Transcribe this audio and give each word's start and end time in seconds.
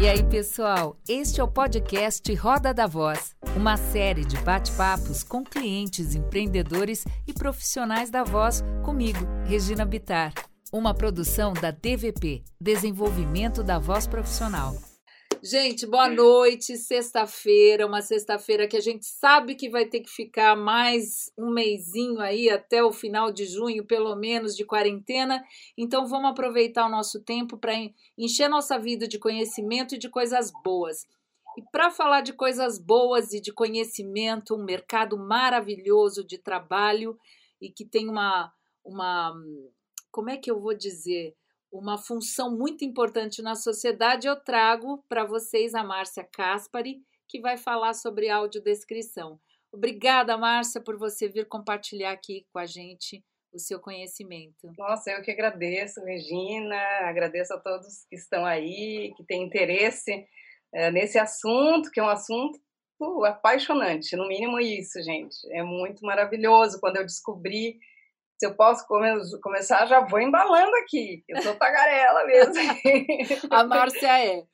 E 0.00 0.08
aí, 0.08 0.22
pessoal? 0.22 0.96
Este 1.06 1.42
é 1.42 1.44
o 1.44 1.46
podcast 1.48 2.34
Roda 2.34 2.72
da 2.72 2.86
Voz, 2.86 3.36
uma 3.54 3.76
série 3.76 4.24
de 4.24 4.38
bate-papos 4.38 5.22
com 5.22 5.44
clientes, 5.44 6.14
empreendedores 6.14 7.04
e 7.26 7.34
profissionais 7.34 8.08
da 8.08 8.24
voz 8.24 8.64
comigo, 8.82 9.26
Regina 9.44 9.84
Bitar. 9.84 10.32
Uma 10.72 10.94
produção 10.94 11.52
da 11.52 11.70
DVP, 11.70 12.42
Desenvolvimento 12.58 13.62
da 13.62 13.78
Voz 13.78 14.06
Profissional. 14.06 14.74
Gente, 15.42 15.86
boa 15.86 16.06
noite. 16.06 16.76
Sexta-feira, 16.76 17.86
uma 17.86 18.02
sexta-feira 18.02 18.68
que 18.68 18.76
a 18.76 18.80
gente 18.80 19.06
sabe 19.06 19.54
que 19.54 19.70
vai 19.70 19.86
ter 19.86 20.00
que 20.00 20.10
ficar 20.10 20.54
mais 20.54 21.32
um 21.38 21.50
mêsinho 21.50 22.20
aí 22.20 22.50
até 22.50 22.84
o 22.84 22.92
final 22.92 23.32
de 23.32 23.46
junho, 23.46 23.86
pelo 23.86 24.14
menos, 24.14 24.54
de 24.54 24.66
quarentena. 24.66 25.42
Então 25.78 26.06
vamos 26.06 26.30
aproveitar 26.32 26.84
o 26.84 26.90
nosso 26.90 27.22
tempo 27.22 27.56
para 27.56 27.72
encher 28.18 28.50
nossa 28.50 28.78
vida 28.78 29.08
de 29.08 29.18
conhecimento 29.18 29.94
e 29.94 29.98
de 29.98 30.10
coisas 30.10 30.52
boas. 30.62 31.06
E 31.56 31.62
para 31.72 31.90
falar 31.90 32.20
de 32.20 32.34
coisas 32.34 32.78
boas 32.78 33.32
e 33.32 33.40
de 33.40 33.50
conhecimento, 33.50 34.54
um 34.54 34.62
mercado 34.62 35.16
maravilhoso 35.16 36.22
de 36.22 36.36
trabalho 36.36 37.18
e 37.58 37.70
que 37.70 37.86
tem 37.86 38.10
uma 38.10 38.52
uma 38.84 39.34
como 40.10 40.28
é 40.28 40.36
que 40.36 40.50
eu 40.50 40.60
vou 40.60 40.74
dizer? 40.74 41.34
Uma 41.72 41.96
função 41.96 42.56
muito 42.56 42.84
importante 42.84 43.42
na 43.42 43.54
sociedade, 43.54 44.26
eu 44.26 44.36
trago 44.36 45.04
para 45.08 45.24
vocês 45.24 45.74
a 45.74 45.84
Márcia 45.84 46.24
Caspari, 46.24 47.02
que 47.28 47.40
vai 47.40 47.56
falar 47.56 47.94
sobre 47.94 48.28
audiodescrição. 48.28 49.40
Obrigada, 49.72 50.36
Márcia, 50.36 50.80
por 50.80 50.98
você 50.98 51.28
vir 51.28 51.46
compartilhar 51.46 52.10
aqui 52.10 52.44
com 52.52 52.58
a 52.58 52.66
gente 52.66 53.24
o 53.52 53.58
seu 53.58 53.80
conhecimento. 53.80 54.72
Nossa, 54.76 55.10
eu 55.10 55.22
que 55.22 55.30
agradeço, 55.30 56.02
Regina, 56.04 56.76
agradeço 57.02 57.54
a 57.54 57.60
todos 57.60 58.04
que 58.08 58.16
estão 58.16 58.44
aí, 58.44 59.12
que 59.16 59.24
têm 59.24 59.44
interesse 59.44 60.26
é, 60.72 60.90
nesse 60.90 61.18
assunto, 61.18 61.90
que 61.90 62.00
é 62.00 62.02
um 62.02 62.08
assunto 62.08 62.60
apaixonante, 63.26 64.14
no 64.14 64.28
mínimo 64.28 64.60
isso, 64.60 65.02
gente. 65.02 65.36
É 65.52 65.62
muito 65.62 66.04
maravilhoso 66.04 66.78
quando 66.80 66.96
eu 66.96 67.04
descobri 67.04 67.78
se 68.40 68.46
eu 68.46 68.54
posso 68.56 68.86
come 68.86 69.06
começar, 69.42 69.84
já 69.84 70.00
vou 70.00 70.18
embalando 70.18 70.74
aqui. 70.82 71.22
Eu 71.28 71.42
sou 71.42 71.54
tagarela 71.56 72.24
mesmo. 72.24 72.54
a 73.52 73.64
Márcia 73.64 74.18
é. 74.18 74.44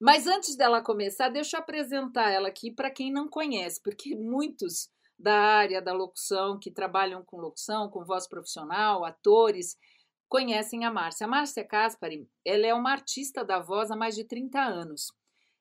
Mas 0.00 0.26
antes 0.26 0.56
dela 0.56 0.82
começar, 0.82 1.28
deixa 1.28 1.56
eu 1.56 1.60
apresentar 1.60 2.28
ela 2.32 2.48
aqui 2.48 2.72
para 2.72 2.90
quem 2.90 3.12
não 3.12 3.28
conhece, 3.28 3.80
porque 3.84 4.16
muitos 4.16 4.88
da 5.16 5.32
área 5.32 5.80
da 5.80 5.92
locução, 5.92 6.58
que 6.58 6.72
trabalham 6.72 7.22
com 7.24 7.36
locução, 7.36 7.88
com 7.88 8.04
voz 8.04 8.26
profissional, 8.26 9.04
atores, 9.04 9.76
conhecem 10.28 10.84
a 10.84 10.90
Márcia. 10.90 11.24
A 11.24 11.30
Márcia 11.30 11.64
Caspari, 11.64 12.28
ela 12.44 12.66
é 12.66 12.74
uma 12.74 12.90
artista 12.90 13.44
da 13.44 13.60
voz 13.60 13.92
há 13.92 13.96
mais 13.96 14.16
de 14.16 14.24
30 14.24 14.58
anos. 14.60 15.12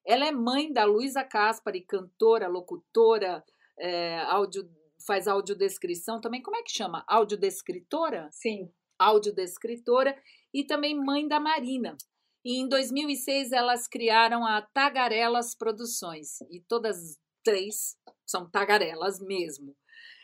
Ela 0.04 0.26
é 0.26 0.32
mãe 0.32 0.74
da 0.74 0.86
Luísa 0.86 1.24
Caspari, 1.24 1.82
cantora, 1.82 2.48
locutora, 2.48 3.44
é, 3.78 4.22
áudio 4.22 4.68
faz 5.10 5.28
audiodescrição 5.28 6.22
também. 6.22 6.40
Como 6.40 6.56
é 6.56 6.62
que 6.62 6.72
chama? 6.72 7.04
Audiodescritora? 7.08 8.30
Sim. 8.32 8.72
Audiodescritora 9.00 10.16
e 10.54 10.64
também 10.64 10.96
mãe 10.96 11.28
da 11.28 11.40
Marina. 11.40 11.98
E 12.46 12.60
em 12.60 12.70
2006 12.70 13.52
elas 13.52 13.88
criaram 13.88 14.46
a 14.46 14.62
Tagarelas 14.62 15.56
Produções 15.56 16.42
e 16.52 16.62
todas 16.62 17.18
três 17.44 17.98
são 18.24 18.48
tagarelas 18.48 19.20
mesmo. 19.20 19.76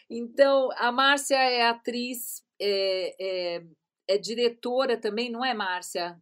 Então 0.07 0.69
a 0.77 0.91
Márcia 0.91 1.35
é 1.35 1.63
atriz, 1.63 2.43
é, 2.61 3.15
é, 3.19 3.63
é 4.07 4.17
diretora 4.19 4.97
também, 4.97 5.31
não 5.31 5.43
é, 5.43 5.55
Márcia? 5.55 6.15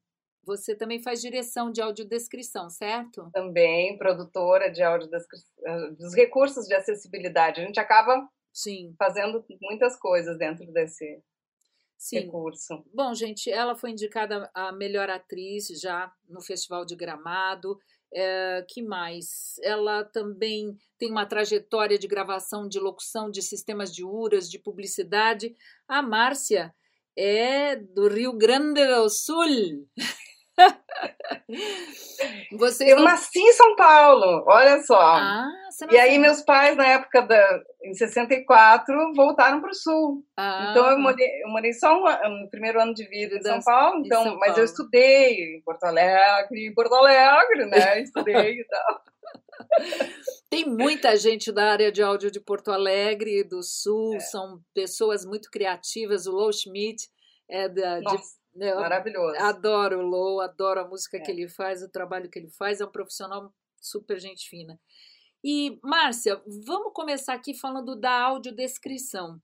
Você 0.46 0.74
também 0.74 1.02
faz 1.02 1.22
direção 1.22 1.70
de 1.70 1.82
audiodescrição, 1.82 2.70
certo? 2.70 3.30
Também, 3.34 3.98
produtora 3.98 4.70
de 4.70 4.82
audiodescrição, 4.82 5.54
eh, 5.66 5.92
dos 5.92 6.14
recursos 6.14 6.66
de 6.66 6.74
acessibilidade. 6.74 7.62
A 7.62 7.66
gente 7.66 7.80
acaba 7.80 8.28
Sim. 8.54 8.94
Fazendo 8.98 9.44
muitas 9.62 9.98
coisas 9.98 10.38
dentro 10.38 10.72
desse 10.72 11.22
Sim. 11.98 12.20
recurso. 12.20 12.84
Bom, 12.94 13.14
gente, 13.16 13.50
ela 13.50 13.76
foi 13.76 13.92
indicada 13.92 14.50
a 14.54 14.72
melhor 14.72 15.10
atriz 15.10 15.68
já 15.82 16.12
no 16.30 16.42
Festival 16.42 16.86
de 16.86 16.96
Gramado. 16.96 17.78
É, 18.14 18.64
que 18.70 18.84
mais? 18.84 19.56
Ela 19.64 20.04
também 20.04 20.78
tem 21.00 21.10
uma 21.10 21.26
trajetória 21.26 21.98
de 21.98 22.08
gravação, 22.08 22.68
de 22.68 22.80
locução, 22.80 23.32
de 23.32 23.42
sistemas 23.42 23.94
de 23.94 24.04
URAS, 24.04 24.50
de 24.50 24.60
publicidade. 24.60 25.56
A 25.88 26.02
Márcia 26.02 26.76
é 27.18 27.76
do 27.76 28.08
Rio 28.08 28.34
Grande 28.34 28.86
do 28.86 29.10
Sul. 29.10 29.88
Vocês 32.58 32.90
eu 32.90 32.98
não... 32.98 33.04
nasci 33.06 33.40
em 33.40 33.54
São 33.54 33.76
Paulo, 33.76 34.44
olha 34.48 34.82
só. 34.84 35.00
Ah, 35.00 35.50
e 35.92 35.98
aí 35.98 36.20
meus 36.20 36.42
pais, 36.42 36.78
na 36.78 36.88
época 36.88 37.22
da, 37.22 37.62
em 37.84 37.94
64, 37.94 39.14
voltaram 39.16 39.60
para 39.60 39.72
o 39.72 39.76
Sul. 39.76 40.24
Ah, 40.38 40.68
então 40.72 40.90
eu 40.90 41.00
morei, 41.00 41.28
eu 41.44 41.50
morei 41.50 41.74
só 41.74 41.96
um, 41.98 42.42
no 42.42 42.50
primeiro 42.50 42.80
ano 42.80 42.94
de 42.94 43.08
vida 43.08 43.36
em 43.36 43.42
São 43.42 43.60
Paulo, 43.62 44.04
então, 44.06 44.24
São 44.24 44.38
mas 44.38 44.50
Paulo. 44.50 44.62
eu 44.62 44.66
estudei 44.66 45.58
em 45.58 45.62
Porto 45.64 45.84
Alegre, 45.84 46.68
em 46.68 46.74
Porto 46.74 46.94
Alegre, 46.94 47.66
né? 47.66 48.02
Estudei 48.04 48.60
e 48.60 48.66
tal. 48.66 49.02
Tem 50.50 50.66
muita 50.66 51.16
gente 51.18 51.52
da 51.52 51.72
área 51.72 51.92
de 51.92 52.04
áudio 52.04 52.30
de 52.30 52.40
Porto 52.40 52.72
Alegre, 52.72 53.44
do 53.44 53.64
Sul, 53.64 54.16
é. 54.16 54.20
são 54.20 54.62
pessoas 54.74 55.26
muito 55.26 55.50
criativas. 55.50 56.28
O 56.28 56.32
Lou 56.32 56.52
Schmidt 56.52 57.10
é 57.50 57.68
da, 57.68 58.00
de 58.00 58.18
né, 58.56 58.74
Maravilhoso. 58.76 59.38
Adoro 59.40 60.00
o 60.00 60.08
Lou, 60.08 60.42
adoro 60.42 60.82
a 60.82 60.88
música 60.88 61.18
é. 61.18 61.20
que 61.20 61.32
ele 61.32 61.48
faz, 61.48 61.82
o 61.82 61.90
trabalho 61.90 62.30
que 62.30 62.38
ele 62.38 62.50
faz, 62.50 62.80
é 62.80 62.86
um 62.86 62.92
profissional 62.92 63.54
super 63.82 64.20
gente 64.20 64.48
fina. 64.48 64.80
E, 65.44 65.78
Márcia, 65.84 66.42
vamos 66.66 66.94
começar 66.94 67.34
aqui 67.34 67.54
falando 67.54 67.96
da 67.96 68.14
audiodescrição, 68.22 69.42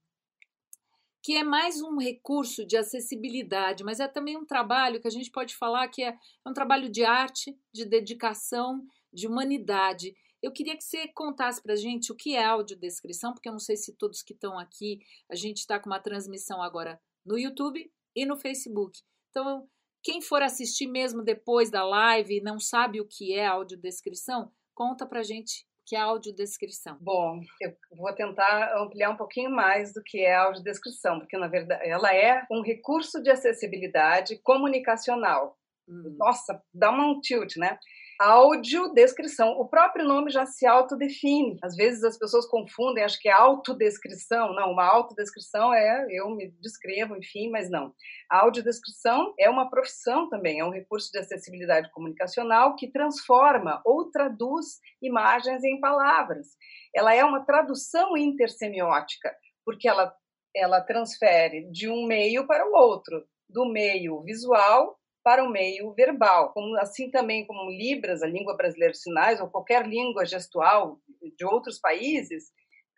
que 1.22 1.36
é 1.36 1.44
mais 1.44 1.82
um 1.82 1.98
recurso 1.98 2.64
de 2.64 2.76
acessibilidade, 2.76 3.84
mas 3.84 4.00
é 4.00 4.08
também 4.08 4.36
um 4.36 4.46
trabalho 4.46 5.00
que 5.00 5.08
a 5.08 5.10
gente 5.10 5.30
pode 5.30 5.54
falar 5.56 5.88
que 5.88 6.02
é, 6.02 6.08
é 6.08 6.48
um 6.48 6.54
trabalho 6.54 6.88
de 6.88 7.04
arte, 7.04 7.54
de 7.72 7.84
dedicação, 7.84 8.86
de 9.12 9.26
humanidade. 9.26 10.16
Eu 10.42 10.52
queria 10.52 10.74
que 10.74 10.84
você 10.84 11.06
contasse 11.08 11.62
para 11.62 11.74
a 11.74 11.76
gente 11.76 12.10
o 12.10 12.16
que 12.16 12.34
é 12.34 12.44
audiodescrição, 12.44 13.34
porque 13.34 13.48
eu 13.48 13.52
não 13.52 13.58
sei 13.58 13.76
se 13.76 13.92
todos 13.92 14.22
que 14.22 14.32
estão 14.32 14.58
aqui, 14.58 15.00
a 15.28 15.34
gente 15.34 15.58
está 15.58 15.78
com 15.78 15.90
uma 15.90 16.00
transmissão 16.00 16.62
agora 16.62 16.98
no 17.26 17.38
YouTube 17.38 17.92
e 18.14 18.26
no 18.26 18.36
Facebook. 18.36 18.98
Então, 19.30 19.68
quem 20.02 20.20
for 20.20 20.42
assistir 20.42 20.86
mesmo 20.86 21.22
depois 21.22 21.70
da 21.70 21.84
live 21.84 22.38
e 22.38 22.42
não 22.42 22.58
sabe 22.58 23.00
o 23.00 23.06
que 23.06 23.34
é 23.34 23.46
audiodescrição, 23.46 24.50
conta 24.74 25.06
pra 25.06 25.22
gente 25.22 25.66
que 25.86 25.96
é 25.96 26.00
audiodescrição. 26.00 26.96
Bom, 27.00 27.40
eu 27.60 27.74
vou 27.96 28.14
tentar 28.14 28.76
ampliar 28.80 29.10
um 29.10 29.16
pouquinho 29.16 29.50
mais 29.50 29.92
do 29.92 30.00
que 30.04 30.20
é 30.20 30.36
audiodescrição, 30.36 31.18
porque 31.18 31.36
na 31.36 31.48
verdade 31.48 31.84
ela 31.84 32.14
é 32.14 32.46
um 32.50 32.62
recurso 32.62 33.20
de 33.20 33.28
acessibilidade 33.28 34.38
comunicacional. 34.42 35.58
Hum. 35.88 36.16
Nossa, 36.16 36.62
dá 36.72 36.92
um 36.92 37.20
tilt, 37.20 37.56
né? 37.56 37.76
Audiodescrição. 38.20 39.52
O 39.58 39.66
próprio 39.66 40.04
nome 40.04 40.30
já 40.30 40.44
se 40.44 40.66
autodefine. 40.66 41.56
Às 41.62 41.74
vezes 41.74 42.04
as 42.04 42.18
pessoas 42.18 42.46
confundem, 42.46 43.02
acho 43.02 43.18
que 43.18 43.30
é 43.30 43.32
autodescrição. 43.32 44.52
Não, 44.52 44.72
uma 44.72 44.84
autodescrição 44.84 45.72
é 45.72 46.06
eu 46.10 46.28
me 46.28 46.50
descrevo, 46.60 47.16
enfim, 47.16 47.48
mas 47.50 47.70
não. 47.70 47.94
A 48.30 48.42
audiodescrição 48.42 49.32
é 49.38 49.48
uma 49.48 49.70
profissão 49.70 50.28
também, 50.28 50.60
é 50.60 50.64
um 50.64 50.70
recurso 50.70 51.10
de 51.10 51.18
acessibilidade 51.18 51.90
comunicacional 51.92 52.76
que 52.76 52.92
transforma 52.92 53.80
ou 53.86 54.10
traduz 54.10 54.80
imagens 55.00 55.64
em 55.64 55.80
palavras. 55.80 56.48
Ela 56.94 57.14
é 57.14 57.24
uma 57.24 57.46
tradução 57.46 58.18
intersemiótica, 58.18 59.34
porque 59.64 59.88
ela, 59.88 60.14
ela 60.54 60.82
transfere 60.82 61.70
de 61.70 61.88
um 61.88 62.06
meio 62.06 62.46
para 62.46 62.68
o 62.68 62.74
outro, 62.74 63.24
do 63.48 63.64
meio 63.64 64.22
visual 64.22 64.99
para 65.22 65.44
o 65.44 65.50
meio 65.50 65.92
verbal, 65.94 66.52
como, 66.52 66.76
assim 66.78 67.10
também 67.10 67.46
como 67.46 67.70
Libras, 67.70 68.22
a 68.22 68.26
língua 68.26 68.56
brasileira 68.56 68.92
de 68.92 69.00
sinais, 69.00 69.40
ou 69.40 69.48
qualquer 69.48 69.86
língua 69.86 70.24
gestual 70.24 70.98
de 71.36 71.44
outros 71.44 71.78
países, 71.78 72.44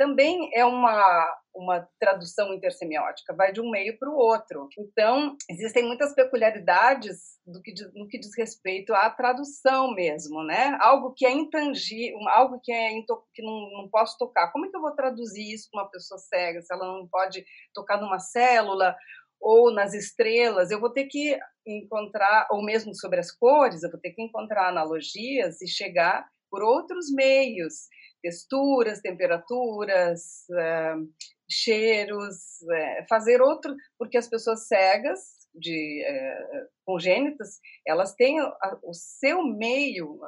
também 0.02 0.50
é 0.54 0.64
uma, 0.64 1.40
uma 1.54 1.88
tradução 2.00 2.52
intersemiótica, 2.52 3.34
vai 3.36 3.52
de 3.52 3.60
um 3.60 3.70
meio 3.70 3.96
para 3.98 4.10
o 4.10 4.16
outro. 4.16 4.68
Então, 4.78 5.36
existem 5.48 5.84
muitas 5.84 6.14
peculiaridades 6.14 7.38
do 7.46 7.60
que, 7.62 7.72
no 7.94 8.08
que 8.08 8.18
diz 8.18 8.30
respeito 8.36 8.92
à 8.94 9.10
tradução 9.10 9.94
mesmo, 9.94 10.42
né? 10.42 10.76
Algo 10.80 11.12
que 11.14 11.26
é 11.26 11.30
intangível, 11.30 12.18
algo 12.28 12.58
que, 12.62 12.72
é 12.72 12.90
que 13.32 13.42
não, 13.42 13.70
não 13.82 13.88
posso 13.90 14.16
tocar. 14.18 14.50
Como 14.50 14.66
é 14.66 14.70
que 14.70 14.76
eu 14.76 14.80
vou 14.80 14.94
traduzir 14.94 15.54
isso 15.54 15.68
para 15.70 15.82
uma 15.82 15.90
pessoa 15.90 16.18
cega, 16.18 16.60
se 16.60 16.74
ela 16.74 16.86
não 16.86 17.06
pode 17.06 17.44
tocar 17.74 18.00
numa 18.00 18.18
célula 18.18 18.96
ou 19.42 19.72
nas 19.72 19.92
estrelas, 19.92 20.70
eu 20.70 20.80
vou 20.80 20.90
ter 20.90 21.06
que 21.06 21.36
encontrar, 21.66 22.46
ou 22.50 22.64
mesmo 22.64 22.94
sobre 22.94 23.18
as 23.18 23.32
cores, 23.32 23.82
eu 23.82 23.90
vou 23.90 24.00
ter 24.00 24.12
que 24.12 24.22
encontrar 24.22 24.68
analogias 24.68 25.60
e 25.60 25.66
chegar 25.66 26.24
por 26.48 26.62
outros 26.62 27.10
meios, 27.12 27.88
texturas, 28.22 29.00
temperaturas, 29.00 30.44
uh, 30.50 31.08
cheiros, 31.50 32.34
uh, 32.62 33.06
fazer 33.08 33.42
outro, 33.42 33.74
porque 33.98 34.16
as 34.16 34.28
pessoas 34.28 34.68
cegas 34.68 35.42
de 35.54 36.02
é, 36.02 36.66
congênitas, 36.84 37.60
elas 37.86 38.14
têm 38.14 38.40
a, 38.40 38.78
o 38.82 38.94
seu 38.94 39.42
meio, 39.44 40.18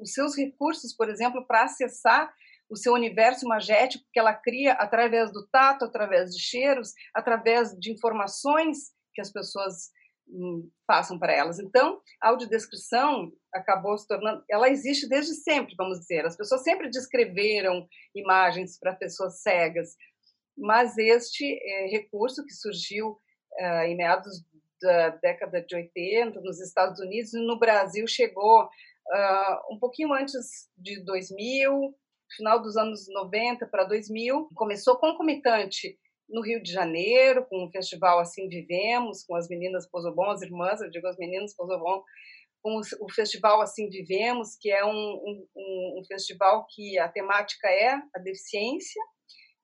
os 0.00 0.12
seus 0.12 0.36
recursos, 0.36 0.94
por 0.94 1.08
exemplo, 1.08 1.44
para 1.44 1.64
acessar 1.64 2.32
o 2.70 2.76
seu 2.76 2.92
universo 2.92 3.46
magético 3.46 4.04
que 4.12 4.18
ela 4.20 4.32
cria 4.32 4.74
através 4.74 5.32
do 5.32 5.46
tato, 5.48 5.84
através 5.84 6.30
de 6.30 6.40
cheiros, 6.40 6.92
através 7.12 7.76
de 7.76 7.90
informações 7.90 8.92
que 9.12 9.20
as 9.20 9.32
pessoas 9.32 9.90
hum, 10.28 10.70
passam 10.86 11.18
para 11.18 11.32
elas. 11.32 11.58
Então, 11.58 12.00
a 12.22 12.28
audiodescrição 12.28 13.32
acabou 13.52 13.98
se 13.98 14.06
tornando, 14.06 14.44
ela 14.48 14.68
existe 14.68 15.08
desde 15.08 15.34
sempre, 15.34 15.74
vamos 15.76 15.98
dizer. 15.98 16.24
As 16.24 16.36
pessoas 16.36 16.62
sempre 16.62 16.88
descreveram 16.88 17.88
imagens 18.14 18.78
para 18.78 18.94
pessoas 18.94 19.42
cegas, 19.42 19.96
mas 20.56 20.96
este 20.96 21.44
é, 21.44 21.86
recurso 21.88 22.44
que 22.44 22.52
surgiu 22.52 23.18
uh, 23.58 23.82
em 23.86 23.96
meados 23.96 24.44
da 24.80 25.10
década 25.10 25.60
de 25.60 25.74
80 25.74 26.40
nos 26.40 26.60
Estados 26.60 27.00
Unidos 27.00 27.34
e 27.34 27.40
no 27.44 27.58
Brasil 27.58 28.06
chegou 28.06 28.64
uh, 28.64 29.74
um 29.74 29.78
pouquinho 29.78 30.12
antes 30.12 30.70
de 30.78 31.04
2000, 31.04 31.94
final 32.36 32.60
dos 32.60 32.76
anos 32.76 33.06
90 33.08 33.66
para 33.66 33.84
2000, 33.84 34.48
começou 34.54 34.96
concomitante 34.96 35.98
no 36.28 36.42
Rio 36.42 36.62
de 36.62 36.72
Janeiro, 36.72 37.44
com 37.46 37.64
o 37.64 37.70
festival 37.70 38.20
Assim 38.20 38.48
Vivemos, 38.48 39.24
com 39.24 39.34
as 39.34 39.48
meninas 39.48 39.88
Pozobon, 39.88 40.30
as 40.30 40.42
irmãs, 40.42 40.80
eu 40.80 40.90
digo 40.90 41.06
as 41.06 41.16
meninas 41.16 41.54
Pozobon, 41.54 42.02
com 42.62 42.80
o 43.00 43.12
festival 43.12 43.60
Assim 43.60 43.88
Vivemos, 43.88 44.56
que 44.60 44.70
é 44.70 44.84
um, 44.84 44.90
um, 44.90 45.98
um 45.98 46.04
festival 46.06 46.66
que 46.68 46.98
a 46.98 47.08
temática 47.08 47.68
é 47.68 47.94
a 48.14 48.18
deficiência, 48.18 49.02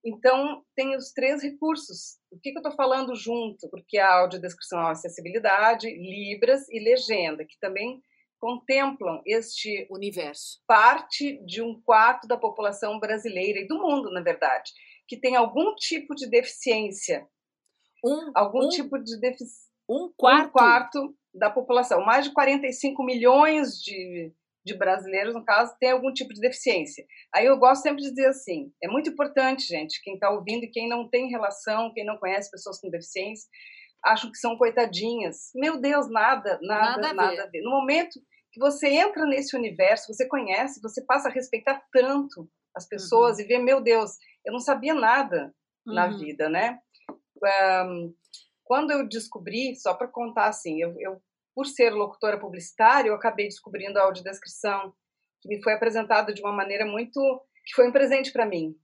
então, 0.06 0.62
tem 0.76 0.94
os 0.94 1.10
três 1.12 1.42
recursos. 1.42 2.18
O 2.30 2.38
que, 2.38 2.52
que 2.52 2.58
eu 2.58 2.62
estou 2.62 2.76
falando 2.76 3.12
junto? 3.16 3.68
Porque 3.68 3.98
a 3.98 4.20
audiodescrição 4.20 4.78
é 4.80 4.92
acessibilidade, 4.92 5.88
libras 5.88 6.68
e 6.68 6.78
legenda, 6.78 7.44
que 7.44 7.58
também 7.58 8.00
contemplam 8.40 9.22
este 9.26 9.86
universo. 9.90 10.60
Parte 10.66 11.38
de 11.44 11.62
um 11.62 11.80
quarto 11.82 12.26
da 12.26 12.36
população 12.36 12.98
brasileira 12.98 13.60
e 13.60 13.66
do 13.66 13.78
mundo, 13.78 14.10
na 14.10 14.20
verdade, 14.20 14.72
que 15.08 15.16
tem 15.16 15.36
algum 15.36 15.74
tipo 15.74 16.14
de 16.14 16.28
deficiência. 16.28 17.26
Um, 18.04 18.30
algum 18.34 18.66
um, 18.66 18.68
tipo 18.68 18.98
de 18.98 19.18
deficiência. 19.18 19.66
Um 19.88 20.12
quarto? 20.16 20.48
Um 20.48 20.52
quarto 20.52 21.16
da 21.34 21.50
população. 21.50 22.04
Mais 22.04 22.26
de 22.26 22.32
45 22.32 23.02
milhões 23.04 23.80
de 23.80 24.32
de 24.66 24.76
brasileiros, 24.76 25.32
no 25.32 25.44
caso, 25.44 25.76
tem 25.78 25.92
algum 25.92 26.12
tipo 26.12 26.34
de 26.34 26.40
deficiência. 26.40 27.06
Aí 27.32 27.46
eu 27.46 27.56
gosto 27.56 27.82
sempre 27.82 28.02
de 28.02 28.10
dizer 28.10 28.26
assim: 28.26 28.72
é 28.82 28.88
muito 28.88 29.08
importante, 29.08 29.64
gente, 29.64 30.02
quem 30.02 30.14
está 30.14 30.28
ouvindo 30.28 30.64
e 30.64 30.70
quem 30.70 30.88
não 30.88 31.08
tem 31.08 31.30
relação, 31.30 31.92
quem 31.94 32.04
não 32.04 32.18
conhece 32.18 32.50
pessoas 32.50 32.80
com 32.80 32.90
deficiência, 32.90 33.48
acham 34.06 34.30
que 34.30 34.38
são 34.38 34.56
coitadinhas. 34.56 35.50
Meu 35.54 35.78
Deus, 35.80 36.08
nada, 36.08 36.58
nada, 36.62 37.00
nada, 37.00 37.12
nada 37.12 37.42
a, 37.42 37.46
ver. 37.46 37.60
No 37.62 37.70
momento 37.70 38.20
que 38.52 38.60
você 38.60 38.88
entra 38.88 39.26
nesse 39.26 39.56
universo, 39.56 40.12
você 40.12 40.26
conhece, 40.26 40.80
você 40.80 41.04
passa 41.04 41.28
a 41.28 41.32
respeitar 41.32 41.82
tanto 41.92 42.48
as 42.74 42.86
pessoas 42.86 43.36
uhum. 43.36 43.44
e 43.44 43.46
ver, 43.46 43.58
meu 43.58 43.80
Deus, 43.80 44.12
eu 44.44 44.52
não 44.52 44.60
sabia 44.60 44.94
nada 44.94 45.52
uhum. 45.86 45.94
na 45.94 46.08
vida, 46.08 46.48
né? 46.48 46.78
Um, 47.86 48.14
quando 48.64 48.90
eu 48.90 49.06
descobri, 49.06 49.76
só 49.76 49.94
para 49.94 50.08
contar 50.08 50.46
assim, 50.46 50.80
eu, 50.80 50.94
eu 50.98 51.20
por 51.54 51.66
ser 51.66 51.90
locutora 51.90 52.38
publicitária, 52.38 53.08
eu 53.08 53.14
acabei 53.14 53.46
descobrindo 53.46 53.98
a 53.98 54.02
audiodescrição, 54.02 54.92
que 55.40 55.48
me 55.48 55.62
foi 55.62 55.72
apresentada 55.72 56.32
de 56.32 56.42
uma 56.42 56.52
maneira 56.52 56.84
muito. 56.84 57.18
que 57.64 57.74
foi 57.74 57.88
um 57.88 57.92
presente 57.92 58.30
para 58.30 58.44
mim. 58.44 58.76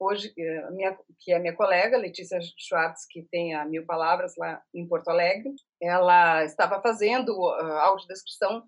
Hoje, 0.00 0.32
eh, 0.38 0.70
minha, 0.70 0.96
que 1.18 1.32
é 1.32 1.38
minha 1.38 1.54
colega, 1.54 1.96
Letícia 1.96 2.38
Schwartz, 2.56 3.06
que 3.10 3.22
tem 3.30 3.54
a 3.54 3.64
Mil 3.64 3.84
Palavras 3.84 4.34
lá 4.36 4.62
em 4.72 4.86
Porto 4.86 5.08
Alegre, 5.08 5.52
ela 5.82 6.44
estava 6.44 6.80
fazendo 6.80 7.32
a 7.48 7.86
audiodescrição 7.86 8.62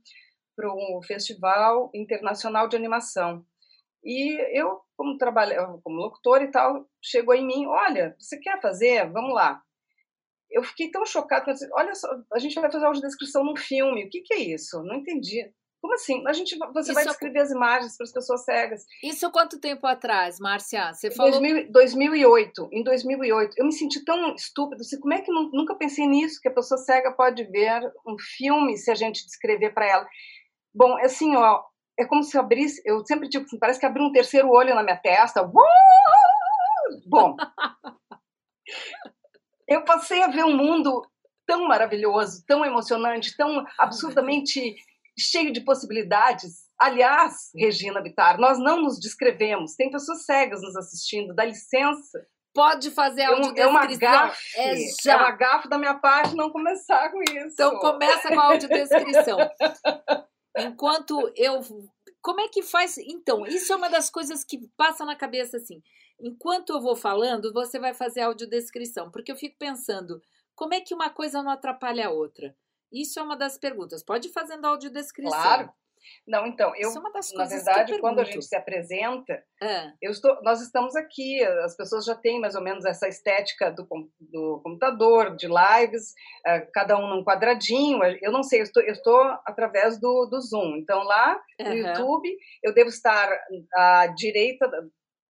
para 0.56 0.72
um 0.72 1.00
festival 1.02 1.90
internacional 1.94 2.68
de 2.68 2.76
animação. 2.76 3.44
E 4.02 4.40
eu, 4.58 4.80
como 4.96 5.18
trabalho, 5.18 5.80
como 5.84 5.96
locutora 5.96 6.44
e 6.44 6.50
tal, 6.50 6.86
chegou 7.02 7.34
em 7.34 7.46
mim, 7.46 7.66
olha, 7.66 8.16
você 8.18 8.38
quer 8.38 8.60
fazer? 8.60 9.10
Vamos 9.10 9.34
lá 9.34 9.62
eu 10.50 10.62
fiquei 10.64 10.90
tão 10.90 11.06
chocada. 11.06 11.54
Olha 11.72 11.94
só, 11.94 12.08
a 12.32 12.38
gente 12.38 12.60
vai 12.60 12.70
fazer 12.70 12.84
uma 12.84 13.00
descrição 13.00 13.44
num 13.44 13.56
filme. 13.56 14.04
O 14.04 14.10
que, 14.10 14.20
que 14.20 14.34
é 14.34 14.38
isso? 14.38 14.82
Não 14.82 14.96
entendi. 14.96 15.50
Como 15.80 15.94
assim? 15.94 16.22
A 16.26 16.32
gente, 16.32 16.58
você 16.74 16.90
isso 16.90 16.94
vai 16.94 17.06
descrever 17.06 17.40
as 17.40 17.50
imagens 17.50 17.96
para 17.96 18.04
as 18.04 18.12
pessoas 18.12 18.44
cegas. 18.44 18.84
Isso 19.02 19.30
quanto 19.30 19.58
tempo 19.58 19.86
atrás, 19.86 20.38
Márcia? 20.38 20.92
Você 20.92 21.10
falou... 21.10 21.32
2000, 21.32 21.72
2008. 21.72 22.68
Em 22.70 22.84
2008. 22.84 23.54
Eu 23.56 23.64
me 23.64 23.72
senti 23.72 24.04
tão 24.04 24.34
estúpida. 24.34 24.82
Assim, 24.82 25.00
como 25.00 25.14
é 25.14 25.22
que 25.22 25.32
não, 25.32 25.50
nunca 25.50 25.74
pensei 25.74 26.06
nisso? 26.06 26.38
Que 26.40 26.48
a 26.48 26.54
pessoa 26.54 26.76
cega 26.76 27.12
pode 27.12 27.44
ver 27.44 27.90
um 28.06 28.16
filme 28.18 28.76
se 28.76 28.90
a 28.90 28.94
gente 28.94 29.24
descrever 29.24 29.70
para 29.70 29.86
ela. 29.86 30.06
Bom, 30.74 30.98
assim, 30.98 31.34
ó, 31.34 31.62
é 31.98 32.04
como 32.04 32.22
se 32.22 32.36
abrisse... 32.36 32.82
Eu 32.84 33.04
sempre 33.06 33.28
digo 33.28 33.44
assim, 33.44 33.58
parece 33.58 33.80
que 33.80 33.86
abriu 33.86 34.04
um 34.04 34.12
terceiro 34.12 34.50
olho 34.50 34.74
na 34.74 34.82
minha 34.82 34.98
testa. 34.98 35.42
Bom... 35.42 37.36
eu 39.66 39.82
passei 39.84 40.22
a 40.22 40.28
ver 40.28 40.44
um 40.44 40.56
mundo 40.56 41.02
tão 41.46 41.66
maravilhoso, 41.66 42.44
tão 42.46 42.64
emocionante, 42.64 43.36
tão 43.36 43.64
absurdamente 43.78 44.76
cheio 45.18 45.52
de 45.52 45.60
possibilidades. 45.60 46.68
Aliás, 46.78 47.50
Regina 47.54 48.00
Bittar, 48.00 48.38
nós 48.38 48.58
não 48.58 48.82
nos 48.82 48.98
descrevemos. 48.98 49.74
Tem 49.74 49.90
pessoas 49.90 50.24
cegas 50.24 50.62
nos 50.62 50.76
assistindo. 50.76 51.34
Dá 51.34 51.44
licença. 51.44 52.26
Pode 52.52 52.90
fazer 52.90 53.22
a 53.22 53.28
audiodescrição. 53.28 53.68
É 53.68 53.70
uma 53.70 53.86
gafe. 53.86 54.58
É, 54.58 54.76
já. 55.02 55.12
é 55.12 55.16
uma 55.16 55.30
gafe 55.30 55.68
da 55.68 55.78
minha 55.78 55.94
parte 55.94 56.34
não 56.34 56.50
começar 56.50 57.10
com 57.10 57.22
isso. 57.22 57.52
Então 57.52 57.78
começa 57.78 58.28
com 58.28 58.40
a 58.40 58.44
audiodescrição. 58.44 59.38
Enquanto 60.58 61.32
eu... 61.36 61.60
Como 62.22 62.40
é 62.40 62.48
que 62.48 62.62
faz... 62.62 62.98
Então, 62.98 63.46
isso 63.46 63.72
é 63.72 63.76
uma 63.76 63.88
das 63.88 64.10
coisas 64.10 64.44
que 64.44 64.68
passa 64.76 65.04
na 65.04 65.16
cabeça 65.16 65.56
assim 65.56 65.80
enquanto 66.22 66.70
eu 66.70 66.80
vou 66.80 66.94
falando, 66.94 67.52
você 67.52 67.78
vai 67.78 67.94
fazer 67.94 68.20
a 68.20 68.26
audiodescrição, 68.26 69.10
porque 69.10 69.32
eu 69.32 69.36
fico 69.36 69.56
pensando, 69.58 70.22
como 70.54 70.74
é 70.74 70.80
que 70.80 70.94
uma 70.94 71.10
coisa 71.10 71.42
não 71.42 71.50
atrapalha 71.50 72.06
a 72.06 72.10
outra? 72.10 72.54
Isso 72.92 73.18
é 73.18 73.22
uma 73.22 73.36
das 73.36 73.58
perguntas. 73.58 74.02
Pode 74.02 74.28
ir 74.28 74.32
fazendo 74.32 74.66
audiodescrição. 74.66 75.38
Claro. 75.40 75.70
Não, 76.26 76.46
então, 76.46 76.72
eu, 76.76 76.90
é 76.90 77.34
na 77.34 77.44
verdade, 77.44 77.98
quando 77.98 78.20
a 78.20 78.24
gente 78.24 78.44
se 78.44 78.56
apresenta, 78.56 79.42
é. 79.62 79.92
eu 80.00 80.10
estou, 80.10 80.40
nós 80.42 80.60
estamos 80.60 80.96
aqui, 80.96 81.42
as 81.42 81.76
pessoas 81.76 82.04
já 82.04 82.14
têm 82.14 82.40
mais 82.40 82.54
ou 82.54 82.62
menos 82.62 82.84
essa 82.84 83.08
estética 83.08 83.70
do, 83.70 83.86
do 84.18 84.60
computador, 84.62 85.36
de 85.36 85.46
lives, 85.46 86.12
uh, 86.46 86.70
cada 86.72 86.96
um 86.98 87.08
num 87.08 87.24
quadradinho, 87.24 88.00
eu 88.22 88.32
não 88.32 88.42
sei, 88.42 88.60
eu 88.60 88.64
estou, 88.64 88.82
eu 88.82 88.92
estou 88.92 89.20
através 89.44 90.00
do, 90.00 90.26
do 90.26 90.40
Zoom, 90.40 90.76
então 90.76 91.02
lá 91.02 91.40
no 91.60 91.68
uhum. 91.68 91.76
YouTube 91.76 92.36
eu 92.62 92.72
devo 92.72 92.88
estar 92.88 93.28
à 93.74 94.06
direita, 94.08 94.70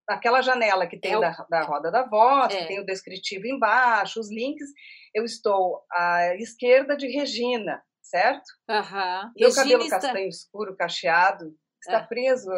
aquela 0.09 0.43
janela 0.43 0.87
que 0.87 0.99
tem 0.99 1.13
é 1.13 1.19
o... 1.19 1.21
da, 1.21 1.47
da 1.49 1.63
roda 1.63 1.91
da 1.91 2.07
voz, 2.07 2.55
é. 2.55 2.67
tem 2.67 2.81
o 2.81 2.87
descritivo 2.87 3.47
embaixo, 3.47 4.21
os 4.21 4.31
links, 4.31 4.69
eu 5.15 5.25
estou 5.25 5.83
à 5.93 6.35
esquerda 6.37 6.97
de 6.97 7.07
Regina, 7.09 7.83
certo? 8.03 8.47
Uhum. 8.69 9.33
Meu 9.37 9.49
Regina 9.49 9.63
cabelo 9.63 9.83
está... 9.83 10.01
castanho 10.01 10.29
escuro, 10.29 10.77
cacheado, 10.77 11.55
está 11.81 11.99
é. 11.99 12.07
preso 12.07 12.51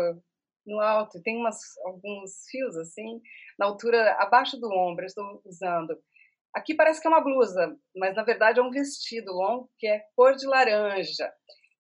no 0.66 0.80
alto, 0.80 1.20
tem 1.22 1.37
umas, 1.37 1.58
alguns 1.84 2.44
fios 2.50 2.76
assim, 2.76 3.20
na 3.58 3.66
altura 3.66 4.16
abaixo 4.20 4.58
do 4.58 4.70
ombro, 4.72 5.04
eu 5.04 5.06
estou 5.06 5.42
usando. 5.44 5.99
Aqui 6.54 6.75
parece 6.75 7.00
que 7.00 7.06
é 7.06 7.11
uma 7.11 7.22
blusa, 7.22 7.76
mas 7.96 8.14
na 8.14 8.22
verdade 8.22 8.61
é 8.61 8.62
um 8.62 8.70
vestido 8.70 9.32
longo 9.32 9.70
que 9.78 9.87
é 9.87 10.04
cor 10.14 10.34
de 10.34 10.46
laranja. 10.46 11.32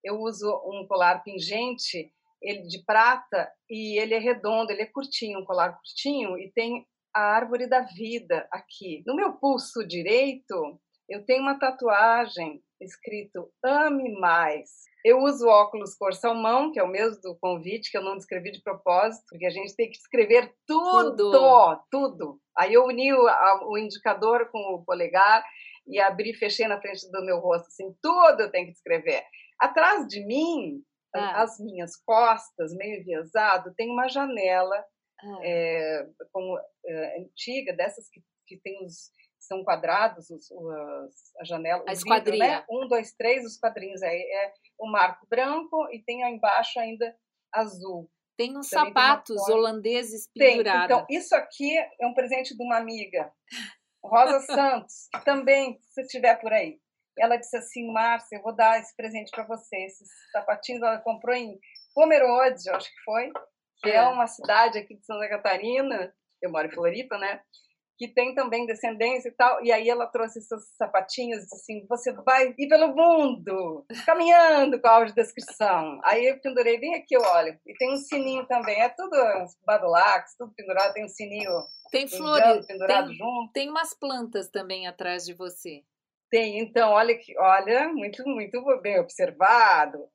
Eu 0.02 0.18
uso 0.18 0.48
um 0.66 0.86
colar 0.88 1.22
pingente 1.22 2.12
ele 2.42 2.62
de 2.62 2.84
prata 2.84 3.50
e 3.70 3.98
ele 3.98 4.14
é 4.14 4.18
redondo, 4.18 4.70
ele 4.70 4.82
é 4.82 4.86
curtinho, 4.86 5.40
um 5.40 5.44
colar 5.44 5.76
curtinho 5.76 6.38
e 6.38 6.50
tem 6.52 6.86
a 7.14 7.20
árvore 7.20 7.66
da 7.66 7.80
vida 7.80 8.46
aqui. 8.50 9.02
No 9.06 9.14
meu 9.14 9.34
pulso 9.34 9.86
direito, 9.86 10.80
eu 11.08 11.24
tenho 11.24 11.42
uma 11.42 11.58
tatuagem 11.58 12.62
escrito 12.80 13.50
Ame 13.64 14.18
Mais. 14.18 14.70
Eu 15.04 15.20
uso 15.20 15.46
óculos 15.46 15.94
cor 15.94 16.14
salmão, 16.14 16.72
que 16.72 16.78
é 16.78 16.82
o 16.82 16.88
mesmo 16.88 17.20
do 17.20 17.36
convite, 17.40 17.90
que 17.90 17.98
eu 17.98 18.02
não 18.02 18.16
descrevi 18.16 18.52
de 18.52 18.62
propósito, 18.62 19.24
porque 19.28 19.46
a 19.46 19.50
gente 19.50 19.74
tem 19.74 19.90
que 19.90 19.96
escrever 19.96 20.52
tudo, 20.66 21.16
tudo. 21.16 21.82
tudo. 21.90 22.40
Aí 22.56 22.72
eu 22.72 22.84
uni 22.84 23.12
o, 23.12 23.26
a, 23.26 23.68
o 23.68 23.76
indicador 23.76 24.48
com 24.50 24.58
o 24.74 24.84
polegar 24.84 25.44
e 25.86 26.00
abri 26.00 26.30
e 26.30 26.34
fechei 26.34 26.66
na 26.68 26.80
frente 26.80 27.10
do 27.10 27.24
meu 27.24 27.38
rosto, 27.38 27.66
assim, 27.66 27.94
tudo 28.00 28.42
eu 28.42 28.50
tenho 28.50 28.66
que 28.66 28.72
escrever. 28.72 29.24
Atrás 29.60 30.06
de 30.06 30.24
mim 30.24 30.82
ah. 31.20 31.42
as 31.42 31.58
minhas 31.58 31.96
costas, 31.96 32.74
meio 32.74 33.00
enviesado, 33.00 33.74
tem 33.74 33.90
uma 33.90 34.08
janela 34.08 34.84
ah. 35.20 35.38
é, 35.42 36.06
como, 36.32 36.58
é, 36.86 37.20
antiga, 37.20 37.72
dessas 37.74 38.08
que, 38.08 38.22
que 38.46 38.56
tem 38.58 38.84
os 38.84 39.10
são 39.42 39.64
quadrados 39.64 40.30
os, 40.30 40.50
os, 40.50 41.14
a 41.40 41.44
janela, 41.44 41.84
a 41.86 41.92
esquadrinha. 41.92 42.60
né? 42.60 42.64
Um, 42.70 42.86
dois, 42.86 43.12
três, 43.12 43.44
os 43.44 43.58
quadrinhos 43.58 44.02
aí 44.02 44.20
é 44.20 44.52
o 44.78 44.90
marco 44.90 45.26
branco 45.28 45.88
e 45.90 46.00
tem 46.02 46.22
aí 46.22 46.34
embaixo 46.34 46.78
ainda 46.78 47.14
azul. 47.52 48.08
Tem 48.36 48.56
uns 48.56 48.70
Também 48.70 48.92
sapatos 48.92 49.44
tem 49.44 49.54
holandeses 49.54 50.28
pendurados. 50.32 50.84
Então, 50.84 51.06
isso 51.10 51.34
aqui 51.34 51.76
é 51.76 52.06
um 52.06 52.14
presente 52.14 52.56
de 52.56 52.62
uma 52.62 52.78
amiga, 52.78 53.30
Rosa 54.02 54.40
Santos, 54.46 55.08
que 55.12 55.24
também, 55.24 55.78
se 55.80 56.00
estiver 56.02 56.40
por 56.40 56.52
aí. 56.52 56.80
Ela 57.18 57.36
disse 57.36 57.56
assim, 57.56 57.92
Márcia, 57.92 58.36
eu 58.36 58.42
vou 58.42 58.54
dar 58.54 58.78
esse 58.78 58.94
presente 58.96 59.30
para 59.30 59.46
você. 59.46 59.76
Esses 59.84 60.08
sapatinhos 60.32 60.82
ela 60.82 60.98
comprou 60.98 61.34
em 61.34 61.58
Pomerode, 61.94 62.70
acho 62.70 62.88
que 62.88 63.02
foi, 63.04 63.30
que 63.82 63.90
é. 63.90 63.96
é 63.96 64.02
uma 64.02 64.26
cidade 64.26 64.78
aqui 64.78 64.96
de 64.96 65.04
Santa 65.04 65.28
Catarina. 65.28 66.14
Eu 66.40 66.50
moro 66.50 66.66
em 66.66 66.72
Floripa, 66.72 67.18
né? 67.18 67.40
que 68.02 68.08
tem 68.08 68.34
também 68.34 68.66
descendência 68.66 69.28
e 69.28 69.32
tal. 69.32 69.64
E 69.64 69.70
aí 69.70 69.88
ela 69.88 70.08
trouxe 70.08 70.40
esses 70.40 70.76
sapatinhos, 70.76 71.44
assim, 71.52 71.86
você 71.88 72.12
vai 72.12 72.52
ir 72.58 72.68
pelo 72.68 72.88
mundo, 72.88 73.86
caminhando 74.04 74.80
com 74.80 74.88
a 74.88 74.96
audiodescrição. 74.96 76.00
Aí 76.04 76.26
eu 76.26 76.40
pendurei 76.40 76.80
bem 76.80 76.96
aqui, 76.96 77.16
olha. 77.16 77.60
E 77.64 77.74
tem 77.74 77.92
um 77.92 77.96
sininho 77.96 78.44
também, 78.46 78.80
é 78.80 78.88
tudo 78.88 79.16
badulax, 79.64 80.34
tudo 80.36 80.52
pendurado, 80.56 80.92
tem 80.92 81.04
um 81.04 81.08
sininho 81.08 81.52
tem 81.92 82.08
flores, 82.08 82.66
pendurado 82.66 83.06
tem, 83.06 83.16
junto. 83.16 83.52
Tem 83.52 83.70
umas 83.70 83.94
plantas 83.94 84.48
também 84.48 84.88
atrás 84.88 85.24
de 85.24 85.34
você. 85.34 85.84
Tem, 86.32 86.60
então, 86.60 86.92
olha 86.92 87.14
que, 87.18 87.38
olha, 87.38 87.92
muito, 87.92 88.26
muito 88.26 88.64
bem 88.80 88.98
observado. 88.98 90.08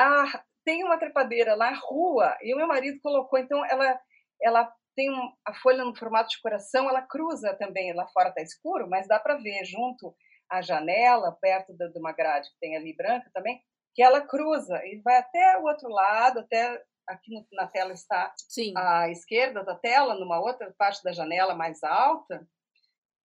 Ah, 0.00 0.44
tem 0.64 0.84
uma 0.84 0.96
trepadeira 0.96 1.56
na 1.56 1.74
rua 1.74 2.38
e 2.42 2.54
o 2.54 2.56
meu 2.56 2.68
marido 2.68 3.00
colocou, 3.02 3.38
então 3.40 3.64
ela 3.66 4.00
ela 4.40 4.72
tem 4.94 5.10
um, 5.10 5.32
a 5.44 5.52
folha 5.54 5.84
no 5.84 5.96
formato 5.96 6.30
de 6.30 6.40
coração, 6.40 6.88
ela 6.88 7.02
cruza 7.02 7.54
também, 7.54 7.92
lá 7.92 8.06
fora 8.08 8.28
está 8.28 8.40
escuro, 8.40 8.88
mas 8.88 9.08
dá 9.08 9.18
para 9.18 9.36
ver 9.36 9.64
junto 9.64 10.14
à 10.48 10.62
janela, 10.62 11.36
perto 11.40 11.74
de 11.76 11.98
uma 11.98 12.12
grade 12.12 12.48
que 12.50 12.58
tem 12.60 12.76
ali 12.76 12.94
branca 12.94 13.28
também, 13.34 13.60
que 13.94 14.02
ela 14.02 14.20
cruza 14.20 14.80
e 14.84 15.00
vai 15.02 15.16
até 15.16 15.58
o 15.58 15.64
outro 15.64 15.88
lado, 15.88 16.38
até 16.38 16.80
aqui 17.08 17.34
no, 17.34 17.44
na 17.52 17.66
tela 17.66 17.92
está 17.92 18.32
Sim. 18.48 18.72
à 18.76 19.08
esquerda 19.10 19.64
da 19.64 19.74
tela, 19.74 20.14
numa 20.14 20.40
outra 20.40 20.72
parte 20.78 21.02
da 21.02 21.12
janela 21.12 21.54
mais 21.54 21.82
alta, 21.82 22.46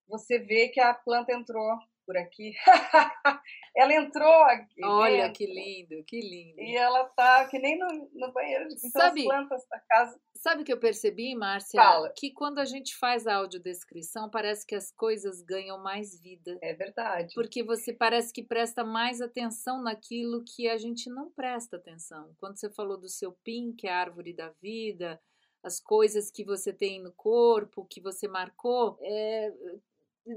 você 0.08 0.39
vê 0.39 0.70
que 0.70 0.79
a 0.79 0.96
planta 0.96 1.32
entrou 1.32 1.77
por 2.09 2.17
aqui. 2.17 2.55
ela 3.77 3.93
entrou 3.93 4.41
aqui. 4.45 4.83
Olha 4.83 5.27
dentro, 5.27 5.33
que 5.33 5.45
lindo, 5.45 6.03
que 6.05 6.19
lindo. 6.19 6.59
E 6.59 6.75
ela 6.75 7.05
tá 7.09 7.47
que 7.47 7.59
nem 7.59 7.77
no, 7.77 7.87
no 8.15 8.33
banheiro. 8.33 8.65
Então 8.65 8.89
sabe, 8.89 9.21
as 9.21 9.27
plantas 9.27 9.67
da 9.69 9.79
casa. 9.81 10.19
Sabe 10.35 10.61
o 10.63 10.65
que 10.65 10.73
eu 10.73 10.79
percebi, 10.79 11.35
Márcia? 11.35 11.79
Fala. 11.79 12.11
Que 12.17 12.31
quando 12.31 12.57
a 12.57 12.65
gente 12.65 12.97
faz 12.97 13.27
a 13.27 13.35
audiodescrição, 13.35 14.27
parece 14.27 14.65
que 14.65 14.73
as 14.73 14.91
coisas 14.91 15.43
ganham 15.43 15.77
mais 15.83 16.19
vida. 16.19 16.57
É 16.63 16.73
verdade. 16.73 17.35
Porque 17.35 17.61
você 17.61 17.93
parece 17.93 18.33
que 18.33 18.41
presta 18.41 18.83
mais 18.83 19.21
atenção 19.21 19.79
naquilo 19.79 20.43
que 20.43 20.67
a 20.67 20.79
gente 20.79 21.11
não 21.11 21.29
presta 21.29 21.77
atenção. 21.77 22.33
Quando 22.39 22.57
você 22.57 22.71
falou 22.71 22.99
do 22.99 23.07
seu 23.07 23.33
PIN, 23.43 23.71
que 23.77 23.87
é 23.87 23.91
a 23.91 23.99
árvore 23.99 24.33
da 24.33 24.49
vida, 24.59 25.21
as 25.61 25.79
coisas 25.79 26.31
que 26.31 26.43
você 26.43 26.73
tem 26.73 26.99
no 26.99 27.11
corpo, 27.11 27.85
que 27.85 28.01
você 28.01 28.27
marcou, 28.27 28.97
é, 28.99 29.53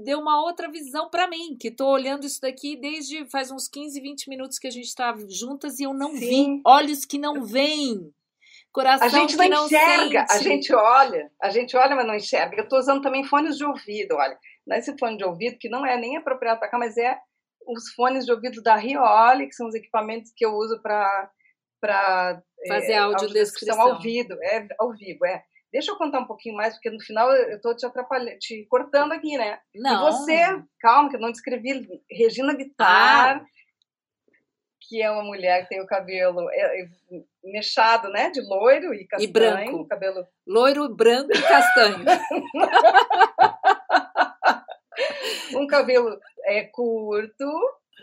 deu 0.03 0.19
uma 0.19 0.41
outra 0.41 0.69
visão 0.69 1.09
para 1.09 1.27
mim, 1.27 1.57
que 1.59 1.69
tô 1.69 1.87
olhando 1.87 2.25
isso 2.25 2.41
daqui 2.41 2.75
desde 2.75 3.29
faz 3.29 3.51
uns 3.51 3.67
15, 3.67 3.99
20 4.01 4.29
minutos 4.29 4.57
que 4.57 4.67
a 4.67 4.71
gente 4.71 4.93
tá 4.93 5.15
juntas 5.29 5.79
e 5.79 5.83
eu 5.83 5.93
não 5.93 6.11
Sim. 6.11 6.57
vi. 6.57 6.61
Olhos 6.65 7.05
que 7.05 7.17
não 7.17 7.43
veem. 7.43 8.11
Coração 8.71 9.05
a 9.05 9.09
gente 9.09 9.37
não, 9.37 9.47
não 9.47 9.65
enxerga, 9.67 10.25
sente. 10.27 10.31
a 10.31 10.41
gente 10.41 10.73
olha, 10.73 11.31
a 11.39 11.49
gente 11.49 11.77
olha, 11.77 11.95
mas 11.95 12.07
não 12.07 12.15
enxerga. 12.15 12.57
Eu 12.57 12.67
tô 12.67 12.77
usando 12.79 13.03
também 13.03 13.23
fones 13.23 13.55
de 13.55 13.63
ouvido, 13.63 14.15
olha. 14.15 14.35
Não 14.65 14.75
é 14.75 14.79
esse 14.79 14.97
fone 14.97 15.15
de 15.15 15.23
ouvido, 15.23 15.59
que 15.59 15.69
não 15.69 15.85
é 15.85 15.95
nem 15.95 16.17
apropriado 16.17 16.59
para 16.59 16.69
cá, 16.69 16.79
mas 16.79 16.97
é 16.97 17.19
os 17.67 17.93
fones 17.93 18.25
de 18.25 18.31
ouvido 18.31 18.63
da 18.63 18.75
Rioli, 18.75 19.47
que 19.47 19.53
são 19.53 19.67
os 19.67 19.75
equipamentos 19.75 20.31
que 20.35 20.45
eu 20.45 20.53
uso 20.53 20.81
para 20.81 21.29
fazer 22.67 22.93
é, 22.93 22.97
audiodescrição 22.97 23.79
ao 23.79 23.99
vivo, 23.99 24.33
é 24.41 24.67
ao 24.79 24.91
vivo, 24.93 25.25
é. 25.25 25.43
Deixa 25.73 25.91
eu 25.91 25.97
contar 25.97 26.19
um 26.19 26.27
pouquinho 26.27 26.55
mais, 26.55 26.75
porque 26.75 26.91
no 26.91 27.01
final 27.01 27.33
eu 27.33 27.55
estou 27.55 27.75
te 27.75 27.83
atrapalhando, 27.83 28.37
te 28.37 28.63
cortando 28.69 29.11
aqui, 29.11 29.35
né? 29.35 29.57
Não. 29.73 30.07
E 30.07 30.11
você, 30.11 30.63
calma, 30.79 31.09
que 31.09 31.15
eu 31.15 31.19
não 31.19 31.31
descrevi, 31.31 31.89
Regina 32.11 32.55
Bittar, 32.55 33.37
ah. 33.37 33.45
que 34.79 35.01
é 35.01 35.09
uma 35.09 35.23
mulher 35.23 35.63
que 35.63 35.69
tem 35.69 35.81
o 35.81 35.87
cabelo 35.87 36.47
é, 36.51 36.83
é, 36.83 36.87
mechado, 37.43 38.09
né? 38.09 38.29
De 38.29 38.39
loiro 38.41 38.93
e 38.93 39.07
castanho. 39.07 39.27
E 39.27 39.33
branco. 39.33 39.87
Cabelo... 39.87 40.27
Loiro, 40.45 40.87
branco 40.93 41.35
e 41.35 41.41
castanho. 41.41 42.05
um 45.57 45.65
cabelo 45.65 46.19
é, 46.45 46.65
curto, 46.65 47.51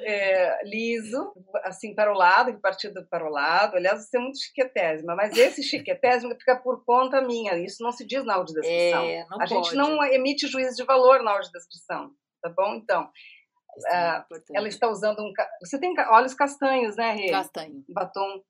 é, 0.02 0.64
liso, 0.64 1.32
assim, 1.64 1.94
para 1.94 2.12
o 2.12 2.16
lado, 2.16 2.60
partido 2.60 3.06
para 3.08 3.26
o 3.26 3.30
lado. 3.30 3.76
Aliás, 3.76 4.04
você 4.04 4.16
é 4.16 4.20
muito 4.20 4.38
chiquetésima, 4.38 5.14
mas 5.14 5.36
esse 5.36 5.62
chiquetésimo 5.62 6.34
fica 6.38 6.56
por 6.56 6.84
conta 6.84 7.20
minha. 7.20 7.56
Isso 7.58 7.82
não 7.82 7.92
se 7.92 8.06
diz 8.06 8.24
na 8.24 8.34
audiodescrição. 8.34 9.04
É, 9.04 9.20
a 9.22 9.26
pode. 9.28 9.50
gente 9.50 9.74
não 9.74 10.02
emite 10.04 10.46
juízo 10.46 10.76
de 10.76 10.84
valor 10.84 11.22
na 11.22 11.32
audiodescrição, 11.32 12.10
tá 12.42 12.48
bom? 12.48 12.74
Então, 12.74 13.10
é 13.88 14.18
uh, 14.18 14.24
ela 14.54 14.68
está 14.68 14.88
usando 14.88 15.20
um... 15.20 15.32
Você 15.60 15.78
tem 15.78 15.94
olhos 16.10 16.34
castanhos, 16.34 16.96
né, 16.96 17.12
Rê? 17.12 17.30
Castanho. 17.30 17.84
Batom 17.88 18.42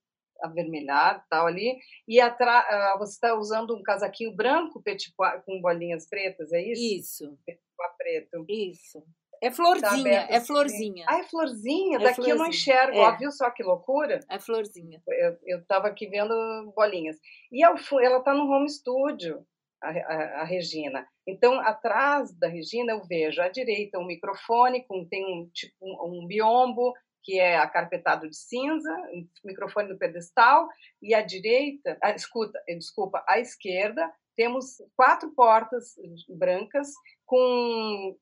avermelhado 0.42 1.23
tal 1.28 1.47
ali 1.47 1.76
e 2.09 2.21
atra... 2.21 2.95
Uh, 2.95 2.99
você 2.99 3.12
está 3.12 3.35
usando 3.35 3.76
um 3.76 3.83
casaquinho 3.83 4.35
branco 4.35 4.83
petit 4.83 5.12
com 5.45 5.61
bolinhas 5.61 6.09
pretas, 6.09 6.52
é 6.52 6.62
isso? 6.62 6.83
Isso. 6.83 7.38
Petit 7.45 7.61
preto. 7.99 8.45
Isso. 8.49 9.04
É 9.42 9.50
florzinha, 9.50 10.26
tá 10.26 10.35
é 10.35 10.40
florzinha. 10.40 11.04
Ah, 11.09 11.18
é 11.18 11.23
florzinha? 11.23 11.97
É 11.97 12.00
Daqui 12.00 12.14
florzinha. 12.16 12.35
eu 12.35 12.38
não 12.38 12.47
enxergo. 12.47 12.97
É. 12.97 13.00
Ó, 13.00 13.16
viu 13.16 13.32
só 13.32 13.50
que 13.50 13.62
loucura? 13.62 14.20
É 14.28 14.38
florzinha. 14.38 15.02
Eu, 15.47 15.61
estava 15.61 15.88
aqui 15.88 16.06
vendo 16.06 16.35
bolinhas. 16.76 17.16
E 17.50 17.64
ela 17.64 18.18
está 18.18 18.35
no 18.35 18.50
home 18.50 18.68
studio, 18.68 19.47
a, 19.82 19.88
a, 19.88 20.40
a, 20.42 20.44
Regina. 20.44 21.09
Então, 21.26 21.59
atrás 21.61 22.30
da 22.38 22.49
Regina, 22.49 22.92
eu 22.92 23.02
vejo 23.04 23.40
à 23.40 23.49
direita 23.49 23.99
um 23.99 24.06
microfone, 24.06 24.85
com, 24.85 25.06
tem 25.06 25.25
um, 25.25 25.49
tipo, 25.54 25.75
um, 25.80 26.20
um 26.20 26.26
biombo, 26.26 26.92
que 27.23 27.38
é 27.38 27.56
acarpetado 27.56 28.28
de 28.28 28.37
cinza, 28.37 28.90
um 29.12 29.26
microfone 29.44 29.88
no 29.88 29.99
pedestal, 29.99 30.68
e 31.02 31.14
à 31.14 31.23
direita, 31.23 31.99
ah, 32.02 32.12
escuta, 32.12 32.62
desculpa, 32.66 33.25
à 33.26 33.38
esquerda, 33.38 34.11
temos 34.37 34.82
quatro 34.97 35.30
portas 35.35 35.94
brancas 36.28 36.88
com 37.26 38.16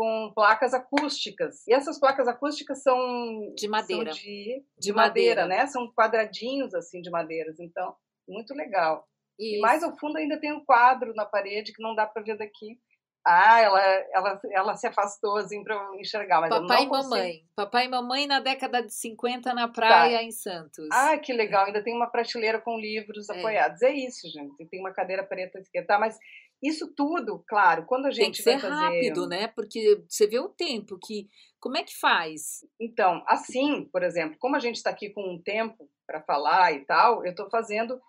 com 0.00 0.32
placas 0.34 0.72
acústicas. 0.72 1.66
E 1.68 1.74
essas 1.74 2.00
placas 2.00 2.26
acústicas 2.26 2.82
são 2.82 3.52
de 3.54 3.68
madeira. 3.68 4.14
São 4.14 4.22
de, 4.22 4.22
de, 4.22 4.64
de 4.78 4.92
madeira, 4.94 5.42
madeira, 5.42 5.46
né? 5.46 5.66
São 5.66 5.92
quadradinhos 5.92 6.74
assim 6.74 7.02
de 7.02 7.10
madeiras. 7.10 7.60
Então, 7.60 7.94
muito 8.26 8.54
legal. 8.54 9.06
Isso. 9.38 9.56
E 9.56 9.60
mais 9.60 9.82
ao 9.82 9.94
fundo 9.98 10.16
ainda 10.16 10.40
tem 10.40 10.54
um 10.54 10.64
quadro 10.64 11.12
na 11.14 11.26
parede 11.26 11.74
que 11.74 11.82
não 11.82 11.94
dá 11.94 12.06
para 12.06 12.22
ver 12.22 12.38
daqui. 12.38 12.78
Ah, 13.22 13.60
ela, 13.60 13.80
ela, 14.14 14.40
ela 14.50 14.76
se 14.76 14.86
afastou 14.86 15.36
assim 15.36 15.62
para 15.62 15.74
eu 15.74 15.94
enxergar, 15.96 16.40
mas 16.40 16.48
Papai 16.48 16.84
e 16.84 16.88
mamãe. 16.88 17.44
Papai 17.54 17.84
e 17.84 17.88
mamãe 17.88 18.26
na 18.26 18.40
década 18.40 18.82
de 18.82 18.94
50 18.94 19.52
na 19.52 19.68
praia 19.68 20.16
tá. 20.16 20.24
em 20.24 20.32
Santos. 20.32 20.88
Ah, 20.90 21.18
que 21.18 21.34
legal. 21.34 21.66
Ainda 21.66 21.84
tem 21.84 21.94
uma 21.94 22.06
prateleira 22.06 22.58
com 22.58 22.78
livros 22.78 23.28
é. 23.28 23.38
apoiados. 23.38 23.82
É 23.82 23.90
isso, 23.90 24.26
gente. 24.30 24.64
Tem 24.70 24.80
uma 24.80 24.94
cadeira 24.94 25.22
preta 25.22 25.62
que 25.70 25.82
tá, 25.82 25.98
mas 25.98 26.18
isso 26.62 26.92
tudo, 26.94 27.42
claro, 27.48 27.86
quando 27.86 28.06
a 28.06 28.10
gente 28.10 28.24
Tem 28.24 28.32
que 28.32 28.42
ser 28.42 28.58
fazer... 28.58 28.74
rápido, 28.74 29.26
né? 29.26 29.48
Porque 29.48 30.04
você 30.08 30.26
vê 30.26 30.38
o 30.38 30.48
tempo 30.48 30.98
que 30.98 31.28
como 31.58 31.76
é 31.76 31.82
que 31.82 31.96
faz? 31.98 32.64
Então, 32.80 33.22
assim, 33.26 33.84
por 33.92 34.02
exemplo, 34.02 34.36
como 34.38 34.56
a 34.56 34.58
gente 34.58 34.76
está 34.76 34.90
aqui 34.90 35.10
com 35.10 35.34
um 35.34 35.40
tempo 35.40 35.88
para 36.06 36.22
falar 36.22 36.72
e 36.72 36.84
tal, 36.84 37.24
eu 37.24 37.30
estou 37.30 37.50
fazendo 37.50 38.00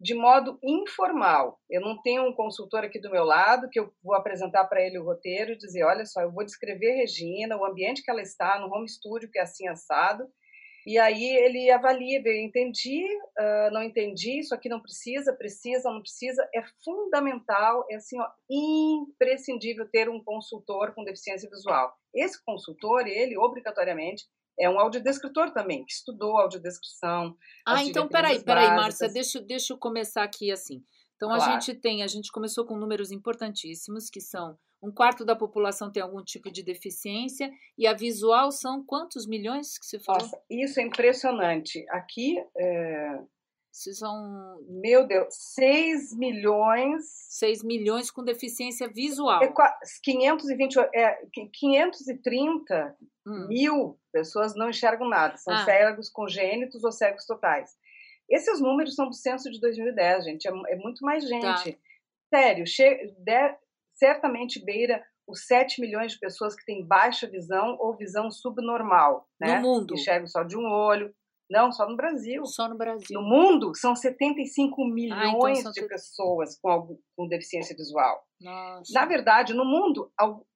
de 0.00 0.14
modo 0.14 0.58
informal. 0.62 1.60
Eu 1.68 1.80
não 1.80 2.00
tenho 2.02 2.28
um 2.28 2.32
consultor 2.32 2.84
aqui 2.84 3.00
do 3.00 3.10
meu 3.10 3.24
lado 3.24 3.68
que 3.70 3.80
eu 3.80 3.92
vou 4.02 4.14
apresentar 4.14 4.64
para 4.66 4.82
ele 4.82 4.98
o 4.98 5.04
roteiro 5.04 5.52
e 5.52 5.58
dizer, 5.58 5.84
olha 5.84 6.04
só, 6.04 6.20
eu 6.20 6.32
vou 6.32 6.44
descrever 6.44 6.96
Regina, 6.96 7.56
o 7.56 7.64
ambiente 7.64 8.02
que 8.02 8.10
ela 8.10 8.22
está 8.22 8.58
no 8.58 8.72
home 8.72 8.88
studio 8.88 9.30
que 9.30 9.38
é 9.38 9.42
assim 9.42 9.66
assado, 9.68 10.24
e 10.86 10.98
aí 10.98 11.24
ele 11.24 11.70
avalia, 11.70 12.20
eu 12.24 12.42
entendi, 12.42 13.04
uh, 13.38 13.72
não 13.72 13.82
entendi, 13.82 14.40
isso 14.40 14.54
aqui 14.54 14.68
não 14.68 14.80
precisa, 14.80 15.32
precisa, 15.32 15.90
não 15.90 16.00
precisa. 16.00 16.46
É 16.54 16.62
fundamental, 16.84 17.86
é 17.90 17.96
assim, 17.96 18.18
ó, 18.20 18.26
imprescindível 18.50 19.88
ter 19.90 20.08
um 20.08 20.22
consultor 20.22 20.94
com 20.94 21.04
deficiência 21.04 21.48
visual. 21.48 21.94
Esse 22.14 22.42
consultor, 22.44 23.06
ele 23.06 23.36
obrigatoriamente 23.36 24.24
é 24.58 24.70
um 24.70 24.78
audiodescritor 24.78 25.52
também, 25.52 25.84
que 25.84 25.92
estudou 25.92 26.36
audiodescrição. 26.36 27.36
Ah, 27.66 27.82
então 27.82 28.08
peraí, 28.08 28.42
peraí, 28.42 28.68
Márcia, 28.68 29.08
deixa, 29.08 29.40
deixa 29.40 29.72
eu 29.72 29.78
começar 29.78 30.22
aqui 30.22 30.52
assim. 30.52 30.84
Então 31.16 31.28
claro. 31.28 31.42
a 31.42 31.60
gente 31.60 31.74
tem, 31.74 32.02
a 32.02 32.06
gente 32.06 32.30
começou 32.30 32.64
com 32.64 32.76
números 32.76 33.10
importantíssimos, 33.10 34.10
que 34.10 34.20
são 34.20 34.58
um 34.84 34.92
quarto 34.92 35.24
da 35.24 35.34
população 35.34 35.90
tem 35.90 36.02
algum 36.02 36.22
tipo 36.22 36.50
de 36.50 36.62
deficiência 36.62 37.50
e 37.78 37.86
a 37.86 37.94
visual 37.94 38.50
são 38.50 38.84
quantos 38.84 39.26
milhões 39.26 39.78
que 39.78 39.86
você 39.86 39.98
falou? 39.98 40.20
Nossa, 40.20 40.42
isso 40.50 40.78
é 40.78 40.82
impressionante. 40.82 41.86
Aqui 41.88 42.36
é... 42.54 43.18
são. 43.72 44.58
Meu 44.68 45.06
Deus, 45.06 45.28
6 45.30 46.14
milhões. 46.18 47.02
6 47.30 47.64
milhões 47.64 48.10
com 48.10 48.22
deficiência 48.22 48.86
visual. 48.86 49.42
É 49.42 49.52
520, 50.02 50.78
é, 50.94 51.26
530 51.32 52.96
hum. 53.26 53.46
mil 53.48 53.98
pessoas 54.12 54.54
não 54.54 54.68
enxergam 54.68 55.08
nada. 55.08 55.38
São 55.38 55.54
ah. 55.54 55.64
cegos 55.64 56.10
congênitos 56.10 56.84
ou 56.84 56.92
cegos 56.92 57.24
totais. 57.24 57.74
Esses 58.28 58.60
números 58.60 58.94
são 58.94 59.08
do 59.08 59.14
censo 59.14 59.50
de 59.50 59.60
2010, 59.60 60.24
gente. 60.24 60.48
É, 60.48 60.52
é 60.72 60.76
muito 60.76 61.04
mais 61.04 61.22
tá. 61.22 61.28
gente. 61.28 61.72
Tá. 61.72 61.78
Sério, 62.34 62.66
che 62.66 63.14
certamente 63.94 64.64
beira 64.64 65.04
os 65.26 65.46
7 65.46 65.80
milhões 65.80 66.12
de 66.12 66.18
pessoas 66.18 66.54
que 66.54 66.64
têm 66.64 66.86
baixa 66.86 67.26
visão 67.26 67.76
ou 67.80 67.96
visão 67.96 68.30
subnormal, 68.30 69.28
né? 69.40 69.58
No 69.58 69.62
mundo. 69.62 69.94
Que 69.94 70.00
enxergam 70.00 70.26
só 70.26 70.42
de 70.42 70.56
um 70.56 70.66
olho. 70.70 71.14
Não, 71.50 71.70
só 71.70 71.88
no 71.88 71.96
Brasil. 71.96 72.44
Só 72.46 72.68
no 72.68 72.76
Brasil. 72.76 73.06
No 73.10 73.22
mundo, 73.22 73.74
são 73.74 73.94
75 73.94 74.84
milhões 74.86 75.58
ah, 75.58 75.60
então 75.60 75.72
de 75.72 75.86
pessoas 75.86 76.58
com, 76.58 76.70
algum, 76.70 76.98
com 77.16 77.28
deficiência 77.28 77.76
visual. 77.76 78.24
Nossa. 78.40 78.92
Na 78.92 79.04
verdade, 79.04 79.52
no 79.52 79.64
mundo, 79.64 80.10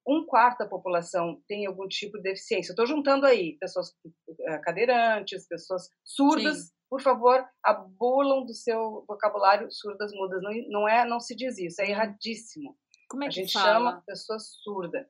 um 0.05 0.25
quarto 0.25 0.59
da 0.59 0.67
população 0.67 1.41
tem 1.47 1.67
algum 1.67 1.87
tipo 1.87 2.17
de 2.17 2.23
deficiência. 2.23 2.71
Estou 2.71 2.87
juntando 2.87 3.25
aí 3.25 3.55
pessoas 3.59 3.93
eh, 4.47 4.57
cadeirantes, 4.59 5.47
pessoas 5.47 5.89
surdas. 6.03 6.57
Sim. 6.57 6.78
Por 6.89 7.01
favor, 7.01 7.45
abulam 7.63 8.45
do 8.45 8.53
seu 8.53 9.05
vocabulário 9.07 9.71
surdas 9.71 10.11
mudas. 10.11 10.41
Não, 10.41 10.51
não 10.69 10.89
é, 10.89 11.05
não 11.05 11.19
se 11.19 11.35
diz 11.35 11.57
isso, 11.57 11.81
é 11.81 11.85
hum. 11.85 11.89
erradíssimo. 11.89 12.77
Como 13.09 13.23
é 13.23 13.27
que 13.27 13.39
A 13.39 13.43
gente 13.43 13.53
fala? 13.53 13.73
chama 13.73 14.03
pessoa 14.05 14.39
surda. 14.39 15.09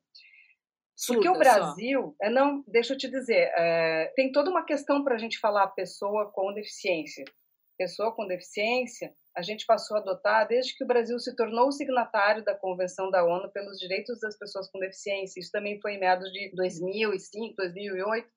Porque 1.07 1.29
o 1.29 1.37
Brasil, 1.37 2.15
é, 2.21 2.29
não, 2.29 2.63
deixa 2.67 2.93
eu 2.93 2.97
te 2.97 3.09
dizer, 3.09 3.51
é, 3.55 4.11
tem 4.15 4.31
toda 4.31 4.49
uma 4.49 4.65
questão 4.65 5.03
para 5.03 5.15
a 5.15 5.17
gente 5.17 5.39
falar 5.39 5.67
pessoa 5.67 6.29
com 6.31 6.53
deficiência. 6.53 7.23
Pessoa 7.77 8.13
com 8.13 8.27
deficiência, 8.27 9.13
a 9.35 9.41
gente 9.41 9.65
passou 9.65 9.95
a 9.95 10.01
adotar 10.01 10.45
desde 10.45 10.75
que 10.75 10.83
o 10.83 10.87
Brasil 10.87 11.17
se 11.17 11.33
tornou 11.33 11.71
signatário 11.71 12.43
da 12.43 12.53
Convenção 12.53 13.09
da 13.09 13.23
ONU 13.23 13.49
pelos 13.51 13.79
Direitos 13.79 14.19
das 14.19 14.37
Pessoas 14.37 14.69
com 14.69 14.79
Deficiência. 14.79 15.39
Isso 15.39 15.51
também 15.51 15.79
foi 15.79 15.93
em 15.93 15.99
meados 15.99 16.29
de 16.33 16.51
2005, 16.53 17.55
2008. 17.55 18.29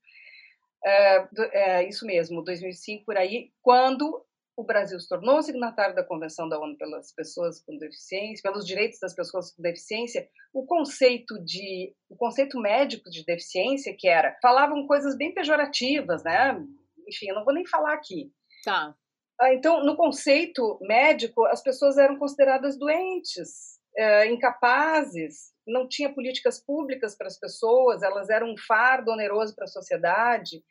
É, 0.85 1.29
é, 1.53 1.89
isso 1.89 2.05
mesmo, 2.05 2.43
2005 2.43 3.05
por 3.05 3.17
aí, 3.17 3.51
quando 3.63 4.25
o 4.57 4.65
Brasil 4.65 4.99
se 5.01 5.09
tornou 5.09 5.43
signatário 5.43 5.95
da 5.95 6.05
Convenção 6.05 6.49
da 6.49 6.59
ONU 6.59 6.77
pelas 6.77 7.13
pessoas 7.13 7.63
com 7.63 7.77
deficiência, 7.79 8.43
pelos 8.43 8.67
direitos 8.67 8.99
das 9.01 9.15
pessoas 9.15 9.55
com 9.55 9.63
deficiência, 9.63 10.29
o 10.53 10.67
conceito 10.67 11.43
de 11.43 11.95
o 12.09 12.17
conceito 12.17 12.61
médico 12.61 13.11
de 13.11 13.25
deficiência 13.25 13.95
que 13.99 14.09
era 14.09 14.37
falavam 14.43 14.87
coisas 14.87 15.17
bem 15.17 15.33
pejorativas, 15.33 16.23
né? 16.23 16.63
Enfim, 17.09 17.29
eu 17.29 17.35
não 17.35 17.45
vou 17.45 17.55
nem 17.55 17.67
falar 17.67 17.95
aqui. 17.95 18.31
Tá. 18.65 18.95
Ah, 19.41 19.55
então, 19.55 19.85
no 19.85 19.97
conceito 19.97 20.79
médico, 20.83 21.45
as 21.47 21.63
pessoas 21.63 21.97
eram 21.97 22.19
consideradas 22.19 22.79
doentes, 22.79 23.81
é, 23.97 24.27
incapazes, 24.27 25.53
não 25.67 25.89
tinha 25.89 26.13
políticas 26.13 26.65
públicas 26.65 27.17
para 27.17 27.27
as 27.27 27.39
pessoas, 27.39 28.03
elas 28.03 28.29
eram 28.31 28.53
um 28.53 28.57
fardo 28.57 29.11
oneroso 29.13 29.55
para 29.55 29.65
a 29.65 29.69
sociedade. 29.69 30.63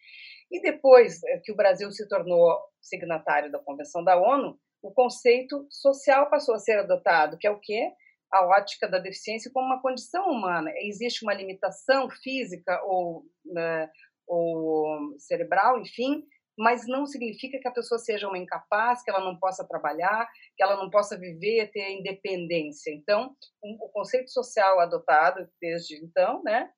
E 0.51 0.61
depois 0.61 1.23
eh, 1.23 1.39
que 1.43 1.51
o 1.51 1.55
Brasil 1.55 1.89
se 1.91 2.07
tornou 2.09 2.59
signatário 2.81 3.51
da 3.51 3.59
Convenção 3.59 4.03
da 4.03 4.19
ONU, 4.19 4.59
o 4.81 4.91
conceito 4.91 5.65
social 5.69 6.29
passou 6.29 6.55
a 6.55 6.59
ser 6.59 6.79
adotado, 6.79 7.37
que 7.37 7.47
é 7.47 7.51
o 7.51 7.59
quê? 7.59 7.91
A 8.31 8.45
ótica 8.45 8.87
da 8.87 8.97
deficiência 8.97 9.51
como 9.53 9.67
uma 9.67 9.81
condição 9.81 10.29
humana. 10.29 10.71
Existe 10.77 11.23
uma 11.23 11.33
limitação 11.33 12.09
física 12.09 12.81
ou, 12.83 13.23
né, 13.45 13.89
ou 14.27 15.17
cerebral, 15.19 15.79
enfim, 15.79 16.23
mas 16.58 16.88
não 16.88 17.05
significa 17.05 17.60
que 17.60 17.67
a 17.67 17.74
pessoa 17.74 17.98
seja 17.98 18.27
uma 18.27 18.38
incapaz, 18.38 19.03
que 19.03 19.10
ela 19.10 19.24
não 19.24 19.38
possa 19.38 19.67
trabalhar, 19.67 20.29
que 20.55 20.63
ela 20.63 20.75
não 20.75 20.89
possa 20.89 21.17
viver, 21.17 21.72
ter 21.72 21.91
independência. 21.91 22.91
Então, 22.91 23.36
um, 23.63 23.77
o 23.81 23.89
conceito 23.89 24.29
social 24.31 24.79
adotado 24.79 25.48
desde 25.62 25.96
então, 26.03 26.41
né, 26.43 26.70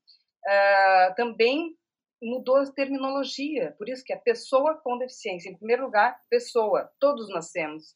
uh, 0.45 1.15
também 1.15 1.75
mudou 2.21 2.55
a 2.55 2.71
terminologia. 2.71 3.75
Por 3.77 3.89
isso 3.89 4.03
que 4.03 4.13
é 4.13 4.17
pessoa 4.17 4.79
com 4.81 4.97
deficiência. 4.97 5.49
Em 5.49 5.57
primeiro 5.57 5.83
lugar, 5.83 6.17
pessoa. 6.29 6.89
Todos 6.99 7.29
nascemos. 7.29 7.95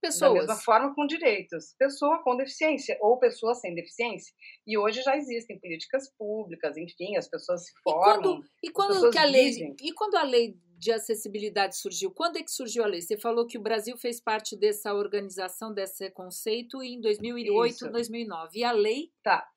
Pessoas. 0.00 0.32
Da 0.32 0.38
mesma 0.40 0.56
forma 0.56 0.94
com 0.94 1.06
direitos. 1.06 1.74
Pessoa 1.78 2.22
com 2.22 2.36
deficiência 2.36 2.96
ou 3.00 3.18
pessoa 3.18 3.54
sem 3.54 3.74
deficiência. 3.74 4.32
E 4.66 4.78
hoje 4.78 5.02
já 5.02 5.16
existem 5.16 5.58
políticas 5.58 6.10
públicas, 6.16 6.76
enfim, 6.76 7.16
as 7.16 7.28
pessoas 7.28 7.66
se 7.66 7.72
formam. 7.82 8.40
E 8.62 8.70
quando, 8.70 8.94
e 8.94 9.00
quando 9.00 9.10
que 9.10 9.18
a 9.18 9.24
lei, 9.24 9.76
e 9.82 9.92
quando 9.92 10.14
a 10.16 10.22
lei 10.22 10.56
de 10.78 10.92
acessibilidade 10.92 11.76
surgiu? 11.76 12.10
Quando 12.10 12.36
é 12.36 12.42
que 12.42 12.50
surgiu 12.50 12.84
a 12.84 12.86
lei? 12.86 13.00
Você 13.00 13.16
falou 13.16 13.46
que 13.46 13.58
o 13.58 13.62
Brasil 13.62 13.96
fez 13.96 14.20
parte 14.20 14.56
dessa 14.56 14.94
organização, 14.94 15.72
desse 15.72 16.10
conceito 16.10 16.82
em 16.82 17.00
2008, 17.00 17.74
Isso. 17.74 17.90
2009. 17.90 18.58
E 18.58 18.64
a 18.64 18.72
lei? 18.72 19.12
Tá 19.22 19.48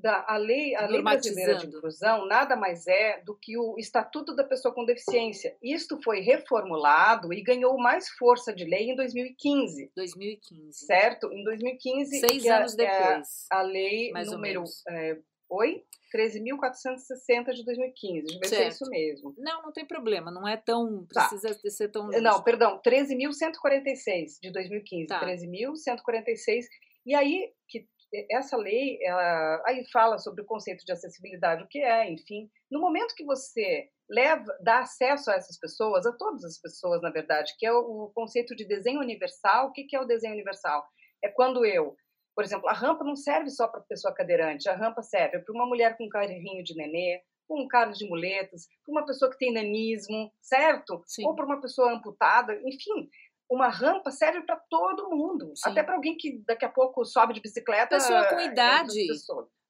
da 0.00 0.24
a 0.26 0.36
lei, 0.36 0.74
a 0.74 0.86
lei 0.86 1.02
brasileira 1.02 1.56
de 1.56 1.66
inclusão 1.66 2.26
nada 2.26 2.56
mais 2.56 2.86
é 2.86 3.20
do 3.20 3.36
que 3.36 3.56
o 3.58 3.76
Estatuto 3.78 4.34
da 4.34 4.42
Pessoa 4.42 4.74
com 4.74 4.84
Deficiência. 4.84 5.56
Isto 5.62 6.00
foi 6.02 6.20
reformulado 6.20 7.32
e 7.32 7.42
ganhou 7.42 7.76
mais 7.76 8.08
força 8.10 8.52
de 8.52 8.64
lei 8.64 8.90
em 8.90 8.96
2015. 8.96 9.92
2015. 9.94 10.86
Certo? 10.86 11.30
Em 11.32 11.44
2015. 11.44 12.20
Seis 12.20 12.46
anos 12.46 12.72
é, 12.74 12.76
depois. 12.76 13.46
A, 13.50 13.58
a 13.58 13.62
lei 13.62 14.12
número. 14.26 14.64
É, 14.88 15.18
oi? 15.50 15.84
13.460 16.14 17.52
de 17.52 17.64
2015. 17.64 18.22
Deixa 18.22 18.34
eu 18.34 18.40
ver 18.40 18.48
certo. 18.48 18.48
se 18.48 18.64
é 18.64 18.68
isso 18.68 18.90
mesmo. 18.90 19.34
Não, 19.38 19.62
não 19.62 19.72
tem 19.72 19.86
problema. 19.86 20.30
Não 20.30 20.46
é 20.46 20.56
tão. 20.56 21.06
Tá. 21.12 21.28
Precisa 21.28 21.58
ser 21.70 21.88
tão. 21.88 22.06
Justo. 22.06 22.20
Não, 22.20 22.42
perdão. 22.42 22.80
13.146 22.84 24.40
de 24.42 24.50
2015. 24.52 25.06
Tá. 25.06 25.24
13.146. 25.24 26.64
E 27.06 27.14
aí, 27.14 27.52
que 27.68 27.86
essa 28.30 28.56
lei, 28.56 28.98
ela, 29.02 29.62
aí 29.66 29.84
fala 29.92 30.18
sobre 30.18 30.42
o 30.42 30.46
conceito 30.46 30.84
de 30.84 30.92
acessibilidade, 30.92 31.62
o 31.62 31.68
que 31.68 31.78
é, 31.80 32.10
enfim. 32.10 32.50
No 32.70 32.80
momento 32.80 33.14
que 33.14 33.24
você 33.24 33.88
leva, 34.08 34.44
dá 34.60 34.80
acesso 34.80 35.30
a 35.30 35.34
essas 35.34 35.58
pessoas, 35.58 36.04
a 36.04 36.12
todas 36.12 36.44
as 36.44 36.60
pessoas, 36.60 37.00
na 37.00 37.10
verdade, 37.10 37.54
que 37.56 37.64
é 37.64 37.72
o, 37.72 38.06
o 38.06 38.12
conceito 38.12 38.56
de 38.56 38.66
desenho 38.66 39.00
universal. 39.00 39.68
O 39.68 39.72
que, 39.72 39.84
que 39.84 39.94
é 39.94 40.00
o 40.00 40.06
desenho 40.06 40.34
universal? 40.34 40.84
É 41.22 41.28
quando 41.28 41.64
eu, 41.64 41.94
por 42.34 42.44
exemplo, 42.44 42.68
a 42.68 42.72
rampa 42.72 43.04
não 43.04 43.16
serve 43.16 43.50
só 43.50 43.68
para 43.68 43.80
pessoa 43.80 44.14
cadeirante, 44.14 44.68
a 44.68 44.76
rampa 44.76 45.02
serve 45.02 45.40
para 45.40 45.54
uma 45.54 45.66
mulher 45.66 45.96
com 45.96 46.04
um 46.04 46.08
carrinho 46.08 46.62
de 46.62 46.74
nenê, 46.74 47.22
com 47.48 47.62
um 47.62 47.68
carro 47.68 47.92
de 47.92 48.08
muletas, 48.08 48.66
para 48.84 48.92
uma 48.92 49.04
pessoa 49.04 49.30
que 49.30 49.38
tem 49.38 49.52
nanismo, 49.52 50.32
certo? 50.40 51.02
Sim. 51.06 51.26
Ou 51.26 51.34
para 51.34 51.46
uma 51.46 51.60
pessoa 51.60 51.92
amputada, 51.92 52.54
enfim 52.64 53.10
uma 53.50 53.68
rampa 53.68 54.12
serve 54.12 54.42
para 54.42 54.56
todo 54.70 55.10
mundo, 55.10 55.52
Sim. 55.56 55.70
até 55.70 55.82
para 55.82 55.96
alguém 55.96 56.16
que 56.16 56.40
daqui 56.46 56.64
a 56.64 56.68
pouco 56.68 57.04
sobe 57.04 57.34
de 57.34 57.40
bicicleta. 57.40 57.96
Pessoa 57.96 58.24
com 58.26 58.40
idade. 58.40 59.06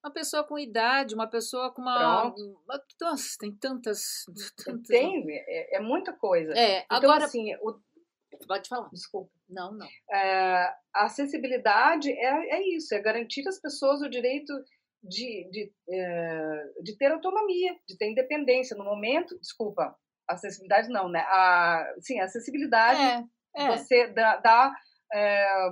Uma 0.03 0.12
pessoa 0.12 0.44
com 0.44 0.59
idade, 0.59 1.14
uma 1.14 1.27
pessoa 1.27 1.73
com 1.73 1.81
uma. 1.83 2.35
Nossa, 3.01 3.37
tem 3.38 3.53
tantas. 3.53 4.25
tantas... 4.64 4.87
Tem, 4.87 5.25
é, 5.29 5.77
é, 5.77 5.81
muita 5.81 6.12
coisa. 6.12 6.53
É, 6.53 6.85
então, 6.85 6.99
agora. 6.99 7.25
assim, 7.25 7.55
o... 7.57 7.79
Pode 8.46 8.68
falar. 8.68 8.88
Desculpa. 8.90 9.31
Não, 9.48 9.72
não. 9.72 9.87
É, 10.12 10.74
a 10.94 11.05
acessibilidade 11.05 12.11
é, 12.11 12.57
é 12.57 12.76
isso, 12.76 12.94
é 12.94 13.00
garantir 13.00 13.46
às 13.48 13.61
pessoas 13.61 14.00
o 14.00 14.09
direito 14.09 14.53
de, 15.03 15.48
de, 15.50 15.72
é, 15.88 16.64
de 16.83 16.96
ter 16.96 17.12
autonomia, 17.12 17.76
de 17.88 17.96
ter 17.96 18.11
independência. 18.11 18.76
No 18.76 18.85
momento, 18.85 19.38
desculpa, 19.38 19.96
acessibilidade 20.29 20.88
não, 20.88 21.09
né? 21.09 21.20
A, 21.20 21.94
sim, 22.00 22.20
a 22.20 22.24
acessibilidade. 22.24 23.00
É 23.00 23.24
é. 23.57 23.76
Você 23.76 24.07
dá, 24.09 24.37
dá 24.37 24.72
é, 25.12 25.68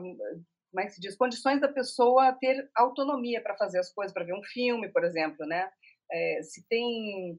como 0.70 0.80
é 0.80 0.86
que 0.86 0.92
se 0.92 1.00
diz, 1.00 1.16
condições 1.16 1.60
da 1.60 1.68
pessoa 1.68 2.36
ter 2.40 2.68
autonomia 2.74 3.42
para 3.42 3.56
fazer 3.56 3.78
as 3.78 3.92
coisas, 3.92 4.12
para 4.12 4.24
ver 4.24 4.34
um 4.34 4.42
filme, 4.42 4.88
por 4.90 5.04
exemplo, 5.04 5.46
né? 5.46 5.70
É, 6.10 6.42
se 6.42 6.66
tem 6.68 7.38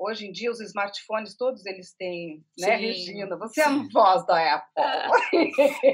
hoje 0.00 0.26
em 0.26 0.32
dia 0.32 0.50
os 0.50 0.60
smartphones 0.60 1.36
todos 1.36 1.66
eles 1.66 1.94
têm, 1.94 2.42
né, 2.58 2.78
Sim. 2.78 2.86
Regina? 2.86 3.36
Você 3.36 3.60
é 3.60 3.64
a 3.64 3.86
voz 3.92 4.26
da 4.26 4.54
Apple. 4.54 5.52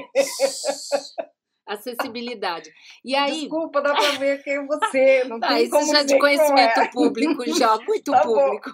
Acessibilidade. 1.67 2.71
E 3.03 3.13
aí. 3.13 3.41
Desculpa, 3.41 3.81
dá 3.81 3.93
para 3.93 4.11
ver 4.17 4.41
quem 4.41 4.53
é 4.53 4.65
você. 4.65 5.25
Não 5.25 5.37
ah, 5.43 5.47
tem 5.49 5.63
isso 5.63 5.91
já 5.91 6.01
de 6.01 6.17
conhecimento 6.17 6.79
é. 6.79 6.89
público, 6.89 7.53
já, 7.53 7.77
muito 7.79 8.09
tá 8.13 8.21
público. 8.21 8.71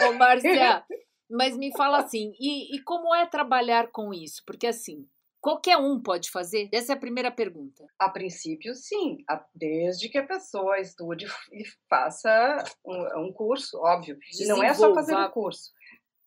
Bom. 0.00 0.08
Ô, 0.08 0.12
Márcia, 0.14 0.84
mas 1.30 1.56
me 1.56 1.70
fala 1.76 1.98
assim, 1.98 2.32
e, 2.40 2.74
e 2.74 2.82
como 2.82 3.14
é 3.14 3.26
trabalhar 3.26 3.92
com 3.92 4.12
isso? 4.12 4.42
Porque 4.44 4.66
assim, 4.66 5.06
Qualquer 5.46 5.76
um 5.76 6.02
pode 6.02 6.28
fazer? 6.32 6.68
Essa 6.72 6.92
é 6.92 6.96
a 6.96 6.98
primeira 6.98 7.30
pergunta. 7.30 7.86
A 8.00 8.10
princípio, 8.10 8.74
sim, 8.74 9.18
desde 9.54 10.08
que 10.08 10.18
a 10.18 10.26
pessoa 10.26 10.80
estude 10.80 11.26
e 11.52 11.62
faça 11.88 12.64
um, 12.84 13.26
um 13.26 13.32
curso, 13.32 13.78
óbvio. 13.78 14.18
E 14.40 14.46
não 14.46 14.60
é 14.60 14.74
só 14.74 14.92
fazer 14.92 15.14
o 15.14 15.30
curso. 15.30 15.70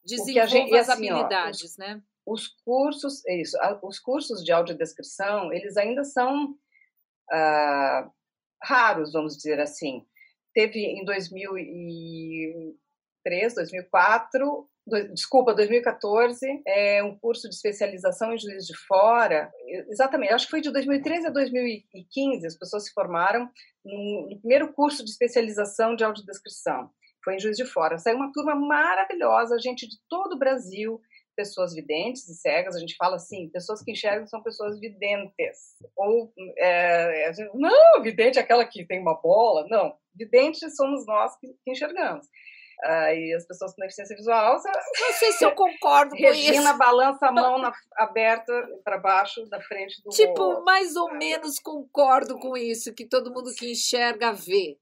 Desenvolva 0.05 0.47
gente, 0.47 0.73
as 0.73 0.87
assim, 0.87 1.09
habilidades, 1.09 1.61
ó, 1.61 1.65
os, 1.65 1.77
né? 1.77 2.01
Os 2.25 2.47
cursos, 2.63 3.25
isso, 3.27 3.57
os 3.83 3.99
cursos 3.99 4.41
de 4.41 4.53
audiodescrição, 4.53 5.51
eles 5.51 5.75
ainda 5.75 6.05
são 6.05 6.53
uh, 6.53 8.09
raros, 8.63 9.11
vamos 9.11 9.35
dizer 9.35 9.59
assim. 9.59 10.07
Teve 10.53 10.79
em 10.79 11.03
2003, 11.03 13.53
2004, 13.53 14.69
desculpa, 15.13 15.53
2014, 15.53 16.45
é 16.65 17.03
um 17.03 17.17
curso 17.17 17.47
de 17.47 17.55
especialização 17.55 18.33
em 18.33 18.37
juiz 18.37 18.65
de 18.65 18.75
fora. 18.87 19.51
Exatamente, 19.89 20.33
acho 20.33 20.45
que 20.45 20.51
foi 20.51 20.61
de 20.61 20.71
2013 20.71 21.27
a 21.27 21.29
2015, 21.29 22.47
as 22.47 22.57
pessoas 22.57 22.85
se 22.85 22.93
formaram 22.93 23.49
no, 23.85 24.39
primeiro 24.39 24.73
curso 24.73 25.03
de 25.03 25.11
especialização 25.11 25.95
de 25.95 26.03
audiodescrição. 26.03 26.89
Foi 27.23 27.35
em 27.35 27.39
Juiz 27.39 27.57
de 27.57 27.65
Fora. 27.65 27.97
Saiu 27.97 28.15
uma 28.15 28.31
turma 28.31 28.55
maravilhosa, 28.55 29.59
gente 29.59 29.87
de 29.87 29.97
todo 30.07 30.33
o 30.33 30.39
Brasil, 30.39 31.01
pessoas 31.35 31.73
videntes 31.73 32.27
e 32.27 32.35
cegas, 32.35 32.75
a 32.75 32.79
gente 32.79 32.95
fala 32.97 33.15
assim, 33.15 33.49
pessoas 33.49 33.81
que 33.81 33.91
enxergam 33.91 34.27
são 34.27 34.43
pessoas 34.43 34.79
videntes. 34.79 35.77
Ou, 35.95 36.33
é, 36.57 37.31
não, 37.53 38.01
vidente 38.01 38.37
é 38.37 38.41
aquela 38.41 38.65
que 38.65 38.85
tem 38.85 38.99
uma 38.99 39.15
bola. 39.15 39.65
Não, 39.69 39.95
vidente 40.13 40.69
somos 40.71 41.05
nós 41.05 41.37
que 41.37 41.47
enxergamos. 41.67 42.25
Uh, 42.81 43.13
e 43.13 43.33
as 43.35 43.45
pessoas 43.45 43.75
com 43.75 43.81
deficiência 43.81 44.15
visual. 44.15 44.53
Não 44.53 45.13
sei 45.13 45.33
se 45.33 45.43
eu 45.43 45.51
concordo 45.51 46.11
com 46.11 46.21
Regina 46.21 46.39
isso. 46.39 46.51
Regina 46.51 46.73
balança 46.77 47.27
a 47.27 47.31
mão 47.31 47.57
na, 47.57 47.73
aberta 47.97 48.53
para 48.85 48.97
baixo 48.97 49.45
da 49.49 49.59
frente 49.61 50.01
do 50.01 50.09
Tipo, 50.11 50.41
rosto. 50.41 50.63
mais 50.63 50.95
ou 50.95 51.11
menos 51.13 51.59
concordo 51.59 52.39
com 52.39 52.55
isso, 52.55 52.93
que 52.93 53.05
todo 53.05 53.33
mundo 53.33 53.53
que 53.53 53.71
enxerga 53.71 54.31
vê. 54.31 54.77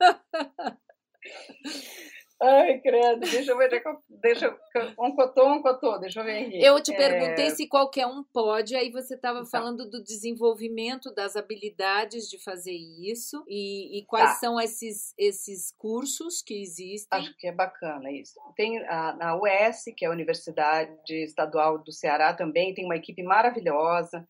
Ai, 2.42 2.78
credo, 2.80 3.20
deixa 3.20 3.50
eu 3.50 3.58
ver, 3.58 3.68
deixa 4.08 4.58
um 4.98 5.14
cotô, 5.14 5.46
um 5.46 5.60
cotô, 5.60 5.98
deixa 5.98 6.20
eu 6.20 6.24
ver 6.24 6.46
aqui. 6.46 6.64
Eu 6.64 6.82
te 6.82 6.96
perguntei 6.96 7.46
é... 7.46 7.50
se 7.50 7.68
qualquer 7.68 8.06
um 8.06 8.24
pode, 8.24 8.74
aí 8.74 8.90
você 8.90 9.14
estava 9.14 9.40
tá. 9.40 9.46
falando 9.46 9.90
do 9.90 10.02
desenvolvimento 10.02 11.12
das 11.14 11.36
habilidades 11.36 12.30
de 12.30 12.42
fazer 12.42 12.72
isso 12.72 13.44
e, 13.46 13.98
e 13.98 14.06
quais 14.06 14.30
tá. 14.30 14.36
são 14.36 14.58
esses, 14.58 15.12
esses 15.18 15.70
cursos 15.76 16.40
que 16.40 16.62
existem. 16.62 17.18
Acho 17.18 17.36
que 17.36 17.46
é 17.46 17.52
bacana 17.52 18.10
isso. 18.10 18.32
Tem 18.56 18.78
a, 18.86 19.32
a 19.32 19.36
UES, 19.36 19.84
que 19.94 20.06
é 20.06 20.08
a 20.08 20.12
Universidade 20.12 20.92
Estadual 21.10 21.76
do 21.76 21.92
Ceará 21.92 22.32
também, 22.32 22.72
tem 22.72 22.86
uma 22.86 22.96
equipe 22.96 23.22
maravilhosa, 23.22 24.26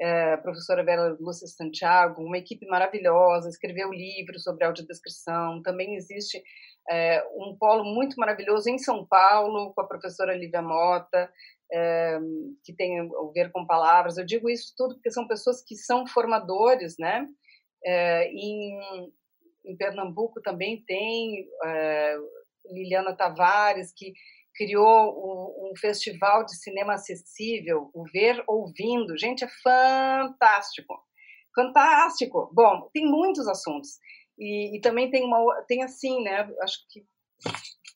é, 0.00 0.32
a 0.32 0.38
professora 0.38 0.84
Vera 0.84 1.16
Lúcia 1.20 1.46
Santiago, 1.46 2.20
uma 2.20 2.38
equipe 2.38 2.66
maravilhosa, 2.66 3.48
escreveu 3.48 3.92
livros 3.92 4.42
sobre 4.42 4.64
audiodescrição, 4.64 5.62
também 5.62 5.94
existe 5.94 6.42
é, 6.90 7.24
um 7.36 7.56
polo 7.58 7.84
muito 7.84 8.16
maravilhoso 8.16 8.68
em 8.68 8.78
São 8.78 9.06
Paulo, 9.06 9.72
com 9.72 9.80
a 9.80 9.86
professora 9.86 10.36
Lívia 10.36 10.62
Mota, 10.62 11.30
é, 11.72 12.18
que 12.62 12.72
tem 12.72 13.00
a 13.00 13.06
ver 13.32 13.50
com 13.50 13.66
palavras. 13.66 14.16
Eu 14.16 14.24
digo 14.24 14.50
isso 14.50 14.74
tudo 14.76 14.94
porque 14.94 15.10
são 15.10 15.26
pessoas 15.26 15.62
que 15.62 15.76
são 15.76 16.06
formadores, 16.06 16.96
né? 16.98 17.26
É, 17.84 18.28
em, 18.30 19.10
em, 19.64 19.76
Pernambuco 19.76 20.40
também 20.40 20.82
tem 20.86 21.46
é, 21.64 22.16
Liliana 22.70 23.14
Tavares, 23.14 23.92
que 23.92 24.14
criou 24.54 25.68
um, 25.70 25.76
festival 25.76 26.44
de 26.44 26.56
cinema 26.56 26.94
acessível, 26.94 27.90
o 27.92 28.04
Ver 28.04 28.42
Ouvindo. 28.46 29.18
Gente, 29.18 29.44
é 29.44 29.48
fantástico. 29.62 30.94
Fantástico. 31.54 32.50
Bom, 32.52 32.88
tem 32.92 33.04
muitos 33.04 33.48
assuntos. 33.48 33.98
E, 34.38 34.76
e, 34.76 34.80
também 34.80 35.10
tem 35.10 35.24
uma 35.24 35.62
tem 35.68 35.82
assim, 35.82 36.22
né? 36.22 36.48
Acho 36.60 36.78
que 36.90 37.04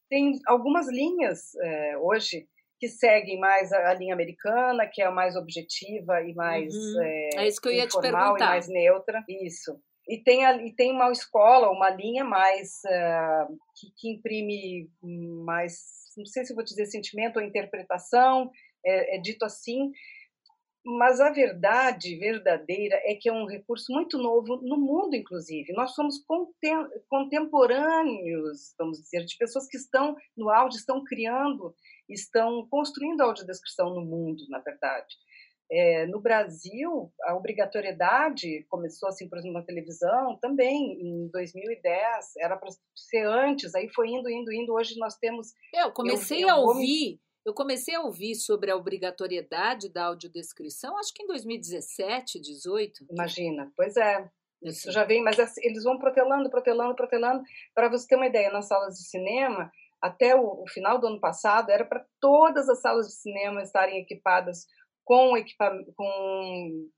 tem 0.09 0.39
algumas 0.47 0.89
linhas 0.89 1.55
é, 1.57 1.99
hoje 1.99 2.47
que 2.79 2.89
seguem 2.89 3.39
mais 3.41 3.73
a, 3.73 3.91
a, 3.91 3.95
linha 3.95 4.15
americana, 4.15 4.87
que 4.87 5.03
é 5.03 5.07
a 5.07 5.11
mais 5.11 5.35
objetiva 5.35 6.23
e 6.23 6.33
mais 6.35 6.73
uhum. 6.75 7.03
é, 7.03 7.31
é, 7.37 7.49
isso 7.49 7.61
que 7.61 7.69
eu 7.69 7.73
ia 7.73 7.89
te 7.89 8.01
perguntar. 8.01 8.37
e 8.37 8.39
mais 8.39 8.69
neutra. 8.69 9.25
Isso. 9.29 9.81
E 10.09 10.17
tem, 10.23 10.45
a, 10.47 10.57
e 10.57 10.73
tem 10.75 10.93
uma 10.93 11.11
escola, 11.11 11.71
uma 11.71 11.91
linha 11.91 12.25
mais 12.25 12.81
uh, 12.87 13.59
que, 13.77 13.93
que, 13.95 14.09
imprime 14.11 14.89
mais, 15.45 15.83
não 16.17 16.25
sei 16.25 16.47
se 16.47 16.55
vou 16.55 16.65
dizer 16.65 16.87
sentimento 16.87 17.37
ou 17.37 17.43
interpretação, 17.43 18.51
é, 18.87 19.17
é 19.17 19.21
dito 19.21 19.45
assim, 19.45 19.91
mas 20.85 21.21
a 21.21 21.31
verdade 21.31 22.17
verdadeira 22.17 23.01
é 23.05 23.15
que 23.15 23.29
é 23.29 23.33
um 23.33 23.47
recurso 23.47 23.93
muito 23.93 24.17
novo 24.17 24.57
no 24.63 24.77
mundo, 24.77 25.15
inclusive. 25.15 25.73
Nós 25.73 25.95
somos 25.95 26.23
contem 26.25 26.75
contemporâneos, 27.09 28.75
vamos 28.79 28.99
dizer, 29.01 29.25
de 29.25 29.37
pessoas 29.37 29.67
que 29.67 29.77
estão 29.77 30.17
no 30.37 30.49
áudio, 30.49 30.79
estão 30.79 31.03
criando, 31.05 31.75
estão 32.09 32.67
construindo 32.71 33.21
a 33.21 33.25
audiodescrição 33.25 33.95
no 33.95 34.05
mundo, 34.05 34.45
na 34.49 34.61
verdade. 34.61 35.15
É, 35.71 36.07
no 36.07 36.19
Brasil, 36.19 37.13
a 37.25 37.37
obrigatoriedade 37.37 38.65
começou 38.71 39.09
assim, 39.11 39.29
por 39.29 39.37
exemplo, 39.37 39.59
na 39.59 39.67
televisão, 39.67 40.39
também 40.41 40.99
em 40.99 41.29
2010, 41.29 42.37
era 42.39 42.57
para 42.57 42.71
ser 42.95 43.27
antes, 43.27 43.75
aí 43.75 43.87
foi 43.91 44.09
indo, 44.09 44.31
indo, 44.31 44.51
indo. 44.51 44.73
Hoje 44.73 44.99
nós 44.99 45.17
temos. 45.17 45.49
Eu 45.75 45.93
comecei 45.93 46.43
eu, 46.43 46.49
eu 46.49 46.55
a 46.55 46.59
ouvir 46.61 47.21
eu 47.49 47.55
comecei 47.55 47.95
a 47.95 48.03
ouvir 48.03 48.35
sobre 48.35 48.71
a 48.71 48.77
obrigatoriedade 48.77 49.89
da 49.89 50.07
audiodescrição, 50.07 50.99
acho 50.99 51.13
que 51.15 51.23
em 51.23 51.27
2017, 51.27 52.41
18. 52.41 53.07
Imagina, 53.11 53.73
pois 53.77 53.97
é. 53.97 54.29
Isso 54.63 54.91
já 54.91 55.05
vem, 55.05 55.23
mas 55.23 55.39
assim, 55.39 55.61
eles 55.65 55.85
vão 55.85 55.99
protelando, 55.99 56.51
protelando, 56.51 56.95
protelando. 56.95 57.43
Para 57.75 57.89
você 57.89 58.09
ter 58.09 58.17
uma 58.17 58.27
ideia, 58.27 58.51
nas 58.51 58.67
salas 58.67 58.97
de 58.97 59.09
cinema, 59.09 59.71
até 60.03 60.35
o, 60.35 60.63
o 60.63 60.69
final 60.69 60.99
do 60.99 61.07
ano 61.07 61.21
passado, 61.21 61.71
era 61.71 61.85
para 61.85 62.05
todas 62.21 62.69
as 62.69 62.81
salas 62.81 63.07
de 63.07 63.15
cinema 63.15 63.63
estarem 63.63 64.01
equipadas 64.01 64.67
com, 65.05 65.37
equipa 65.37 65.73
com 65.97 66.89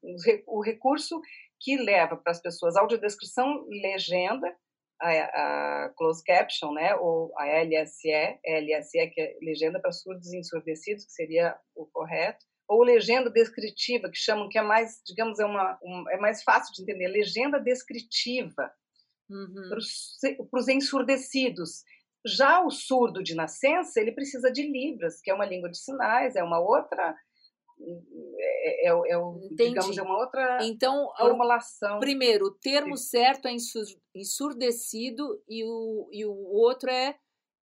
o 0.47 0.63
recurso 0.63 1.21
que 1.61 1.77
leva 1.77 2.17
para 2.17 2.33
as 2.33 2.41
pessoas 2.41 2.77
audiodescrição, 2.77 3.67
legenda, 3.69 4.53
a, 5.01 5.85
a 5.85 5.89
closed 5.97 6.25
caption, 6.25 6.73
né, 6.73 6.95
ou 6.97 7.33
a 7.37 7.47
LSE, 7.63 8.39
LSE 8.45 9.11
que 9.11 9.21
é 9.21 9.37
legenda 9.43 9.81
para 9.81 9.93
surdos 9.93 10.33
e 10.33 10.39
ensurdecidos, 10.39 11.05
que 11.05 11.13
seria 11.13 11.57
o 11.75 11.87
correto, 11.87 12.45
ou 12.69 12.85
legenda 12.85 13.31
descritiva, 13.31 14.11
que 14.11 14.19
chamam 14.19 14.49
que 14.49 14.59
é 14.59 14.63
mais, 14.63 15.01
digamos, 15.05 15.41
é 15.41 15.45
uma 15.45 15.79
um, 15.83 16.09
é 16.11 16.19
mais 16.19 16.43
fácil 16.43 16.73
de 16.75 16.83
entender, 16.83 17.09
legenda 17.09 17.59
descritiva 17.59 18.71
uhum. 19.29 19.71
para 20.51 20.61
os 20.61 20.69
ensurdecidos. 20.69 21.83
Já 22.25 22.63
o 22.63 22.71
surdo 22.71 23.23
de 23.23 23.35
nascença, 23.35 23.99
ele 23.99 24.13
precisa 24.13 24.53
de 24.53 24.63
libras, 24.63 25.21
que 25.21 25.31
é 25.31 25.35
uma 25.35 25.47
língua 25.47 25.71
de 25.71 25.79
sinais, 25.79 26.37
é 26.37 26.45
uma 26.45 26.61
outra 26.61 27.17
é, 28.39 28.89
é, 28.89 28.91
é, 28.91 29.55
digamos, 29.55 29.97
é 29.97 30.03
uma 30.03 30.19
outra 30.19 30.59
então, 30.63 31.11
formulação. 31.17 31.99
Primeiro, 31.99 32.47
o 32.47 32.51
termo 32.51 32.97
certo 32.97 33.49
é 33.49 33.53
ensurdecido 34.15 35.43
e 35.49 35.65
o, 35.65 36.09
e 36.13 36.25
o 36.25 36.33
outro 36.33 36.91
é 36.91 37.17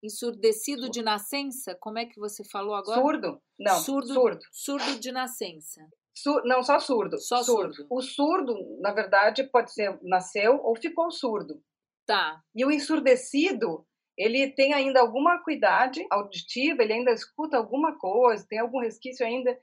ensurdecido 0.03 0.89
de 0.89 1.03
nascença? 1.03 1.77
Como 1.81 1.99
é 1.99 2.07
que 2.07 2.19
você 2.19 2.45
falou 2.45 2.75
agora? 2.75 3.01
Surdo. 3.01 3.43
Não, 3.59 3.77
surdo. 3.77 4.15
Surdo, 4.15 4.41
surdo 4.53 5.01
de 5.01 5.13
nascença. 5.13 5.87
Sur, 6.15 6.43
não, 6.45 6.63
só 6.63 6.79
surdo. 6.79 7.19
Só 7.19 7.43
surdo. 7.43 7.75
surdo. 7.75 7.87
O 7.91 8.01
surdo, 8.01 8.79
na 8.81 8.93
verdade, 8.93 9.45
pode 9.45 9.73
ser 9.73 9.99
nasceu 10.03 10.59
ou 10.63 10.75
ficou 10.77 11.11
surdo. 11.11 11.63
Tá. 12.07 12.41
E 12.55 12.65
o 12.65 12.71
ensurdecido, 12.71 13.85
ele 14.17 14.51
tem 14.53 14.73
ainda 14.73 15.01
alguma 15.01 15.35
acuidade 15.35 16.07
auditiva, 16.11 16.83
ele 16.83 16.95
ainda 16.95 17.13
escuta 17.13 17.57
alguma 17.57 17.99
coisa, 17.99 18.47
tem 18.49 18.59
algum 18.59 18.81
resquício 18.81 19.27
ainda 19.27 19.59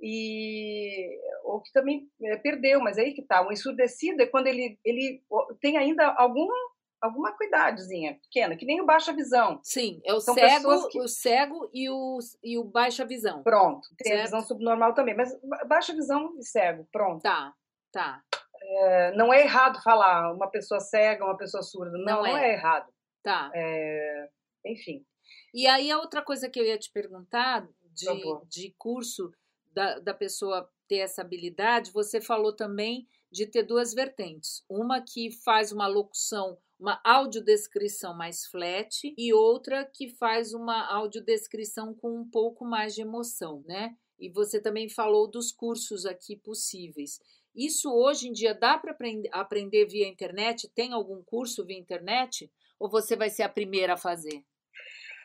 e 0.00 1.18
ou 1.44 1.60
que 1.60 1.72
também 1.72 2.08
é, 2.22 2.36
perdeu, 2.36 2.80
mas 2.80 2.98
aí 2.98 3.14
que 3.14 3.22
tá, 3.22 3.46
o 3.46 3.52
ensurdecido 3.52 4.22
é 4.22 4.26
quando 4.26 4.46
ele, 4.46 4.78
ele 4.84 5.22
tem 5.60 5.76
ainda 5.76 6.06
alguma 6.16 6.54
alguma 7.00 7.36
cuidadezinha 7.36 8.18
pequena, 8.22 8.56
que 8.56 8.64
nem 8.64 8.80
o 8.80 8.86
baixa 8.86 9.12
visão. 9.12 9.60
Sim, 9.62 10.00
é 10.06 10.14
o 10.14 10.20
São 10.20 10.34
cego, 10.34 10.88
que... 10.88 11.00
o 11.00 11.06
cego 11.06 11.70
e 11.72 11.90
o, 11.90 12.18
e 12.42 12.58
o 12.58 12.64
baixa 12.64 13.04
visão. 13.04 13.42
Pronto, 13.42 13.86
tem 13.98 14.12
certo? 14.12 14.20
a 14.20 14.24
visão 14.24 14.40
subnormal 14.40 14.94
também, 14.94 15.14
mas 15.14 15.38
baixa 15.68 15.92
visão 15.92 16.34
e 16.38 16.42
cego, 16.42 16.88
pronto. 16.90 17.22
Tá, 17.22 17.52
tá. 17.92 18.22
É, 18.62 19.12
não 19.16 19.32
é 19.32 19.42
errado 19.42 19.82
falar 19.82 20.32
uma 20.32 20.48
pessoa 20.48 20.80
cega, 20.80 21.24
uma 21.24 21.36
pessoa 21.36 21.62
surda, 21.62 21.98
não, 21.98 22.04
não, 22.04 22.26
é. 22.26 22.30
não 22.30 22.38
é. 22.38 22.52
errado. 22.54 22.90
Tá. 23.22 23.50
É, 23.54 24.28
enfim. 24.64 25.04
E 25.52 25.66
aí 25.66 25.90
a 25.90 25.98
outra 25.98 26.22
coisa 26.22 26.48
que 26.48 26.58
eu 26.58 26.64
ia 26.64 26.78
te 26.78 26.90
perguntar 26.90 27.68
de, 27.92 28.06
de 28.48 28.74
curso 28.78 29.30
da, 29.74 29.98
da 29.98 30.14
pessoa 30.14 30.70
ter 30.86 30.98
essa 30.98 31.22
habilidade, 31.22 31.90
você 31.90 32.20
falou 32.20 32.54
também 32.54 33.08
de 33.30 33.46
ter 33.46 33.64
duas 33.64 33.92
vertentes. 33.92 34.62
Uma 34.68 35.00
que 35.00 35.30
faz 35.42 35.72
uma 35.72 35.86
locução, 35.86 36.58
uma 36.78 37.00
audiodescrição 37.04 38.16
mais 38.16 38.46
flat, 38.46 39.12
e 39.16 39.32
outra 39.32 39.84
que 39.84 40.08
faz 40.08 40.54
uma 40.54 40.86
audiodescrição 40.92 41.94
com 41.94 42.20
um 42.20 42.30
pouco 42.30 42.64
mais 42.64 42.94
de 42.94 43.02
emoção, 43.02 43.62
né? 43.66 43.96
E 44.18 44.30
você 44.30 44.60
também 44.60 44.88
falou 44.88 45.28
dos 45.28 45.50
cursos 45.50 46.06
aqui 46.06 46.36
possíveis. 46.36 47.18
Isso 47.54 47.92
hoje 47.92 48.28
em 48.28 48.32
dia 48.32 48.54
dá 48.54 48.78
para 48.78 48.96
aprender 49.32 49.86
via 49.86 50.08
internet? 50.08 50.70
Tem 50.74 50.92
algum 50.92 51.22
curso 51.24 51.64
via 51.64 51.78
internet? 51.78 52.50
Ou 52.78 52.88
você 52.88 53.16
vai 53.16 53.30
ser 53.30 53.42
a 53.42 53.48
primeira 53.48 53.94
a 53.94 53.96
fazer? 53.96 54.44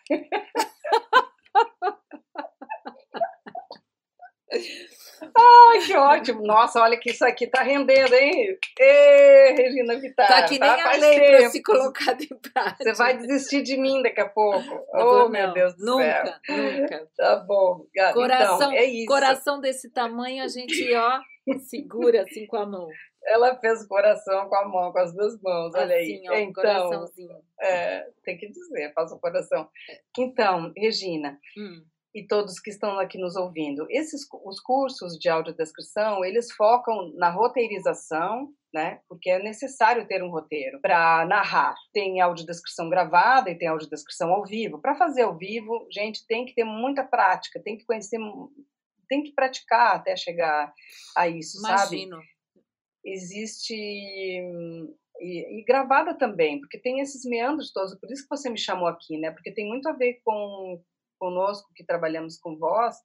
Ai, 5.21 5.79
que 5.85 5.95
ótimo! 5.95 6.41
Nossa, 6.43 6.81
olha 6.81 6.97
que 6.97 7.12
isso 7.12 7.25
aqui 7.25 7.47
tá 7.47 7.62
rendendo, 7.62 8.13
hein? 8.13 8.57
Ê, 8.79 9.53
Regina 9.53 9.99
Vittar. 9.99 10.27
Tá 10.27 10.43
que 10.43 10.57
nem 10.57 10.59
tá, 10.59 10.93
a 10.93 10.95
lei 10.95 11.19
para 11.19 11.49
se 11.49 11.62
colocar 11.62 12.13
em 12.13 12.27
prática. 12.27 12.83
Você 12.83 12.93
vai 12.93 13.17
desistir 13.17 13.62
de 13.62 13.77
mim 13.77 14.01
daqui 14.01 14.21
a 14.21 14.29
pouco. 14.29 14.85
Não, 14.93 15.25
oh, 15.25 15.29
meu 15.29 15.53
Deus 15.53 15.75
do 15.75 15.85
nunca, 15.85 16.39
céu. 16.47 16.57
Nunca, 16.57 17.07
Tá 17.17 17.35
bom. 17.38 17.85
Coração, 18.13 18.71
então, 18.71 18.73
é 18.73 19.05
coração 19.05 19.59
desse 19.59 19.91
tamanho, 19.91 20.43
a 20.43 20.47
gente, 20.47 20.93
ó, 20.95 21.19
segura 21.67 22.23
assim 22.23 22.47
com 22.47 22.57
a 22.57 22.65
mão. 22.65 22.88
Ela 23.25 23.59
fez 23.59 23.83
o 23.83 23.88
coração 23.88 24.47
com 24.47 24.55
a 24.55 24.67
mão, 24.67 24.91
com 24.93 24.99
as 24.99 25.13
duas 25.13 25.39
mãos, 25.41 25.73
olha 25.75 25.97
assim, 25.97 26.27
aí. 26.27 26.29
Ó, 26.29 26.33
então, 26.35 26.53
coraçãozinho. 26.53 27.35
É, 27.62 28.07
tem 28.23 28.38
que 28.38 28.47
dizer, 28.47 28.93
faz 28.93 29.12
o 29.12 29.19
coração. 29.19 29.69
Então, 30.17 30.71
Regina, 30.75 31.38
hum 31.57 31.83
e 32.13 32.26
todos 32.26 32.60
que 32.60 32.69
estão 32.69 33.00
aqui 33.00 33.17
nos 33.17 33.36
ouvindo. 33.36 33.86
Esses 33.89 34.22
os 34.43 34.60
cursos 34.60 35.17
de 35.17 35.30
audiodescrição, 35.30 36.26
eles 36.26 36.52
focam 36.52 37.13
na 37.15 37.30
roteirização, 37.30 38.52
né? 38.74 39.02
Porque 39.08 39.30
é 39.30 39.39
necessário 39.41 40.08
ter 40.08 40.24
um 40.24 40.32
roteiro 40.32 40.80
para 40.82 41.26
narrar. 41.26 41.76
Tem 41.93 42.19
audiodescrição 42.19 42.89
gravada 42.89 43.50
e 43.50 43.58
tem 43.58 43.67
audiodescrição 43.67 44.32
ao 44.32 44.43
vivo. 44.45 44.82
Para 44.82 44.95
fazer 44.95 45.24
ao 45.24 45.38
vivo, 45.38 45.88
gente, 45.91 46.26
tem 46.26 46.45
que 46.45 46.56
ter 46.56 46.63
muita 46.63 47.04
prática, 47.04 47.62
tem 47.63 47.78
que 47.78 47.86
conhecer, 47.86 48.19
tem 49.08 49.24
que 49.24 49.34
praticar 49.34 49.95
até 49.95 50.15
chegar 50.15 50.74
a 51.15 51.28
isso, 51.28 51.60
Imagino. 51.60 52.15
sabe? 52.15 52.28
Existe 53.06 53.76
e, 55.22 55.60
e, 55.60 55.63
gravada 55.63 56.13
também, 56.13 56.60
porque 56.60 56.78
tem 56.78 57.00
esses 57.00 57.24
meandros 57.24 57.72
todos, 57.72 57.95
por 58.00 58.12
isso 58.12 58.24
que 58.24 58.30
você 58.30 58.50
me 58.50 58.58
chamou 58.58 58.88
aqui, 58.88 59.17
né? 59.17 59.32
Porque 59.32 59.52
tem 59.52 59.67
muito 59.67 59.88
a 59.88 59.93
ver 59.93 60.22
com 60.24 60.82
conosco 61.19 61.71
que 61.75 61.86
trabalhamos 61.86 62.39
com 62.39 62.58
voz, 62.58 62.95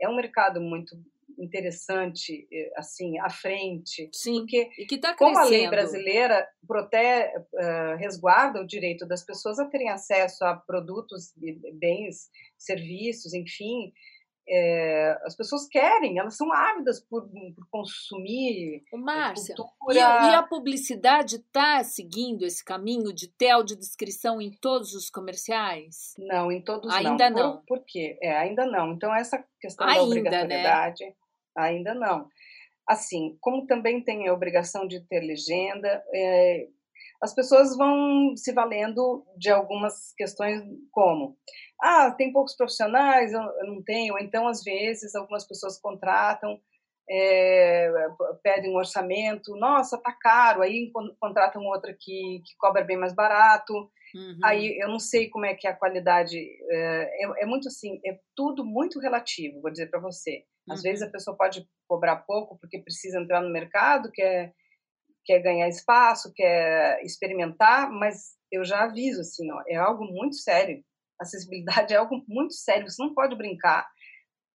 é 0.00 0.08
um 0.08 0.16
mercado 0.16 0.60
muito 0.60 0.96
interessante, 1.38 2.48
eh, 2.50 2.72
assim, 2.76 3.18
à 3.18 3.28
frente. 3.28 4.08
Sim, 4.12 4.40
porque 4.40 4.70
e 4.78 4.86
que 4.86 4.98
tá 4.98 5.14
como 5.14 5.38
a 5.38 5.44
lei 5.44 5.68
brasileira 5.68 6.48
protege, 6.66 7.36
uh, 7.36 7.96
resguarda 7.96 8.60
o 8.60 8.66
direito 8.66 9.06
das 9.06 9.24
pessoas 9.24 9.58
a 9.58 9.66
terem 9.66 9.90
acesso 9.90 10.44
a 10.44 10.56
produtos, 10.56 11.32
bens, 11.74 12.28
serviços, 12.56 13.34
enfim, 13.34 13.92
é, 14.50 15.18
as 15.24 15.36
pessoas 15.36 15.68
querem, 15.68 16.18
elas 16.18 16.36
são 16.36 16.50
ávidas 16.52 17.00
por, 17.00 17.28
por 17.28 17.68
consumir 17.70 18.82
eh, 18.92 18.96
Márcia, 18.96 19.54
cultura. 19.54 19.94
E 19.94 20.00
a, 20.00 20.30
e 20.30 20.34
a 20.34 20.42
publicidade 20.42 21.36
está 21.36 21.84
seguindo 21.84 22.44
esse 22.44 22.64
caminho 22.64 23.12
de 23.12 23.28
ter 23.28 23.50
audiodescrição 23.50 24.40
em 24.40 24.50
todos 24.50 24.94
os 24.94 25.10
comerciais? 25.10 26.14
Não, 26.18 26.50
em 26.50 26.62
todos 26.62 26.92
ainda 26.94 27.28
não. 27.28 27.38
não. 27.38 27.56
Por, 27.58 27.78
por 27.78 27.84
quê? 27.86 28.18
É, 28.22 28.36
ainda 28.36 28.64
não. 28.64 28.92
Então, 28.92 29.14
essa 29.14 29.44
questão 29.60 29.86
ainda, 29.86 30.00
da 30.00 30.06
né? 30.06 30.06
obrigatoriedade, 30.06 31.04
né? 31.04 31.12
ainda 31.56 31.94
não. 31.94 32.26
Assim, 32.88 33.36
como 33.40 33.66
também 33.66 34.02
tem 34.02 34.28
a 34.28 34.32
obrigação 34.32 34.86
de 34.86 35.00
ter 35.00 35.20
legenda, 35.20 36.02
é, 36.14 36.68
as 37.20 37.34
pessoas 37.34 37.76
vão 37.76 38.34
se 38.36 38.52
valendo 38.52 39.26
de 39.36 39.50
algumas 39.50 40.14
questões 40.16 40.62
como 40.90 41.36
ah, 41.80 42.10
tem 42.10 42.32
poucos 42.32 42.56
profissionais, 42.56 43.32
eu, 43.32 43.40
não 43.66 43.82
tenho, 43.82 44.18
então 44.18 44.48
às 44.48 44.62
vezes 44.62 45.14
algumas 45.14 45.46
pessoas 45.46 45.78
contratam, 45.80 46.60
é, 47.08 47.90
pedem 48.42 48.70
um 48.70 48.76
orçamento, 48.76 49.56
nossa, 49.56 49.96
tá 49.96 50.12
caro, 50.12 50.62
aí 50.62 50.90
contratam 51.20 51.64
outra 51.64 51.94
que, 51.98 52.42
que 52.44 52.56
cobra 52.58 52.84
bem 52.84 52.96
mais 52.96 53.14
barato, 53.14 53.72
uhum. 54.14 54.38
aí 54.44 54.76
eu 54.78 54.88
não 54.88 54.98
sei 54.98 55.28
como 55.28 55.46
é 55.46 55.54
que 55.54 55.66
é 55.66 55.70
a 55.70 55.76
qualidade, 55.76 56.36
é, 56.36 57.24
é, 57.24 57.42
é 57.42 57.46
muito 57.46 57.68
assim, 57.68 58.00
é 58.04 58.18
tudo 58.34 58.64
muito 58.64 58.98
relativo, 58.98 59.60
vou 59.60 59.70
dizer 59.70 59.88
para 59.88 60.00
você. 60.00 60.44
Às 60.68 60.80
uhum. 60.80 60.82
vezes 60.82 61.02
a 61.02 61.10
pessoa 61.10 61.36
pode 61.36 61.66
cobrar 61.88 62.16
pouco 62.16 62.58
porque 62.58 62.78
precisa 62.78 63.18
entrar 63.18 63.40
no 63.40 63.50
mercado, 63.50 64.10
quer, 64.12 64.52
quer 65.24 65.38
ganhar 65.38 65.68
espaço, 65.68 66.32
quer 66.34 67.00
experimentar, 67.02 67.90
mas 67.90 68.36
eu 68.52 68.64
já 68.64 68.82
aviso, 68.82 69.22
assim, 69.22 69.50
ó, 69.50 69.62
é 69.66 69.76
algo 69.76 70.04
muito 70.04 70.36
sério 70.36 70.84
acessibilidade 71.20 71.94
é 71.94 71.96
algo 71.96 72.22
muito 72.28 72.54
sério, 72.54 72.88
você 72.88 73.02
não 73.02 73.14
pode 73.14 73.36
brincar 73.36 73.86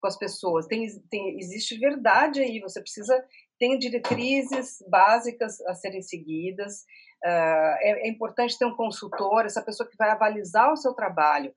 com 0.01 0.07
as 0.07 0.17
pessoas. 0.17 0.67
Tem, 0.67 0.85
tem, 1.09 1.37
existe 1.39 1.77
verdade 1.77 2.41
aí, 2.41 2.59
você 2.59 2.81
precisa 2.81 3.23
tem 3.63 3.77
diretrizes 3.77 4.83
básicas 4.89 5.61
a 5.61 5.73
serem 5.73 6.01
seguidas. 6.01 6.81
Uh, 7.23 7.77
é, 7.79 8.07
é, 8.07 8.09
importante 8.09 8.57
ter 8.57 8.65
um 8.65 8.75
consultor, 8.75 9.45
essa 9.45 9.61
pessoa 9.61 9.87
que 9.87 9.95
vai 9.95 10.09
avalizar 10.09 10.73
o 10.73 10.75
seu 10.75 10.93
trabalho, 10.93 11.53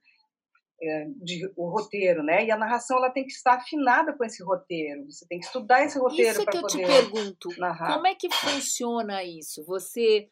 é, 0.80 1.06
de, 1.16 1.50
o 1.56 1.68
roteiro, 1.68 2.22
né? 2.22 2.44
E 2.44 2.50
a 2.52 2.56
narração 2.56 2.98
ela 2.98 3.10
tem 3.10 3.24
que 3.24 3.32
estar 3.32 3.54
afinada 3.54 4.16
com 4.16 4.24
esse 4.24 4.44
roteiro. 4.44 5.10
Você 5.10 5.26
tem 5.26 5.40
que 5.40 5.46
estudar 5.46 5.84
esse 5.84 5.98
roteiro 5.98 6.44
para 6.44 6.60
poder 6.62 6.66
Isso 6.66 6.76
que 6.76 6.82
eu 6.82 6.86
te 6.86 7.10
pergunto. 7.10 7.48
Narrar. 7.58 7.94
Como 7.94 8.06
é 8.06 8.14
que 8.14 8.30
funciona 8.30 9.24
isso? 9.24 9.64
Você 9.64 10.28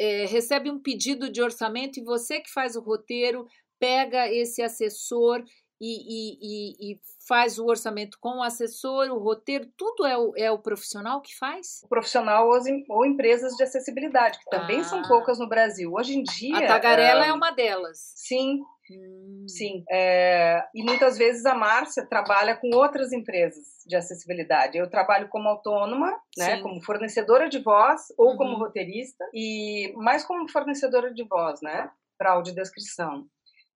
é, 0.00 0.24
recebe 0.24 0.70
um 0.70 0.80
pedido 0.80 1.30
de 1.30 1.42
orçamento 1.42 1.98
e 1.98 2.04
você 2.04 2.40
que 2.40 2.50
faz 2.50 2.74
o 2.76 2.80
roteiro 2.80 3.46
pega 3.78 4.28
esse 4.28 4.62
assessor 4.62 5.42
e, 5.80 5.92
e, 6.40 6.92
e, 6.92 7.00
faz 7.26 7.58
o 7.58 7.66
orçamento 7.66 8.18
com 8.20 8.38
o 8.38 8.42
assessor, 8.42 9.08
o 9.10 9.18
roteiro, 9.18 9.66
tudo 9.76 10.06
é 10.06 10.16
o, 10.16 10.32
é 10.36 10.50
o 10.50 10.58
profissional 10.58 11.20
que 11.20 11.36
faz? 11.36 11.80
O 11.84 11.88
profissional 11.88 12.48
ou, 12.48 12.58
ou 12.88 13.06
empresas 13.06 13.54
de 13.54 13.62
acessibilidade, 13.62 14.38
que 14.38 14.50
também 14.50 14.80
ah. 14.80 14.84
são 14.84 15.02
poucas 15.02 15.38
no 15.38 15.48
Brasil. 15.48 15.92
Hoje 15.92 16.18
em 16.18 16.22
dia. 16.22 16.56
A 16.56 16.66
Tagarela 16.66 17.26
é, 17.26 17.28
é 17.28 17.32
uma 17.32 17.50
delas. 17.50 18.12
Sim. 18.16 18.60
Hum. 18.90 19.44
Sim. 19.46 19.84
É, 19.90 20.64
e 20.74 20.82
muitas 20.82 21.18
vezes 21.18 21.44
a 21.44 21.54
Márcia 21.54 22.06
trabalha 22.06 22.56
com 22.56 22.74
outras 22.74 23.12
empresas 23.12 23.64
de 23.86 23.94
acessibilidade. 23.94 24.78
Eu 24.78 24.88
trabalho 24.88 25.28
como 25.28 25.48
autônoma, 25.48 26.18
né, 26.36 26.60
como 26.62 26.82
fornecedora 26.82 27.48
de 27.48 27.58
voz 27.58 28.06
ou 28.16 28.30
uhum. 28.30 28.36
como 28.36 28.58
roteirista, 28.58 29.24
e 29.34 29.92
mais 29.96 30.24
como 30.24 30.48
fornecedora 30.50 31.12
de 31.12 31.24
voz, 31.24 31.60
né, 31.60 31.90
para 32.16 32.32
audiodescrição. 32.32 33.26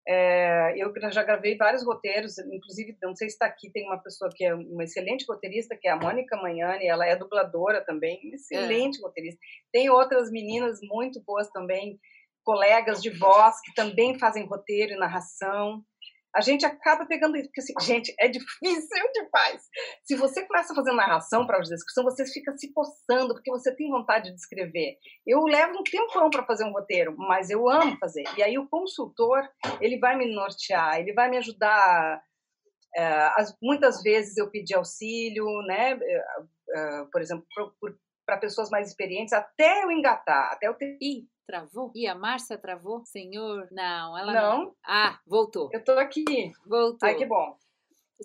É, 0.06 0.74
eu 0.76 0.92
já 1.12 1.22
gravei 1.22 1.56
vários 1.56 1.84
roteiros, 1.84 2.36
inclusive, 2.38 2.96
não 3.02 3.14
sei 3.14 3.28
se 3.28 3.34
está 3.34 3.46
aqui, 3.46 3.70
tem 3.70 3.86
uma 3.86 4.02
pessoa 4.02 4.30
que 4.34 4.44
é 4.44 4.54
uma 4.54 4.82
excelente 4.82 5.24
roteirista, 5.28 5.76
que 5.80 5.86
é 5.86 5.92
a 5.92 5.96
Mônica 5.96 6.36
Manhani, 6.36 6.86
ela 6.86 7.06
é 7.06 7.14
dubladora 7.14 7.84
também, 7.84 8.18
excelente 8.32 8.98
é. 8.98 9.02
roteirista. 9.02 9.40
Tem 9.72 9.88
outras 9.90 10.30
meninas 10.30 10.80
muito 10.82 11.22
boas 11.24 11.48
também, 11.50 12.00
colegas 12.44 13.00
de 13.00 13.10
voz, 13.10 13.60
que 13.60 13.72
também 13.74 14.18
fazem 14.18 14.44
roteiro 14.46 14.92
e 14.92 14.98
narração 14.98 15.84
a 16.34 16.40
gente 16.40 16.64
acaba 16.64 17.04
pegando 17.04 17.36
isso, 17.36 17.48
porque 17.48 17.60
assim, 17.60 17.74
gente, 17.80 18.14
é 18.18 18.28
difícil 18.28 19.12
demais. 19.12 19.62
Se 20.04 20.16
você 20.16 20.46
começa 20.46 20.72
a 20.72 20.76
fazer 20.76 20.92
narração 20.92 21.46
para 21.46 21.58
a 21.58 21.60
descrição, 21.60 22.04
você 22.04 22.24
fica 22.24 22.56
se 22.56 22.72
coçando, 22.72 23.34
porque 23.34 23.50
você 23.50 23.74
tem 23.74 23.90
vontade 23.90 24.30
de 24.30 24.36
escrever. 24.36 24.96
Eu 25.26 25.42
levo 25.44 25.78
um 25.78 25.82
tempão 25.82 26.30
para 26.30 26.44
fazer 26.44 26.64
um 26.64 26.72
roteiro, 26.72 27.14
mas 27.18 27.50
eu 27.50 27.68
amo 27.68 27.98
fazer. 27.98 28.24
E 28.36 28.42
aí 28.42 28.58
o 28.58 28.68
consultor, 28.68 29.46
ele 29.80 29.98
vai 29.98 30.16
me 30.16 30.34
nortear, 30.34 30.98
ele 30.98 31.12
vai 31.12 31.28
me 31.28 31.36
ajudar. 31.36 32.22
As, 33.36 33.56
muitas 33.62 34.02
vezes 34.02 34.36
eu 34.36 34.50
pedi 34.50 34.74
auxílio, 34.74 35.46
né? 35.62 35.98
É, 36.00 36.24
é, 36.74 37.04
por 37.12 37.20
exemplo, 37.20 37.46
para 38.24 38.38
pessoas 38.38 38.70
mais 38.70 38.88
experientes, 38.88 39.32
até 39.32 39.84
eu 39.84 39.90
engatar, 39.90 40.52
até 40.52 40.68
eu 40.68 40.74
ter. 40.74 40.96
Travou? 41.46 41.90
E 41.94 42.06
a 42.06 42.14
Márcia 42.14 42.56
travou? 42.56 43.04
Senhor? 43.04 43.68
Não, 43.70 44.16
ela 44.16 44.32
não. 44.32 44.58
não. 44.64 44.76
Ah, 44.84 45.18
voltou. 45.26 45.68
Eu 45.72 45.82
tô 45.82 45.92
aqui. 45.92 46.52
Voltou. 46.66 47.08
Ai, 47.08 47.16
que 47.16 47.26
bom. 47.26 47.56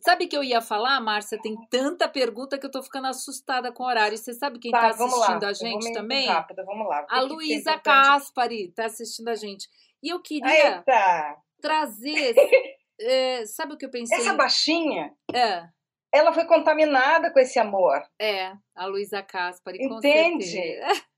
Sabe 0.04 0.28
que 0.28 0.38
eu 0.38 0.44
ia 0.44 0.62
falar, 0.62 1.00
Márcia? 1.00 1.40
Tem 1.42 1.56
tanta 1.70 2.08
pergunta 2.08 2.58
que 2.58 2.66
eu 2.66 2.72
tô 2.72 2.84
ficando 2.84 3.08
assustada 3.08 3.72
com 3.72 3.84
o 3.84 3.88
horário. 3.88 4.18
Você 4.18 4.34
sabe 4.34 4.60
quem 4.60 4.72
tá, 4.72 4.82
tá 4.82 4.88
assistindo 4.90 5.42
lá. 5.42 5.50
a 5.50 5.54
gente 5.54 5.94
também? 5.94 6.28
Rápida, 6.28 6.64
vamos 6.64 6.88
lá. 6.88 7.06
A 7.10 7.22
Luísa 7.22 7.78
Caspari 7.80 8.72
tá 8.72 8.86
assistindo 8.86 9.30
a 9.30 9.36
gente. 9.36 9.68
E 10.04 10.10
eu 10.10 10.22
queria 10.22 10.78
Eita. 10.78 11.38
trazer. 11.60 12.36
é, 13.02 13.46
sabe 13.46 13.74
o 13.74 13.78
que 13.78 13.86
eu 13.86 13.92
pensei? 13.92 14.20
Essa 14.20 14.34
baixinha. 14.34 15.12
É. 15.34 15.68
Ela 16.14 16.32
foi 16.32 16.46
contaminada 16.46 17.32
com 17.32 17.40
esse 17.40 17.60
amor. 17.60 18.02
É, 18.20 18.54
a 18.76 18.86
Luísa 18.86 19.22
Caspari. 19.24 19.84
Entende? 19.84 20.62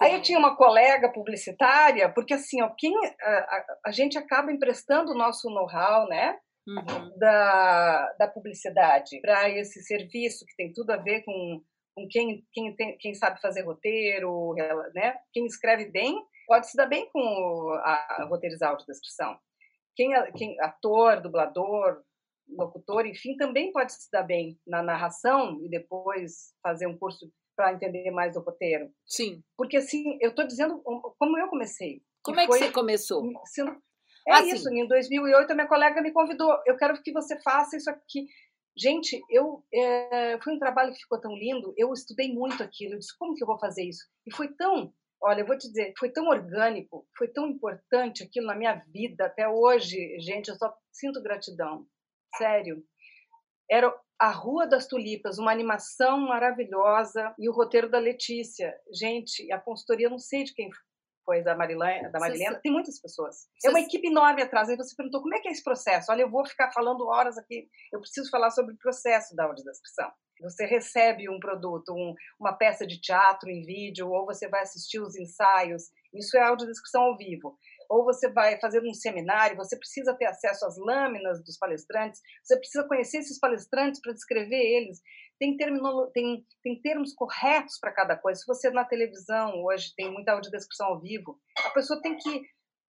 Aí 0.00 0.14
eu 0.14 0.22
tinha 0.22 0.38
uma 0.38 0.56
colega 0.56 1.12
publicitária, 1.12 2.10
porque 2.12 2.34
assim, 2.34 2.62
ó, 2.62 2.70
quem, 2.76 2.94
a, 3.20 3.64
a 3.86 3.90
gente 3.92 4.16
acaba 4.16 4.50
emprestando 4.50 5.12
o 5.12 5.16
nosso 5.16 5.50
know-how, 5.50 6.08
né? 6.08 6.38
Uhum. 6.66 7.16
Da, 7.18 8.12
da 8.18 8.26
publicidade 8.26 9.20
para 9.20 9.48
esse 9.48 9.82
serviço 9.84 10.44
que 10.44 10.56
tem 10.56 10.72
tudo 10.72 10.90
a 10.90 10.96
ver 10.96 11.22
com, 11.22 11.62
com 11.94 12.08
quem, 12.10 12.44
quem, 12.52 12.74
tem, 12.74 12.98
quem 12.98 13.14
sabe 13.14 13.40
fazer 13.40 13.62
roteiro, 13.62 14.54
né? 14.94 15.16
Quem 15.32 15.46
escreve 15.46 15.90
bem 15.90 16.16
pode 16.46 16.68
se 16.68 16.76
dar 16.76 16.86
bem 16.86 17.08
com 17.12 17.20
a, 17.84 18.22
a 18.22 18.26
roteirizar 18.28 18.72
a 18.72 18.76
descrição. 18.76 19.38
Quem, 19.94 20.10
quem 20.32 20.60
ator, 20.60 21.20
dublador, 21.20 22.02
locutor, 22.48 23.06
enfim, 23.06 23.36
também 23.36 23.72
pode 23.72 23.92
se 23.92 24.10
dar 24.10 24.22
bem 24.22 24.58
na 24.66 24.82
narração 24.82 25.60
e 25.62 25.68
depois 25.68 26.52
fazer 26.62 26.86
um 26.86 26.98
curso 26.98 27.30
para 27.56 27.72
entender 27.72 28.10
mais 28.10 28.34
do 28.34 28.40
roteiro. 28.40 28.90
Sim. 29.06 29.42
Porque 29.56 29.78
assim, 29.78 30.18
eu 30.20 30.30
estou 30.30 30.46
dizendo 30.46 30.80
como 31.18 31.38
eu 31.38 31.48
comecei. 31.48 32.02
Como 32.22 32.38
é 32.38 32.46
que 32.46 32.52
você 32.52 32.70
começou? 32.70 33.22
Sendo, 33.46 33.70
é 34.28 34.32
assim. 34.32 34.54
isso, 34.54 34.68
em 34.68 34.86
2008 34.86 35.50
a 35.50 35.54
minha 35.54 35.68
colega 35.68 36.02
me 36.02 36.12
convidou, 36.12 36.52
eu 36.66 36.76
quero 36.76 37.00
que 37.02 37.12
você 37.12 37.40
faça 37.40 37.76
isso 37.76 37.88
aqui. 37.88 38.26
Gente, 38.76 39.22
eu 39.30 39.64
é, 39.72 40.38
foi 40.42 40.52
um 40.54 40.58
trabalho 40.58 40.92
que 40.92 41.00
ficou 41.00 41.20
tão 41.20 41.34
lindo, 41.34 41.72
eu 41.76 41.92
estudei 41.92 42.32
muito 42.32 42.62
aquilo, 42.62 42.94
eu 42.94 42.98
disse, 42.98 43.16
como 43.18 43.34
que 43.34 43.42
eu 43.42 43.46
vou 43.46 43.58
fazer 43.58 43.84
isso? 43.84 44.04
E 44.26 44.34
foi 44.34 44.48
tão, 44.48 44.92
olha, 45.22 45.40
eu 45.40 45.46
vou 45.46 45.56
te 45.56 45.68
dizer, 45.68 45.94
foi 45.98 46.10
tão 46.10 46.28
orgânico, 46.28 47.06
foi 47.16 47.28
tão 47.28 47.46
importante 47.46 48.22
aquilo 48.22 48.46
na 48.46 48.54
minha 48.54 48.74
vida 48.92 49.26
até 49.26 49.48
hoje, 49.48 50.18
gente, 50.20 50.48
eu 50.48 50.56
só 50.56 50.74
sinto 50.92 51.22
gratidão, 51.22 51.86
sério. 52.36 52.84
Era 53.70 53.92
a 54.18 54.30
Rua 54.30 54.66
das 54.66 54.86
Tulipas, 54.86 55.38
uma 55.38 55.52
animação 55.52 56.20
maravilhosa 56.20 57.34
e 57.38 57.48
o 57.48 57.52
roteiro 57.52 57.90
da 57.90 57.98
Letícia. 57.98 58.74
Gente, 58.92 59.50
a 59.52 59.60
consultoria 59.60 60.08
não 60.08 60.18
sei 60.18 60.44
de 60.44 60.54
quem 60.54 60.70
foi 61.24 61.42
da 61.42 61.56
Marilena, 61.56 62.08
da 62.08 62.20
Marilena, 62.20 62.60
tem 62.62 62.72
muitas 62.72 63.00
pessoas. 63.00 63.48
É 63.64 63.68
uma 63.68 63.80
equipe 63.80 64.06
enorme 64.06 64.42
atrás. 64.42 64.68
Aí 64.68 64.76
você 64.76 64.94
perguntou 64.94 65.20
como 65.20 65.34
é 65.34 65.40
que 65.40 65.48
é 65.48 65.50
esse 65.50 65.62
processo? 65.62 66.10
Olha, 66.12 66.22
eu 66.22 66.30
vou 66.30 66.46
ficar 66.46 66.70
falando 66.72 67.06
horas 67.08 67.36
aqui. 67.36 67.68
Eu 67.92 68.00
preciso 68.00 68.30
falar 68.30 68.50
sobre 68.50 68.74
o 68.74 68.78
processo 68.78 69.34
da 69.34 69.44
audiodescrição. 69.44 70.08
Você 70.40 70.66
recebe 70.66 71.28
um 71.28 71.40
produto, 71.40 71.92
um, 71.92 72.14
uma 72.38 72.52
peça 72.52 72.86
de 72.86 73.00
teatro 73.00 73.50
em 73.50 73.64
vídeo, 73.64 74.08
ou 74.08 74.26
você 74.26 74.48
vai 74.48 74.62
assistir 74.62 75.00
os 75.00 75.16
ensaios. 75.16 75.84
Isso 76.14 76.36
é 76.36 76.42
audiodescrição 76.42 77.02
ao 77.02 77.16
vivo 77.16 77.58
ou 77.88 78.04
você 78.04 78.30
vai 78.30 78.58
fazer 78.60 78.82
um 78.82 78.94
seminário, 78.94 79.56
você 79.56 79.76
precisa 79.76 80.14
ter 80.14 80.26
acesso 80.26 80.64
às 80.66 80.76
lâminas 80.78 81.42
dos 81.44 81.58
palestrantes, 81.58 82.20
você 82.42 82.56
precisa 82.56 82.86
conhecer 82.86 83.18
esses 83.18 83.38
palestrantes 83.38 84.00
para 84.00 84.12
descrever 84.12 84.56
eles. 84.56 85.00
Tem, 85.38 85.56
terminolo, 85.56 86.10
tem, 86.12 86.46
tem 86.62 86.80
termos 86.80 87.14
corretos 87.14 87.78
para 87.78 87.92
cada 87.92 88.16
coisa. 88.16 88.40
Se 88.40 88.46
você 88.46 88.70
na 88.70 88.84
televisão 88.84 89.52
hoje 89.64 89.92
tem 89.96 90.10
muita 90.10 90.32
audiodescrição 90.32 90.86
ao 90.88 91.00
vivo, 91.00 91.38
a 91.64 91.70
pessoa 91.70 92.00
tem 92.00 92.16
que. 92.16 92.42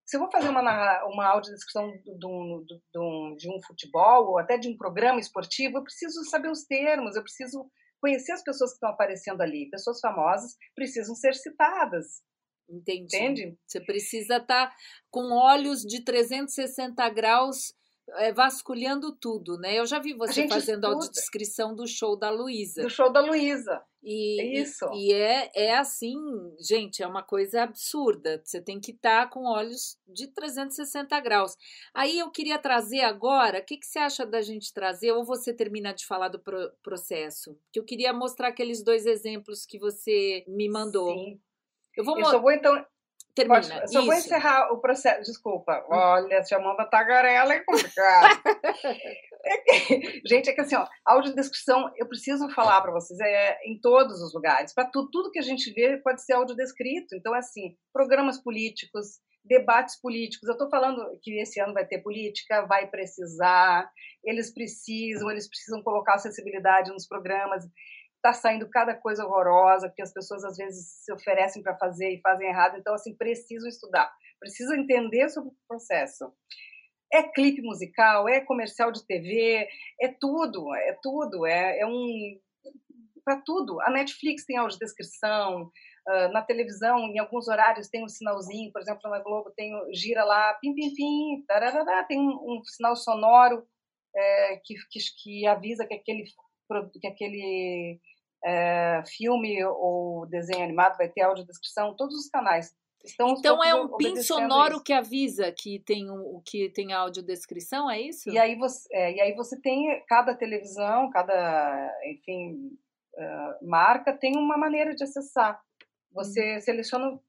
Se 0.06 0.16
eu 0.16 0.22
vou 0.22 0.32
fazer 0.32 0.48
uma, 0.48 0.62
uma 1.06 1.26
audiodescrição 1.28 1.92
de 1.92 2.26
um, 2.26 2.64
de, 2.66 3.00
um, 3.00 3.36
de 3.36 3.50
um 3.50 3.62
futebol 3.68 4.30
ou 4.30 4.40
até 4.40 4.58
de 4.58 4.70
um 4.70 4.78
programa 4.78 5.20
esportivo, 5.20 5.78
eu 5.78 5.84
preciso 5.84 6.24
saber 6.30 6.50
os 6.50 6.64
termos, 6.64 7.18
eu 7.18 7.24
preciso 7.24 7.70
conhecer 8.00 8.32
as 8.32 8.44
pessoas 8.44 8.72
que 8.72 8.76
estão 8.76 8.90
aparecendo 8.90 9.42
ali. 9.42 9.70
Pessoas 9.70 10.00
famosas 10.00 10.56
precisam 10.76 11.14
ser 11.16 11.34
citadas. 11.34 12.22
Entendi. 12.70 13.16
Entende? 13.16 13.58
Você 13.66 13.80
precisa 13.80 14.38
estar 14.38 14.68
tá 14.68 14.76
com 15.10 15.32
olhos 15.32 15.82
de 15.82 16.02
360 16.04 17.10
graus 17.10 17.74
é, 18.16 18.32
vasculhando 18.32 19.12
tudo, 19.12 19.58
né? 19.58 19.78
Eu 19.78 19.86
já 19.86 20.00
vi 20.00 20.14
você 20.14 20.48
fazendo 20.48 20.86
a 20.86 20.90
audiodescrição 20.90 21.76
do 21.76 21.86
show 21.86 22.18
da 22.18 22.30
Luísa. 22.30 22.82
Do 22.82 22.90
show 22.90 23.12
da 23.12 23.20
Luísa. 23.20 23.82
E, 24.02 24.40
é 24.40 24.62
isso. 24.62 24.86
E, 24.94 25.10
e, 25.10 25.14
é, 25.14 25.52
é 25.54 25.76
assim, 25.76 26.16
gente, 26.60 27.04
é 27.04 27.08
uma 27.08 27.22
coisa 27.22 27.64
absurda. 27.64 28.42
Você 28.44 28.62
tem 28.62 28.80
que 28.80 28.92
estar 28.92 29.26
tá 29.26 29.28
com 29.30 29.44
olhos 29.46 29.98
de 30.08 30.28
360 30.28 31.20
graus. 31.20 31.58
Aí 31.94 32.18
eu 32.18 32.32
queria 32.32 32.58
trazer 32.58 33.02
agora, 33.02 33.60
o 33.60 33.66
que, 33.66 33.78
que 33.78 33.86
você 33.86 34.00
acha 34.00 34.26
da 34.26 34.42
gente 34.42 34.74
trazer? 34.74 35.12
Ou 35.12 35.26
você 35.26 35.54
termina 35.54 35.94
de 35.94 36.06
falar 36.06 36.30
do 36.30 36.40
pro, 36.40 36.72
processo? 36.82 37.60
Que 37.74 37.80
eu 37.80 37.84
queria 37.84 38.14
mostrar 38.14 38.48
aqueles 38.48 38.82
dois 38.82 39.06
exemplos 39.06 39.66
que 39.66 39.78
você 39.78 40.46
me 40.48 40.70
mandou. 40.70 41.14
Sim. 41.14 41.42
Eu 41.98 42.04
vou, 42.04 42.20
eu 42.20 42.26
só 42.26 42.40
vou 42.40 42.52
então. 42.52 42.86
Termina. 43.36 43.62
Pode, 43.62 43.92
só 43.92 44.04
vou 44.04 44.14
encerrar 44.14 44.72
o 44.74 44.80
processo. 44.80 45.22
Desculpa. 45.22 45.86
Hum. 45.90 45.96
Olha, 45.96 46.44
chamando 46.44 46.80
a 46.80 46.86
tagarela 46.86 47.54
é 47.54 47.60
complicado. 47.60 48.42
gente, 50.26 50.50
é 50.50 50.54
que 50.54 50.62
assim, 50.62 50.76
ó, 50.76 50.88
audiodescrição, 51.06 51.92
eu 51.98 52.08
preciso 52.08 52.50
falar 52.50 52.82
para 52.82 52.92
vocês, 52.92 53.20
é 53.20 53.60
em 53.64 53.80
todos 53.80 54.22
os 54.22 54.34
lugares. 54.34 54.74
Para 54.74 54.86
tudo, 54.86 55.10
tudo 55.12 55.32
que 55.32 55.40
a 55.40 55.44
gente 55.44 55.72
vê 55.74 55.98
pode 55.98 56.24
ser 56.24 56.34
audiodescrito. 56.34 57.16
Então, 57.16 57.36
é 57.36 57.40
assim, 57.40 57.76
programas 57.94 58.42
políticos, 58.42 59.20
debates 59.46 60.00
políticos. 60.00 60.48
Eu 60.48 60.54
estou 60.54 60.70
falando 60.70 61.04
que 61.22 61.40
esse 61.40 61.60
ano 61.60 61.74
vai 61.74 61.86
ter 61.86 62.00
política, 62.00 62.66
vai 62.66 62.88
precisar, 62.88 63.90
eles 64.24 64.54
precisam, 64.54 65.30
eles 65.32 65.48
precisam 65.48 65.82
colocar 65.82 66.16
acessibilidade 66.16 66.92
nos 66.92 67.08
programas 67.08 67.64
está 68.28 68.34
saindo 68.34 68.70
cada 68.70 68.94
coisa 68.94 69.26
horrorosa, 69.26 69.92
que 69.96 70.02
as 70.02 70.12
pessoas 70.12 70.44
às 70.44 70.58
vezes 70.58 71.04
se 71.04 71.14
oferecem 71.14 71.64
para 71.64 71.78
fazer 71.78 72.10
e 72.12 72.22
fazem 72.22 72.48
errado. 72.48 72.78
Então, 72.78 72.94
assim, 72.94 73.16
preciso 73.16 73.68
estudar, 73.68 74.12
preciso 74.40 74.74
entender 74.74 75.30
sobre 75.30 75.50
o 75.50 75.56
processo. 75.68 76.32
É 77.12 77.24
clipe 77.24 77.62
musical, 77.62 78.28
é 78.28 78.42
comercial 78.42 78.92
de 78.92 79.06
TV, 79.06 79.68
é 80.02 80.10
tudo, 80.20 80.76
é 80.76 80.98
tudo, 81.02 81.46
é, 81.46 81.80
é 81.80 81.86
um. 81.86 82.40
para 83.24 83.42
tudo. 83.46 83.80
A 83.82 83.90
Netflix 83.90 84.46
tem 84.46 84.58
audiodescrição, 84.58 85.64
uh, 85.64 86.28
na 86.34 86.42
televisão, 86.42 87.00
em 87.00 87.18
alguns 87.20 87.48
horários, 87.48 87.88
tem 87.88 88.04
um 88.04 88.10
sinalzinho, 88.10 88.72
por 88.74 88.82
exemplo, 88.82 89.10
na 89.10 89.20
Globo 89.20 89.54
tem 89.56 89.72
gira 89.94 90.26
lá, 90.26 90.54
pim, 90.56 90.74
pim, 90.76 90.94
pim, 90.94 91.46
tarará, 91.48 92.04
tem 92.04 92.20
um, 92.20 92.58
um 92.60 92.62
sinal 92.66 92.96
sonoro 92.98 93.66
é, 94.14 94.58
que, 94.66 94.76
que, 94.92 95.00
que 95.24 95.48
avisa 95.48 95.86
que 95.86 95.94
aquele 95.94 96.26
que 97.00 97.08
aquele 97.08 98.02
é, 98.48 99.04
filme 99.06 99.62
ou 99.66 100.26
desenho 100.28 100.64
animado 100.64 100.96
vai 100.98 101.10
ter 101.10 101.22
audiodescrição, 101.22 101.96
todos 101.96 102.16
os 102.16 102.30
canais. 102.30 102.74
Estão 103.04 103.36
então 103.38 103.64
é 103.64 103.76
um 103.76 103.96
pin 103.96 104.16
sonoro 104.22 104.76
isso. 104.76 104.84
que 104.84 104.94
avisa 104.94 105.52
que 105.52 105.80
tem 105.80 106.10
o 106.10 106.42
que 106.46 106.70
tem 106.70 106.94
audiodescrição, 106.94 107.90
é 107.90 108.02
isso? 108.02 108.30
E 108.30 108.38
aí 108.38 108.56
você, 108.56 108.88
é, 108.92 109.14
e 109.14 109.22
aí 109.22 109.36
você 109.36 109.60
tem 109.60 110.04
cada 110.08 110.34
televisão, 110.34 111.10
cada 111.10 111.94
enfim 112.06 112.78
uh, 113.16 113.68
marca 113.68 114.14
tem 114.14 114.36
uma 114.36 114.58
maneira 114.58 114.96
de 114.96 115.04
acessar. 115.04 115.62
Você 116.12 116.58
hum. 116.58 116.62
seleciona 116.62 117.20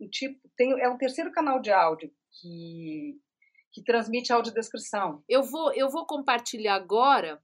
um 0.00 0.08
tipo, 0.08 0.40
tem 0.56 0.72
é 0.80 0.88
o 0.88 0.98
terceiro 0.98 1.32
canal 1.32 1.60
de 1.60 1.70
áudio 1.70 2.10
que 2.40 3.16
que 3.72 3.82
transmite 3.84 4.32
audiodescrição. 4.32 5.22
Eu 5.28 5.42
vou 5.42 5.72
eu 5.72 5.88
vou 5.88 6.06
compartilhar 6.06 6.74
agora 6.74 7.40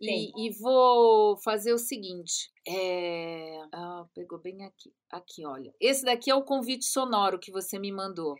e, 0.00 0.46
e, 0.46 0.50
vou 0.60 1.36
fazer 1.38 1.72
o 1.72 1.78
seguinte. 1.78 2.50
É... 2.68 3.58
Ah, 3.72 4.04
pegou 4.14 4.38
bem 4.38 4.64
aqui. 4.64 4.92
Aqui, 5.10 5.46
olha. 5.46 5.72
Esse 5.80 6.04
daqui 6.04 6.30
é 6.30 6.34
o 6.34 6.44
convite 6.44 6.84
sonoro 6.84 7.38
que 7.38 7.50
você 7.50 7.78
me 7.78 7.90
mandou. 7.90 8.36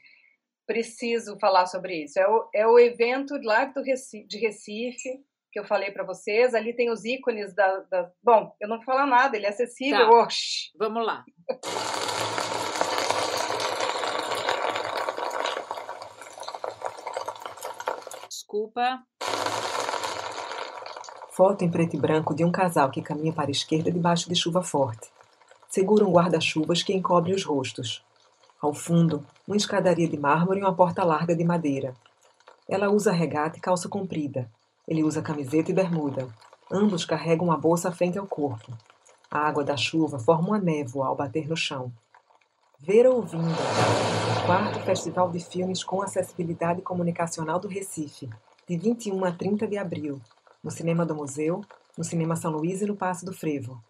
Preciso 0.67 1.39
falar 1.39 1.67
sobre 1.67 2.05
isso. 2.05 2.19
É 2.19 2.29
o, 2.29 2.51
é 2.55 2.67
o 2.67 2.79
evento 2.79 3.35
lá 3.43 3.65
do 3.67 3.83
Recife, 3.83 4.27
de 4.27 4.39
Recife 4.39 5.25
que 5.57 5.61
eu 5.61 5.65
falei 5.65 5.91
para 5.91 6.05
vocês. 6.05 6.55
Ali 6.55 6.75
tem 6.75 6.91
os 6.91 7.03
ícones 7.07 7.55
da, 7.55 7.81
da, 7.91 8.13
Bom, 8.23 8.55
eu 8.61 8.69
não 8.69 8.77
vou 8.77 8.85
falar 8.85 9.07
nada, 9.07 9.37
ele 9.37 9.47
é 9.47 9.49
acessível. 9.49 10.11
Tá. 10.11 10.29
Vamos 10.79 11.07
lá. 11.07 11.25
Desculpa. 18.29 19.03
Foto 21.37 21.63
em 21.63 21.71
preto 21.71 21.95
e 21.95 22.01
branco 22.01 22.35
de 22.35 22.43
um 22.47 22.51
casal 22.51 22.89
que 22.89 23.03
caminha 23.03 23.31
para 23.31 23.49
a 23.49 23.51
esquerda 23.51 23.93
debaixo 23.93 24.27
de 24.27 24.35
chuva 24.35 24.63
forte. 24.63 25.11
Segura 25.69 26.03
um 26.03 26.11
guarda-chuvas 26.11 26.83
que 26.83 26.95
encobre 26.95 27.35
os 27.35 27.45
rostos. 27.45 28.03
Ao 28.59 28.73
fundo, 28.73 29.23
uma 29.47 29.55
escadaria 29.55 30.09
de 30.09 30.17
mármore 30.17 30.61
e 30.61 30.63
uma 30.63 30.75
porta 30.75 31.05
larga 31.05 31.37
de 31.37 31.45
madeira. 31.45 31.93
Ela 32.67 32.89
usa 32.89 33.13
regata 33.13 33.59
e 33.59 33.61
calça 33.61 33.87
comprida. 33.87 34.51
Ele 34.89 35.05
usa 35.05 35.21
camiseta 35.21 35.71
e 35.71 35.75
bermuda. 35.75 36.27
Ambos 36.73 37.05
carregam 37.05 37.49
uma 37.49 37.59
bolsa 37.59 37.93
frente 37.93 38.19
ao 38.19 38.27
corpo. 38.27 38.73
A 39.31 39.41
água 39.41 39.63
da 39.63 39.77
chuva 39.77 40.19
forma 40.19 40.49
uma 40.49 40.59
névoa 40.59 41.09
ao 41.09 41.17
bater 41.17 41.47
no 41.47 41.57
chão. 41.57 41.93
Ver 42.79 43.07
ouvindo. 43.07 43.45
Quarto 44.47 44.81
Festival 44.87 45.31
de 45.31 45.41
Filmes 45.41 45.85
com 45.85 46.01
Acessibilidade 46.01 46.81
Comunicacional 46.81 47.61
do 47.61 47.69
Recife, 47.69 48.27
de 48.67 48.79
21 48.79 49.23
a 49.23 49.33
30 49.33 49.67
de 49.67 49.77
abril, 49.77 50.19
no 50.67 50.73
Cinema 50.73 51.07
do 51.07 51.15
Museu, 51.15 51.61
no 51.97 52.03
Cinema 52.03 52.35
São 52.35 52.51
Luís 52.51 52.83
e 52.83 52.87
no 52.87 52.97
Passo 52.97 53.25
do 53.25 53.33
Frevo. 53.33 53.81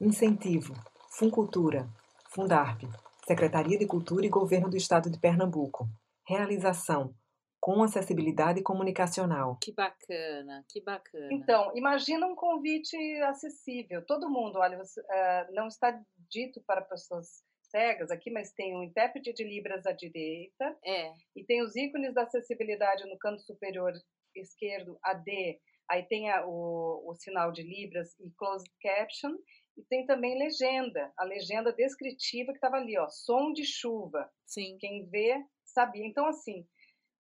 Incentivo, 0.00 0.74
Funcultura, 1.08 1.88
Fundarp, 2.34 2.82
Secretaria 3.24 3.78
de 3.78 3.86
Cultura 3.86 4.26
e 4.26 4.28
Governo 4.28 4.68
do 4.68 4.76
Estado 4.76 5.08
de 5.08 5.20
Pernambuco. 5.20 5.88
Realização, 6.26 7.14
com 7.60 7.80
acessibilidade 7.84 8.60
comunicacional. 8.60 9.56
Que 9.62 9.72
bacana, 9.72 10.64
que 10.68 10.82
bacana. 10.82 11.28
Então, 11.30 11.70
imagina 11.76 12.26
um 12.26 12.34
convite 12.34 12.96
acessível. 13.28 14.04
Todo 14.04 14.28
mundo, 14.28 14.58
olha, 14.58 14.78
você, 14.78 15.00
uh, 15.00 15.54
não 15.54 15.68
está 15.68 15.96
dito 16.28 16.60
para 16.66 16.82
pessoas 16.82 17.44
cegas 17.70 18.10
aqui, 18.10 18.32
mas 18.32 18.52
tem 18.52 18.76
um 18.76 18.82
intérprete 18.82 19.32
de 19.32 19.44
Libras 19.44 19.86
à 19.86 19.92
direita. 19.92 20.76
É. 20.84 21.12
E 21.36 21.44
tem 21.44 21.62
os 21.62 21.76
ícones 21.76 22.12
da 22.12 22.22
acessibilidade 22.22 23.08
no 23.08 23.16
canto 23.16 23.42
superior 23.42 23.92
esquerdo, 24.34 24.98
AD, 25.02 25.60
Aí 25.90 26.04
tem 26.04 26.30
a, 26.30 26.46
o, 26.46 27.10
o 27.10 27.14
sinal 27.16 27.50
de 27.50 27.62
Libras 27.62 28.16
e 28.20 28.30
closed 28.38 28.70
caption, 28.80 29.34
e 29.76 29.82
tem 29.84 30.06
também 30.06 30.38
legenda, 30.38 31.12
a 31.18 31.24
legenda 31.24 31.72
descritiva 31.72 32.52
que 32.52 32.58
estava 32.58 32.76
ali, 32.76 32.96
ó, 32.96 33.08
som 33.08 33.52
de 33.52 33.64
chuva. 33.64 34.30
Sim. 34.46 34.76
Quem 34.78 35.08
vê 35.08 35.44
sabia. 35.64 36.06
Então, 36.06 36.26
assim, 36.26 36.64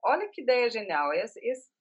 olha 0.04 0.28
que 0.28 0.42
ideia 0.42 0.70
genial. 0.70 1.12
Esse, 1.12 1.40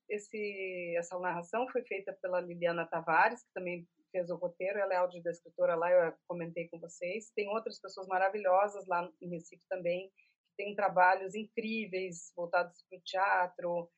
esse, 0.09 0.95
essa 0.97 1.19
narração 1.19 1.67
foi 1.69 1.83
feita 1.83 2.17
pela 2.21 2.41
Liliana 2.41 2.87
Tavares, 2.87 3.43
que 3.43 3.53
também 3.53 3.87
fez 4.11 4.29
o 4.29 4.35
roteiro, 4.35 4.79
ela 4.79 4.93
é 4.93 4.97
audiodescritora 4.97 5.75
lá, 5.75 5.89
eu 5.89 6.13
comentei 6.27 6.67
com 6.67 6.79
vocês. 6.79 7.31
Tem 7.35 7.47
outras 7.49 7.79
pessoas 7.79 8.07
maravilhosas 8.07 8.87
lá 8.87 9.09
em 9.21 9.29
Recife 9.29 9.65
também, 9.69 10.09
que 10.09 10.55
têm 10.57 10.75
trabalhos 10.75 11.35
incríveis 11.35 12.31
voltados 12.35 12.83
para 12.89 12.97
o 12.97 13.01
teatro, 13.01 13.89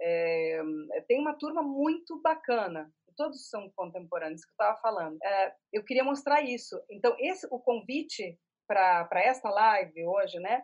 é, 0.00 0.62
tem 1.06 1.20
uma 1.20 1.34
turma 1.34 1.62
muito 1.62 2.20
bacana, 2.20 2.90
todos 3.18 3.50
são 3.50 3.70
contemporâneos 3.74 4.44
que 4.44 4.50
eu 4.50 4.52
estava 4.52 4.80
falando. 4.80 5.18
É, 5.22 5.54
eu 5.72 5.84
queria 5.84 6.04
mostrar 6.04 6.40
isso. 6.40 6.80
Então, 6.88 7.16
esse, 7.18 7.46
o 7.50 7.58
convite 7.58 8.38
para 8.66 9.08
esta 9.24 9.50
live 9.50 10.06
hoje, 10.06 10.38
né? 10.38 10.62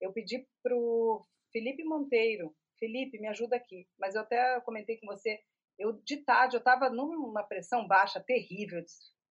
Eu 0.00 0.12
pedi 0.12 0.46
para 0.62 0.74
o 0.74 1.26
Felipe 1.52 1.82
Monteiro. 1.84 2.54
Felipe, 2.78 3.18
me 3.18 3.26
ajuda 3.26 3.56
aqui. 3.56 3.88
Mas 3.98 4.14
eu 4.14 4.20
até 4.20 4.60
comentei 4.60 4.98
com 4.98 5.06
você, 5.06 5.40
eu 5.78 5.94
de 6.04 6.18
tarde, 6.18 6.56
eu 6.56 6.60
estava 6.60 6.88
numa 6.88 7.42
pressão 7.42 7.86
baixa 7.88 8.20
terrível. 8.20 8.82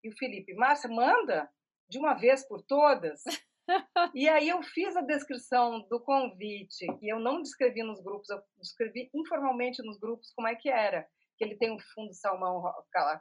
E 0.03 0.09
o 0.09 0.17
Felipe, 0.17 0.53
Márcia, 0.55 0.89
manda 0.89 1.49
de 1.87 1.99
uma 1.99 2.15
vez 2.15 2.47
por 2.47 2.61
todas 2.63 3.23
e 4.13 4.27
aí 4.27 4.49
eu 4.49 4.61
fiz 4.61 4.95
a 4.95 5.01
descrição 5.01 5.87
do 5.89 5.99
convite, 5.99 6.85
e 7.01 7.13
eu 7.13 7.19
não 7.19 7.41
descrevi 7.41 7.83
nos 7.83 8.01
grupos, 8.01 8.29
eu 8.29 8.41
descrevi 8.57 9.09
informalmente 9.13 9.81
nos 9.83 9.99
grupos 9.99 10.31
como 10.35 10.47
é 10.47 10.55
que 10.55 10.69
era. 10.69 11.07
Que 11.37 11.45
ele 11.45 11.57
tem 11.57 11.71
um 11.71 11.79
fundo 11.93 12.13
salmão 12.13 12.63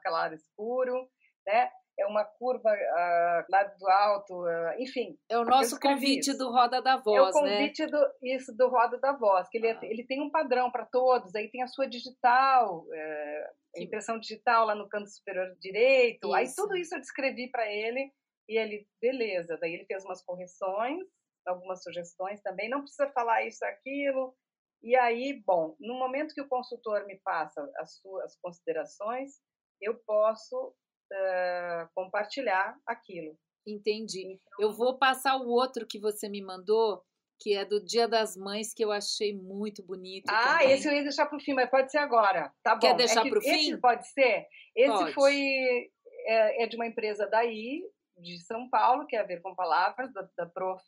claro 0.02 0.34
escuro, 0.34 1.08
né? 1.46 1.70
é 1.98 2.06
uma 2.06 2.24
curva 2.24 2.70
uh, 2.70 3.44
lá 3.50 3.64
do 3.64 3.88
alto, 3.88 4.44
uh, 4.44 4.74
enfim. 4.78 5.16
É 5.28 5.38
o 5.38 5.44
nosso 5.44 5.78
convite 5.78 6.30
isso. 6.30 6.38
do 6.38 6.50
Roda 6.50 6.80
da 6.80 6.96
Voz, 6.96 7.16
né? 7.16 7.22
É 7.26 7.28
o 7.28 7.32
convite 7.32 7.82
né? 7.82 7.88
do, 7.88 8.12
isso, 8.22 8.56
do 8.56 8.68
Roda 8.68 8.98
da 8.98 9.12
Voz, 9.12 9.48
que 9.48 9.58
ele, 9.58 9.68
é, 9.68 9.72
ah. 9.72 9.80
ele 9.82 10.04
tem 10.04 10.20
um 10.20 10.30
padrão 10.30 10.70
para 10.70 10.86
todos, 10.86 11.34
aí 11.34 11.50
tem 11.50 11.62
a 11.62 11.68
sua 11.68 11.86
digital, 11.86 12.86
é, 12.92 13.50
impressão 13.76 14.18
digital 14.18 14.66
lá 14.66 14.74
no 14.74 14.88
canto 14.88 15.08
superior 15.08 15.54
direito, 15.60 16.28
isso. 16.28 16.34
aí 16.34 16.46
tudo 16.54 16.76
isso 16.76 16.94
eu 16.94 17.00
descrevi 17.00 17.50
para 17.50 17.70
ele, 17.70 18.10
e 18.52 18.58
ele, 18.58 18.86
beleza, 19.00 19.56
daí 19.58 19.74
ele 19.74 19.86
fez 19.86 20.04
umas 20.04 20.22
correções, 20.22 21.02
algumas 21.46 21.82
sugestões 21.82 22.40
também, 22.42 22.68
não 22.68 22.82
precisa 22.82 23.10
falar 23.12 23.46
isso, 23.46 23.64
aquilo, 23.64 24.36
e 24.82 24.96
aí, 24.96 25.42
bom, 25.46 25.76
no 25.80 25.94
momento 25.94 26.34
que 26.34 26.40
o 26.42 26.48
consultor 26.48 27.06
me 27.06 27.18
passa 27.20 27.70
as 27.76 27.98
suas 27.98 28.36
considerações, 28.42 29.40
eu 29.80 29.94
posso 30.04 30.68
uh, 30.68 31.88
compartilhar 31.94 32.76
aquilo. 32.86 33.38
Entendi. 33.66 34.34
Então, 34.34 34.56
eu 34.58 34.72
vou 34.72 34.98
passar 34.98 35.36
o 35.36 35.48
outro 35.48 35.86
que 35.86 36.00
você 36.00 36.28
me 36.28 36.42
mandou, 36.42 37.00
que 37.40 37.54
é 37.54 37.64
do 37.64 37.82
Dia 37.82 38.08
das 38.08 38.36
Mães, 38.36 38.74
que 38.74 38.84
eu 38.84 38.90
achei 38.90 39.32
muito 39.36 39.84
bonito. 39.84 40.28
Ah, 40.28 40.58
também. 40.58 40.72
esse 40.72 40.88
eu 40.88 40.92
ia 40.92 41.02
deixar 41.02 41.26
para 41.26 41.38
o 41.38 41.40
fim, 41.40 41.54
mas 41.54 41.70
pode 41.70 41.90
ser 41.90 41.98
agora. 41.98 42.52
Tá 42.62 42.74
bom. 42.74 42.80
Quer 42.80 42.96
deixar 42.96 43.24
é 43.24 43.30
para 43.30 43.38
o 43.38 43.42
fim? 43.42 43.70
Esse 43.70 43.80
pode 43.80 44.08
ser. 44.08 44.48
Esse 44.74 44.98
pode. 44.98 45.14
foi 45.14 45.90
é, 46.26 46.64
é, 46.64 46.66
de 46.66 46.74
uma 46.74 46.86
empresa 46.86 47.26
daí, 47.26 47.84
de 48.22 48.38
São 48.40 48.68
Paulo, 48.70 49.06
que 49.06 49.16
é 49.16 49.20
a 49.20 49.26
ver 49.26 49.40
com 49.42 49.54
palavras, 49.54 50.12
da, 50.12 50.28
da 50.36 50.46
prof. 50.46 50.82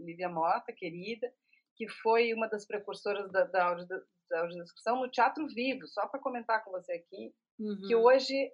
Lívia 0.00 0.28
Mota, 0.28 0.72
querida, 0.72 1.32
que 1.76 1.88
foi 1.88 2.34
uma 2.34 2.48
das 2.48 2.66
precursoras 2.66 3.30
da, 3.30 3.44
da, 3.44 3.64
audio, 3.64 3.86
da 4.28 4.40
audiodescrição 4.40 5.00
no 5.00 5.10
Teatro 5.10 5.46
Vivo, 5.48 5.86
só 5.86 6.06
para 6.06 6.20
comentar 6.20 6.62
com 6.64 6.70
você 6.70 6.92
aqui, 6.92 7.32
uhum. 7.58 7.80
que 7.86 7.94
hoje 7.94 8.50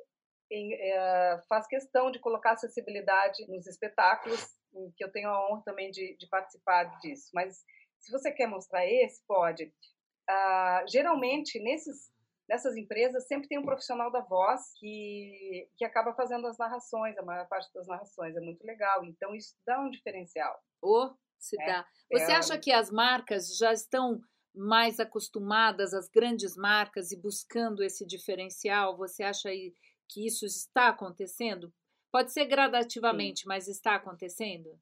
em, 0.50 0.74
é, 0.74 1.40
faz 1.48 1.66
questão 1.66 2.10
de 2.10 2.18
colocar 2.18 2.52
acessibilidade 2.52 3.46
nos 3.48 3.66
espetáculos, 3.66 4.54
que 4.96 5.04
eu 5.04 5.10
tenho 5.10 5.28
a 5.28 5.48
honra 5.48 5.62
também 5.64 5.90
de, 5.90 6.16
de 6.16 6.28
participar 6.28 6.84
disso. 7.00 7.30
Mas 7.34 7.64
se 8.00 8.12
você 8.12 8.30
quer 8.30 8.46
mostrar 8.46 8.86
esse, 8.86 9.24
pode. 9.26 9.72
Ah, 10.28 10.84
geralmente, 10.88 11.58
nesses, 11.60 12.10
nessas 12.48 12.76
empresas, 12.76 13.26
sempre 13.26 13.48
tem 13.48 13.58
um 13.58 13.64
profissional 13.64 14.10
da 14.10 14.20
voz 14.20 14.72
que, 14.78 15.68
que 15.76 15.84
acaba 15.84 16.14
fazendo 16.14 16.46
as 16.46 16.58
narrações, 16.58 17.16
a 17.18 17.22
maior 17.22 17.46
parte 17.48 17.72
das 17.72 17.86
narrações. 17.86 18.36
É 18.36 18.40
muito 18.40 18.64
legal. 18.64 19.04
Então, 19.04 19.34
isso 19.34 19.54
dá 19.66 19.80
um 19.80 19.90
diferencial. 19.90 20.56
Oh, 20.82 21.10
se 21.38 21.60
é, 21.60 21.66
dá. 21.66 21.86
Você 22.12 22.32
é, 22.32 22.36
acha 22.36 22.58
que 22.58 22.72
as 22.72 22.90
marcas 22.90 23.56
já 23.56 23.72
estão 23.72 24.20
mais 24.54 24.98
acostumadas, 25.00 25.92
as 25.92 26.08
grandes 26.08 26.56
marcas, 26.56 27.12
e 27.12 27.20
buscando 27.20 27.82
esse 27.82 28.06
diferencial? 28.06 28.96
Você 28.96 29.22
acha 29.22 29.50
que 30.08 30.26
isso 30.26 30.46
está 30.46 30.88
acontecendo? 30.88 31.72
Pode 32.10 32.32
ser 32.32 32.46
gradativamente, 32.46 33.40
Sim. 33.40 33.48
mas 33.48 33.68
está 33.68 33.96
acontecendo? 33.96 34.80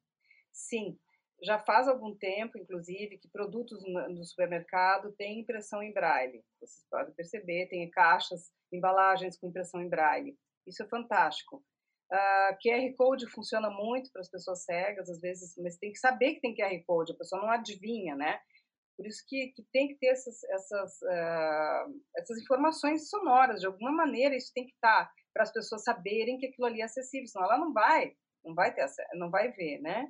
Sim, 0.51 0.97
já 1.45 1.59
faz 1.59 1.87
algum 1.87 2.15
tempo, 2.15 2.57
inclusive, 2.57 3.17
que 3.17 3.29
produtos 3.29 3.83
no 3.85 4.23
supermercado 4.23 5.13
têm 5.13 5.41
impressão 5.41 5.81
em 5.83 5.93
braille. 5.93 6.43
Vocês 6.59 6.85
podem 6.89 7.13
perceber, 7.13 7.67
tem 7.67 7.89
caixas, 7.89 8.51
embalagens 8.73 9.37
com 9.37 9.47
impressão 9.47 9.81
em 9.81 9.89
braille. 9.89 10.35
Isso 10.67 10.83
é 10.83 10.87
fantástico. 10.87 11.57
Uh, 12.11 12.15
ah, 12.15 12.57
QR 12.61 12.95
Code 12.95 13.29
funciona 13.31 13.69
muito 13.69 14.11
para 14.11 14.21
as 14.21 14.29
pessoas 14.29 14.63
cegas, 14.63 15.09
às 15.09 15.19
vezes, 15.19 15.55
mas 15.57 15.77
tem 15.77 15.91
que 15.91 15.99
saber 15.99 16.35
que 16.35 16.41
tem 16.41 16.55
QR 16.55 16.83
Code, 16.85 17.13
a 17.13 17.17
pessoa 17.17 17.41
não 17.41 17.49
adivinha, 17.49 18.15
né? 18.15 18.39
Por 18.97 19.05
isso 19.05 19.23
que, 19.27 19.47
que 19.55 19.63
tem 19.71 19.89
que 19.89 19.95
ter 19.95 20.07
essas, 20.07 20.43
essas, 20.43 21.01
uh, 21.01 22.01
essas 22.17 22.37
informações 22.41 23.09
sonoras, 23.09 23.59
de 23.59 23.67
alguma 23.67 23.91
maneira 23.91 24.35
isso 24.35 24.51
tem 24.53 24.65
que 24.65 24.73
estar, 24.73 25.05
tá, 25.05 25.11
para 25.33 25.43
as 25.43 25.51
pessoas 25.51 25.83
saberem 25.83 26.37
que 26.37 26.47
aquilo 26.47 26.67
ali 26.67 26.81
é 26.81 26.85
acessível, 26.85 27.27
senão 27.27 27.45
ela 27.45 27.57
não 27.57 27.73
vai, 27.73 28.13
não 28.43 28.53
vai 28.53 28.73
ter, 28.73 28.85
não 29.15 29.29
vai 29.29 29.51
ver, 29.51 29.79
né? 29.81 30.07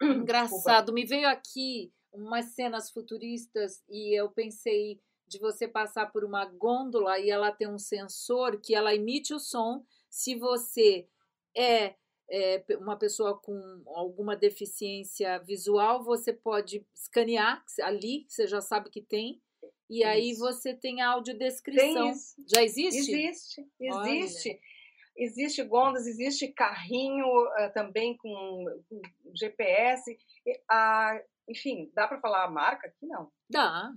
Engraçado, 0.02 0.92
me 0.92 1.04
veio 1.04 1.28
aqui 1.28 1.92
umas 2.12 2.46
cenas 2.46 2.90
futuristas 2.90 3.82
e 3.88 4.18
eu 4.18 4.30
pensei 4.30 5.00
de 5.26 5.38
você 5.38 5.68
passar 5.68 6.10
por 6.10 6.24
uma 6.24 6.44
gôndola 6.46 7.18
e 7.18 7.30
ela 7.30 7.52
tem 7.52 7.68
um 7.68 7.78
sensor 7.78 8.60
que 8.60 8.74
ela 8.74 8.94
emite 8.94 9.34
o 9.34 9.38
som 9.38 9.84
se 10.08 10.34
você 10.34 11.06
é 11.54 11.94
é, 12.30 12.62
uma 12.78 12.96
pessoa 12.96 13.38
com 13.38 13.82
alguma 13.86 14.36
deficiência 14.36 15.38
visual, 15.38 16.04
você 16.04 16.32
pode 16.32 16.84
escanear 16.94 17.64
ali, 17.82 18.26
você 18.28 18.46
já 18.46 18.60
sabe 18.60 18.90
que 18.90 19.00
tem, 19.00 19.40
e 19.88 20.00
isso. 20.00 20.06
aí 20.06 20.34
você 20.34 20.74
tem 20.74 21.00
a 21.00 21.08
audiodescrição. 21.08 22.12
Já 22.46 22.62
existe? 22.62 22.98
Existe, 22.98 23.66
existe. 23.80 24.48
Olha. 24.50 24.60
Existe 25.18 25.62
gondas, 25.64 26.06
existe 26.06 26.48
carrinho 26.48 27.26
uh, 27.26 27.72
também 27.74 28.16
com, 28.16 28.64
GPS. 29.34 30.16
Uh, 30.48 31.24
enfim, 31.48 31.90
dá 31.94 32.06
para 32.06 32.20
falar 32.20 32.44
a 32.44 32.50
marca 32.50 32.86
aqui? 32.86 33.06
Não. 33.06 33.30
Dá. 33.50 33.90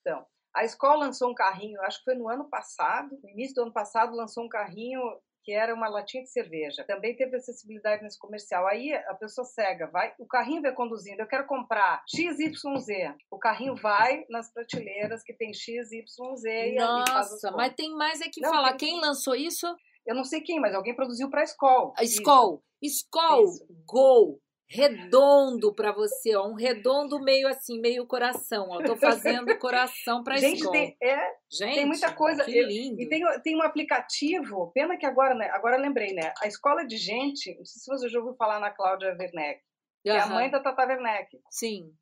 Então, 0.00 0.26
a 0.54 0.64
escola 0.64 1.06
lançou 1.06 1.30
um 1.30 1.34
carrinho, 1.34 1.80
acho 1.82 1.98
que 1.98 2.04
foi 2.04 2.14
no 2.14 2.28
ano 2.28 2.48
passado, 2.48 3.18
no 3.22 3.28
início 3.30 3.54
do 3.54 3.62
ano 3.62 3.72
passado, 3.72 4.16
lançou 4.16 4.44
um 4.44 4.48
carrinho 4.48 5.00
que 5.42 5.52
era 5.52 5.74
uma 5.74 5.88
latinha 5.88 6.22
de 6.22 6.30
cerveja. 6.30 6.84
Também 6.84 7.16
teve 7.16 7.36
acessibilidade 7.36 8.02
nesse 8.02 8.18
comercial. 8.18 8.66
Aí 8.66 8.92
a 8.92 9.14
pessoa 9.14 9.44
cega 9.44 9.86
vai, 9.86 10.12
o 10.18 10.26
carrinho 10.26 10.62
vai 10.62 10.72
conduzindo, 10.72 11.20
eu 11.20 11.26
quero 11.26 11.46
comprar 11.46 12.02
XYZ. 12.06 13.14
O 13.30 13.38
carrinho 13.38 13.74
vai 13.74 14.24
nas 14.28 14.52
prateleiras 14.52 15.22
que 15.22 15.32
tem 15.32 15.54
XYZ 15.54 16.44
e 16.44 16.74
Nossa, 16.74 17.50
mas 17.52 17.74
tem 17.74 17.90
mais 17.94 18.20
é 18.20 18.28
que 18.28 18.40
não, 18.40 18.50
falar. 18.50 18.74
Quem 18.74 19.00
lançou 19.00 19.34
isso? 19.34 19.66
Eu 20.06 20.14
não 20.14 20.24
sei 20.24 20.40
quem, 20.40 20.60
mas 20.60 20.74
alguém 20.74 20.94
produziu 20.94 21.30
para 21.30 21.40
a 21.40 21.44
Skol. 21.44 21.92
A 21.96 22.04
Skol. 22.04 22.62
Skol 22.82 23.46
Go 23.86 24.40
redondo 24.70 25.74
para 25.74 25.90
você, 25.90 26.36
ó, 26.36 26.46
um 26.46 26.54
redondo 26.54 27.18
meio 27.18 27.48
assim, 27.48 27.80
meio 27.80 28.06
coração, 28.06 28.68
ó. 28.70 28.80
Tô 28.80 28.96
fazendo 28.96 29.46
coração 29.58 30.22
para 30.22 30.36
Gente, 30.36 30.58
escola. 30.58 30.72
Tem, 30.72 30.96
é, 31.02 31.34
Gente, 31.50 31.74
tem 31.74 31.86
muita 31.86 32.14
coisa. 32.14 32.44
Que 32.44 32.62
lindo. 32.62 33.02
E 33.02 33.08
tem, 33.08 33.20
tem 33.42 33.56
um 33.56 33.62
aplicativo, 33.62 34.70
pena 34.72 34.96
que 34.96 35.04
agora, 35.04 35.34
né, 35.34 35.50
agora 35.50 35.76
lembrei, 35.76 36.14
né? 36.14 36.32
A 36.40 36.46
escola 36.46 36.86
de 36.86 36.96
gente, 36.96 37.52
não 37.58 37.64
sei 37.64 37.80
se 37.80 37.86
você 37.90 38.08
já 38.08 38.20
ouviu 38.20 38.36
falar 38.36 38.60
na 38.60 38.70
Cláudia 38.70 39.16
Werneck, 39.18 39.60
que 40.04 40.10
uhum. 40.10 40.16
é 40.16 40.20
a 40.20 40.26
mãe 40.26 40.48
da 40.48 40.60
Tata 40.60 40.86
Werneck. 40.86 41.36
Sim. 41.50 41.92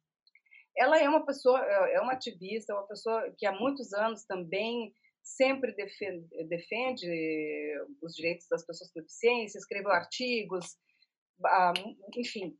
Ela 0.76 0.98
é 0.98 1.08
uma 1.08 1.24
pessoa, 1.24 1.64
é, 1.64 1.94
é 1.94 2.00
uma 2.02 2.12
ativista, 2.12 2.74
é 2.74 2.76
uma 2.76 2.86
pessoa 2.86 3.32
que 3.38 3.46
há 3.46 3.52
muitos 3.52 3.94
anos 3.94 4.24
também 4.26 4.92
sempre 5.28 5.72
defende, 5.72 6.26
defende 6.48 7.06
os 8.02 8.14
direitos 8.14 8.46
das 8.48 8.64
pessoas 8.64 8.90
com 8.90 9.00
deficiência, 9.00 9.58
escreveu 9.58 9.90
artigos, 9.90 10.76
ah, 11.44 11.72
enfim. 12.16 12.56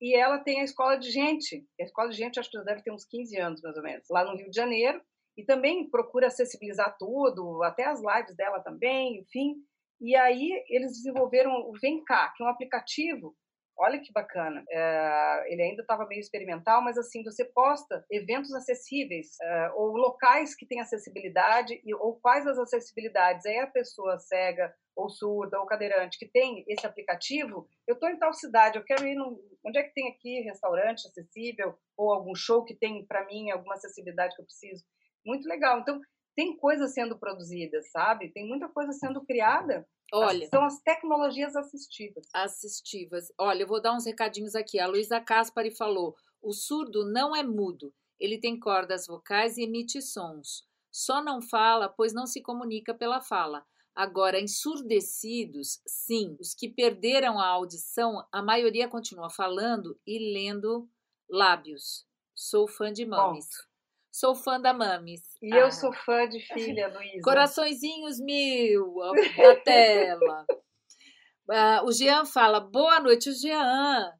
E 0.00 0.14
ela 0.14 0.38
tem 0.38 0.60
a 0.60 0.64
escola 0.64 0.96
de 0.96 1.10
gente. 1.10 1.66
A 1.78 1.84
escola 1.84 2.08
de 2.08 2.16
gente 2.16 2.38
acho 2.38 2.50
que 2.50 2.56
já 2.56 2.64
deve 2.64 2.82
ter 2.82 2.92
uns 2.92 3.04
15 3.04 3.36
anos, 3.38 3.60
mais 3.62 3.76
ou 3.76 3.82
menos, 3.82 4.06
lá 4.10 4.24
no 4.24 4.36
Rio 4.36 4.50
de 4.50 4.56
Janeiro. 4.56 5.00
E 5.36 5.44
também 5.44 5.88
procura 5.88 6.28
acessibilizar 6.28 6.96
tudo, 6.98 7.62
até 7.62 7.84
as 7.84 8.00
lives 8.00 8.34
dela 8.36 8.60
também, 8.60 9.20
enfim. 9.20 9.56
E 10.00 10.16
aí 10.16 10.64
eles 10.68 10.92
desenvolveram 10.92 11.52
o 11.68 11.72
Vem 11.80 12.02
Cá, 12.04 12.32
que 12.36 12.42
é 12.42 12.46
um 12.46 12.50
aplicativo 12.50 13.36
Olha 13.80 14.00
que 14.00 14.12
bacana. 14.12 14.64
É, 14.68 15.52
ele 15.52 15.62
ainda 15.62 15.82
estava 15.82 16.04
meio 16.06 16.18
experimental, 16.18 16.82
mas 16.82 16.98
assim, 16.98 17.22
você 17.22 17.44
posta 17.44 18.04
eventos 18.10 18.52
acessíveis 18.52 19.38
é, 19.40 19.70
ou 19.76 19.96
locais 19.96 20.56
que 20.56 20.66
têm 20.66 20.80
acessibilidade 20.80 21.80
e, 21.84 21.94
ou 21.94 22.18
quais 22.20 22.44
as 22.46 22.58
acessibilidades. 22.58 23.46
Aí 23.46 23.58
a 23.58 23.68
pessoa 23.68 24.18
cega 24.18 24.74
ou 24.96 25.08
surda 25.08 25.60
ou 25.60 25.66
cadeirante 25.66 26.18
que 26.18 26.26
tem 26.26 26.64
esse 26.66 26.84
aplicativo, 26.84 27.68
eu 27.86 27.94
estou 27.94 28.08
em 28.08 28.18
tal 28.18 28.32
cidade, 28.32 28.76
eu 28.78 28.84
quero 28.84 29.06
ir 29.06 29.14
no, 29.14 29.40
onde 29.64 29.78
é 29.78 29.84
que 29.84 29.94
tem 29.94 30.08
aqui 30.08 30.40
restaurante 30.40 31.06
acessível 31.06 31.78
ou 31.96 32.12
algum 32.12 32.34
show 32.34 32.64
que 32.64 32.74
tem 32.74 33.06
para 33.06 33.24
mim 33.26 33.48
alguma 33.52 33.74
acessibilidade 33.74 34.34
que 34.34 34.42
eu 34.42 34.46
preciso. 34.46 34.84
Muito 35.24 35.48
legal. 35.48 35.78
Então, 35.78 36.00
tem 36.34 36.56
coisas 36.56 36.92
sendo 36.94 37.18
produzidas, 37.18 37.90
sabe? 37.92 38.32
Tem 38.32 38.46
muita 38.46 38.68
coisa 38.68 38.92
sendo 38.92 39.24
criada 39.24 39.86
Olha, 40.12 40.48
são 40.48 40.64
as 40.64 40.80
tecnologias 40.80 41.54
assistivas. 41.54 42.26
Assistivas. 42.32 43.32
Olha, 43.38 43.62
eu 43.62 43.66
vou 43.66 43.80
dar 43.80 43.94
uns 43.94 44.06
recadinhos 44.06 44.54
aqui. 44.54 44.78
A 44.78 44.86
Luísa 44.86 45.20
Caspari 45.20 45.70
falou: 45.70 46.16
o 46.42 46.52
surdo 46.52 47.04
não 47.10 47.34
é 47.34 47.42
mudo, 47.42 47.92
ele 48.18 48.38
tem 48.38 48.58
cordas 48.58 49.06
vocais 49.06 49.58
e 49.58 49.62
emite 49.62 50.00
sons. 50.00 50.66
Só 50.90 51.22
não 51.22 51.42
fala, 51.42 51.88
pois 51.88 52.12
não 52.12 52.26
se 52.26 52.40
comunica 52.40 52.94
pela 52.94 53.20
fala. 53.20 53.64
Agora, 53.94 54.40
ensurdecidos, 54.40 55.80
sim, 55.86 56.36
os 56.40 56.54
que 56.54 56.68
perderam 56.68 57.38
a 57.38 57.46
audição, 57.48 58.24
a 58.30 58.40
maioria 58.40 58.88
continua 58.88 59.28
falando 59.28 59.98
e 60.06 60.32
lendo 60.32 60.88
lábios. 61.28 62.06
Sou 62.34 62.68
fã 62.68 62.92
de 62.92 63.04
mames. 63.04 63.48
Sou 64.10 64.34
fã 64.34 64.60
da 64.60 64.72
Mames. 64.72 65.22
E 65.42 65.52
ah. 65.52 65.58
eu 65.58 65.72
sou 65.72 65.92
fã 65.92 66.28
de 66.28 66.40
filha, 66.52 66.88
Luísa. 66.88 67.22
Coraçõezinhos 67.22 68.20
mil 68.20 68.94
da 69.36 69.56
tela. 69.56 70.46
Uh, 71.48 71.86
o 71.86 71.92
Jean 71.92 72.24
fala, 72.24 72.60
boa 72.60 73.00
noite, 73.00 73.32
Jean. 73.32 74.12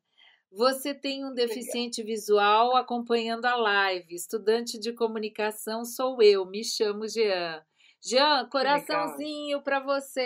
Você 0.50 0.94
tem 0.94 1.26
um 1.26 1.34
deficiente 1.34 2.02
visual 2.02 2.74
acompanhando 2.74 3.44
a 3.44 3.54
live. 3.54 4.14
Estudante 4.14 4.78
de 4.78 4.94
comunicação 4.94 5.84
sou 5.84 6.22
eu, 6.22 6.46
me 6.46 6.64
chamo 6.64 7.06
Jean. 7.06 7.62
Jean, 8.02 8.48
coraçãozinho 8.48 9.62
para 9.62 9.80
você. 9.80 10.20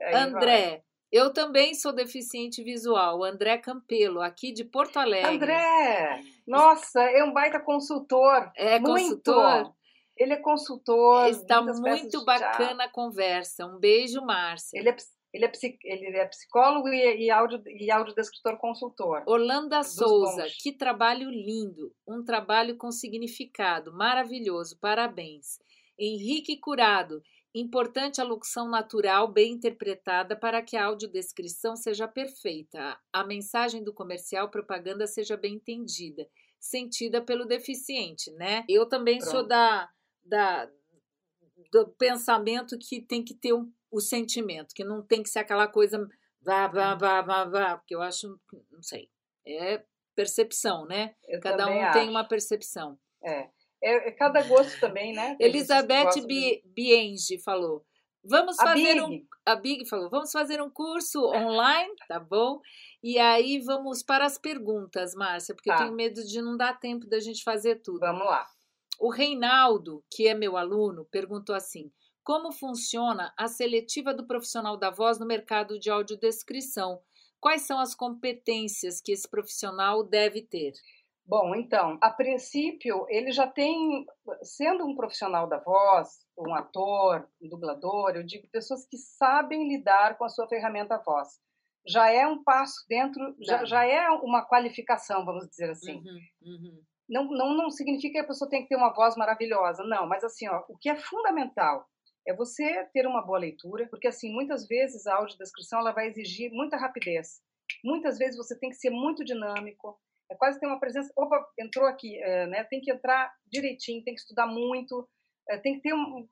É, 0.00 0.16
André, 0.16 0.68
vai. 0.70 0.82
Eu 1.12 1.30
também 1.30 1.74
sou 1.74 1.92
deficiente 1.92 2.64
visual. 2.64 3.22
André 3.22 3.58
Campelo, 3.58 4.22
aqui 4.22 4.50
de 4.50 4.64
Porto 4.64 4.96
Alegre. 4.96 5.34
André, 5.36 6.22
nossa, 6.46 7.02
é 7.02 7.22
um 7.22 7.32
baita 7.32 7.60
consultor. 7.60 8.50
É 8.56 8.80
Muito. 8.80 9.20
consultor? 9.20 9.74
Ele 10.16 10.32
é 10.32 10.36
consultor. 10.36 11.28
Está 11.28 11.60
muito 11.62 12.24
bacana 12.24 12.84
a 12.84 12.88
conversa. 12.88 13.66
Um 13.66 13.78
beijo, 13.78 14.22
Márcia. 14.22 14.78
Ele 14.78 14.90
é, 14.90 14.96
ele 15.32 15.44
é, 15.44 15.52
ele 15.84 16.16
é 16.16 16.26
psicólogo 16.26 16.88
e, 16.88 17.24
e, 17.26 17.30
áudio, 17.30 17.62
e 17.66 17.90
audiodescritor 17.90 18.56
consultor. 18.58 19.22
Orlando 19.26 19.82
Souza, 19.84 20.42
bons. 20.42 20.56
que 20.62 20.72
trabalho 20.72 21.28
lindo, 21.30 21.92
um 22.06 22.24
trabalho 22.24 22.76
com 22.76 22.90
significado, 22.90 23.92
maravilhoso, 23.92 24.78
parabéns. 24.78 25.58
Henrique 25.98 26.56
Curado, 26.58 27.22
importante 27.54 28.20
a 28.20 28.24
locução 28.24 28.68
natural 28.68 29.28
bem 29.28 29.52
interpretada 29.52 30.34
para 30.36 30.62
que 30.62 30.76
a 30.76 30.86
audiodescrição 30.86 31.76
seja 31.76 32.08
perfeita, 32.08 32.98
a 33.12 33.24
mensagem 33.24 33.82
do 33.82 33.92
comercial 33.92 34.50
propaganda 34.50 35.06
seja 35.06 35.36
bem 35.36 35.54
entendida, 35.54 36.26
sentida 36.58 37.20
pelo 37.20 37.44
deficiente, 37.44 38.30
né? 38.32 38.64
Eu 38.68 38.86
também 38.86 39.20
sou 39.20 39.32
Pronto. 39.32 39.48
da, 39.48 39.90
da 40.24 40.70
do 41.70 41.88
pensamento 41.88 42.78
que 42.78 43.00
tem 43.00 43.24
que 43.24 43.34
ter 43.34 43.52
um, 43.52 43.70
o 43.90 44.00
sentimento, 44.00 44.74
que 44.74 44.84
não 44.84 45.02
tem 45.02 45.22
que 45.22 45.28
ser 45.28 45.40
aquela 45.40 45.66
coisa 45.66 46.06
vá, 46.40 46.66
vá, 46.66 46.94
vá, 46.94 47.22
vá, 47.22 47.44
vá, 47.44 47.76
porque 47.78 47.94
eu 47.94 48.02
acho, 48.02 48.38
não 48.70 48.82
sei, 48.82 49.08
é 49.46 49.82
percepção, 50.14 50.86
né? 50.86 51.14
Eu 51.26 51.40
Cada 51.40 51.64
um 51.66 51.68
também 51.68 51.92
tem 51.92 52.02
acho. 52.02 52.10
uma 52.10 52.24
percepção. 52.24 52.98
É. 53.24 53.48
É, 53.82 54.08
é 54.08 54.12
cada 54.12 54.42
gosto 54.42 54.78
também, 54.80 55.12
né? 55.12 55.34
Tem 55.36 55.46
Elizabeth 55.46 56.20
Bi- 56.26 56.62
Bienge 56.66 57.38
falou: 57.42 57.84
vamos 58.24 58.58
A 58.58 58.64
fazer 58.64 59.02
um. 59.02 59.08
Big. 59.08 59.26
A 59.44 59.56
Big 59.56 59.88
falou: 59.88 60.08
vamos 60.08 60.30
fazer 60.30 60.62
um 60.62 60.70
curso 60.70 61.20
online, 61.34 61.92
tá 62.08 62.20
bom? 62.20 62.60
E 63.02 63.18
aí 63.18 63.58
vamos 63.60 64.02
para 64.02 64.24
as 64.24 64.38
perguntas, 64.38 65.14
Márcia, 65.14 65.54
porque 65.54 65.70
eu 65.70 65.74
Tá. 65.74 65.82
tenho 65.84 65.94
medo 65.96 66.22
de 66.24 66.40
não 66.40 66.56
dar 66.56 66.78
tempo 66.78 67.06
da 67.08 67.18
gente 67.18 67.42
fazer 67.42 67.82
tudo. 67.82 68.00
Vamos 68.00 68.24
lá. 68.24 68.46
O 69.00 69.10
Reinaldo, 69.10 70.04
que 70.10 70.28
é 70.28 70.34
meu 70.34 70.56
aluno, 70.56 71.04
perguntou 71.10 71.54
assim: 71.54 71.90
como 72.22 72.52
funciona 72.52 73.34
a 73.36 73.48
seletiva 73.48 74.14
do 74.14 74.26
profissional 74.26 74.76
da 74.76 74.90
voz 74.90 75.18
no 75.18 75.26
mercado 75.26 75.76
de 75.80 75.90
audiodescrição? 75.90 77.00
Quais 77.40 77.62
são 77.62 77.80
as 77.80 77.92
competências 77.96 79.00
que 79.00 79.10
esse 79.10 79.28
profissional 79.28 80.04
deve 80.04 80.42
ter? 80.42 80.72
Bom, 81.24 81.54
então, 81.54 81.98
a 82.00 82.10
princípio, 82.10 83.06
ele 83.08 83.30
já 83.30 83.46
tem, 83.46 84.04
sendo 84.42 84.84
um 84.84 84.94
profissional 84.94 85.48
da 85.48 85.58
voz, 85.58 86.08
um 86.36 86.52
ator, 86.54 87.28
um 87.40 87.48
dublador, 87.48 88.10
eu 88.16 88.24
digo 88.24 88.48
pessoas 88.50 88.84
que 88.86 88.98
sabem 88.98 89.68
lidar 89.68 90.18
com 90.18 90.24
a 90.24 90.28
sua 90.28 90.48
ferramenta 90.48 90.98
voz. 90.98 91.40
Já 91.86 92.10
é 92.10 92.26
um 92.26 92.42
passo 92.42 92.84
dentro, 92.88 93.34
já, 93.40 93.58
Tá. 93.58 93.64
já 93.64 93.84
é 93.86 94.08
uma 94.10 94.44
qualificação, 94.46 95.24
vamos 95.24 95.48
dizer 95.48 95.70
assim. 95.70 95.96
Uhum, 95.96 96.20
uhum. 96.42 96.82
Não, 97.08 97.24
não, 97.24 97.54
não 97.56 97.70
significa 97.70 98.14
que 98.14 98.24
a 98.24 98.26
pessoa 98.26 98.48
tem 98.48 98.62
que 98.62 98.68
ter 98.68 98.76
uma 98.76 98.92
voz 98.92 99.16
maravilhosa, 99.16 99.84
não, 99.84 100.06
mas 100.06 100.24
assim, 100.24 100.48
ó, 100.48 100.64
o 100.68 100.76
que 100.78 100.88
é 100.88 100.96
fundamental 100.96 101.86
é 102.26 102.34
você 102.34 102.84
ter 102.92 103.06
uma 103.06 103.22
boa 103.24 103.38
leitura, 103.38 103.86
porque 103.88 104.08
assim, 104.08 104.32
muitas 104.32 104.66
vezes 104.66 105.06
a 105.06 105.16
audiodescrição 105.16 105.80
ela 105.80 105.92
vai 105.92 106.06
exigir 106.08 106.50
muita 106.52 106.76
rapidez. 106.76 107.40
Muitas 107.84 108.18
vezes 108.18 108.36
você 108.36 108.58
tem 108.58 108.70
que 108.70 108.76
ser 108.76 108.90
muito 108.90 109.24
dinâmico, 109.24 109.98
é 110.32 110.36
quase 110.36 110.58
ter 110.58 110.66
uma 110.66 110.80
presença, 110.80 111.12
opa, 111.16 111.46
entrou 111.58 111.86
aqui, 111.86 112.16
é, 112.22 112.46
né? 112.46 112.64
Tem 112.64 112.80
que 112.80 112.90
entrar 112.90 113.32
direitinho, 113.46 114.02
tem 114.02 114.14
que 114.14 114.20
estudar 114.20 114.46
muito, 114.46 115.08
é, 115.48 115.58
tem 115.58 115.76
que 115.76 115.82
ter 115.82 115.94
um, 115.94 116.26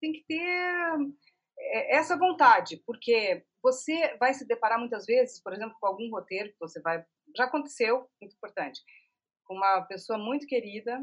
tem 0.00 0.12
que 0.12 0.24
ter 0.26 1.14
é, 1.58 1.96
essa 1.96 2.16
vontade, 2.16 2.82
porque 2.86 3.44
você 3.62 4.16
vai 4.18 4.34
se 4.34 4.46
deparar 4.46 4.78
muitas 4.78 5.06
vezes, 5.06 5.42
por 5.42 5.52
exemplo, 5.52 5.76
com 5.80 5.86
algum 5.86 6.10
roteiro 6.10 6.50
que 6.50 6.60
você 6.60 6.80
vai, 6.80 7.04
já 7.36 7.44
aconteceu, 7.44 8.08
muito 8.20 8.34
importante, 8.36 8.80
com 9.44 9.54
uma 9.54 9.82
pessoa 9.82 10.18
muito 10.18 10.46
querida 10.46 11.02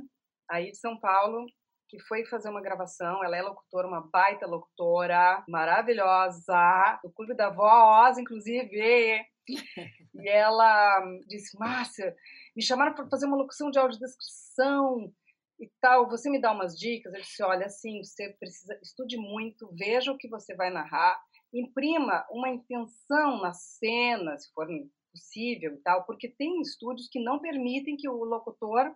aí 0.49 0.71
de 0.71 0.77
São 0.77 0.99
Paulo 0.99 1.45
que 1.91 1.99
foi 1.99 2.25
fazer 2.25 2.49
uma 2.49 2.61
gravação. 2.61 3.21
Ela 3.21 3.35
é 3.35 3.41
locutora, 3.41 3.85
uma 3.85 3.99
baita 3.99 4.47
locutora, 4.47 5.43
maravilhosa, 5.45 6.99
do 7.03 7.11
Clube 7.11 7.35
da 7.35 7.49
Voz, 7.49 8.17
inclusive. 8.17 9.25
E 10.13 10.29
ela 10.29 11.01
disse: 11.27 11.57
Márcia, 11.57 12.15
me 12.55 12.61
chamaram 12.61 12.93
para 12.93 13.09
fazer 13.09 13.25
uma 13.25 13.37
locução 13.37 13.71
de 13.71 13.79
audiodescrição 13.79 15.11
e 15.59 15.69
tal. 15.79 16.09
Você 16.09 16.29
me 16.29 16.39
dá 16.39 16.51
umas 16.51 16.77
dicas? 16.77 17.13
Eu 17.13 17.21
disse: 17.21 17.43
olha, 17.43 17.65
assim, 17.65 18.03
você 18.03 18.29
precisa, 18.39 18.77
estude 18.81 19.17
muito, 19.17 19.69
veja 19.73 20.11
o 20.11 20.17
que 20.17 20.27
você 20.27 20.55
vai 20.55 20.69
narrar, 20.69 21.19
imprima 21.53 22.25
uma 22.29 22.49
intenção 22.49 23.41
na 23.41 23.53
cena, 23.53 24.37
se 24.37 24.51
for 24.53 24.67
possível 25.11 25.73
e 25.73 25.81
tal, 25.81 26.05
porque 26.05 26.29
tem 26.29 26.61
estúdios 26.61 27.09
que 27.09 27.19
não 27.21 27.39
permitem 27.39 27.97
que 27.97 28.07
o 28.07 28.23
locutor 28.23 28.95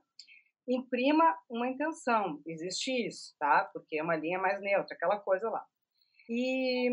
imprima 0.67 1.37
uma 1.49 1.67
intenção. 1.67 2.41
Existe 2.45 2.91
isso, 3.07 3.35
tá? 3.37 3.69
Porque 3.73 3.97
é 3.97 4.03
uma 4.03 4.15
linha 4.15 4.39
mais 4.39 4.59
neutra, 4.61 4.95
aquela 4.95 5.19
coisa 5.19 5.49
lá. 5.49 5.65
E, 6.27 6.89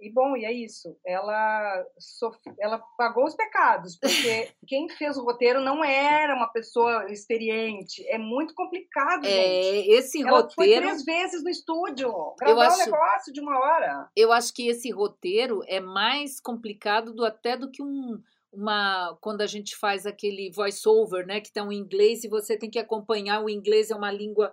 e 0.00 0.12
bom, 0.12 0.36
e 0.36 0.44
é 0.44 0.52
isso. 0.52 0.96
Ela, 1.06 1.84
sof... 1.98 2.36
ela 2.58 2.78
pagou 2.98 3.24
os 3.24 3.34
pecados, 3.34 3.96
porque 3.96 4.48
quem 4.66 4.88
fez 4.88 5.16
o 5.16 5.24
roteiro 5.24 5.60
não 5.60 5.84
era 5.84 6.34
uma 6.34 6.48
pessoa 6.48 7.10
experiente. 7.10 8.06
É 8.08 8.18
muito 8.18 8.54
complicado, 8.54 9.24
gente. 9.24 9.36
É, 9.36 9.88
esse 9.94 10.20
Ela 10.22 10.30
foi 10.30 10.42
roteiro. 10.42 10.86
três 10.86 11.04
vezes 11.04 11.44
no 11.44 11.50
estúdio, 11.50 12.12
gravar 12.38 12.66
acho- 12.66 12.82
um 12.82 12.84
negócio 12.84 13.32
de 13.32 13.40
uma 13.40 13.58
hora. 13.58 14.10
Eu 14.16 14.32
acho 14.32 14.52
que 14.52 14.68
esse 14.68 14.90
roteiro 14.90 15.62
é 15.66 15.80
mais 15.80 16.40
complicado 16.40 17.14
do, 17.14 17.24
até 17.24 17.56
do 17.56 17.70
que 17.70 17.82
um, 17.82 18.20
uma 18.52 19.16
quando 19.20 19.42
a 19.42 19.46
gente 19.46 19.76
faz 19.76 20.06
aquele 20.06 20.50
voice-over, 20.50 21.26
né, 21.26 21.40
que 21.40 21.48
está 21.48 21.60
em 21.62 21.74
inglês 21.74 22.24
e 22.24 22.28
você 22.28 22.56
tem 22.58 22.70
que 22.70 22.78
acompanhar. 22.78 23.42
O 23.42 23.50
inglês 23.50 23.90
é 23.90 23.94
uma 23.94 24.10
língua 24.10 24.48
hum, 24.48 24.52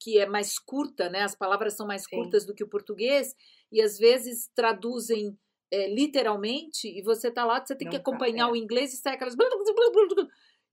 que 0.00 0.18
é 0.18 0.26
mais 0.26 0.58
curta, 0.58 1.10
né? 1.10 1.22
As 1.22 1.34
palavras 1.34 1.76
são 1.76 1.86
mais 1.86 2.02
Sim. 2.04 2.16
curtas 2.16 2.46
do 2.46 2.54
que 2.54 2.64
o 2.64 2.68
português 2.68 3.34
e 3.70 3.82
às 3.82 3.98
vezes 3.98 4.48
traduzem 4.54 5.38
é, 5.70 5.88
literalmente 5.92 6.88
e 6.88 7.02
você 7.02 7.30
tá 7.30 7.44
lá, 7.44 7.64
você 7.64 7.76
tem 7.76 7.88
que 7.88 7.96
tá, 7.96 8.00
acompanhar 8.00 8.48
é. 8.48 8.50
o 8.50 8.56
inglês 8.56 8.92
e 8.92 8.96
sai 8.96 9.14
aquelas 9.14 9.36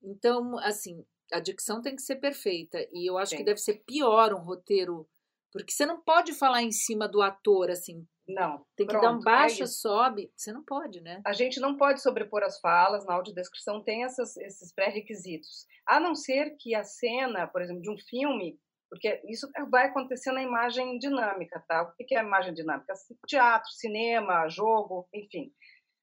então 0.01 0.57
assim 0.59 1.05
a 1.31 1.39
dicção 1.39 1.81
tem 1.81 1.95
que 1.95 2.01
ser 2.01 2.15
perfeita 2.15 2.79
e 2.91 3.09
eu 3.09 3.17
acho 3.17 3.31
que 3.31 3.37
Tem. 3.37 3.45
deve 3.45 3.59
ser 3.59 3.83
pior 3.85 4.33
um 4.33 4.43
roteiro 4.43 5.07
porque 5.51 5.71
você 5.71 5.85
não 5.85 6.01
pode 6.01 6.33
falar 6.33 6.63
em 6.63 6.71
cima 6.71 7.07
do 7.07 7.21
ator 7.21 7.69
assim 7.69 8.07
Não. 8.27 8.65
tem 8.75 8.87
que 8.87 8.93
dar 8.93 9.11
um 9.11 9.19
pronto, 9.19 9.63
é 9.63 9.65
sobe. 9.65 10.31
Você 10.35 10.51
não 10.51 10.63
pode, 10.63 11.01
né? 11.01 11.21
A 11.25 11.33
gente 11.33 11.59
não 11.59 11.77
pode 11.77 12.01
sobrepor 12.01 12.43
as 12.43 12.59
falas, 12.59 13.05
na 13.05 13.13
audiodescrição 13.13 13.81
tem 13.83 14.03
essas, 14.03 14.35
esses 14.37 14.73
pré-requisitos. 14.73 15.65
A 15.85 15.99
não 15.99 16.13
ser 16.13 16.55
que 16.59 16.75
a 16.75 16.83
cena, 16.83 17.47
por 17.47 17.61
exemplo, 17.61 17.81
de 17.81 17.89
um 17.89 17.97
filme, 17.97 18.59
porque 18.89 19.21
isso 19.27 19.47
vai 19.69 19.87
acontecer 19.87 20.31
na 20.31 20.41
imagem 20.41 20.97
dinâmica, 20.97 21.63
tá? 21.67 21.83
O 21.83 22.05
que 22.05 22.15
é 22.15 22.19
a 22.19 22.23
imagem 22.23 22.53
dinâmica? 22.53 22.93
Teatro, 23.27 23.69
cinema, 23.71 24.47
jogo, 24.49 25.07
enfim. 25.13 25.51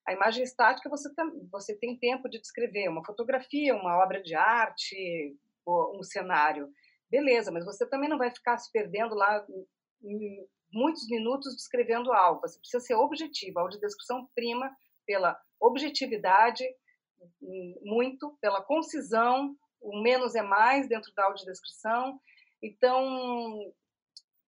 A 0.06 0.12
imagem 0.12 0.44
estática 0.44 0.88
você, 0.90 1.12
tam- 1.14 1.48
você 1.50 1.74
tem 1.78 1.96
tempo 1.98 2.28
de 2.28 2.40
descrever 2.40 2.88
uma 2.88 3.04
fotografia, 3.04 3.74
uma 3.74 3.96
obra 4.02 4.22
de 4.22 4.34
arte, 4.34 5.36
um 5.66 6.02
cenário. 6.02 6.68
Beleza, 7.10 7.50
mas 7.50 7.64
você 7.64 7.88
também 7.88 8.08
não 8.08 8.18
vai 8.18 8.30
ficar 8.30 8.58
se 8.58 8.70
perdendo 8.70 9.14
lá 9.14 9.46
em 10.02 10.46
muitos 10.72 11.08
minutos 11.08 11.54
descrevendo 11.56 12.12
algo. 12.12 12.40
Você 12.42 12.58
precisa 12.58 12.84
ser 12.84 12.94
objetivo. 12.94 13.58
A 13.58 13.62
audiodescrição 13.62 14.28
prima 14.34 14.70
pela 15.06 15.38
objetividade, 15.60 16.64
hum, 17.40 17.78
muito, 17.82 18.36
pela 18.40 18.62
concisão, 18.62 19.56
o 19.80 20.02
menos 20.02 20.34
é 20.34 20.42
mais 20.42 20.88
dentro 20.88 21.12
da 21.14 21.24
audiodescrição. 21.26 22.20
Então, 22.66 23.72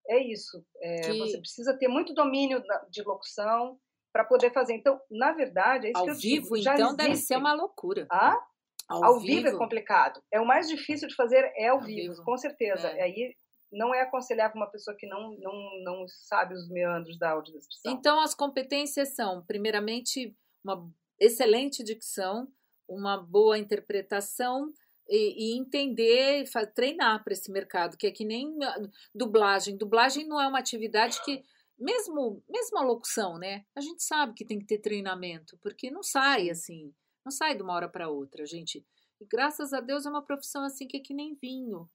é 0.08 0.20
isso. 0.24 0.66
É, 0.82 1.02
Que- 1.02 1.20
Você 1.20 1.38
precisa 1.40 1.78
ter 1.78 1.88
muito 1.88 2.14
domínio 2.14 2.64
de 2.90 3.02
locução 3.04 3.80
para 4.14 4.24
poder 4.24 4.54
fazer. 4.54 4.74
Então, 4.74 5.00
na 5.12 5.34
verdade, 5.34 5.88
é 5.88 5.90
isso 5.92 6.00
Ao 6.00 6.06
que 6.06 6.12
eu 6.12 6.16
digo, 6.16 6.44
vivo, 6.46 6.58
já 6.62 6.74
então, 6.76 6.96
deve 6.96 7.12
existe. 7.12 7.28
ser 7.28 7.38
uma 7.38 7.54
loucura. 7.54 8.08
Ah? 8.10 8.40
Ao, 8.88 9.04
Ao 9.04 9.20
vivo, 9.20 9.48
é 9.48 9.58
complicado. 9.58 10.22
É 10.32 10.40
o 10.40 10.46
mais 10.46 10.68
difícil 10.70 11.08
de 11.08 11.16
fazer 11.16 11.52
é 11.56 11.68
ao, 11.70 11.80
Ao 11.80 11.84
vivo, 11.84 12.14
vivo, 12.14 12.24
com 12.24 12.38
certeza. 12.38 12.88
é. 12.90 13.02
Aí 13.02 13.36
não 13.72 13.94
é 13.94 14.02
aconselhável 14.02 14.56
uma 14.56 14.70
pessoa 14.70 14.96
que 14.96 15.08
não, 15.08 15.32
não, 15.40 15.54
não 15.84 16.06
sabe 16.08 16.54
os 16.54 16.70
meandros 16.70 17.18
da 17.18 17.32
audiodescrição. 17.32 17.92
Então, 17.92 18.22
as 18.22 18.34
competências 18.36 19.16
são, 19.16 19.44
primeiramente, 19.46 20.38
uma 20.64 20.88
excelente 21.20 21.84
dicção, 21.84 22.48
uma 22.88 23.18
boa 23.18 23.58
interpretação 23.58 24.72
e, 25.10 25.54
e 25.54 25.58
entender, 25.58 26.44
e 26.44 26.68
treinar 26.68 27.24
para 27.24 27.34
esse 27.34 27.52
mercado, 27.52 27.98
que 27.98 28.08
é 28.08 28.12
que 28.12 28.26
nem 28.26 28.58
ah, 28.64 28.76
dublagem. 29.14 29.78
Dublagem 29.78 30.28
não 30.28 30.42
é 30.42 30.48
uma 30.48 30.60
atividade 30.60 31.24
que, 31.24 31.44
mesmo, 31.78 32.44
mesmo 32.50 32.78
a 32.78 32.84
locução, 32.84 33.38
né? 33.38 33.66
A 33.76 33.82
gente 33.82 34.04
sabe 34.04 34.34
que 34.34 34.46
tem 34.46 34.60
que 34.60 34.66
ter 34.66 34.80
treinamento, 34.80 35.58
porque 35.62 35.92
não 35.92 36.04
sai 36.04 36.50
assim. 36.50 36.94
Não 37.26 37.32
sai 37.32 37.56
de 37.56 37.64
uma 37.64 37.74
hora 37.74 37.90
para 37.90 38.10
outra, 38.10 38.46
gente. 38.46 38.86
E 39.20 39.26
graças 39.26 39.74
a 39.74 39.80
Deus 39.80 40.06
é 40.06 40.10
uma 40.10 40.26
profissão 40.26 40.64
assim 40.64 40.88
que 40.88 40.98
é 40.98 41.00
que 41.00 41.14
nem 41.14 41.36
vinho. 41.36 41.90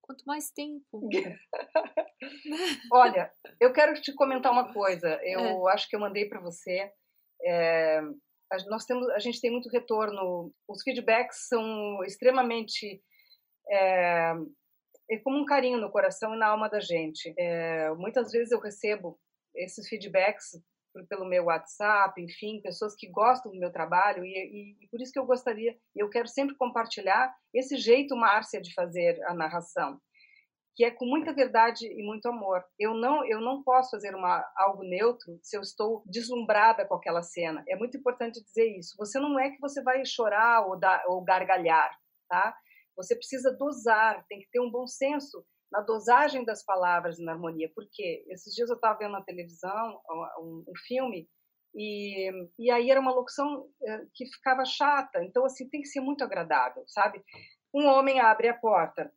Quanto 0.00 0.24
mais 0.24 0.50
tempo. 0.50 1.08
Olha, 2.92 3.32
eu 3.60 3.72
quero 3.72 4.00
te 4.00 4.12
comentar 4.12 4.52
uma 4.52 4.72
coisa. 4.72 5.20
Eu 5.22 5.68
é. 5.68 5.72
acho 5.72 5.88
que 5.88 5.96
eu 5.96 6.00
mandei 6.00 6.28
para 6.28 6.40
você. 6.40 6.90
É, 7.42 8.00
nós 8.68 8.84
temos, 8.84 9.08
a 9.10 9.18
gente 9.18 9.40
tem 9.40 9.50
muito 9.50 9.68
retorno. 9.68 10.52
Os 10.68 10.82
feedbacks 10.82 11.48
são 11.48 12.02
extremamente 12.04 13.02
é, 13.68 14.32
é 15.10 15.18
como 15.18 15.38
um 15.38 15.44
carinho 15.44 15.78
no 15.78 15.90
coração 15.90 16.34
e 16.34 16.38
na 16.38 16.48
alma 16.48 16.68
da 16.68 16.80
gente. 16.80 17.32
É, 17.36 17.90
muitas 17.94 18.30
vezes 18.30 18.52
eu 18.52 18.60
recebo 18.60 19.18
esses 19.54 19.88
feedbacks 19.88 20.60
pelo 21.08 21.26
meu 21.26 21.44
WhatsApp, 21.44 22.20
enfim, 22.20 22.60
pessoas 22.62 22.94
que 22.94 23.08
gostam 23.08 23.52
do 23.52 23.58
meu 23.58 23.70
trabalho 23.70 24.24
e, 24.24 24.30
e, 24.30 24.76
e 24.80 24.88
por 24.88 25.00
isso 25.00 25.12
que 25.12 25.18
eu 25.18 25.26
gostaria, 25.26 25.76
eu 25.94 26.08
quero 26.08 26.26
sempre 26.26 26.56
compartilhar 26.56 27.34
esse 27.52 27.76
jeito 27.76 28.16
Márcia 28.16 28.60
de 28.60 28.72
fazer 28.72 29.22
a 29.24 29.34
narração, 29.34 30.00
que 30.76 30.84
é 30.84 30.90
com 30.90 31.06
muita 31.06 31.32
verdade 31.32 31.86
e 31.86 32.02
muito 32.02 32.28
amor. 32.28 32.62
Eu 32.78 32.92
não, 32.92 33.24
eu 33.24 33.40
não 33.40 33.62
posso 33.62 33.92
fazer 33.92 34.14
uma 34.14 34.44
algo 34.54 34.84
neutro 34.84 35.40
se 35.42 35.56
eu 35.56 35.62
estou 35.62 36.02
deslumbrada 36.04 36.86
com 36.86 36.94
aquela 36.94 37.22
cena. 37.22 37.64
É 37.66 37.74
muito 37.74 37.96
importante 37.96 38.44
dizer 38.44 38.76
isso. 38.76 38.94
Você 38.98 39.18
não 39.18 39.40
é 39.40 39.50
que 39.50 39.58
você 39.58 39.82
vai 39.82 40.04
chorar 40.04 40.66
ou, 40.66 40.78
dar, 40.78 41.02
ou 41.06 41.24
gargalhar, 41.24 41.90
tá? 42.28 42.54
Você 42.94 43.16
precisa 43.16 43.56
dosar, 43.56 44.22
tem 44.28 44.38
que 44.40 44.50
ter 44.50 44.60
um 44.60 44.70
bom 44.70 44.86
senso 44.86 45.42
na 45.72 45.80
dosagem 45.80 46.44
das 46.44 46.62
palavras 46.62 47.18
e 47.18 47.24
na 47.24 47.32
harmonia. 47.32 47.72
Porque 47.74 48.22
esses 48.28 48.54
dias 48.54 48.68
eu 48.68 48.76
estava 48.76 48.98
vendo 48.98 49.12
na 49.12 49.24
televisão 49.24 50.00
um, 50.38 50.62
um, 50.68 50.72
filme 50.86 51.26
e, 51.74 52.30
e 52.58 52.70
aí 52.70 52.90
era 52.90 53.00
uma 53.00 53.14
locução 53.14 53.66
eh, 53.82 54.04
que 54.14 54.26
ficava 54.26 54.62
chata. 54.66 55.24
Então, 55.24 55.46
assim, 55.46 55.66
tem 55.70 55.80
que 55.80 55.88
ser 55.88 56.00
muito 56.00 56.22
agradável, 56.22 56.84
sabe? 56.86 57.24
Um 57.72 57.86
homem 57.86 58.20
abre 58.20 58.48
a 58.48 58.54
porta, 58.54 59.10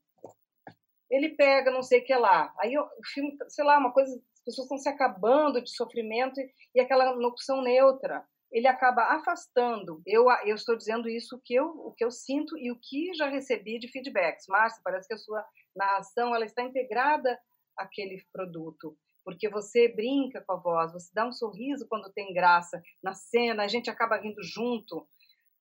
ele 1.10 1.30
pega 1.30 1.72
não 1.72 1.82
sei 1.82 2.02
o 2.02 2.06
que 2.06 2.16
lá. 2.16 2.54
Aí 2.60 2.78
o 2.78 2.88
filme, 3.14 3.36
sei 3.48 3.66
lá, 3.66 3.78
uma 3.78 3.92
coisa, 3.92 4.14
as 4.34 4.44
pessoas 4.44 4.66
estão 4.66 4.78
se 4.78 4.90
acabando 4.90 5.62
de 5.62 5.76
sofrimento 5.76 6.40
e, 6.40 6.52
e 6.76 6.80
aquela 6.80 7.12
locução 7.12 7.62
neutra 7.62 8.24
ele 8.52 8.68
acaba 8.68 9.04
afastando. 9.16 10.02
Eu, 10.06 10.26
eu 10.46 10.56
estou 10.56 10.76
dizendo 10.76 11.08
isso 11.08 11.36
o 11.36 11.40
que 11.40 11.54
eu, 11.54 11.68
o 11.68 11.94
que 11.94 12.04
eu 12.04 12.12
sinto 12.12 12.58
e 12.58 12.72
o 12.72 12.80
que 12.80 13.14
já 13.14 13.28
recebi 13.28 13.80
de 13.80 13.88
feedbacks. 13.88 14.48
Márcia, 14.48 14.82
parece 14.84 15.08
que 15.08 15.14
a 15.14 15.18
sua 15.18 15.46
narração 15.76 16.34
ela 16.34 16.46
está 16.46 16.64
integrada 16.64 17.40
àquele 17.78 18.24
produto, 18.34 18.98
porque 19.24 19.48
você 19.48 19.88
brinca 19.88 20.42
com 20.42 20.54
a 20.54 20.58
voz, 20.58 20.92
você 20.92 21.12
dá 21.14 21.26
um 21.28 21.32
sorriso 21.32 21.88
quando 21.88 22.12
tem 22.12 22.34
graça 22.34 22.82
na 23.02 23.14
cena, 23.14 23.64
a 23.64 23.68
gente 23.68 23.90
acaba 23.90 24.18
rindo 24.18 24.42
junto, 24.44 25.08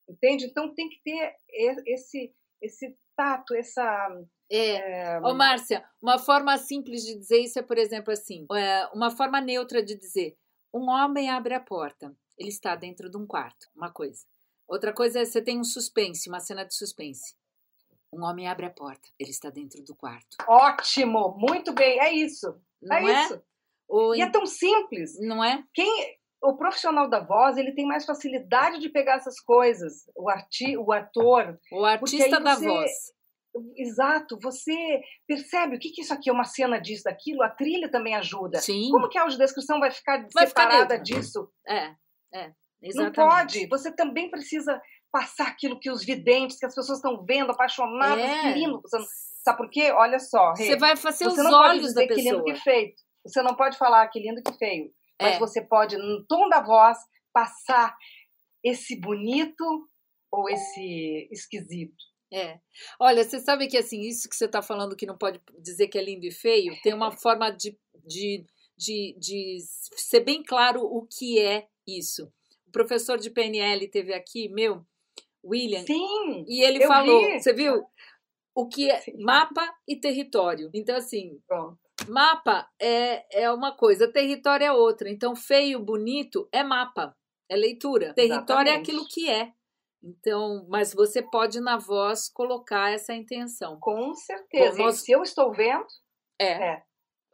entende? 0.08 0.46
Então 0.46 0.74
tem 0.74 0.88
que 0.88 1.00
ter 1.02 1.36
esse 1.86 2.34
esse 2.60 2.98
tato, 3.14 3.54
essa 3.54 4.08
é. 4.50 5.16
é... 5.16 5.20
Ô, 5.20 5.34
Márcia, 5.34 5.84
uma 6.00 6.18
forma 6.18 6.56
simples 6.58 7.02
de 7.02 7.16
dizer 7.16 7.38
isso 7.40 7.58
é, 7.58 7.62
por 7.62 7.78
exemplo, 7.78 8.12
assim, 8.12 8.46
é, 8.52 8.86
uma 8.94 9.10
forma 9.10 9.40
neutra 9.40 9.82
de 9.82 9.94
dizer, 9.94 10.36
um 10.72 10.88
homem 10.88 11.30
abre 11.30 11.54
a 11.54 11.60
porta, 11.60 12.14
ele 12.36 12.48
está 12.48 12.76
dentro 12.76 13.10
de 13.10 13.16
um 13.16 13.26
quarto, 13.26 13.68
uma 13.74 13.90
coisa. 13.90 14.24
Outra 14.66 14.92
coisa 14.92 15.20
é 15.20 15.24
você 15.24 15.40
tem 15.40 15.58
um 15.58 15.64
suspense, 15.64 16.28
uma 16.28 16.40
cena 16.40 16.64
de 16.64 16.74
suspense. 16.74 17.34
Um 18.12 18.24
homem 18.24 18.48
abre 18.48 18.66
a 18.66 18.70
porta, 18.70 19.08
ele 19.18 19.30
está 19.30 19.50
dentro 19.50 19.82
do 19.82 19.94
quarto. 19.94 20.36
Ótimo, 20.46 21.36
muito 21.38 21.72
bem, 21.72 22.00
é 22.00 22.12
isso. 22.12 22.54
Não 22.80 22.96
é, 22.96 23.04
é? 23.04 23.24
isso. 23.24 23.42
O... 23.88 24.14
E 24.14 24.20
é 24.20 24.30
tão 24.30 24.46
simples. 24.46 25.18
Não 25.20 25.42
é? 25.42 25.64
Quem 25.72 26.18
o 26.42 26.56
profissional 26.56 27.08
da 27.08 27.20
voz, 27.20 27.56
ele 27.56 27.72
tem 27.72 27.86
mais 27.86 28.04
facilidade 28.04 28.78
de 28.78 28.88
pegar 28.88 29.16
essas 29.16 29.40
coisas, 29.40 30.08
o 30.16 30.28
arti, 30.28 30.76
o 30.76 30.92
ator, 30.92 31.58
o 31.72 31.84
artista 31.84 32.40
da 32.40 32.54
voz. 32.54 32.90
Exato, 33.76 34.38
você 34.40 35.00
percebe 35.26 35.76
o 35.76 35.78
que, 35.78 35.90
que 35.90 36.02
isso 36.02 36.12
aqui 36.12 36.30
é 36.30 36.32
uma 36.32 36.44
cena 36.44 36.78
disso, 36.78 37.04
daquilo, 37.04 37.42
a 37.42 37.48
trilha 37.48 37.90
também 37.90 38.14
ajuda. 38.14 38.60
Sim. 38.60 38.90
Como 38.90 39.08
que 39.08 39.18
a 39.18 39.22
audiodescrição 39.22 39.80
vai 39.80 39.90
ficar 39.90 40.26
vai 40.32 40.46
separada 40.46 40.94
ficar 40.94 41.02
disso? 41.02 41.50
É, 41.66 41.94
é, 42.32 42.52
exatamente. 42.82 42.94
Não 42.94 43.12
pode, 43.12 43.66
você 43.66 43.94
também 43.94 44.30
precisa 44.30 44.80
passar 45.10 45.48
aquilo 45.48 45.80
que 45.80 45.90
os 45.90 46.04
videntes, 46.04 46.58
que 46.58 46.66
as 46.66 46.74
pessoas 46.74 46.98
estão 46.98 47.24
vendo, 47.24 47.50
apaixonadas, 47.52 48.24
é. 48.24 48.42
querendo. 48.42 48.80
Sabe 49.42 49.58
por 49.58 49.70
quê? 49.70 49.90
Olha 49.92 50.18
só, 50.18 50.52
Rê, 50.52 50.66
você 50.66 50.76
vai 50.76 50.96
fazer 50.96 51.26
os 51.26 51.38
olhos 51.38 51.94
da 51.94 52.06
pessoa. 52.06 52.16
Que 52.16 52.22
lindo 52.22 52.44
que 52.44 52.54
feio. 52.56 52.92
Você 53.26 53.42
não 53.42 53.56
pode 53.56 53.76
falar 53.76 54.06
que 54.08 54.20
lindo 54.20 54.42
que 54.42 54.56
feio, 54.58 54.92
mas 55.20 55.36
é. 55.36 55.38
você 55.38 55.62
pode, 55.62 55.96
no 55.96 56.24
tom 56.26 56.48
da 56.48 56.62
voz, 56.62 56.98
passar 57.32 57.96
esse 58.64 59.00
bonito 59.00 59.64
ou 60.30 60.48
esse 60.48 61.28
esquisito. 61.30 61.96
É. 62.32 62.58
Olha, 63.00 63.24
você 63.24 63.40
sabe 63.40 63.68
que 63.68 63.76
assim, 63.76 64.00
isso 64.02 64.28
que 64.28 64.36
você 64.36 64.44
está 64.44 64.60
falando 64.60 64.96
que 64.96 65.06
não 65.06 65.16
pode 65.16 65.40
dizer 65.58 65.88
que 65.88 65.98
é 65.98 66.02
lindo 66.02 66.26
e 66.26 66.30
feio, 66.30 66.76
tem 66.82 66.92
uma 66.92 67.10
forma 67.10 67.50
de, 67.50 67.76
de, 68.04 68.44
de, 68.76 69.16
de 69.18 69.58
ser 69.96 70.20
bem 70.20 70.42
claro 70.42 70.82
o 70.82 71.06
que 71.06 71.38
é 71.38 71.66
isso. 71.86 72.30
O 72.66 72.70
professor 72.70 73.18
de 73.18 73.30
PNL 73.30 73.88
teve 73.88 74.12
aqui, 74.12 74.48
meu, 74.50 74.84
William. 75.44 75.84
Sim. 75.84 76.44
E 76.46 76.62
ele 76.62 76.86
falou, 76.86 77.24
vi. 77.24 77.40
você 77.40 77.52
viu? 77.52 77.82
O 78.54 78.68
que 78.68 78.90
é 78.90 79.00
Sim. 79.00 79.22
mapa 79.22 79.72
e 79.86 79.96
território. 79.96 80.70
Então, 80.74 80.96
assim, 80.96 81.40
Pronto. 81.46 81.78
mapa 82.08 82.68
é, 82.78 83.44
é 83.44 83.50
uma 83.50 83.74
coisa, 83.74 84.12
território 84.12 84.64
é 84.66 84.72
outra. 84.72 85.08
Então, 85.08 85.34
feio, 85.34 85.80
bonito 85.80 86.48
é 86.52 86.62
mapa, 86.62 87.16
é 87.48 87.56
leitura. 87.56 88.12
Território 88.14 88.70
é 88.70 88.74
aquilo 88.74 89.06
que 89.08 89.30
é. 89.30 89.52
Então, 90.02 90.66
mas 90.68 90.94
você 90.94 91.22
pode 91.22 91.60
na 91.60 91.76
voz 91.76 92.28
colocar 92.28 92.92
essa 92.92 93.14
intenção. 93.14 93.78
Com 93.80 94.14
certeza. 94.14 94.76
Bom, 94.76 94.84
nós... 94.84 95.02
Se 95.02 95.12
eu 95.12 95.22
estou 95.22 95.52
vendo, 95.52 95.86
é. 96.40 96.72
é. 96.72 96.82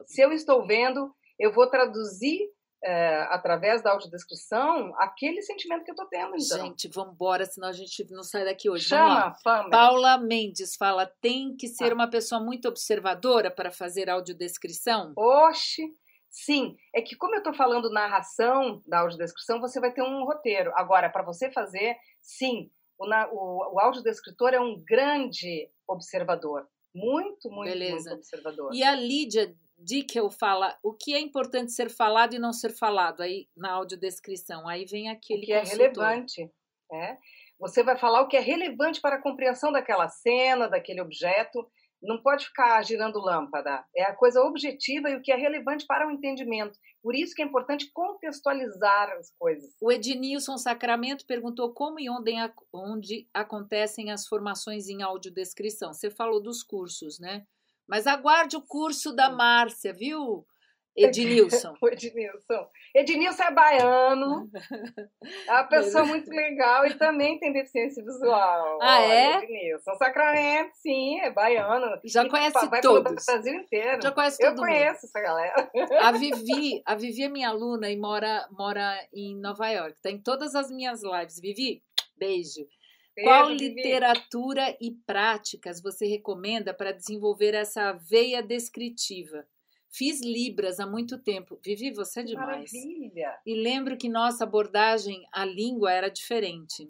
Se 0.05 0.21
eu 0.21 0.31
estou 0.31 0.65
vendo, 0.65 1.13
eu 1.39 1.53
vou 1.53 1.69
traduzir 1.69 2.49
é, 2.83 3.21
através 3.29 3.81
da 3.81 3.91
audiodescrição 3.91 4.93
aquele 4.97 5.41
sentimento 5.41 5.83
que 5.83 5.91
eu 5.91 5.95
estou 5.95 6.07
tendo. 6.07 6.35
Então. 6.35 6.65
Gente, 6.65 6.87
vamos 6.93 7.13
embora, 7.13 7.45
senão 7.45 7.67
a 7.69 7.73
gente 7.73 8.05
não 8.11 8.23
sai 8.23 8.45
daqui 8.45 8.69
hoje. 8.69 8.85
Chama, 8.85 9.35
Pamela. 9.43 9.69
Paula 9.69 10.17
Mendes 10.17 10.75
fala: 10.75 11.11
tem 11.21 11.55
que 11.55 11.67
ser 11.67 11.91
ah. 11.91 11.95
uma 11.95 12.09
pessoa 12.09 12.39
muito 12.39 12.67
observadora 12.67 13.49
para 13.49 13.71
fazer 13.71 14.09
audiodescrição? 14.09 15.13
Oxe! 15.17 15.83
Sim, 16.35 16.75
é 16.93 17.01
que 17.01 17.15
como 17.15 17.33
eu 17.33 17.37
estou 17.37 17.53
falando 17.53 17.89
narração 17.89 18.83
da 18.85 18.99
audiodescrição, 18.99 19.61
você 19.61 19.79
vai 19.79 19.93
ter 19.93 20.01
um 20.01 20.25
roteiro. 20.25 20.69
Agora, 20.75 21.09
para 21.09 21.23
você 21.23 21.49
fazer, 21.49 21.95
sim, 22.21 22.69
o, 22.99 23.05
o, 23.05 23.75
o 23.75 23.79
audiodescritor 23.79 24.53
é 24.53 24.59
um 24.59 24.83
grande 24.85 25.71
observador. 25.87 26.67
Muito, 26.93 27.49
muito, 27.49 27.71
Beleza. 27.71 28.09
muito 28.09 28.19
observador. 28.19 28.75
E 28.75 28.83
a 28.83 28.93
Lídia 28.93 29.55
Dickel 29.77 30.29
fala 30.29 30.77
o 30.83 30.93
que 30.93 31.13
é 31.13 31.21
importante 31.21 31.71
ser 31.71 31.89
falado 31.89 32.35
e 32.35 32.39
não 32.39 32.51
ser 32.51 32.73
falado 32.73 33.21
aí 33.23 33.47
na 33.55 33.71
audiodescrição. 33.71 34.67
Aí 34.67 34.83
vem 34.83 35.07
aquele 35.07 35.43
o 35.43 35.45
que 35.45 35.57
consultor. 35.57 35.79
é 35.79 35.87
relevante. 35.87 36.51
É? 36.91 37.17
Você 37.57 37.81
vai 37.81 37.97
falar 37.97 38.21
o 38.21 38.27
que 38.27 38.35
é 38.35 38.41
relevante 38.41 38.99
para 38.99 39.15
a 39.15 39.21
compreensão 39.21 39.71
daquela 39.71 40.09
cena, 40.09 40.67
daquele 40.67 40.99
objeto. 40.99 41.65
Não 42.05 42.21
pode 42.21 42.45
ficar 42.45 42.81
girando 42.83 43.19
lâmpada. 43.19 43.83
É 43.95 44.03
a 44.03 44.15
coisa 44.15 44.41
objetiva 44.41 45.09
e 45.09 45.15
o 45.15 45.21
que 45.21 45.31
é 45.31 45.35
relevante 45.35 45.85
para 45.85 46.07
o 46.07 46.11
entendimento. 46.11 46.77
Por 47.01 47.15
isso 47.15 47.35
que 47.35 47.41
é 47.41 47.45
importante 47.45 47.91
contextualizar 47.91 49.11
as 49.11 49.31
coisas. 49.37 49.75
O 49.81 49.91
Ednilson 49.91 50.57
Sacramento 50.57 51.25
perguntou 51.25 51.73
como 51.73 51.99
e 51.99 52.09
onde, 52.09 52.33
onde 52.73 53.27
acontecem 53.33 54.11
as 54.11 54.27
formações 54.27 54.87
em 54.87 55.01
audiodescrição. 55.01 55.93
Você 55.93 56.09
falou 56.09 56.41
dos 56.41 56.63
cursos, 56.63 57.19
né? 57.19 57.45
Mas 57.87 58.07
aguarde 58.07 58.57
o 58.57 58.61
curso 58.61 59.13
da 59.13 59.29
Márcia, 59.29 59.93
viu? 59.93 60.45
Ednilson. 60.95 61.75
o 61.81 61.87
Ednilson. 61.87 62.67
Ednilson 62.95 63.43
é 63.43 63.51
baiano, 63.51 64.49
é 65.47 65.51
uma 65.51 65.63
pessoa 65.67 66.05
muito 66.05 66.29
legal 66.29 66.85
e 66.85 66.93
também 66.93 67.37
tem 67.39 67.51
deficiência 67.51 68.03
visual. 68.03 68.79
Ah, 68.81 69.01
é? 69.01 69.43
Ednilson. 69.43 69.95
Sacramento, 69.95 70.71
sim, 70.75 71.19
é 71.19 71.31
baiano. 71.31 71.99
Já 72.05 72.23
e, 72.23 72.29
conhece 72.29 72.67
vai 72.67 72.81
todos. 72.81 73.23
o 73.23 73.25
Brasil 73.25 73.53
inteiro. 73.53 74.01
Já 74.01 74.11
conhece 74.11 74.37
todo 74.37 74.51
Eu 74.51 74.55
conheço 74.55 74.85
mundo. 74.85 75.03
essa 75.03 75.21
galera. 75.21 75.71
A 76.01 76.11
Vivi, 76.13 76.81
a 76.85 76.95
Vivi 76.95 77.23
é 77.23 77.29
minha 77.29 77.49
aluna 77.49 77.89
e 77.89 77.97
mora, 77.97 78.47
mora 78.51 78.97
em 79.13 79.35
Nova 79.35 79.69
York. 79.69 79.97
Está 79.97 80.09
em 80.09 80.21
todas 80.21 80.55
as 80.55 80.71
minhas 80.71 81.01
lives. 81.03 81.39
Vivi, 81.39 81.83
beijo. 82.17 82.65
Qual 83.23 83.49
literatura 83.49 84.75
e 84.81 84.91
práticas 84.91 85.81
você 85.81 86.05
recomenda 86.05 86.73
para 86.73 86.91
desenvolver 86.91 87.53
essa 87.53 87.93
veia 87.93 88.43
descritiva? 88.43 89.45
Fiz 89.97 90.19
Libras 90.21 90.79
há 90.79 90.85
muito 90.85 91.17
tempo. 91.17 91.57
Vivi, 91.63 91.91
você 91.91 92.19
é 92.19 92.23
demais. 92.23 92.71
Maravilha! 92.73 93.37
E 93.45 93.55
lembro 93.55 93.97
que 93.97 94.09
nossa 94.09 94.43
abordagem 94.43 95.25
à 95.31 95.45
língua 95.45 95.91
era 95.91 96.09
diferente. 96.09 96.89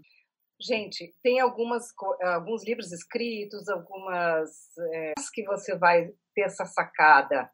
Gente, 0.60 1.14
tem 1.22 1.40
algumas, 1.40 1.94
alguns 2.22 2.66
livros 2.66 2.92
escritos, 2.92 3.68
algumas 3.70 4.50
é, 4.94 5.14
que 5.34 5.44
você 5.44 5.78
vai 5.78 6.10
ter 6.34 6.42
essa 6.42 6.66
sacada. 6.66 7.50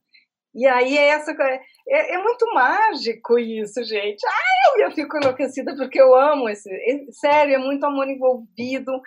E 0.53 0.67
aí 0.67 0.97
é 0.97 1.07
essa 1.09 1.31
é, 1.31 2.15
é, 2.15 2.17
muito 2.17 2.45
mágico 2.53 3.39
isso, 3.39 3.83
gente. 3.83 4.21
Ai, 4.25 4.85
eu 4.85 4.91
fico 4.91 5.17
enlouquecida 5.17 5.75
porque 5.75 5.99
eu 5.99 6.13
amo 6.15 6.47
esse, 6.49 6.69
sério, 7.11 7.55
é 7.55 7.57
muito 7.57 7.85
amor 7.85 8.07
envolvido. 8.07 9.01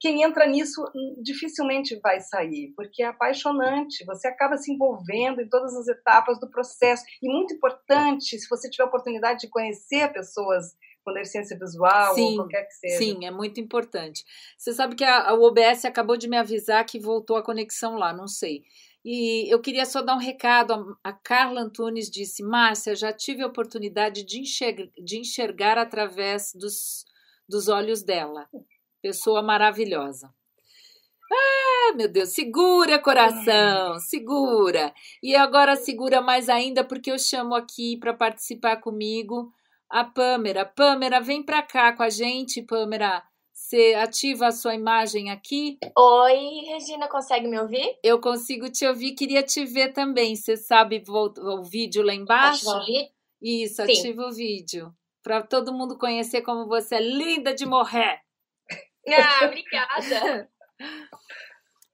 Quem 0.00 0.22
entra 0.22 0.46
nisso 0.46 0.84
dificilmente 1.22 1.98
vai 2.00 2.20
sair, 2.20 2.72
porque 2.76 3.02
é 3.02 3.06
apaixonante. 3.06 4.04
Você 4.04 4.28
acaba 4.28 4.56
se 4.56 4.72
envolvendo 4.72 5.40
em 5.40 5.48
todas 5.48 5.74
as 5.74 5.88
etapas 5.88 6.38
do 6.38 6.50
processo. 6.50 7.04
E 7.22 7.28
muito 7.28 7.54
importante, 7.54 8.38
se 8.38 8.48
você 8.48 8.68
tiver 8.68 8.84
a 8.84 8.86
oportunidade 8.86 9.40
de 9.40 9.48
conhecer 9.48 10.12
pessoas 10.12 10.76
com 11.08 11.14
deficiência 11.14 11.58
visual 11.58 12.14
sim, 12.14 12.30
ou 12.30 12.36
qualquer 12.36 12.64
que 12.64 12.74
seja. 12.74 12.98
Sim, 12.98 13.24
é 13.24 13.30
muito 13.30 13.60
importante. 13.60 14.24
Você 14.56 14.72
sabe 14.72 14.94
que 14.94 15.04
a, 15.04 15.30
a 15.30 15.34
OBS 15.34 15.84
acabou 15.84 16.16
de 16.16 16.28
me 16.28 16.36
avisar 16.36 16.84
que 16.84 17.00
voltou 17.00 17.36
a 17.36 17.42
conexão 17.42 17.96
lá, 17.96 18.12
não 18.12 18.28
sei. 18.28 18.62
E 19.04 19.52
eu 19.52 19.60
queria 19.60 19.86
só 19.86 20.02
dar 20.02 20.14
um 20.14 20.20
recado. 20.20 20.98
A 21.02 21.12
Carla 21.12 21.62
Antunes 21.62 22.10
disse: 22.10 22.42
Márcia, 22.42 22.94
já 22.94 23.12
tive 23.12 23.42
a 23.42 23.46
oportunidade 23.46 24.24
de 24.24 24.40
enxergar, 24.40 24.90
de 25.02 25.18
enxergar 25.18 25.78
através 25.78 26.52
dos, 26.54 27.04
dos 27.48 27.68
olhos 27.68 28.02
dela. 28.02 28.48
Pessoa 29.08 29.40
maravilhosa. 29.40 30.30
Ah, 31.32 31.94
meu 31.96 32.12
Deus, 32.12 32.28
segura 32.28 32.98
coração, 32.98 33.98
segura. 34.00 34.92
E 35.22 35.34
agora 35.34 35.76
segura 35.76 36.20
mais 36.20 36.50
ainda 36.50 36.84
porque 36.84 37.10
eu 37.10 37.18
chamo 37.18 37.54
aqui 37.54 37.96
para 37.96 38.12
participar 38.12 38.76
comigo 38.76 39.50
a 39.88 40.04
Pâmera. 40.04 40.66
Pâmera, 40.66 41.22
vem 41.22 41.42
para 41.42 41.62
cá 41.62 41.96
com 41.96 42.02
a 42.02 42.10
gente, 42.10 42.60
Pâmera. 42.60 43.22
Você 43.50 43.94
ativa 43.94 44.48
a 44.48 44.52
sua 44.52 44.74
imagem 44.74 45.30
aqui? 45.30 45.78
Oi, 45.96 46.66
Regina, 46.66 47.08
consegue 47.08 47.48
me 47.48 47.58
ouvir? 47.58 47.98
Eu 48.04 48.20
consigo 48.20 48.70
te 48.70 48.86
ouvir, 48.86 49.14
queria 49.14 49.42
te 49.42 49.64
ver 49.64 49.94
também. 49.94 50.36
Você 50.36 50.54
sabe 50.54 51.02
o, 51.08 51.62
vídeo 51.62 52.02
lá 52.02 52.12
embaixo? 52.12 52.68
O 52.68 52.84
vídeo? 52.84 53.08
Isso, 53.40 53.76
Sim. 53.76 53.82
ativa 53.84 54.26
o 54.26 54.34
vídeo. 54.34 54.92
Para 55.22 55.40
todo 55.40 55.72
mundo 55.72 55.96
conhecer 55.96 56.42
como 56.42 56.68
você 56.68 56.96
é 56.96 57.00
linda 57.00 57.54
de 57.54 57.64
morrer. 57.64 58.27
Ah, 59.14 59.44
obrigada. 59.46 60.48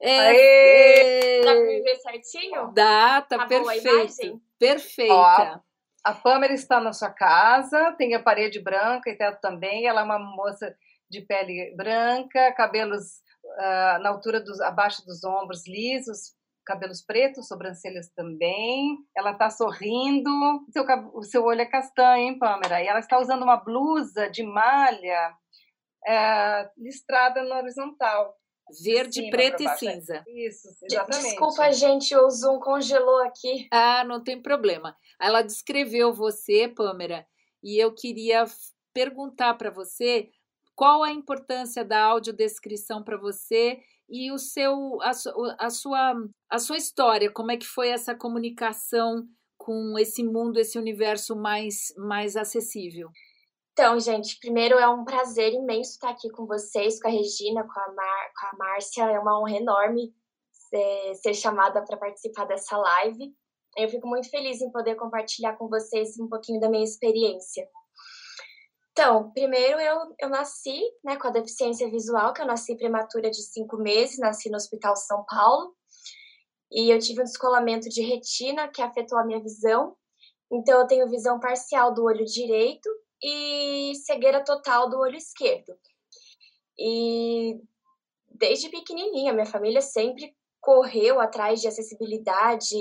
É, 0.01 0.19
Aê! 0.19 1.41
Dá 1.45 1.53
pra 1.53 1.61
me 1.61 1.81
ver 1.83 1.97
certinho? 1.97 2.73
Dá, 2.75 3.23
tá, 3.23 3.39
tá 3.39 3.47
perfeito. 3.47 4.43
Perfeita. 4.59 5.15
Ó, 5.15 5.61
a 6.05 6.13
Pamela 6.13 6.53
está 6.53 6.81
na 6.81 6.93
sua 6.93 7.11
casa, 7.11 7.93
tem 7.93 8.15
a 8.15 8.23
parede 8.23 8.61
branca 8.61 9.09
e 9.09 9.17
teto 9.17 9.41
também. 9.41 9.87
Ela 9.87 10.03
é 10.03 10.05
uma 10.05 10.19
moça 10.19 10.77
de 11.09 11.23
pele 11.23 11.75
branca, 11.77 12.53
cabelos 12.53 13.23
uh, 13.45 14.03
na 14.03 14.11
altura 14.11 14.41
dos, 14.41 14.61
abaixo 14.61 15.05
dos 15.07 15.25
ombros 15.25 15.67
lisos, 15.67 16.35
cabelos 16.67 17.01
pretos, 17.01 17.49
sobrancelhas 17.49 18.11
também. 18.15 18.99
Ela 19.17 19.33
está 19.33 19.49
sorrindo. 19.49 20.31
Seu, 20.71 20.85
o 21.15 21.23
seu 21.23 21.45
olho 21.45 21.63
é 21.63 21.67
castanho, 21.67 22.25
hein, 22.25 22.39
Pamela? 22.39 22.83
E 22.83 22.87
ela 22.87 22.99
está 22.99 23.19
usando 23.19 23.43
uma 23.43 23.57
blusa 23.57 24.29
de 24.29 24.43
malha 24.43 25.35
é, 26.07 26.71
listrada 26.77 27.43
na 27.43 27.59
horizontal. 27.59 28.37
Verde, 28.83 29.29
preto 29.29 29.63
e 29.63 29.69
cinza. 29.77 30.25
Isso, 30.27 30.69
exatamente. 30.83 31.29
Desculpa, 31.29 31.71
gente, 31.71 32.17
o 32.17 32.31
Zoom 32.31 32.59
congelou 32.59 33.23
aqui. 33.23 33.69
Ah, 33.71 34.05
não 34.05 34.25
tem 34.25 34.41
problema. 34.41 34.97
Ela 35.21 35.43
descreveu 35.43 36.15
você, 36.15 36.67
Pâmera, 36.67 37.27
e 37.63 37.79
eu 37.79 37.95
queria 37.95 38.47
perguntar 38.95 39.55
para 39.55 39.71
você 39.71 40.31
qual 40.75 41.03
a 41.03 41.13
importância 41.13 41.85
da 41.85 42.03
audiodescrição 42.05 43.03
para 43.03 43.19
você 43.19 43.81
e 44.09 44.31
o 44.33 44.39
seu 44.39 44.99
a, 45.03 45.11
a, 45.59 45.71
sua 45.71 46.15
a 46.49 46.59
sua 46.59 46.77
história, 46.77 47.31
como 47.31 47.51
é 47.51 47.57
que 47.57 47.67
foi 47.67 47.89
essa 47.89 48.15
comunicação 48.15 49.27
com 49.57 49.99
esse 49.99 50.23
mundo, 50.23 50.59
esse 50.59 50.79
universo 50.79 51.37
mais 51.37 51.93
mais 51.97 52.37
acessível? 52.37 53.11
Então, 53.75 53.99
gente, 53.99 54.39
primeiro 54.39 54.79
é 54.79 54.89
um 54.89 55.05
prazer 55.05 55.53
imenso 55.53 55.91
estar 55.91 56.11
aqui 56.11 56.31
com 56.31 56.47
vocês, 56.47 57.03
com 57.03 57.09
a 57.09 57.11
Regina, 57.11 57.65
com 57.65 57.81
a, 57.81 57.93
Mar, 57.93 58.33
com 58.41 58.47
a 58.47 58.57
Márcia. 58.57 59.11
É 59.11 59.19
uma 59.19 59.41
honra 59.41 59.57
enorme 59.57 60.15
ser, 60.53 61.15
ser 61.17 61.35
chamada 61.35 61.85
para 61.85 61.97
participar 61.97 62.45
dessa 62.45 62.77
live. 62.77 63.35
Eu 63.77 63.89
fico 63.89 64.07
muito 64.07 64.31
feliz 64.31 64.61
em 64.61 64.71
poder 64.71 64.95
compartilhar 64.95 65.57
com 65.57 65.69
vocês 65.69 66.17
um 66.21 66.29
pouquinho 66.29 66.61
da 66.61 66.71
minha 66.71 66.85
experiência. 66.85 67.69
Então, 68.93 69.33
primeiro 69.33 69.81
eu, 69.81 70.15
eu 70.21 70.29
nasci 70.29 70.81
né, 71.03 71.17
com 71.17 71.27
a 71.27 71.33
deficiência 71.33 71.91
visual, 71.91 72.33
que 72.33 72.43
eu 72.43 72.47
nasci 72.47 72.77
prematura 72.77 73.29
de 73.29 73.43
cinco 73.43 73.77
meses, 73.77 74.21
nasci 74.21 74.49
no 74.51 74.57
Hospital 74.57 74.95
São 74.95 75.25
Paulo, 75.29 75.75
e 76.71 76.95
eu 76.95 77.01
tive 77.01 77.23
um 77.23 77.25
descolamento 77.25 77.89
de 77.89 78.03
retina 78.03 78.69
que 78.69 78.81
afetou 78.81 79.19
a 79.19 79.25
minha 79.25 79.43
visão. 79.43 79.97
Então, 80.53 80.79
eu 80.81 80.87
tenho 80.87 81.11
visão 81.11 81.41
parcial 81.41 81.93
do 81.93 82.05
olho 82.05 82.25
direito 82.25 82.89
e 83.23 83.93
cegueira 84.05 84.45
total 84.45 84.89
do 84.89 84.99
olho 84.99 85.17
esquerdo. 85.17 85.75
E 86.79 87.61
desde 88.31 88.69
pequenininha, 88.69 89.33
minha 89.33 89.47
família 89.47 89.81
sempre 89.81 90.35
correu 90.61 91.21
atrás 91.21 91.61
de 91.61 91.69
acessibilidade, 91.69 92.77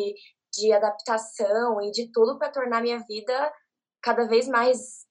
de 0.52 0.72
adaptação 0.72 1.82
e 1.82 1.92
de 1.92 2.12
tudo 2.12 2.38
para 2.38 2.52
tornar 2.52 2.82
minha 2.82 3.00
vida 3.00 3.54
cada 4.02 4.26
vez 4.28 4.48
mais 4.48 5.06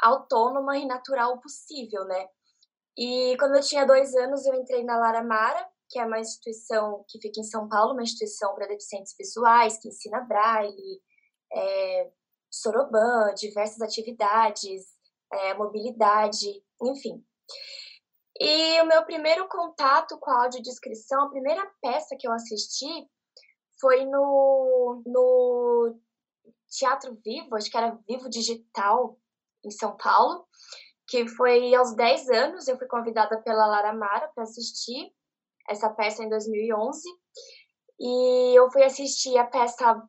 autônoma 0.00 0.76
e 0.76 0.86
natural 0.86 1.40
possível, 1.40 2.04
né? 2.04 2.26
E 2.96 3.36
quando 3.38 3.54
eu 3.54 3.62
tinha 3.62 3.86
dois 3.86 4.14
anos, 4.14 4.44
eu 4.44 4.54
entrei 4.54 4.84
na 4.84 4.98
Lara 4.98 5.22
Mara, 5.22 5.66
que 5.88 5.98
é 5.98 6.04
uma 6.04 6.18
instituição 6.18 7.04
que 7.08 7.20
fica 7.20 7.40
em 7.40 7.44
São 7.44 7.68
Paulo, 7.68 7.92
uma 7.92 8.02
instituição 8.02 8.54
para 8.54 8.66
deficientes 8.66 9.14
visuais, 9.18 9.78
que 9.78 9.88
ensina 9.88 10.20
braille, 10.20 11.00
é, 11.52 12.10
soroban, 12.52 13.32
diversas 13.34 13.80
atividades, 13.80 14.84
é, 15.32 15.54
mobilidade, 15.54 16.62
enfim. 16.82 17.24
E 18.38 18.80
o 18.82 18.86
meu 18.86 19.04
primeiro 19.04 19.48
contato 19.48 20.18
com 20.18 20.30
a 20.30 20.44
audiodescrição, 20.44 21.24
a 21.24 21.30
primeira 21.30 21.66
peça 21.80 22.16
que 22.18 22.28
eu 22.28 22.32
assisti 22.32 23.08
foi 23.80 24.04
no, 24.04 25.02
no 25.06 25.98
Teatro 26.68 27.16
Vivo, 27.24 27.56
acho 27.56 27.70
que 27.70 27.76
era 27.76 27.98
Vivo 28.06 28.28
Digital, 28.28 29.18
em 29.64 29.70
São 29.70 29.96
Paulo, 29.96 30.46
que 31.06 31.26
foi 31.28 31.74
aos 31.74 31.94
10 31.94 32.30
anos, 32.30 32.68
eu 32.68 32.76
fui 32.76 32.86
convidada 32.86 33.40
pela 33.42 33.66
Lara 33.66 33.92
Mara 33.92 34.28
para 34.34 34.44
assistir 34.44 35.12
essa 35.68 35.88
peça 35.90 36.22
em 36.22 36.28
2011, 36.28 37.02
e 38.00 38.58
eu 38.58 38.70
fui 38.70 38.82
assistir 38.82 39.36
a 39.38 39.46
peça 39.46 40.02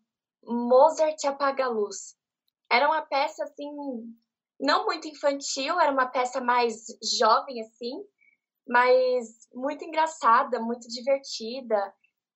Mozart 0.44 1.24
Apaga 1.26 1.66
a 1.66 1.70
Luz. 1.70 2.16
Era 2.74 2.88
uma 2.88 3.04
peça, 3.04 3.44
assim, 3.44 3.70
não 4.60 4.86
muito 4.86 5.08
infantil, 5.08 5.80
era 5.80 5.92
uma 5.92 6.08
peça 6.08 6.42
mais 6.42 6.86
jovem, 7.20 7.62
assim, 7.62 8.04
mas 8.68 9.48
muito 9.54 9.86
engraçada, 9.86 10.60
muito 10.60 10.88
divertida. 10.88 11.94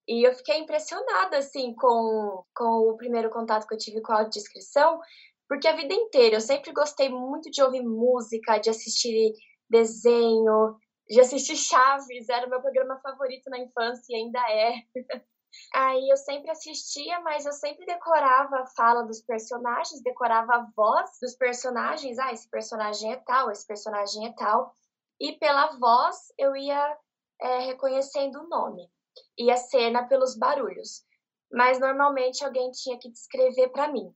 E 0.08 0.28
eu 0.28 0.36
fiquei 0.36 0.60
impressionada, 0.60 1.40
assim, 1.40 1.74
com, 1.74 2.44
com 2.56 2.92
o 2.92 2.98
primeiro 2.98 3.32
contato 3.32 3.68
que 3.68 3.74
eu 3.74 3.80
tive 3.80 4.00
com 4.00 4.12
a 4.12 4.18
audiodescrição, 4.18 5.02
porque 5.50 5.68
a 5.68 5.76
vida 5.76 5.96
inteira 5.96 6.36
eu 6.36 6.42
sempre 6.42 6.72
gostei 6.72 7.10
muito 7.10 7.50
de 7.50 7.64
ouvir 7.64 7.82
música, 7.82 8.60
de 8.60 8.70
assistir 8.70 9.34
desenho, 9.68 10.78
de 11.10 11.20
assistir 11.20 11.56
Chaves, 11.58 12.30
era 12.30 12.46
meu 12.46 12.62
programa 12.62 13.00
favorito 13.02 13.50
na 13.50 13.58
infância 13.58 14.06
e 14.10 14.16
ainda 14.16 14.40
é. 14.52 14.74
Aí 15.74 16.10
eu 16.10 16.18
sempre 16.18 16.50
assistia, 16.50 17.20
mas 17.22 17.46
eu 17.46 17.52
sempre 17.52 17.86
decorava 17.86 18.58
a 18.58 18.68
fala 18.68 19.04
dos 19.04 19.22
personagens, 19.22 20.02
decorava 20.02 20.54
a 20.56 20.68
voz 20.76 21.10
dos 21.22 21.36
personagens. 21.36 22.18
Ah, 22.20 22.32
esse 22.32 22.50
personagem 22.50 23.14
é 23.14 23.18
tal, 23.18 23.52
esse 23.52 23.66
personagem 23.66 24.28
é 24.28 24.34
tal. 24.34 24.74
E 25.20 25.34
pela 25.34 25.78
voz 25.78 26.32
eu 26.38 26.56
ia 26.56 26.98
é, 27.42 27.60
reconhecendo 27.60 28.40
o 28.42 28.48
nome 28.48 28.90
e 29.38 29.52
a 29.52 29.58
cena 29.58 30.08
pelos 30.08 30.38
barulhos. 30.38 31.06
Mas 31.52 31.80
normalmente 31.80 32.44
alguém 32.44 32.72
tinha 32.72 33.00
que 33.00 33.10
descrever 33.10 33.70
para 33.70 33.88
mim. 33.88 34.14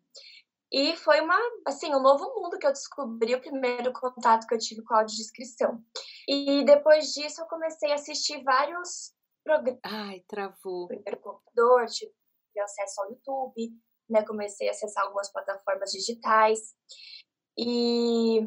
E 0.71 0.95
foi 0.95 1.19
uma, 1.19 1.37
assim, 1.67 1.93
um 1.93 2.01
novo 2.01 2.33
mundo 2.33 2.57
que 2.57 2.65
eu 2.65 2.71
descobri, 2.71 3.35
o 3.35 3.41
primeiro 3.41 3.91
contato 3.91 4.47
que 4.47 4.53
eu 4.53 4.59
tive 4.59 4.81
com 4.83 4.93
a 4.93 4.99
audiodescrição. 4.99 5.83
E 6.27 6.63
depois 6.63 7.07
disso 7.11 7.41
eu 7.41 7.45
comecei 7.47 7.91
a 7.91 7.95
assistir 7.95 8.41
vários 8.43 9.13
programas. 9.43 9.79
Ai, 9.83 10.23
travou. 10.27 10.87
Primeiro 10.87 11.19
computador, 11.19 11.85
tive 11.87 12.11
acesso 12.59 13.01
ao 13.01 13.09
YouTube, 13.09 13.71
né? 14.09 14.23
Comecei 14.25 14.67
a 14.67 14.71
acessar 14.71 15.03
algumas 15.03 15.31
plataformas 15.31 15.91
digitais. 15.91 16.73
E 17.57 18.41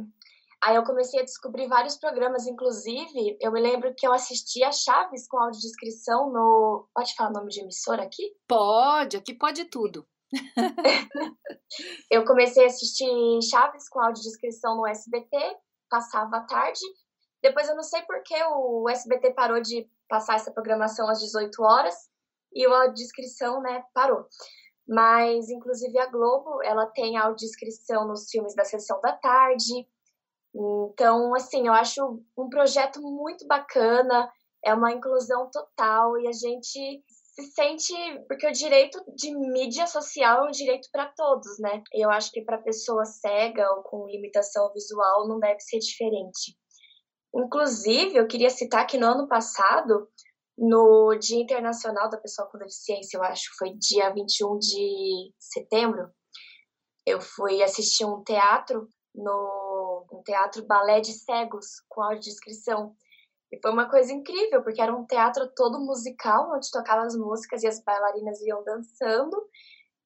aí 0.63 0.77
eu 0.77 0.85
comecei 0.85 1.21
a 1.21 1.25
descobrir 1.25 1.69
vários 1.69 1.97
programas, 1.97 2.47
inclusive, 2.47 3.37
eu 3.41 3.53
me 3.53 3.61
lembro 3.61 3.95
que 3.95 4.07
eu 4.07 4.13
assistia 4.13 4.73
Chaves 4.73 5.29
com 5.29 5.39
audiodescrição 5.39 6.33
no... 6.33 6.89
Pode 6.95 7.15
falar 7.15 7.31
o 7.31 7.33
nome 7.35 7.51
de 7.51 7.61
emissora 7.61 8.03
aqui? 8.03 8.35
Pode, 8.49 9.17
aqui 9.17 9.35
pode 9.35 9.67
tudo. 9.67 10.07
eu 12.11 12.25
comecei 12.25 12.65
a 12.65 12.67
assistir 12.67 13.07
Chaves 13.43 13.89
com 13.89 14.01
audiodescrição 14.01 14.77
no 14.77 14.87
SBT, 14.87 15.37
passava 15.89 16.39
à 16.39 16.47
tarde. 16.47 16.81
Depois 17.45 17.69
eu 17.69 17.77
não 17.77 17.83
sei 17.83 18.01
por 18.05 18.23
que 18.23 18.35
o 18.43 18.89
SBT 18.89 19.35
parou 19.35 19.61
de 19.61 19.87
passar 20.09 20.37
essa 20.37 20.51
programação 20.51 21.07
às 21.11 21.21
18 21.21 21.63
horas 21.63 21.95
e 22.55 22.67
o 22.67 22.73
audiodescrição, 22.73 23.61
né, 23.61 23.85
parou. 23.93 24.27
mas 24.89 25.51
inclusive 25.51 25.99
a 25.99 26.07
Globo, 26.07 26.63
ela 26.63 26.87
tem 26.87 27.19
audiodescrição 27.19 28.09
nos 28.09 28.31
filmes 28.31 28.55
da 28.55 28.65
sessão 28.65 28.99
da 29.03 29.13
tarde. 29.13 29.87
Então, 30.55 31.35
assim, 31.35 31.67
eu 31.67 31.75
acho 31.75 32.23
um 32.35 32.49
projeto 32.49 33.03
muito 33.03 33.47
bacana, 33.47 34.33
é 34.65 34.73
uma 34.73 34.93
inclusão 34.93 35.51
total 35.51 36.19
e 36.19 36.27
a 36.27 36.33
gente 36.33 37.05
se 37.07 37.43
sente 37.53 37.93
porque 38.27 38.47
o 38.47 38.53
direito 38.53 39.05
de 39.15 39.37
mídia 39.37 39.87
social 39.87 40.47
é 40.47 40.49
um 40.49 40.51
direito 40.51 40.89
para 40.91 41.13
todos, 41.15 41.59
né? 41.59 41.83
Eu 41.93 42.11
acho 42.11 42.31
que 42.31 42.41
para 42.41 42.57
pessoa 42.57 43.05
cega 43.05 43.71
ou 43.73 43.83
com 43.83 44.07
limitação 44.07 44.73
visual 44.73 45.29
não 45.29 45.39
deve 45.39 45.61
ser 45.61 45.79
diferente. 45.79 46.57
Inclusive, 47.35 48.17
eu 48.17 48.27
queria 48.27 48.51
citar 48.51 48.87
que 48.87 48.99
no 48.99 49.07
ano 49.07 49.29
passado, 49.29 50.09
no 50.57 51.17
Dia 51.17 51.43
Internacional 51.43 52.09
da 52.09 52.19
Pessoa 52.19 52.49
com 52.49 52.59
Deficiência, 52.59 53.17
eu 53.17 53.23
acho 53.23 53.51
que 53.51 53.57
foi 53.57 53.75
dia 53.75 54.13
21 54.13 54.59
de 54.59 55.33
setembro, 55.39 56.11
eu 57.07 57.21
fui 57.21 57.63
assistir 57.63 58.05
um 58.05 58.23
teatro 58.23 58.89
no 59.15 60.07
um 60.13 60.23
teatro 60.23 60.65
balé 60.67 61.01
de 61.01 61.13
cegos 61.13 61.67
com 61.89 62.03
audiodescrição. 62.03 62.95
E 63.53 63.59
foi 63.61 63.71
uma 63.71 63.89
coisa 63.89 64.13
incrível, 64.13 64.63
porque 64.63 64.81
era 64.81 64.95
um 64.95 65.07
teatro 65.07 65.51
todo 65.55 65.85
musical, 65.85 66.53
onde 66.55 66.71
tocavam 66.71 67.05
as 67.05 67.17
músicas 67.17 67.63
e 67.63 67.67
as 67.67 67.83
bailarinas 67.83 68.41
iam 68.43 68.63
dançando, 68.65 69.37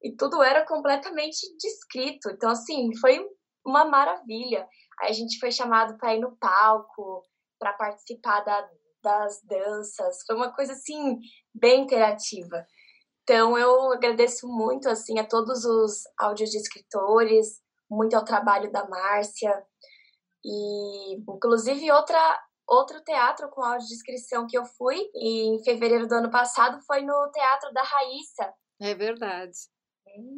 e 0.02 0.14
tudo 0.16 0.42
era 0.42 0.66
completamente 0.66 1.38
descrito. 1.58 2.30
Então, 2.30 2.50
assim, 2.50 2.94
foi 3.00 3.24
uma 3.64 3.84
maravilha. 3.84 4.66
A 5.02 5.12
gente 5.12 5.38
foi 5.38 5.50
chamado 5.50 5.96
para 5.98 6.14
ir 6.14 6.20
no 6.20 6.36
palco, 6.36 7.22
para 7.58 7.72
participar 7.72 8.40
da, 8.40 8.68
das 9.02 9.40
danças. 9.44 10.18
Foi 10.26 10.36
uma 10.36 10.52
coisa 10.52 10.72
assim 10.72 11.18
bem 11.54 11.82
interativa. 11.82 12.64
Então 13.22 13.58
eu 13.58 13.92
agradeço 13.92 14.48
muito 14.48 14.88
assim 14.88 15.18
a 15.18 15.26
todos 15.26 15.64
os 15.64 16.02
audiodescritores, 16.18 17.60
muito 17.90 18.14
ao 18.14 18.24
trabalho 18.24 18.72
da 18.72 18.88
Márcia 18.88 19.52
e 20.44 21.14
inclusive 21.14 21.90
outra 21.92 22.18
outro 22.66 23.02
teatro 23.02 23.48
com 23.50 23.62
audiodescrição 23.62 24.46
que 24.46 24.56
eu 24.56 24.64
fui 24.64 24.96
em 25.14 25.62
fevereiro 25.64 26.06
do 26.06 26.14
ano 26.14 26.30
passado 26.30 26.78
foi 26.86 27.02
no 27.02 27.30
Teatro 27.32 27.72
da 27.72 27.82
Raíssa. 27.82 28.54
É 28.80 28.94
verdade. 28.94 29.56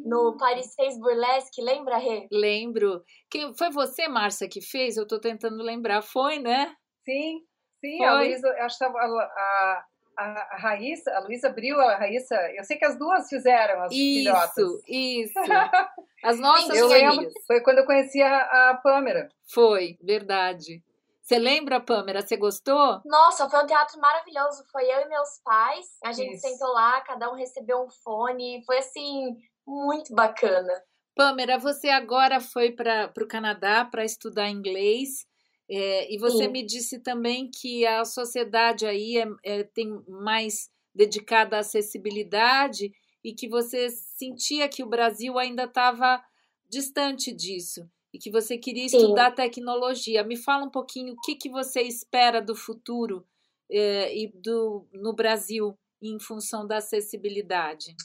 No 0.05 0.37
Paris 0.37 0.73
Fez 0.75 0.99
Burlesque, 0.99 1.61
lembra, 1.61 1.97
Rê? 1.97 2.27
Lembro. 2.31 3.03
Quem, 3.29 3.53
foi 3.55 3.69
você, 3.71 4.07
Márcia, 4.07 4.47
que 4.47 4.61
fez? 4.61 4.97
Eu 4.97 5.07
tô 5.07 5.19
tentando 5.19 5.63
lembrar. 5.63 6.01
Foi, 6.01 6.39
né? 6.39 6.75
Sim, 7.05 7.39
sim. 7.79 7.97
Foi. 7.97 8.05
A 8.05 8.13
Luísa, 8.15 8.49
acho 8.59 8.77
que 8.77 8.83
a, 8.83 8.89
a, 8.89 9.85
a, 10.17 10.57
Raíssa, 10.57 11.11
a 11.11 11.19
Luísa 11.21 11.49
Bril, 11.49 11.79
a 11.79 11.97
Raíssa, 11.97 12.35
eu 12.55 12.63
sei 12.63 12.77
que 12.77 12.85
as 12.85 12.97
duas 12.97 13.27
fizeram 13.27 13.81
as 13.81 13.91
isso, 13.91 14.19
filhotas. 14.19 14.57
Isso, 14.57 14.81
isso. 14.87 15.39
As 16.23 16.39
nossas 16.39 16.77
eu 16.77 16.87
lembro, 16.87 17.27
Foi 17.47 17.61
quando 17.61 17.79
eu 17.79 17.85
conheci 17.87 18.21
a, 18.21 18.69
a 18.69 18.77
Pâmera. 18.77 19.27
Foi, 19.51 19.97
verdade. 20.03 20.83
Você 21.19 21.39
lembra, 21.39 21.79
Pâmera? 21.79 22.21
Você 22.21 22.37
gostou? 22.37 23.01
Nossa, 23.05 23.49
foi 23.49 23.63
um 23.63 23.65
teatro 23.65 23.99
maravilhoso. 23.99 24.63
Foi 24.71 24.83
eu 24.83 25.01
e 25.01 25.07
meus 25.07 25.39
pais. 25.43 25.85
A 26.03 26.11
gente 26.11 26.35
Isso. 26.35 26.47
sentou 26.47 26.71
lá, 26.73 27.01
cada 27.01 27.31
um 27.31 27.35
recebeu 27.35 27.81
um 27.81 27.89
fone. 28.03 28.63
Foi 28.65 28.77
assim, 28.77 29.35
muito 29.65 30.13
bacana. 30.13 30.73
Pâmera, 31.15 31.57
você 31.57 31.89
agora 31.89 32.39
foi 32.39 32.71
para 32.71 33.11
o 33.17 33.27
Canadá 33.27 33.85
para 33.85 34.05
estudar 34.05 34.49
inglês. 34.49 35.25
É, 35.69 36.13
e 36.13 36.17
você 36.17 36.45
Sim. 36.45 36.51
me 36.51 36.65
disse 36.65 36.99
também 36.99 37.49
que 37.49 37.85
a 37.85 38.03
sociedade 38.03 38.85
aí 38.85 39.17
é, 39.17 39.25
é, 39.43 39.63
tem 39.63 40.03
mais 40.07 40.69
dedicada 40.93 41.57
à 41.57 41.59
acessibilidade 41.59 42.91
e 43.23 43.33
que 43.33 43.47
você 43.47 43.89
sentia 43.89 44.67
que 44.67 44.83
o 44.83 44.89
Brasil 44.89 45.37
ainda 45.39 45.63
estava 45.63 46.21
distante 46.69 47.31
disso 47.31 47.89
e 48.13 48.19
que 48.19 48.29
você 48.29 48.57
queria 48.57 48.85
estudar 48.85 49.29
Sim. 49.29 49.35
tecnologia. 49.35 50.23
Me 50.23 50.35
fala 50.35 50.65
um 50.65 50.69
pouquinho 50.69 51.13
o 51.13 51.21
que, 51.21 51.35
que 51.35 51.49
você 51.49 51.81
espera 51.81 52.41
do 52.41 52.55
futuro 52.55 53.25
é, 53.69 54.13
e 54.17 54.27
do, 54.27 54.85
no 54.93 55.13
Brasil 55.13 55.77
em 56.01 56.19
função 56.19 56.67
da 56.67 56.77
acessibilidade. 56.77 57.95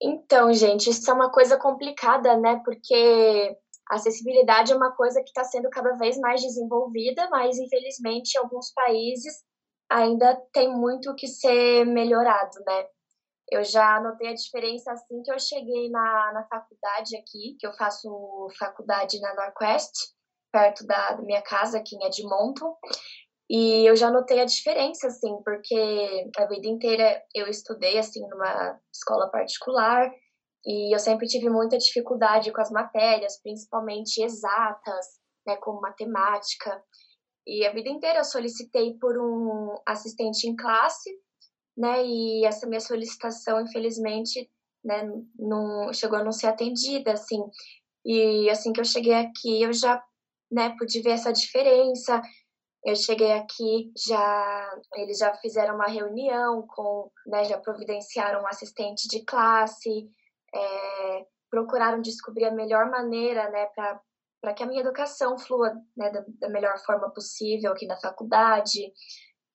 Então, 0.00 0.52
gente, 0.52 0.90
isso 0.90 1.10
é 1.10 1.14
uma 1.14 1.30
coisa 1.30 1.56
complicada, 1.56 2.36
né? 2.36 2.60
Porque 2.64 3.56
a 3.88 3.96
acessibilidade 3.96 4.72
é 4.72 4.76
uma 4.76 4.92
coisa 4.92 5.22
que 5.22 5.28
está 5.28 5.44
sendo 5.44 5.70
cada 5.70 5.92
vez 5.96 6.18
mais 6.18 6.42
desenvolvida, 6.42 7.28
mas 7.30 7.58
infelizmente 7.58 8.34
em 8.34 8.38
alguns 8.38 8.72
países 8.72 9.44
ainda 9.88 10.34
tem 10.52 10.68
muito 10.68 11.14
que 11.14 11.28
ser 11.28 11.86
melhorado, 11.86 12.58
né? 12.66 12.86
Eu 13.50 13.62
já 13.62 14.00
notei 14.00 14.28
a 14.28 14.34
diferença 14.34 14.90
assim 14.92 15.22
que 15.22 15.30
eu 15.30 15.38
cheguei 15.38 15.88
na, 15.88 16.32
na 16.32 16.44
faculdade 16.48 17.16
aqui, 17.16 17.56
que 17.58 17.66
eu 17.66 17.72
faço 17.74 18.48
faculdade 18.58 19.20
na 19.20 19.34
Northwest, 19.34 19.92
perto 20.50 20.84
da 20.84 21.16
minha 21.22 21.42
casa, 21.42 21.78
aqui 21.78 21.94
em 21.94 22.04
Edmonton. 22.04 22.76
E 23.48 23.88
eu 23.88 23.94
já 23.94 24.10
notei 24.10 24.40
a 24.40 24.44
diferença, 24.44 25.06
assim, 25.06 25.36
porque 25.44 26.30
a 26.36 26.46
vida 26.46 26.66
inteira 26.66 27.22
eu 27.34 27.46
estudei, 27.46 27.96
assim, 27.98 28.20
numa 28.28 28.78
escola 28.92 29.30
particular 29.30 30.10
e 30.64 30.92
eu 30.94 30.98
sempre 30.98 31.28
tive 31.28 31.48
muita 31.48 31.78
dificuldade 31.78 32.52
com 32.52 32.60
as 32.60 32.70
matérias, 32.70 33.40
principalmente 33.40 34.20
exatas, 34.20 35.06
né, 35.46 35.56
como 35.58 35.80
matemática. 35.80 36.82
E 37.46 37.64
a 37.64 37.72
vida 37.72 37.88
inteira 37.88 38.18
eu 38.18 38.24
solicitei 38.24 38.94
por 39.00 39.16
um 39.16 39.76
assistente 39.86 40.48
em 40.48 40.56
classe, 40.56 41.08
né, 41.78 42.04
e 42.04 42.44
essa 42.44 42.66
minha 42.66 42.80
solicitação, 42.80 43.60
infelizmente, 43.60 44.50
né, 44.84 45.08
não 45.38 45.92
chegou 45.92 46.18
a 46.18 46.24
não 46.24 46.32
ser 46.32 46.48
atendida, 46.48 47.12
assim. 47.12 47.40
E 48.04 48.50
assim 48.50 48.72
que 48.72 48.80
eu 48.80 48.84
cheguei 48.84 49.14
aqui, 49.14 49.62
eu 49.62 49.72
já, 49.72 50.02
né, 50.50 50.74
pude 50.76 51.00
ver 51.00 51.10
essa 51.10 51.32
diferença, 51.32 52.20
eu 52.86 52.94
cheguei 52.94 53.32
aqui, 53.32 53.92
já 54.06 54.80
eles 54.94 55.18
já 55.18 55.34
fizeram 55.34 55.74
uma 55.74 55.88
reunião 55.88 56.64
com, 56.68 57.10
né, 57.26 57.44
já 57.44 57.58
providenciaram 57.58 58.42
um 58.42 58.46
assistente 58.46 59.08
de 59.08 59.24
classe, 59.24 60.08
é, 60.54 61.26
procuraram 61.50 62.00
descobrir 62.00 62.44
a 62.44 62.52
melhor 62.52 62.88
maneira, 62.88 63.50
né, 63.50 63.66
para 63.74 64.54
que 64.54 64.62
a 64.62 64.66
minha 64.66 64.82
educação 64.82 65.36
flua 65.36 65.74
né, 65.96 66.10
da, 66.10 66.24
da, 66.40 66.48
melhor 66.48 66.78
forma 66.86 67.10
possível 67.10 67.72
aqui 67.72 67.88
na 67.88 67.96
faculdade. 67.96 68.92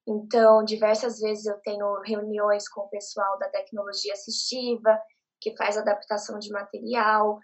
Então, 0.05 0.61
diversas 0.65 1.19
vezes 1.19 1.45
eu 1.45 1.57
tenho 1.61 2.01
reuniões 2.01 2.67
com 2.67 2.81
o 2.81 2.89
pessoal 2.89 3.39
da 3.39 3.47
tecnologia 3.47 4.11
assistiva, 4.11 4.99
que 5.39 5.55
faz 5.55 5.77
adaptação 5.77 6.37
de 6.37 6.51
material. 6.51 7.39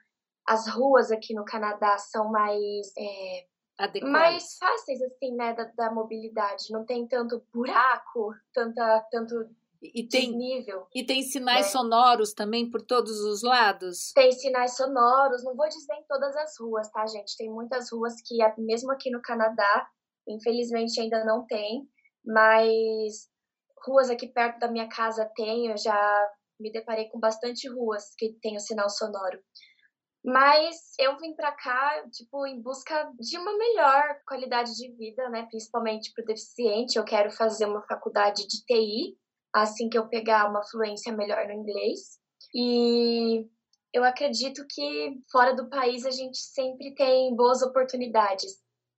As 0.45 0.67
ruas 0.67 1.11
aqui 1.11 1.33
no 1.33 1.45
Canadá 1.45 1.97
são 1.97 2.29
mais 2.29 2.87
é, 2.97 3.45
mais 4.03 4.57
fáceis, 4.57 5.01
assim, 5.01 5.35
né, 5.35 5.53
da, 5.53 5.65
da, 5.65 5.91
mobilidade. 5.91 6.71
Não 6.71 6.85
tem 6.85 7.07
tanto 7.07 7.43
buraco, 7.53 8.33
tanta, 8.53 9.05
tanto 9.11 9.49
e 9.81 10.07
tem, 10.07 10.31
desnível. 10.31 10.87
E 10.93 11.05
tem 11.05 11.21
sinais 11.21 11.67
né? 11.67 11.71
sonoros 11.71 12.33
também 12.33 12.69
por 12.69 12.81
todos 12.81 13.19
os 13.21 13.43
lados? 13.43 14.11
Tem 14.13 14.31
sinais 14.31 14.75
sonoros, 14.75 15.43
não 15.43 15.55
vou 15.55 15.67
dizer 15.67 15.93
em 15.93 16.03
todas 16.07 16.35
as 16.35 16.59
ruas, 16.59 16.89
tá, 16.89 17.05
gente? 17.05 17.37
Tem 17.37 17.49
muitas 17.49 17.91
ruas 17.91 18.15
que, 18.25 18.37
mesmo 18.57 18.91
aqui 18.91 19.11
no 19.11 19.21
Canadá, 19.21 19.87
infelizmente 20.27 20.99
ainda 20.99 21.23
não 21.23 21.45
tem, 21.45 21.87
mas 22.25 23.29
ruas 23.85 24.09
aqui 24.09 24.27
perto 24.27 24.59
da 24.59 24.71
minha 24.71 24.89
casa 24.89 25.29
tem, 25.35 25.67
eu 25.67 25.77
já 25.77 26.29
me 26.59 26.71
deparei 26.71 27.07
com 27.09 27.19
bastante 27.19 27.69
ruas 27.69 28.13
que 28.17 28.33
tem 28.41 28.55
o 28.57 28.59
sinal 28.59 28.89
sonoro. 28.89 29.39
Mas 30.27 30.91
eu 30.99 31.17
vim 31.17 31.33
para 31.33 31.53
cá, 31.53 32.03
tipo, 32.11 32.45
em 32.45 32.61
busca 32.61 33.09
de 33.17 33.37
uma 33.37 33.57
melhor 33.57 34.19
qualidade 34.27 34.75
de 34.75 34.91
vida, 34.91 35.29
né? 35.29 35.47
Principalmente 35.49 36.11
para 36.11 36.21
o 36.21 36.25
deficiente. 36.25 36.97
Eu 36.97 37.05
quero 37.05 37.31
fazer 37.31 37.65
uma 37.65 37.81
faculdade 37.83 38.45
de 38.45 38.61
TI, 38.65 39.17
assim 39.53 39.87
que 39.87 39.97
eu 39.97 40.09
pegar 40.09 40.49
uma 40.49 40.61
fluência 40.67 41.13
melhor 41.13 41.47
no 41.47 41.53
inglês. 41.53 42.19
E 42.53 43.47
eu 43.93 44.03
acredito 44.03 44.65
que 44.69 45.17
fora 45.31 45.55
do 45.55 45.69
país 45.69 46.05
a 46.05 46.11
gente 46.11 46.39
sempre 46.39 46.93
tem 46.93 47.33
boas 47.33 47.61
oportunidades. 47.61 48.51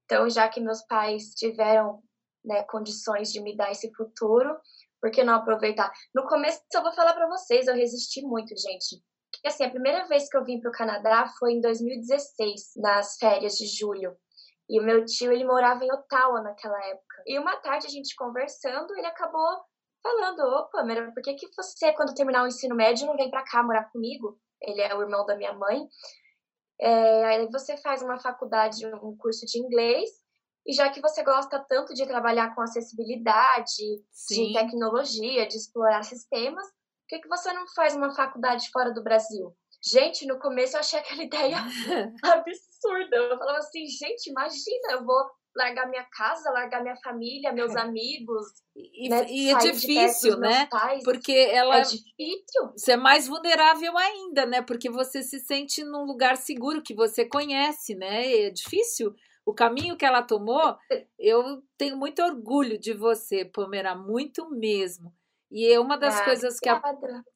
Então, 0.05 0.27
já 0.31 0.49
que 0.49 0.59
meus 0.59 0.81
pais 0.87 1.35
tiveram 1.35 2.01
né, 2.43 2.63
condições 2.63 3.31
de 3.31 3.39
me 3.39 3.55
dar 3.55 3.71
esse 3.71 3.93
futuro, 3.93 4.57
por 4.99 5.11
que 5.11 5.23
não 5.23 5.35
aproveitar? 5.35 5.91
No 6.11 6.27
começo, 6.27 6.59
eu 6.73 6.81
vou 6.81 6.91
falar 6.91 7.13
para 7.13 7.27
vocês, 7.27 7.67
eu 7.67 7.75
resisti 7.75 8.23
muito, 8.23 8.57
gente. 8.57 8.99
Porque, 9.39 9.47
assim, 9.47 9.63
a 9.63 9.69
primeira 9.69 10.05
vez 10.05 10.29
que 10.29 10.35
eu 10.35 10.43
vim 10.43 10.59
para 10.59 10.69
o 10.69 10.73
Canadá 10.73 11.25
foi 11.39 11.53
em 11.53 11.61
2016, 11.61 12.73
nas 12.75 13.15
férias 13.17 13.53
de 13.53 13.65
julho. 13.67 14.15
E 14.69 14.79
o 14.79 14.83
meu 14.83 15.05
tio, 15.05 15.31
ele 15.31 15.45
morava 15.45 15.83
em 15.83 15.91
Ottawa 15.91 16.41
naquela 16.41 16.77
época. 16.87 17.23
E 17.25 17.39
uma 17.39 17.55
tarde, 17.57 17.87
a 17.87 17.89
gente 17.89 18.15
conversando, 18.15 18.93
ele 18.95 19.07
acabou 19.07 19.63
falando, 20.03 20.41
opa, 20.41 20.83
Mera, 20.83 21.11
por 21.13 21.23
que, 21.23 21.35
que 21.35 21.47
você, 21.55 21.93
quando 21.93 22.13
terminar 22.13 22.43
o 22.43 22.47
ensino 22.47 22.75
médio, 22.75 23.07
não 23.07 23.15
vem 23.15 23.29
para 23.29 23.43
cá 23.43 23.63
morar 23.63 23.89
comigo? 23.91 24.37
Ele 24.61 24.81
é 24.81 24.93
o 24.93 25.01
irmão 25.01 25.25
da 25.25 25.37
minha 25.37 25.53
mãe. 25.53 25.87
É, 26.79 27.25
aí 27.25 27.47
você 27.49 27.77
faz 27.77 28.01
uma 28.01 28.19
faculdade, 28.19 28.85
um 28.87 29.15
curso 29.17 29.45
de 29.45 29.57
inglês, 29.57 30.09
e 30.65 30.73
já 30.73 30.89
que 30.89 31.01
você 31.01 31.23
gosta 31.23 31.65
tanto 31.67 31.93
de 31.93 32.05
trabalhar 32.05 32.53
com 32.53 32.61
acessibilidade, 32.61 34.03
Sim. 34.11 34.47
de 34.47 34.53
tecnologia, 34.53 35.47
de 35.47 35.57
explorar 35.57 36.03
sistemas, 36.03 36.67
que, 37.09 37.19
que 37.19 37.27
você 37.27 37.51
não 37.51 37.67
faz 37.67 37.95
uma 37.95 38.13
faculdade 38.13 38.69
fora 38.71 38.93
do 38.93 39.03
Brasil? 39.03 39.53
Gente, 39.83 40.27
no 40.27 40.37
começo 40.39 40.75
eu 40.75 40.79
achei 40.79 40.99
aquela 40.99 41.23
ideia 41.25 41.57
absurda. 42.23 43.17
Eu 43.17 43.37
falava 43.37 43.57
assim, 43.57 43.85
gente, 43.87 44.29
imagina, 44.29 44.91
eu 44.91 45.03
vou 45.03 45.25
largar 45.55 45.89
minha 45.89 46.03
casa, 46.03 46.51
largar 46.51 46.83
minha 46.83 46.95
família, 46.97 47.51
meus 47.51 47.75
amigos. 47.75 48.45
E, 48.75 49.09
né, 49.09 49.25
e 49.27 49.49
é 49.49 49.57
difícil, 49.57 50.37
né? 50.37 50.67
Pais. 50.67 51.03
Porque 51.03 51.33
ela. 51.33 51.79
É 51.79 51.81
difícil. 51.81 52.71
Você 52.75 52.91
é 52.91 52.97
mais 52.97 53.27
vulnerável 53.27 53.97
ainda, 53.97 54.45
né? 54.45 54.61
Porque 54.61 54.89
você 54.89 55.23
se 55.23 55.39
sente 55.39 55.83
num 55.83 56.05
lugar 56.05 56.37
seguro 56.37 56.83
que 56.83 56.93
você 56.93 57.25
conhece, 57.25 57.95
né? 57.95 58.45
É 58.45 58.49
difícil. 58.51 59.13
O 59.45 59.53
caminho 59.53 59.97
que 59.97 60.05
ela 60.05 60.21
tomou, 60.21 60.77
eu 61.17 61.63
tenho 61.75 61.97
muito 61.97 62.21
orgulho 62.21 62.77
de 62.77 62.93
você, 62.93 63.43
Pomera, 63.43 63.95
muito 63.95 64.47
mesmo. 64.51 65.11
E 65.51 65.71
é 65.71 65.79
uma 65.79 65.97
das 65.97 66.19
ah, 66.19 66.25
coisas 66.25 66.59
que 66.59 66.69
a, 66.69 66.79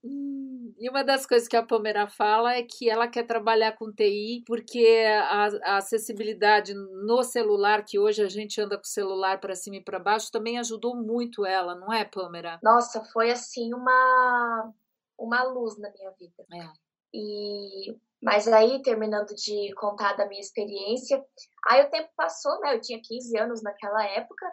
hum, 0.03 0.74
e 0.78 0.89
uma 0.89 1.03
das 1.03 1.26
coisas 1.26 1.47
que 1.47 1.55
a 1.55 1.66
Pomera 1.66 2.07
fala 2.07 2.53
é 2.53 2.61
que 2.61 2.89
ela 2.89 3.07
quer 3.07 3.24
trabalhar 3.24 3.72
com 3.74 3.91
TI 3.91 4.43
porque 4.45 4.86
a, 5.07 5.47
a 5.64 5.78
acessibilidade 5.78 6.74
no 6.74 7.24
celular, 7.24 7.84
que 7.84 7.97
hoje 7.97 8.22
a 8.22 8.30
gente 8.30 8.61
anda 8.61 8.78
com 8.78 8.84
o 8.84 8.88
celular 8.88 9.39
para 9.39 9.55
cima 9.55 9.78
e 9.78 9.84
para 9.84 9.99
baixo, 9.99 10.32
também 10.32 10.59
ajudou 10.59 10.95
muito 10.95 11.45
ela, 11.45 11.74
não 11.76 11.91
é, 11.91 12.05
Pomera? 12.05 12.59
Nossa, 12.61 13.03
foi 13.05 13.32
assim 13.32 13.74
uma 13.74 14.72
uma 15.18 15.43
luz 15.43 15.80
na 15.80 15.89
minha 15.91 16.11
vida. 16.11 16.45
É. 16.53 16.70
E 17.14 17.95
mas 18.24 18.47
aí, 18.47 18.82
terminando 18.82 19.36
de 19.36 19.74
contar 19.76 20.14
da 20.14 20.26
minha 20.26 20.39
experiência, 20.39 21.22
aí 21.68 21.84
o 21.84 21.89
tempo 21.89 22.09
passou, 22.16 22.57
né? 22.61 22.74
Eu 22.74 22.80
tinha 22.80 23.01
15 23.03 23.38
anos 23.38 23.61
naquela 23.61 24.01
época, 24.05 24.49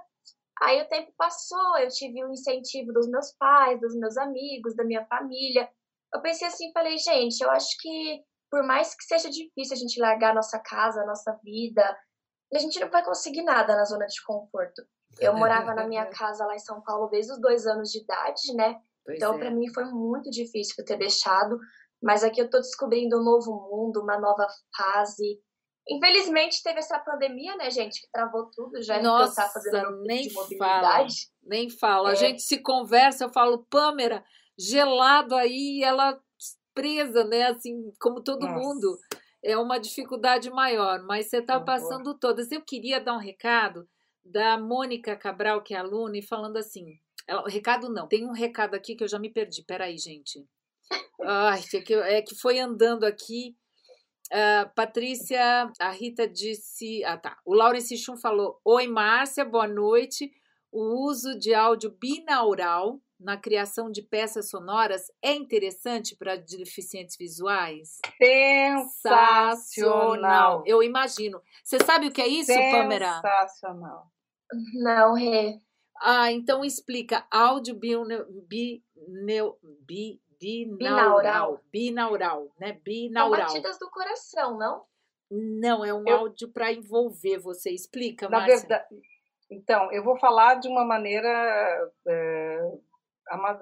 Aí 0.62 0.82
o 0.82 0.88
tempo 0.88 1.12
passou, 1.16 1.78
eu 1.78 1.88
tive 1.88 2.22
o 2.22 2.28
um 2.28 2.32
incentivo 2.32 2.92
dos 2.92 3.08
meus 3.08 3.32
pais, 3.38 3.80
dos 3.80 3.94
meus 3.96 4.16
amigos, 4.16 4.76
da 4.76 4.84
minha 4.84 5.04
família. 5.06 5.68
Eu 6.12 6.20
pensei 6.20 6.48
assim, 6.48 6.72
falei, 6.72 6.98
gente, 6.98 7.40
eu 7.40 7.50
acho 7.50 7.76
que 7.80 8.22
por 8.50 8.64
mais 8.64 8.94
que 8.94 9.04
seja 9.04 9.30
difícil 9.30 9.74
a 9.74 9.78
gente 9.78 10.00
largar 10.00 10.32
a 10.32 10.34
nossa 10.34 10.58
casa, 10.58 11.00
a 11.00 11.06
nossa 11.06 11.38
vida, 11.42 11.96
a 12.52 12.58
gente 12.58 12.80
não 12.80 12.90
vai 12.90 13.04
conseguir 13.04 13.42
nada 13.42 13.76
na 13.76 13.84
zona 13.84 14.06
de 14.06 14.22
conforto. 14.24 14.82
Eu 15.18 15.36
morava 15.36 15.74
na 15.74 15.86
minha 15.86 16.06
casa 16.06 16.44
lá 16.44 16.54
em 16.54 16.58
São 16.58 16.80
Paulo 16.82 17.08
desde 17.08 17.32
os 17.32 17.40
dois 17.40 17.66
anos 17.66 17.90
de 17.90 18.02
idade, 18.02 18.54
né? 18.54 18.80
Pois 19.04 19.16
então, 19.16 19.34
é. 19.34 19.38
para 19.38 19.50
mim 19.50 19.72
foi 19.72 19.84
muito 19.84 20.30
difícil 20.30 20.84
ter 20.84 20.96
deixado. 20.96 21.58
Mas 22.02 22.24
aqui 22.24 22.40
eu 22.40 22.50
tô 22.50 22.58
descobrindo 22.58 23.18
um 23.18 23.24
novo 23.24 23.52
mundo, 23.70 24.02
uma 24.02 24.18
nova 24.18 24.46
fase. 24.76 25.40
Infelizmente 25.90 26.62
teve 26.62 26.78
essa 26.78 26.98
pandemia, 27.00 27.56
né, 27.56 27.68
gente, 27.70 28.00
que 28.00 28.10
travou 28.12 28.48
tudo, 28.54 28.80
já 28.80 29.02
Nossa, 29.02 29.48
fazendo 29.48 30.02
nem 30.02 30.28
de 30.28 30.32
mobilidade. 30.32 31.14
Fala, 31.14 31.34
nem 31.42 31.68
fala. 31.68 32.10
É. 32.10 32.12
A 32.12 32.14
gente 32.14 32.42
se 32.42 32.58
conversa, 32.58 33.24
eu 33.24 33.32
falo, 33.32 33.66
Pâmera, 33.68 34.24
gelado 34.56 35.34
aí, 35.34 35.82
ela 35.82 36.20
presa, 36.72 37.24
né, 37.24 37.48
assim, 37.48 37.92
como 38.00 38.22
todo 38.22 38.46
Nossa. 38.46 38.54
mundo. 38.54 38.98
É 39.42 39.56
uma 39.56 39.78
dificuldade 39.78 40.50
maior, 40.50 41.02
mas 41.02 41.28
você 41.28 41.38
está 41.38 41.58
passando 41.58 42.16
todas. 42.18 42.52
Eu 42.52 42.62
queria 42.62 43.00
dar 43.00 43.14
um 43.14 43.20
recado 43.20 43.88
da 44.24 44.58
Mônica 44.58 45.16
Cabral, 45.16 45.62
que 45.62 45.74
é 45.74 45.78
aluna, 45.78 46.18
e 46.18 46.22
falando 46.22 46.56
assim. 46.58 46.84
Ela, 47.26 47.48
recado 47.48 47.88
não, 47.88 48.06
tem 48.06 48.26
um 48.26 48.32
recado 48.32 48.74
aqui 48.74 48.94
que 48.94 49.02
eu 49.02 49.08
já 49.08 49.18
me 49.18 49.30
perdi. 49.30 49.64
Peraí, 49.64 49.96
gente. 49.96 50.46
Ai, 51.22 51.62
é 51.74 51.80
que, 51.80 51.94
é 51.94 52.22
que 52.22 52.34
foi 52.34 52.58
andando 52.58 53.04
aqui 53.04 53.56
Uh, 54.32 54.70
Patrícia, 54.76 55.72
a 55.80 55.90
Rita 55.90 56.28
disse. 56.28 57.04
Ah, 57.04 57.16
tá. 57.16 57.36
O 57.44 57.52
Laurence 57.52 57.96
Chum 57.96 58.16
falou: 58.16 58.60
Oi, 58.64 58.86
Márcia, 58.86 59.44
boa 59.44 59.66
noite. 59.66 60.32
O 60.70 61.04
uso 61.08 61.36
de 61.36 61.52
áudio 61.52 61.90
binaural 61.90 63.00
na 63.18 63.36
criação 63.36 63.90
de 63.90 64.00
peças 64.02 64.48
sonoras 64.48 65.10
é 65.20 65.34
interessante 65.34 66.14
para 66.16 66.36
deficientes 66.36 67.16
visuais? 67.16 67.98
Sensacional! 68.92 70.62
Eu 70.64 70.80
imagino. 70.80 71.42
Você 71.64 71.78
sabe 71.84 72.06
o 72.06 72.12
que 72.12 72.22
é 72.22 72.28
isso, 72.28 72.52
Pamela? 72.54 73.14
Sensacional. 73.16 74.12
Não, 74.74 75.14
Rê. 75.14 75.60
Ah, 76.00 76.30
então 76.30 76.64
explica. 76.64 77.26
Áudio 77.30 77.74
binaural. 77.74 78.26
Bi, 78.48 78.82
bi, 79.84 80.20
binaural. 80.40 81.62
Binaural, 81.70 82.52
né? 82.58 82.72
Binaural. 82.84 83.48
São 83.48 83.48
batidas 83.48 83.78
do 83.78 83.90
coração, 83.90 84.56
não? 84.56 84.84
Não, 85.30 85.84
é 85.84 85.94
um 85.94 86.04
eu, 86.06 86.16
áudio 86.16 86.48
para 86.52 86.72
envolver 86.72 87.38
você. 87.38 87.70
Explica, 87.70 88.28
na 88.28 88.40
Márcia. 88.40 88.58
Verdade, 88.60 88.86
então, 89.50 89.92
eu 89.92 90.04
vou 90.04 90.18
falar 90.18 90.56
de 90.56 90.68
uma 90.68 90.84
maneira. 90.84 91.28
É, 92.06 92.58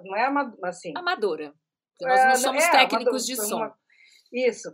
não 0.04 0.16
é 0.16 0.28
assim. 0.64 0.92
Amadora. 0.96 1.52
Nós 2.00 2.20
não 2.20 2.30
é, 2.30 2.34
somos 2.36 2.64
é, 2.64 2.70
técnicos 2.70 3.26
de 3.26 3.36
som. 3.36 3.56
Uma, 3.56 3.74
isso. 4.32 4.68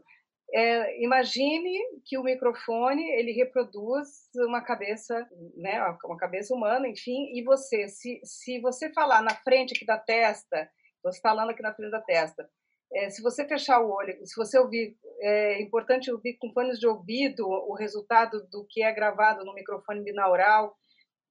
É, 0.53 1.03
imagine 1.03 1.81
que 2.05 2.19
o 2.19 2.23
microfone 2.23 3.03
ele 3.13 3.33
reproduz 3.33 4.09
uma 4.37 4.61
cabeça, 4.61 5.27
né, 5.57 5.81
uma 6.05 6.17
cabeça 6.17 6.55
humana, 6.55 6.87
enfim, 6.87 7.33
e 7.35 7.43
você, 7.43 7.89
se, 7.89 8.21
se 8.23 8.61
você 8.61 8.93
falar 8.93 9.23
na 9.23 9.35
frente 9.35 9.75
aqui 9.75 9.87
da 9.87 9.99
testa 9.99 10.69
você 11.05 11.21
falando 11.21 11.51
aqui 11.51 11.63
na 11.63 11.75
frente 11.75 11.91
da 11.91 12.01
testa. 12.01 12.49
É, 12.93 13.11
se 13.11 13.23
você 13.23 13.47
fechar 13.47 13.81
o 13.81 13.91
olho, 13.91 14.25
se 14.25 14.35
você 14.37 14.59
ouvir, 14.59 14.97
é 15.21 15.61
importante 15.61 16.11
ouvir 16.11 16.35
com 16.39 16.53
fones 16.53 16.79
de 16.79 16.87
ouvido 16.87 17.47
o 17.47 17.75
resultado 17.75 18.47
do 18.49 18.65
que 18.69 18.83
é 18.83 18.93
gravado 18.93 19.45
no 19.45 19.55
microfone 19.55 20.03
binaural. 20.03 20.75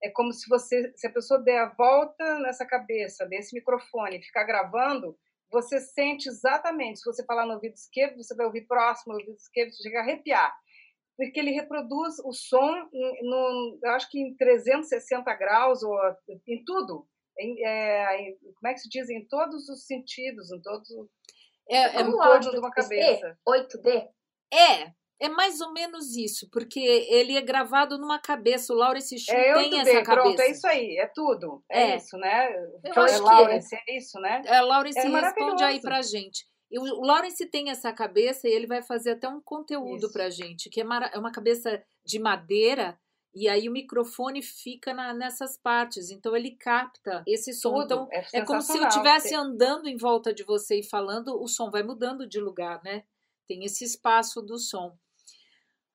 É 0.03 0.09
como 0.09 0.31
se 0.33 0.47
você, 0.49 0.91
se 0.95 1.07
a 1.07 1.11
pessoa 1.11 1.41
der 1.41 1.59
a 1.59 1.73
volta 1.73 2.39
nessa 2.39 2.65
cabeça 2.65 3.25
desse 3.25 3.55
microfone 3.55 4.21
ficar 4.21 4.43
gravando, 4.43 5.17
você 5.49 5.79
sente 5.79 6.27
exatamente. 6.27 6.99
Se 6.99 7.05
você 7.05 7.23
falar 7.25 7.45
no 7.45 7.53
ouvido 7.53 7.75
esquerdo, 7.75 8.21
você 8.21 8.35
vai 8.35 8.45
ouvir 8.45 8.67
próximo, 8.67 9.13
no 9.13 9.19
ouvido 9.19 9.37
esquerdo, 9.37 9.71
você 9.71 9.83
chega 9.83 9.99
a 9.99 10.01
arrepiar. 10.01 10.53
Porque 11.15 11.39
ele 11.39 11.51
reproduz 11.51 12.19
o 12.25 12.33
som, 12.33 12.89
no, 13.21 13.79
eu 13.81 13.91
acho 13.91 14.09
que 14.09 14.19
em 14.19 14.35
360 14.35 15.33
graus, 15.35 15.83
ou 15.83 15.95
em 16.47 16.63
tudo 16.65 17.07
em, 17.39 17.65
é, 17.65 18.21
em, 18.21 18.37
como 18.55 18.67
é 18.67 18.73
que 18.73 18.79
se 18.79 18.89
diz? 18.89 19.09
Em 19.09 19.25
todos 19.27 19.67
os 19.69 19.85
sentidos, 19.85 20.51
em 20.51 20.61
todos 20.61 20.89
é, 21.69 21.77
é, 21.77 22.01
em 22.01 22.11
todo 22.11 22.51
de 22.51 22.57
uma 22.57 22.71
cabeça. 22.71 23.37
8D? 23.47 24.07
É, 24.53 24.91
é 25.19 25.29
mais 25.29 25.61
ou 25.61 25.71
menos 25.71 26.15
isso, 26.15 26.49
porque 26.51 26.79
ele 26.79 27.37
é 27.37 27.41
gravado 27.41 27.97
numa 27.97 28.19
cabeça. 28.19 28.73
O 28.73 28.75
Laurence 28.75 29.17
Chu 29.17 29.31
é, 29.31 29.53
tem 29.53 29.79
essa 29.79 30.03
cabeça. 30.03 30.21
Pronto, 30.21 30.41
é 30.41 30.51
isso 30.51 30.67
aí, 30.67 30.97
é 30.97 31.07
tudo. 31.07 31.63
É, 31.69 31.91
é. 31.91 31.95
isso, 31.97 32.17
né? 32.17 32.53
Eu 32.83 33.03
acho 33.03 33.15
é 33.15 33.19
Laurence, 33.19 33.75
é. 33.75 33.79
é 33.87 33.97
isso, 33.97 34.19
né? 34.19 34.41
É, 34.45 34.61
Laurence 34.61 34.99
é 34.99 35.07
responde 35.07 35.63
aí 35.63 35.81
pra 35.81 36.01
gente. 36.01 36.45
E 36.69 36.79
o 36.79 37.01
Lawrence 37.01 37.45
tem 37.45 37.69
essa 37.69 37.93
cabeça 37.93 38.47
e 38.47 38.51
ele 38.51 38.65
vai 38.65 38.81
fazer 38.81 39.11
até 39.11 39.29
um 39.29 39.39
conteúdo 39.39 40.05
isso. 40.05 40.11
pra 40.11 40.31
gente, 40.31 40.71
que 40.71 40.81
é, 40.81 40.85
é 41.13 41.19
uma 41.19 41.31
cabeça 41.31 41.83
de 42.03 42.17
madeira 42.17 42.99
e 43.35 43.49
aí 43.49 43.67
o 43.67 43.71
microfone 43.71 44.41
fica 44.41 44.93
na, 44.93 45.13
nessas 45.13 45.57
partes, 45.57 46.11
então 46.11 46.35
ele 46.35 46.51
capta 46.51 47.23
esse 47.27 47.51
som. 47.51 47.73
Tudo. 47.73 47.83
Então 47.83 48.07
é, 48.11 48.25
é 48.33 48.45
como 48.45 48.61
se 48.61 48.77
eu 48.77 48.87
estivesse 48.87 49.33
andando 49.33 49.87
em 49.87 49.97
volta 49.97 50.33
de 50.33 50.43
você 50.43 50.79
e 50.79 50.83
falando, 50.83 51.41
o 51.41 51.47
som 51.47 51.71
vai 51.71 51.81
mudando 51.81 52.27
de 52.27 52.39
lugar, 52.39 52.81
né? 52.83 53.03
Tem 53.47 53.65
esse 53.65 53.83
espaço 53.83 54.41
do 54.41 54.57
som. 54.57 54.95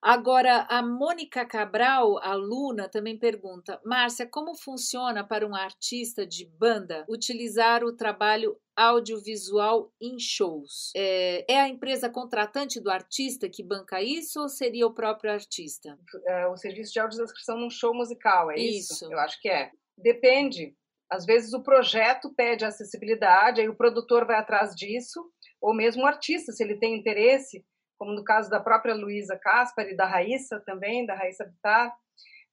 Agora, 0.01 0.65
a 0.71 0.81
Mônica 0.81 1.45
Cabral, 1.45 2.19
aluna, 2.19 2.89
também 2.89 3.19
pergunta: 3.19 3.81
Márcia, 3.85 4.27
como 4.27 4.55
funciona 4.55 5.27
para 5.27 5.47
um 5.47 5.55
artista 5.55 6.25
de 6.25 6.47
banda 6.47 7.05
utilizar 7.09 7.83
o 7.83 7.97
trabalho 7.97 8.57
audiovisual 8.77 9.93
em 10.01 10.17
shows? 10.19 10.93
É, 10.97 11.45
é, 11.53 11.61
a 11.61 11.69
empresa 11.69 12.09
contratante 12.09 12.81
do 12.81 12.91
artista 12.91 13.49
que 13.49 13.63
banca 13.63 14.01
isso 14.01 14.41
ou 14.41 14.49
seria 14.49 14.87
o 14.87 14.95
próprio 14.95 15.33
artista? 15.33 15.99
É, 16.27 16.47
o 16.47 16.57
serviço 16.57 16.93
de 16.93 17.01
audiodescrição 17.01 17.59
num 17.59 17.71
show 17.71 17.93
musical, 17.93 18.53
é 18.53 18.57
isso? 18.57 18.93
isso? 18.93 19.13
Eu 19.13 19.19
acho 19.19 19.41
que 19.41 19.49
é. 19.49 19.73
Depende. 19.97 20.77
Às 21.11 21.25
vezes 21.25 21.53
o 21.55 21.63
projeto 21.63 22.33
pede 22.37 22.65
acessibilidade, 22.65 23.61
aí 23.61 23.69
o 23.69 23.75
produtor 23.75 24.27
vai 24.27 24.37
atrás 24.37 24.77
disso, 24.77 25.25
ou 25.61 25.75
mesmo 25.75 26.03
o 26.03 26.07
artista, 26.07 26.53
se 26.53 26.63
ele 26.63 26.77
tem 26.77 26.95
interesse 26.95 27.65
como 27.99 28.13
no 28.13 28.25
caso 28.25 28.49
da 28.49 28.61
própria 28.61 28.95
Luísa 28.95 29.37
Caspar 29.37 29.89
e 29.89 29.97
da 29.97 30.07
Raíssa 30.07 30.63
também, 30.65 31.05
da 31.05 31.15
Raíssa 31.15 31.45
Bittar, 31.45 31.95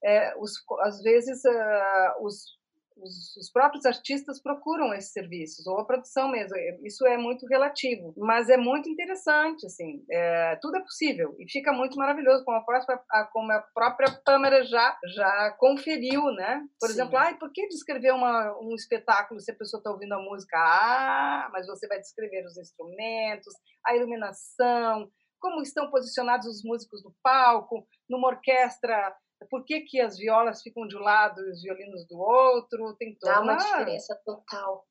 é, 0.04 0.34
os, 0.38 0.52
às 0.82 1.02
vezes 1.02 1.42
uh, 1.44 2.24
os, 2.24 2.56
os, 2.96 3.36
os, 3.36 3.50
próprios 3.50 3.84
artistas 3.84 4.40
procuram 4.40 4.94
esses 4.94 5.12
serviços, 5.12 5.66
ou 5.66 5.78
a 5.78 5.84
produção 5.84 6.28
mesmo, 6.28 6.56
isso 6.84 7.06
é 7.06 7.16
muito 7.16 7.46
relativo, 7.46 8.14
mas 8.16 8.48
é 8.48 8.56
muito 8.56 8.88
interessante, 8.88 9.66
assim, 9.66 10.04
é, 10.10 10.56
tudo 10.56 10.76
é 10.76 10.80
possível, 10.80 11.34
e 11.38 11.50
fica 11.50 11.72
muito 11.72 11.96
maravilhoso, 11.96 12.44
como 12.44 12.56
a 12.56 12.64
própria, 12.64 12.98
como 13.32 13.52
a 13.52 13.60
própria 13.74 14.20
Pâmera 14.24 14.64
já, 14.64 14.98
já 15.14 15.56
conferiu, 15.58 16.22
né? 16.32 16.62
Por 16.80 16.88
Sim. 16.88 16.94
exemplo, 16.94 17.18
ah, 17.18 17.34
por 17.38 17.52
que 17.52 17.68
descrever 17.68 18.12
uma, 18.12 18.56
um 18.60 18.74
espetáculo 18.74 19.40
se 19.40 19.50
a 19.50 19.56
pessoa 19.56 19.78
está 19.78 19.90
ouvindo 19.90 20.12
a 20.12 20.22
música? 20.22 20.56
Ah, 20.56 21.48
mas 21.52 21.66
você 21.66 21.86
vai 21.86 21.98
descrever 21.98 22.44
os 22.46 22.56
instrumentos, 22.56 23.54
a 23.84 23.94
iluminação, 23.94 25.10
como 25.40 25.62
estão 25.62 25.90
posicionados 25.90 26.46
os 26.46 26.62
músicos 26.64 27.02
no 27.04 27.14
palco, 27.22 27.86
numa 28.08 28.28
orquestra, 28.28 29.14
por 29.50 29.64
que, 29.64 29.80
que 29.82 30.00
as 30.00 30.16
violas 30.16 30.62
ficam 30.62 30.86
de 30.86 30.96
um 30.96 31.00
lado 31.00 31.40
e 31.40 31.50
os 31.50 31.62
violinos 31.62 32.06
do 32.06 32.18
outro, 32.18 32.96
tem 32.96 33.16
toda 33.18 33.34
Dá 33.34 33.40
uma 33.42 33.56
diferença 33.56 34.20
total. 34.24 34.84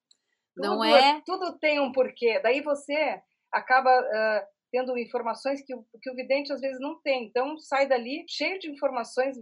Tudo, 0.56 0.68
Não 0.68 0.84
é? 0.84 1.22
Tudo 1.26 1.58
tem 1.58 1.80
um 1.80 1.92
porquê. 1.92 2.40
Daí 2.40 2.62
você 2.62 3.22
acaba 3.52 3.90
uh, 3.90 4.48
tendo 4.72 4.98
informações 4.98 5.62
que 5.66 5.74
o, 5.74 5.86
que 6.02 6.10
o 6.10 6.16
vidente 6.16 6.54
às 6.54 6.62
vezes 6.62 6.80
não 6.80 7.02
tem. 7.02 7.26
Então 7.26 7.58
sai 7.58 7.88
dali 7.88 8.26
cheio 8.28 8.60
de 8.60 8.70
informações 8.70 9.38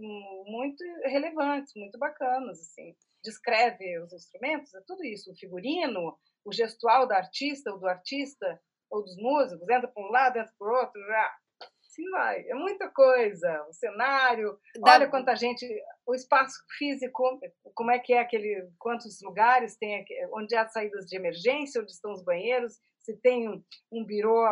muito 0.46 0.82
relevantes, 1.04 1.72
muito 1.76 1.98
bacanas, 1.98 2.60
assim. 2.60 2.94
Descreve 3.22 3.98
os 4.00 4.12
instrumentos, 4.12 4.74
é 4.74 4.80
tudo 4.86 5.02
isso, 5.04 5.32
o 5.32 5.36
figurino, 5.36 6.16
o 6.44 6.52
gestual 6.52 7.06
da 7.06 7.16
artista 7.16 7.72
ou 7.72 7.78
do 7.78 7.86
artista 7.86 8.60
ou 8.94 9.02
dos 9.02 9.16
músicos, 9.16 9.68
entra 9.68 9.88
para 9.88 10.02
um 10.02 10.10
lado, 10.10 10.38
entra 10.38 10.52
para 10.56 10.68
o 10.68 10.80
outro, 10.80 11.00
já. 11.06 11.36
Assim 11.82 12.10
vai, 12.10 12.48
é 12.48 12.54
muita 12.54 12.88
coisa. 12.88 13.64
O 13.68 13.72
cenário, 13.72 14.58
da... 14.80 14.94
olha 14.94 15.08
quanta 15.08 15.34
gente, 15.34 15.66
o 16.06 16.14
espaço 16.14 16.56
físico, 16.78 17.40
como 17.74 17.90
é 17.90 17.98
que 17.98 18.12
é 18.12 18.20
aquele, 18.20 18.68
quantos 18.78 19.20
lugares 19.22 19.76
tem, 19.76 20.04
onde 20.32 20.56
há 20.56 20.66
saídas 20.68 21.06
de 21.06 21.16
emergência, 21.16 21.80
onde 21.80 21.92
estão 21.92 22.12
os 22.12 22.24
banheiros, 22.24 22.80
se 23.00 23.16
tem 23.20 23.48
um, 23.48 23.62
um 23.92 24.04
birô 24.04 24.44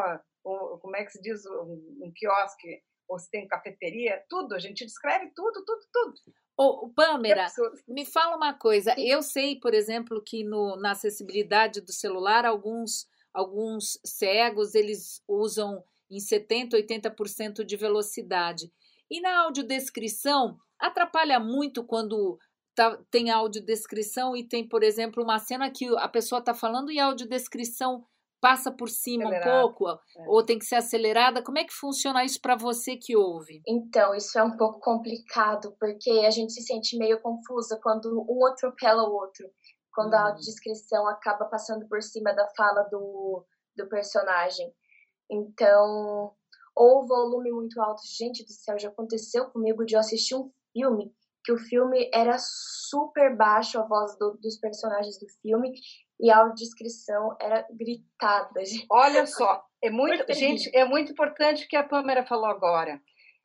ou, 0.44 0.78
como 0.78 0.96
é 0.96 1.04
que 1.04 1.12
se 1.12 1.20
diz, 1.20 1.44
um, 1.46 2.00
um 2.02 2.12
quiosque, 2.14 2.82
ou 3.08 3.18
se 3.18 3.30
tem 3.30 3.46
cafeteria, 3.46 4.24
tudo, 4.28 4.54
a 4.54 4.58
gente 4.58 4.84
descreve 4.84 5.30
tudo, 5.34 5.64
tudo, 5.64 5.80
tudo. 5.92 6.14
Ô, 6.56 6.88
Pâmera, 6.90 7.46
me 7.88 8.04
fala 8.04 8.36
uma 8.36 8.54
coisa. 8.54 8.94
Eu 8.98 9.22
sei, 9.22 9.58
por 9.58 9.74
exemplo, 9.74 10.22
que 10.24 10.44
no, 10.44 10.76
na 10.76 10.92
acessibilidade 10.92 11.80
do 11.80 11.92
celular, 11.92 12.44
alguns, 12.44 13.06
alguns 13.34 13.98
cegos 14.04 14.74
eles 14.74 15.22
usam 15.28 15.82
em 16.10 16.18
70%, 16.18 16.72
80% 16.72 17.64
de 17.64 17.76
velocidade. 17.76 18.70
E 19.10 19.20
na 19.20 19.40
audiodescrição, 19.44 20.56
atrapalha 20.78 21.38
muito 21.40 21.84
quando 21.84 22.38
tá, 22.74 22.98
tem 23.10 23.30
audiodescrição 23.30 24.36
e 24.36 24.46
tem, 24.46 24.66
por 24.66 24.82
exemplo, 24.82 25.22
uma 25.22 25.38
cena 25.38 25.70
que 25.70 25.86
a 25.98 26.08
pessoa 26.08 26.38
está 26.38 26.54
falando 26.54 26.90
e 26.90 26.98
a 26.98 27.06
audiodescrição 27.06 28.04
passa 28.42 28.72
por 28.72 28.88
cima 28.88 29.24
Acelerado. 29.24 29.48
um 29.48 29.60
pouco, 29.62 29.88
é. 29.88 29.98
ou 30.26 30.44
tem 30.44 30.58
que 30.58 30.64
ser 30.64 30.74
acelerada? 30.74 31.42
Como 31.42 31.58
é 31.58 31.64
que 31.64 31.72
funciona 31.72 32.24
isso 32.24 32.40
para 32.40 32.56
você 32.56 32.96
que 32.96 33.16
ouve? 33.16 33.62
Então, 33.66 34.12
isso 34.16 34.36
é 34.36 34.42
um 34.42 34.56
pouco 34.56 34.80
complicado, 34.80 35.76
porque 35.78 36.10
a 36.26 36.30
gente 36.30 36.52
se 36.52 36.62
sente 36.62 36.98
meio 36.98 37.22
confusa 37.22 37.78
quando 37.80 38.26
um 38.28 38.44
atropela 38.46 39.04
o 39.08 39.12
outro, 39.12 39.48
quando 39.92 40.14
a 40.14 40.28
audiodescrição 40.28 41.06
acaba 41.08 41.44
passando 41.46 41.86
por 41.88 42.02
cima 42.02 42.32
da 42.32 42.48
fala 42.56 42.82
do, 42.84 43.44
do 43.76 43.88
personagem. 43.88 44.72
Então, 45.30 46.34
ou 46.74 47.06
volume 47.06 47.50
muito 47.52 47.80
alto. 47.80 48.02
Gente 48.06 48.44
do 48.44 48.52
céu, 48.52 48.78
já 48.78 48.88
aconteceu 48.88 49.46
comigo 49.50 49.84
de 49.84 49.94
eu 49.94 50.00
assistir 50.00 50.34
um 50.34 50.50
filme 50.72 51.14
que 51.44 51.52
o 51.52 51.58
filme 51.58 52.08
era 52.14 52.36
super 52.38 53.36
baixo, 53.36 53.78
a 53.78 53.86
voz 53.86 54.16
do, 54.16 54.38
dos 54.40 54.58
personagens 54.58 55.18
do 55.18 55.26
filme, 55.40 55.72
e 56.20 56.30
a 56.30 56.38
audiodescrição 56.38 57.36
era 57.40 57.66
gritada. 57.72 58.60
Olha 58.90 59.26
só, 59.26 59.64
é 59.82 59.90
muito, 59.90 60.32
gente, 60.32 60.70
é 60.74 60.84
muito 60.84 61.10
importante 61.10 61.64
o 61.64 61.68
que 61.68 61.76
a 61.76 61.82
Pâmela 61.82 62.24
falou 62.24 62.46
agora. 62.46 63.00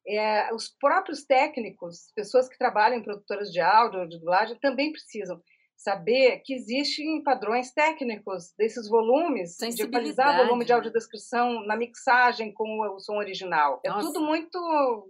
É, 0.07 0.53
os 0.53 0.69
próprios 0.69 1.25
técnicos, 1.25 2.11
pessoas 2.15 2.47
que 2.47 2.57
trabalham 2.57 2.99
em 2.99 3.03
produtoras 3.03 3.51
de 3.51 3.59
áudio, 3.59 4.07
de 4.07 4.19
dublagem, 4.19 4.57
também 4.59 4.91
precisam 4.91 5.41
saber 5.77 6.41
que 6.43 6.55
existem 6.55 7.21
padrões 7.23 7.71
técnicos 7.71 8.51
desses 8.57 8.89
volumes, 8.89 9.57
de 9.57 9.83
equalizar 9.83 10.33
o 10.33 10.45
volume 10.45 10.65
de 10.65 10.73
audiodescrição 10.73 11.63
na 11.65 11.77
mixagem 11.77 12.51
com 12.51 12.81
o 12.81 12.99
som 12.99 13.15
original. 13.17 13.79
É 13.85 13.89
Nossa. 13.89 14.07
tudo 14.07 14.21
muito 14.21 15.07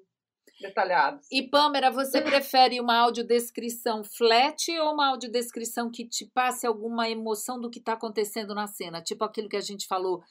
detalhados. 0.59 1.25
E 1.31 1.43
Pâmela, 1.43 1.89
você 1.89 2.21
prefere 2.21 2.81
uma 2.81 2.97
audiodescrição 2.97 4.03
flat 4.03 4.69
ou 4.79 4.93
uma 4.93 5.09
audiodescrição 5.09 5.89
que 5.89 6.05
te 6.05 6.25
passe 6.25 6.67
alguma 6.67 7.09
emoção 7.09 7.59
do 7.59 7.69
que 7.69 7.79
está 7.79 7.93
acontecendo 7.93 8.53
na 8.53 8.67
cena? 8.67 9.01
Tipo 9.01 9.23
aquilo 9.23 9.47
que 9.47 9.57
a 9.57 9.61
gente 9.61 9.87
falou, 9.87 10.21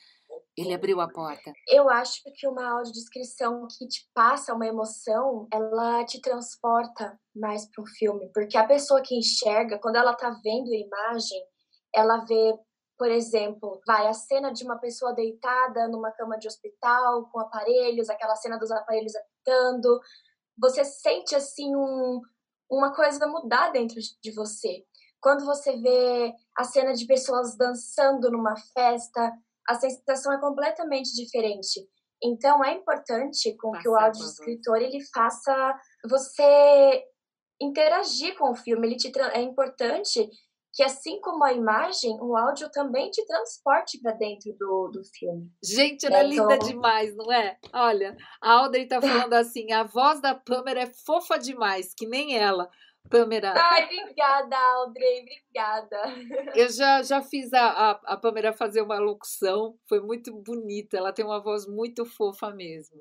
ele 0.57 0.75
abriu 0.75 1.01
a 1.01 1.09
porta. 1.09 1.53
Eu 1.69 1.89
acho 1.91 2.23
que 2.35 2.49
uma 2.49 2.79
audiodescrição 2.79 3.67
que 3.79 3.87
te 3.87 4.09
passa 4.15 4.55
uma 4.55 4.67
emoção, 4.67 5.47
ela 5.53 6.05
te 6.05 6.21
transporta 6.21 7.19
mais 7.35 7.69
para 7.71 7.83
um 7.83 7.87
filme, 7.87 8.31
porque 8.33 8.57
a 8.57 8.67
pessoa 8.67 9.03
que 9.03 9.17
enxerga, 9.17 9.79
quando 9.79 9.97
ela 9.97 10.13
está 10.13 10.31
vendo 10.43 10.71
a 10.71 10.77
imagem, 10.77 11.43
ela 11.95 12.25
vê 12.25 12.55
por 12.99 13.11
exemplo, 13.11 13.81
vai 13.87 14.07
a 14.07 14.15
cena 14.15 14.51
de 14.51 14.65
uma 14.65 14.79
pessoa 14.79 15.13
deitada 15.13 15.87
numa 15.89 16.11
cama 16.13 16.39
de 16.39 16.49
hospital 16.49 17.29
com 17.31 17.41
aparelhos, 17.41 18.09
aquela 18.09 18.35
cena 18.37 18.59
dos 18.59 18.71
aparelhos 18.71 19.15
apitando. 19.15 20.01
Você 20.59 20.83
sente 20.85 21.35
assim 21.35 21.77
um, 21.77 22.23
uma 22.71 22.95
coisa 22.95 23.27
mudar 23.27 23.71
dentro 23.71 23.97
de 24.23 24.33
você. 24.33 24.83
Quando 25.21 25.45
você 25.45 25.77
vê 25.77 26.33
a 26.57 26.65
cena 26.65 26.95
de 26.95 27.07
pessoas 27.07 27.57
dançando 27.57 28.31
numa 28.31 28.57
festa, 28.73 29.33
a 29.69 29.75
sensação 29.75 30.33
é 30.33 30.41
completamente 30.41 31.15
diferente. 31.15 31.87
Então 32.23 32.65
é 32.65 32.73
importante 32.75 33.55
com 33.57 33.73
que 33.73 33.89
o 33.89 33.97
audiodescritor 33.97 34.77
ele 34.77 35.05
faça 35.13 35.79
você 36.09 37.05
interagir 37.61 38.37
com 38.39 38.51
o 38.51 38.55
filme. 38.55 38.87
Ele 38.87 38.97
te 38.97 39.13
é 39.33 39.43
importante 39.43 40.29
que 40.77 40.83
assim 40.83 41.19
como 41.23 41.43
a 41.43 41.55
imagem, 41.55 42.19
o 42.21 42.37
áudio 42.37 42.71
também 42.71 43.11
te 43.11 43.25
transporte 43.25 43.99
para 43.99 44.13
dentro 44.13 44.55
do, 44.59 44.91
do 44.93 45.03
filme. 45.05 45.51
Gente, 45.65 46.05
ela 46.05 46.19
é 46.19 46.23
linda 46.23 46.55
então 46.55 46.69
demais, 46.69 47.17
não 47.17 47.33
é? 47.33 47.57
Olha, 47.73 48.15
a 48.43 48.53
Audrey 48.61 48.87
tá 48.87 49.01
falando 49.01 49.33
assim, 49.33 49.73
a 49.73 49.85
voz 49.85 50.21
da 50.21 50.35
Pamela 50.35 50.81
é 50.81 50.93
fofa 51.07 51.39
demais, 51.39 51.95
que 51.97 52.07
nem 52.07 52.37
ela. 52.37 52.69
Pamela. 53.09 53.55
Ai, 53.57 53.85
obrigada, 53.85 54.57
Audrey, 54.57 55.21
obrigada. 55.21 56.03
Eu 56.55 56.69
já, 56.71 57.03
já 57.03 57.23
fiz 57.23 57.53
a, 57.53 57.67
a, 57.67 57.91
a 58.05 58.17
Pamela 58.17 58.53
fazer 58.53 58.83
uma 58.83 58.99
locução, 58.99 59.79
foi 59.89 60.01
muito 60.01 60.33
bonita, 60.35 60.97
ela 60.97 61.13
tem 61.13 61.25
uma 61.25 61.41
voz 61.41 61.67
muito 61.67 62.05
fofa 62.05 62.51
mesmo. 62.51 63.01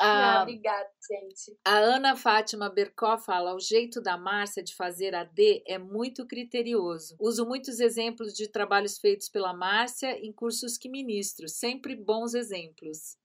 Ah, 0.00 0.38
ah, 0.38 0.42
obrigada, 0.42 0.90
gente. 1.08 1.56
A 1.64 1.76
Ana 1.76 2.16
Fátima 2.16 2.68
Bercó 2.68 3.18
fala: 3.18 3.54
o 3.54 3.60
jeito 3.60 4.00
da 4.00 4.16
Márcia 4.16 4.62
de 4.62 4.74
fazer 4.74 5.14
a 5.14 5.22
D 5.22 5.62
é 5.66 5.78
muito 5.78 6.26
criterioso. 6.26 7.14
Uso 7.20 7.46
muitos 7.46 7.78
exemplos 7.78 8.32
de 8.32 8.48
trabalhos 8.48 8.98
feitos 8.98 9.28
pela 9.28 9.54
Márcia 9.54 10.18
em 10.18 10.32
cursos 10.32 10.78
que 10.78 10.88
ministro, 10.88 11.48
sempre 11.48 11.94
bons 11.94 12.34
exemplos. 12.34 13.16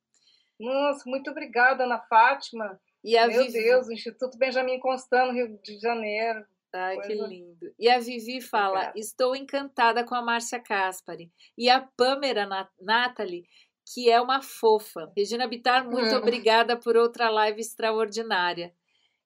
Nossa, 0.59 1.03
muito 1.07 1.31
obrigada, 1.31 1.85
Ana 1.85 1.99
Fátima. 1.99 2.79
E 3.07 3.17
a 3.17 3.25
Meu 3.25 3.41
Vivi... 3.45 3.63
Deus, 3.63 3.87
o 3.87 3.93
Instituto 3.93 4.37
Benjamin 4.37 4.79
Constant, 4.79 5.27
no 5.27 5.33
Rio 5.33 5.57
de 5.63 5.79
Janeiro. 5.79 6.45
Ai, 6.75 6.95
Coisa... 6.95 7.07
que 7.07 7.15
lindo. 7.15 7.73
E 7.79 7.89
a 7.89 7.99
Vivi 7.99 8.41
fala: 8.41 8.79
Obrigada. 8.79 8.99
Estou 8.99 9.33
encantada 9.33 10.03
com 10.03 10.13
a 10.13 10.21
Márcia 10.21 10.59
Caspari. 10.59 11.31
E 11.57 11.69
a 11.69 11.79
Pamela 11.95 12.45
Nat 12.45 12.69
Nathalie 12.81 13.45
que 13.93 14.09
é 14.09 14.19
uma 14.19 14.41
fofa. 14.41 15.09
Regina 15.15 15.47
Bittar, 15.47 15.89
muito 15.89 16.13
hum. 16.13 16.17
obrigada 16.17 16.77
por 16.77 16.97
outra 16.97 17.29
live 17.29 17.61
extraordinária. 17.61 18.73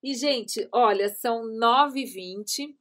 E, 0.00 0.14
gente, 0.14 0.68
olha, 0.72 1.08
são 1.08 1.42
9h20. 1.42 2.72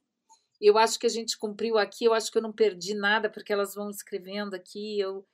Eu 0.59 0.77
acho 0.77 0.99
que 0.99 1.07
a 1.07 1.09
gente 1.09 1.37
cumpriu 1.37 1.79
aqui. 1.79 2.05
Eu 2.05 2.13
acho 2.13 2.31
que 2.31 2.37
eu 2.37 2.41
não 2.41 2.53
perdi 2.53 2.93
nada, 2.93 3.31
porque 3.31 3.51
elas 3.51 3.73
vão 3.73 3.89
escrevendo 3.89 4.53
aqui. 4.53 4.99
Eu 4.99 5.25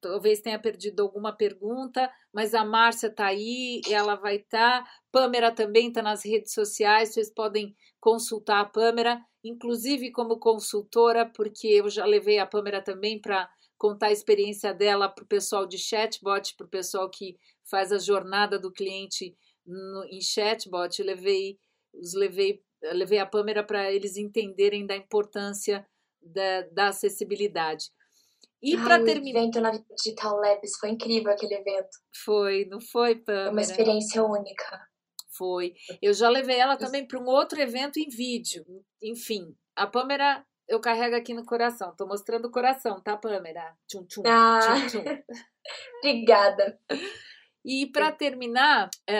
talvez 0.00 0.40
tenha 0.40 0.58
perdido 0.58 1.02
alguma 1.02 1.36
pergunta, 1.36 2.10
mas 2.32 2.54
a 2.54 2.64
Márcia 2.64 3.08
está 3.08 3.26
aí, 3.26 3.80
ela 3.90 4.14
vai 4.14 4.36
estar. 4.36 4.82
Tá. 4.82 4.90
Pâmera 5.10 5.52
também 5.52 5.88
está 5.88 6.02
nas 6.02 6.24
redes 6.24 6.52
sociais, 6.52 7.12
vocês 7.12 7.32
podem 7.32 7.74
consultar 8.00 8.60
a 8.60 8.64
Pâmera, 8.64 9.20
inclusive 9.42 10.12
como 10.12 10.38
consultora, 10.38 11.26
porque 11.26 11.66
eu 11.66 11.88
já 11.88 12.04
levei 12.04 12.38
a 12.38 12.46
Pâmera 12.46 12.82
também 12.82 13.20
para 13.20 13.48
contar 13.76 14.08
a 14.08 14.12
experiência 14.12 14.72
dela 14.72 15.08
para 15.08 15.24
o 15.24 15.28
pessoal 15.28 15.66
de 15.66 15.78
chatbot, 15.78 16.54
para 16.56 16.66
o 16.66 16.70
pessoal 16.70 17.10
que 17.10 17.36
faz 17.68 17.92
a 17.92 17.98
jornada 17.98 18.58
do 18.58 18.72
cliente 18.72 19.36
no, 19.66 20.04
em 20.10 20.20
chatbot. 20.20 20.98
Eu 20.98 21.06
levei, 21.06 21.58
os 21.92 22.14
levei, 22.14 22.62
levei 22.92 23.18
a 23.18 23.26
Pâmera 23.26 23.64
para 23.64 23.92
eles 23.92 24.16
entenderem 24.16 24.86
da 24.86 24.96
importância 24.96 25.86
da, 26.22 26.62
da 26.72 26.88
acessibilidade. 26.88 27.86
E 28.64 28.78
para 28.78 29.04
terminar. 29.04 29.40
O 29.40 29.42
evento 29.42 29.60
na 29.60 29.70
Digital 29.70 30.36
Labs 30.36 30.76
foi 30.80 30.90
incrível 30.90 31.30
aquele 31.30 31.54
evento. 31.54 31.98
Foi, 32.24 32.64
não 32.64 32.80
foi, 32.80 33.16
Pâmera? 33.16 33.44
Foi 33.44 33.52
uma 33.52 33.60
experiência 33.60 34.24
única. 34.24 34.80
Foi. 35.36 35.74
Eu 36.00 36.14
já 36.14 36.30
levei 36.30 36.58
ela 36.58 36.76
também 36.76 37.06
para 37.06 37.20
um 37.20 37.26
outro 37.26 37.60
evento 37.60 37.98
em 37.98 38.08
vídeo. 38.08 38.64
Enfim, 39.02 39.54
a 39.76 39.86
Pâmera 39.86 40.44
eu 40.66 40.80
carrego 40.80 41.14
aqui 41.14 41.34
no 41.34 41.44
coração. 41.44 41.94
Tô 41.94 42.06
mostrando 42.06 42.46
o 42.46 42.50
coração, 42.50 43.00
tá, 43.02 43.16
Pâmela? 43.16 43.76
Tchum, 43.86 44.06
tchum, 44.06 44.22
ah, 44.26 44.60
tchum, 44.88 45.02
tchum. 45.02 45.04
Obrigada. 46.00 46.78
E 47.64 47.86
para 47.86 48.12
terminar, 48.12 48.88
é, 49.06 49.18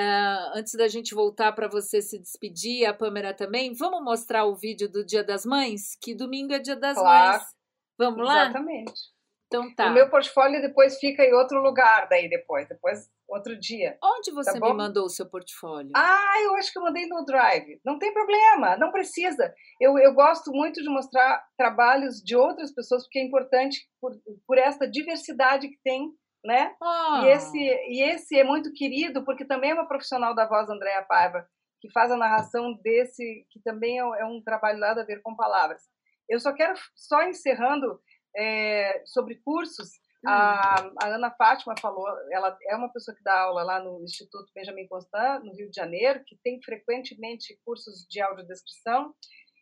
antes 0.54 0.74
da 0.74 0.88
gente 0.88 1.14
voltar 1.14 1.52
para 1.52 1.68
você 1.68 2.00
se 2.00 2.18
despedir, 2.18 2.86
a 2.86 2.94
Pâmela 2.94 3.34
também, 3.34 3.74
vamos 3.74 4.02
mostrar 4.02 4.46
o 4.46 4.56
vídeo 4.56 4.90
do 4.90 5.04
Dia 5.04 5.24
das 5.24 5.44
Mães? 5.44 5.96
Que 6.00 6.14
domingo 6.14 6.52
é 6.52 6.58
Dia 6.58 6.76
das 6.76 6.96
claro. 6.96 7.38
Mães. 7.38 7.54
Vamos 7.98 8.26
lá? 8.26 8.44
Exatamente. 8.44 9.13
Então 9.54 9.74
tá. 9.74 9.86
O 9.86 9.94
meu 9.94 10.10
portfólio 10.10 10.60
depois 10.60 10.98
fica 10.98 11.22
em 11.22 11.32
outro 11.32 11.60
lugar, 11.62 12.08
daí 12.08 12.28
depois, 12.28 12.68
depois 12.68 13.08
outro 13.28 13.58
dia. 13.58 13.96
Onde 14.02 14.30
tá 14.30 14.42
você 14.42 14.58
bom? 14.58 14.70
me 14.70 14.76
mandou 14.76 15.04
o 15.06 15.08
seu 15.08 15.28
portfólio? 15.28 15.92
Ah, 15.94 16.34
eu 16.42 16.56
acho 16.56 16.72
que 16.72 16.78
eu 16.78 16.82
mandei 16.82 17.06
no 17.06 17.24
Drive. 17.24 17.80
Não 17.84 17.98
tem 17.98 18.12
problema, 18.12 18.76
não 18.76 18.90
precisa. 18.90 19.54
Eu, 19.80 19.96
eu 19.98 20.12
gosto 20.12 20.50
muito 20.50 20.82
de 20.82 20.88
mostrar 20.88 21.42
trabalhos 21.56 22.20
de 22.22 22.36
outras 22.36 22.74
pessoas, 22.74 23.04
porque 23.04 23.20
é 23.20 23.22
importante 23.22 23.88
por, 24.00 24.12
por 24.46 24.58
esta 24.58 24.88
diversidade 24.88 25.68
que 25.68 25.78
tem, 25.84 26.10
né? 26.44 26.74
Ah, 26.82 27.22
E, 27.24 27.28
esse, 27.28 27.58
e 27.58 28.02
esse 28.02 28.38
é 28.38 28.44
muito 28.44 28.72
querido, 28.72 29.24
porque 29.24 29.44
também 29.44 29.70
é 29.70 29.74
uma 29.74 29.88
profissional 29.88 30.34
da 30.34 30.46
voz, 30.46 30.68
Andréa 30.68 31.02
Paiva, 31.02 31.46
que 31.80 31.90
faz 31.92 32.10
a 32.10 32.16
narração 32.16 32.74
desse, 32.82 33.46
que 33.50 33.60
também 33.62 34.00
é, 34.00 34.02
é 34.02 34.24
um 34.24 34.42
trabalho 34.42 34.78
nada 34.78 35.02
a 35.02 35.06
ver 35.06 35.22
com 35.22 35.36
palavras. 35.36 35.82
Eu 36.28 36.40
só 36.40 36.52
quero, 36.52 36.74
só 36.94 37.22
encerrando 37.22 38.00
é, 38.36 39.02
sobre 39.06 39.36
cursos, 39.36 39.90
a, 40.26 40.80
a, 41.02 41.06
Ana 41.06 41.30
Fátima 41.30 41.74
falou, 41.78 42.06
ela 42.30 42.56
é 42.68 42.76
uma 42.76 42.90
pessoa 42.90 43.14
que 43.14 43.22
dá 43.22 43.40
aula 43.40 43.62
lá 43.62 43.80
no 43.80 44.02
Instituto 44.02 44.50
Benjamin 44.54 44.88
Constant, 44.88 45.44
no 45.44 45.54
Rio 45.54 45.68
de 45.68 45.76
Janeiro, 45.76 46.24
que 46.24 46.36
tem 46.42 46.62
frequentemente 46.62 47.58
cursos 47.64 48.06
de 48.08 48.20
audiodescrição, 48.20 49.14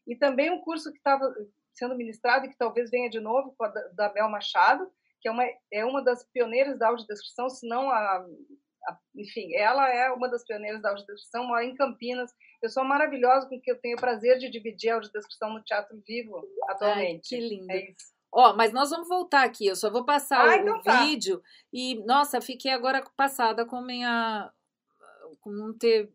e 0.06 0.16
também 0.16 0.50
um 0.50 0.60
curso 0.60 0.92
que 0.92 0.98
estava 0.98 1.32
sendo 1.74 1.96
ministrado 1.96 2.46
e 2.46 2.48
que 2.48 2.56
talvez 2.56 2.90
venha 2.90 3.10
de 3.10 3.20
novo, 3.20 3.54
com 3.56 3.64
a 3.64 3.68
da, 3.68 3.88
da 3.88 4.08
Bel 4.08 4.28
Machado, 4.28 4.88
que 5.20 5.28
é 5.28 5.32
uma, 5.32 5.44
é 5.72 5.84
uma 5.84 6.02
das 6.02 6.24
pioneiras 6.30 6.78
da 6.78 6.88
audiodescrição, 6.88 7.48
se 7.48 7.66
não 7.66 7.90
a, 7.90 8.24
a, 8.86 8.98
enfim, 9.16 9.54
ela 9.54 9.88
é 9.88 10.10
uma 10.10 10.28
das 10.28 10.44
pioneiras 10.44 10.80
da 10.80 10.90
audiodescrição, 10.90 11.46
mora 11.46 11.64
em 11.64 11.74
Campinas, 11.74 12.32
pessoa 12.60 12.84
maravilhosa 12.84 13.48
com 13.48 13.60
quem 13.60 13.74
eu 13.74 13.80
tenho 13.80 13.96
o 13.96 14.00
prazer 14.00 14.38
de 14.38 14.48
dividir 14.48 14.90
a 14.90 14.94
audiodescrição 14.94 15.52
no 15.52 15.62
Teatro 15.64 16.00
Vivo 16.06 16.40
atualmente. 16.68 17.34
Ai, 17.34 17.40
que 17.40 17.48
lindo. 17.48 17.72
É 17.72 17.90
isso. 17.90 18.11
Ó, 18.34 18.54
mas 18.54 18.72
nós 18.72 18.90
vamos 18.90 19.08
voltar 19.08 19.44
aqui. 19.44 19.66
Eu 19.66 19.76
só 19.76 19.90
vou 19.90 20.04
passar 20.04 20.40
Ah, 20.40 20.50
o, 20.50 20.60
então 20.60 20.82
tá. 20.82 21.02
vídeo 21.04 21.42
e 21.72 22.02
nossa, 22.06 22.40
fiquei 22.40 22.70
agora 22.72 23.04
passada 23.16 23.64
com 23.66 23.80
minha 23.82 24.50
com 25.40 25.50
não 25.50 25.72
ter 25.76 26.10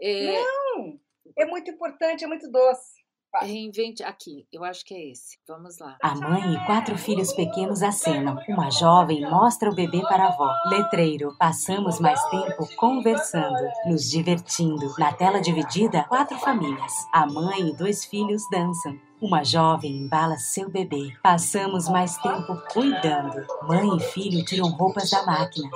é, 0.00 0.42
Não, 0.42 0.98
é 1.36 1.44
muito 1.44 1.70
importante, 1.70 2.24
é 2.24 2.26
muito 2.26 2.50
doce. 2.50 3.00
reinvente 3.42 4.02
aqui. 4.02 4.46
Eu 4.50 4.64
acho 4.64 4.84
que 4.84 4.94
é 4.94 5.10
esse. 5.10 5.38
Vamos 5.46 5.78
lá. 5.78 5.96
A 6.02 6.14
mãe 6.14 6.54
e 6.54 6.66
quatro 6.66 6.96
filhos 6.96 7.32
pequenos 7.34 7.82
acenam. 7.82 8.38
Uma 8.48 8.70
jovem 8.70 9.20
mostra 9.28 9.70
o 9.70 9.74
bebê 9.74 10.00
para 10.02 10.24
a 10.24 10.28
avó. 10.28 10.48
Letreiro. 10.70 11.36
Passamos 11.38 12.00
mais 12.00 12.22
tempo 12.30 12.66
conversando, 12.76 13.68
nos 13.86 14.08
divertindo. 14.10 14.94
Na 14.98 15.12
tela 15.12 15.40
dividida, 15.40 16.04
quatro 16.04 16.38
famílias. 16.38 16.92
A 17.12 17.26
mãe 17.26 17.68
e 17.68 17.76
dois 17.76 18.04
filhos 18.04 18.42
dançam. 18.50 18.98
Uma 19.20 19.44
jovem 19.44 19.98
embala 19.98 20.38
seu 20.38 20.70
bebê. 20.70 21.12
Passamos 21.22 21.86
mais 21.90 22.16
tempo 22.18 22.56
cuidando. 22.72 23.46
Mãe 23.64 23.96
e 23.98 24.00
filho 24.00 24.42
tiram 24.46 24.70
roupas 24.70 25.10
da 25.10 25.22
máquina. 25.26 25.68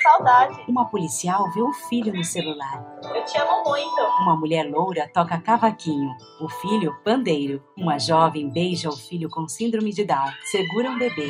Saudade. 0.00 0.64
Uma 0.68 0.84
policial 0.84 1.50
vê 1.50 1.60
o 1.60 1.72
filho 1.72 2.14
no 2.14 2.22
celular. 2.22 2.84
Eu 3.02 3.24
te 3.24 3.36
amo 3.38 3.64
muito. 3.64 4.00
Uma 4.20 4.36
mulher 4.36 4.70
loura 4.70 5.10
toca 5.12 5.40
cavaquinho. 5.40 6.14
O 6.40 6.48
filho, 6.48 6.94
pandeiro. 7.02 7.64
Uma 7.76 7.98
jovem 7.98 8.48
beija 8.48 8.88
o 8.88 8.96
filho 8.96 9.28
com 9.28 9.48
síndrome 9.48 9.92
de 9.92 10.04
Down. 10.04 10.30
Segura 10.44 10.90
um 10.90 10.98
bebê. 10.98 11.28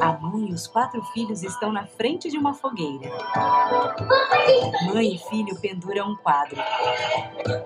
A 0.00 0.12
mãe 0.12 0.50
e 0.50 0.52
os 0.52 0.68
quatro 0.68 1.02
filhos 1.06 1.42
estão 1.42 1.72
na 1.72 1.86
frente 1.86 2.30
de 2.30 2.38
uma 2.38 2.54
fogueira. 2.54 3.10
Mãe 4.92 5.14
e 5.14 5.18
filho 5.18 5.58
penduram 5.60 6.12
um 6.12 6.16
quadro. 6.16 6.56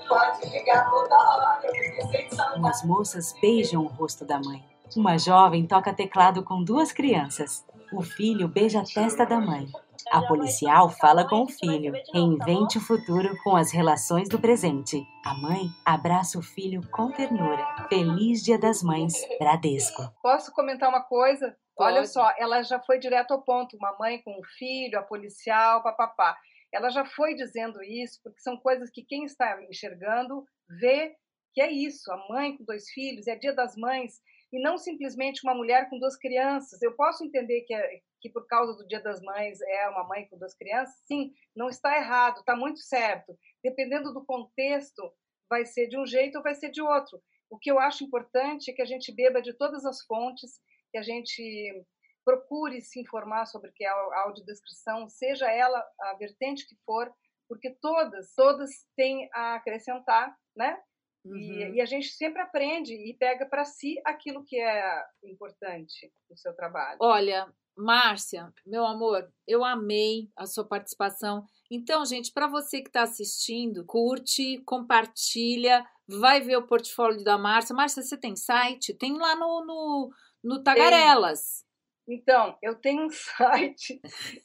Pode 0.08 0.48
ligar 0.48 0.88
toda 0.88 1.14
hora, 1.14 1.60
porque 1.60 2.06
sem 2.06 2.30
saudade. 2.30 2.58
Umas 2.58 2.82
moças 2.84 3.33
beijam 3.40 3.84
o 3.84 3.88
rosto 3.88 4.24
da 4.24 4.38
mãe. 4.38 4.64
Uma 4.96 5.18
jovem 5.18 5.66
toca 5.66 5.92
teclado 5.92 6.42
com 6.42 6.62
duas 6.62 6.92
crianças. 6.92 7.64
O 7.92 8.02
filho 8.02 8.48
beija 8.48 8.80
a 8.80 8.84
testa 8.84 9.24
da 9.24 9.40
mãe. 9.40 9.66
A 10.10 10.22
policial 10.22 10.90
fala 10.90 11.26
com 11.26 11.42
o 11.42 11.48
filho. 11.48 11.92
Reinvente 12.12 12.78
o 12.78 12.80
futuro 12.80 13.34
com 13.42 13.56
as 13.56 13.72
relações 13.72 14.28
do 14.28 14.38
presente. 14.38 15.02
A 15.24 15.34
mãe 15.34 15.68
abraça 15.84 16.38
o 16.38 16.42
filho 16.42 16.80
com 16.90 17.10
ternura. 17.10 17.64
Feliz 17.88 18.42
Dia 18.42 18.58
das 18.58 18.82
Mães, 18.82 19.14
Bradesco. 19.38 20.02
Posso 20.22 20.52
comentar 20.52 20.88
uma 20.88 21.02
coisa? 21.02 21.56
Olha 21.76 21.96
Pode. 21.96 22.12
só, 22.12 22.30
ela 22.38 22.62
já 22.62 22.78
foi 22.80 22.98
direto 22.98 23.32
ao 23.32 23.42
ponto. 23.42 23.76
Uma 23.76 23.96
mãe 23.98 24.22
com 24.22 24.30
um 24.32 24.44
filho, 24.58 24.98
a 24.98 25.02
policial, 25.02 25.82
papapá. 25.82 26.36
Ela 26.72 26.90
já 26.90 27.04
foi 27.04 27.34
dizendo 27.34 27.82
isso, 27.82 28.20
porque 28.22 28.40
são 28.40 28.56
coisas 28.56 28.90
que 28.90 29.02
quem 29.02 29.24
está 29.24 29.60
enxergando 29.68 30.44
vê 30.80 31.14
que 31.54 31.60
é 31.60 31.70
isso. 31.70 32.10
A 32.12 32.28
mãe 32.28 32.56
com 32.56 32.64
dois 32.64 32.90
filhos, 32.90 33.26
é 33.26 33.36
dia 33.36 33.54
das 33.54 33.76
mães, 33.76 34.20
e 34.52 34.60
não 34.60 34.76
simplesmente 34.76 35.40
uma 35.44 35.54
mulher 35.54 35.88
com 35.88 35.98
duas 35.98 36.16
crianças. 36.16 36.82
Eu 36.82 36.94
posso 36.94 37.24
entender 37.24 37.62
que, 37.62 37.74
é- 37.74 38.00
que 38.20 38.28
por 38.28 38.46
causa 38.46 38.76
do 38.76 38.86
dia 38.86 39.00
das 39.00 39.20
mães 39.20 39.60
é 39.62 39.88
uma 39.88 40.04
mãe 40.06 40.26
com 40.28 40.38
duas 40.38 40.54
crianças? 40.54 40.94
Sim, 41.06 41.32
não 41.56 41.68
está 41.68 41.96
errado, 41.96 42.40
está 42.40 42.54
muito 42.56 42.80
certo. 42.80 43.36
Dependendo 43.62 44.12
do 44.12 44.24
contexto, 44.24 45.12
vai 45.48 45.64
ser 45.64 45.88
de 45.88 45.98
um 45.98 46.06
jeito 46.06 46.36
ou 46.36 46.42
vai 46.42 46.54
ser 46.54 46.70
de 46.70 46.82
outro. 46.82 47.22
O 47.50 47.58
que 47.58 47.70
eu 47.70 47.78
acho 47.78 48.04
importante 48.04 48.70
é 48.70 48.74
que 48.74 48.82
a 48.82 48.86
gente 48.86 49.14
beba 49.14 49.40
de 49.40 49.52
todas 49.52 49.84
as 49.84 50.04
fontes, 50.04 50.60
que 50.90 50.98
a 50.98 51.02
gente 51.02 51.84
procure 52.24 52.80
se 52.80 53.00
informar 53.00 53.46
sobre 53.46 53.70
o 53.70 53.72
que 53.72 53.84
é 53.84 53.88
a 53.88 54.22
audiodescrição, 54.24 55.08
seja 55.08 55.50
ela 55.50 55.84
a 56.00 56.14
vertente 56.14 56.66
que 56.66 56.76
for, 56.86 57.12
porque 57.48 57.70
todas, 57.80 58.34
todas 58.34 58.70
têm 58.96 59.28
a 59.32 59.56
acrescentar, 59.56 60.34
né? 60.56 60.80
E, 61.24 61.28
Uhum. 61.30 61.74
e 61.74 61.80
a 61.80 61.86
gente 61.86 62.08
sempre 62.08 62.42
aprende 62.42 62.92
e 62.92 63.14
pega 63.14 63.46
para 63.46 63.64
si 63.64 64.00
aquilo 64.04 64.44
que 64.44 64.60
é 64.60 65.04
importante 65.24 66.12
no 66.28 66.36
seu 66.36 66.54
trabalho. 66.54 66.98
Olha, 67.00 67.50
Márcia, 67.76 68.52
meu 68.66 68.84
amor, 68.84 69.28
eu 69.48 69.64
amei 69.64 70.28
a 70.36 70.46
sua 70.46 70.64
participação. 70.66 71.44
Então, 71.70 72.04
gente, 72.04 72.30
para 72.32 72.46
você 72.46 72.80
que 72.82 72.88
está 72.88 73.02
assistindo, 73.02 73.84
curte, 73.84 74.62
compartilha, 74.64 75.84
vai 76.06 76.40
ver 76.40 76.56
o 76.56 76.66
portfólio 76.66 77.24
da 77.24 77.36
Márcia. 77.38 77.74
Márcia, 77.74 78.02
você 78.02 78.16
tem 78.16 78.36
site? 78.36 78.94
Tem 78.94 79.16
lá 79.16 79.34
no, 79.34 79.64
no, 79.64 80.10
no 80.44 80.62
Tagarelas. 80.62 81.63
Então, 82.06 82.56
eu 82.62 82.74
tenho 82.74 83.04
um 83.06 83.10
site 83.88 84.00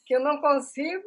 que 0.06 0.14
eu 0.14 0.20
não 0.20 0.40
consigo 0.40 1.04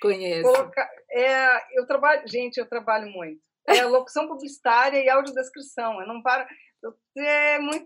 Conheço. 0.00 0.42
colocar. 0.52 0.88
É, 1.10 1.78
eu 1.78 1.86
trabalho, 1.86 2.26
gente, 2.28 2.58
eu 2.58 2.66
trabalho 2.68 3.10
muito. 3.10 3.40
É 3.68 3.84
locução 3.84 4.26
publicitária 4.28 4.98
e 5.02 5.08
audiodescrição. 5.08 6.00
Eu 6.00 6.06
não 6.06 6.22
paro. 6.22 6.46
eu- 6.82 6.94
É 7.22 7.58
muito. 7.58 7.84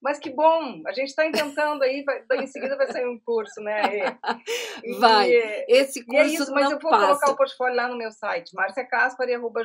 Mas 0.00 0.20
que 0.20 0.30
bom! 0.30 0.80
A 0.86 0.92
gente 0.92 1.08
está 1.08 1.26
inventando 1.26 1.82
aí, 1.82 2.04
vai, 2.04 2.38
em 2.38 2.46
seguida 2.46 2.76
vai 2.76 2.86
sair 2.86 3.04
um 3.08 3.18
curso, 3.18 3.60
né? 3.60 3.82
E- 3.98 4.90
e- 4.92 4.98
Vai. 5.00 5.28
Esse 5.66 5.98
E 5.98 6.02
é 6.02 6.04
curso 6.06 6.34
isso, 6.42 6.52
mas 6.54 6.70
eu 6.70 6.78
vou 6.78 6.90
colocar 6.90 7.18
passa. 7.18 7.32
o 7.32 7.36
portfólio 7.36 7.74
lá 7.74 7.88
no 7.88 7.96
meu 7.98 8.12
site, 8.12 8.54
marciacaspari, 8.54 9.34
arroba, 9.34 9.64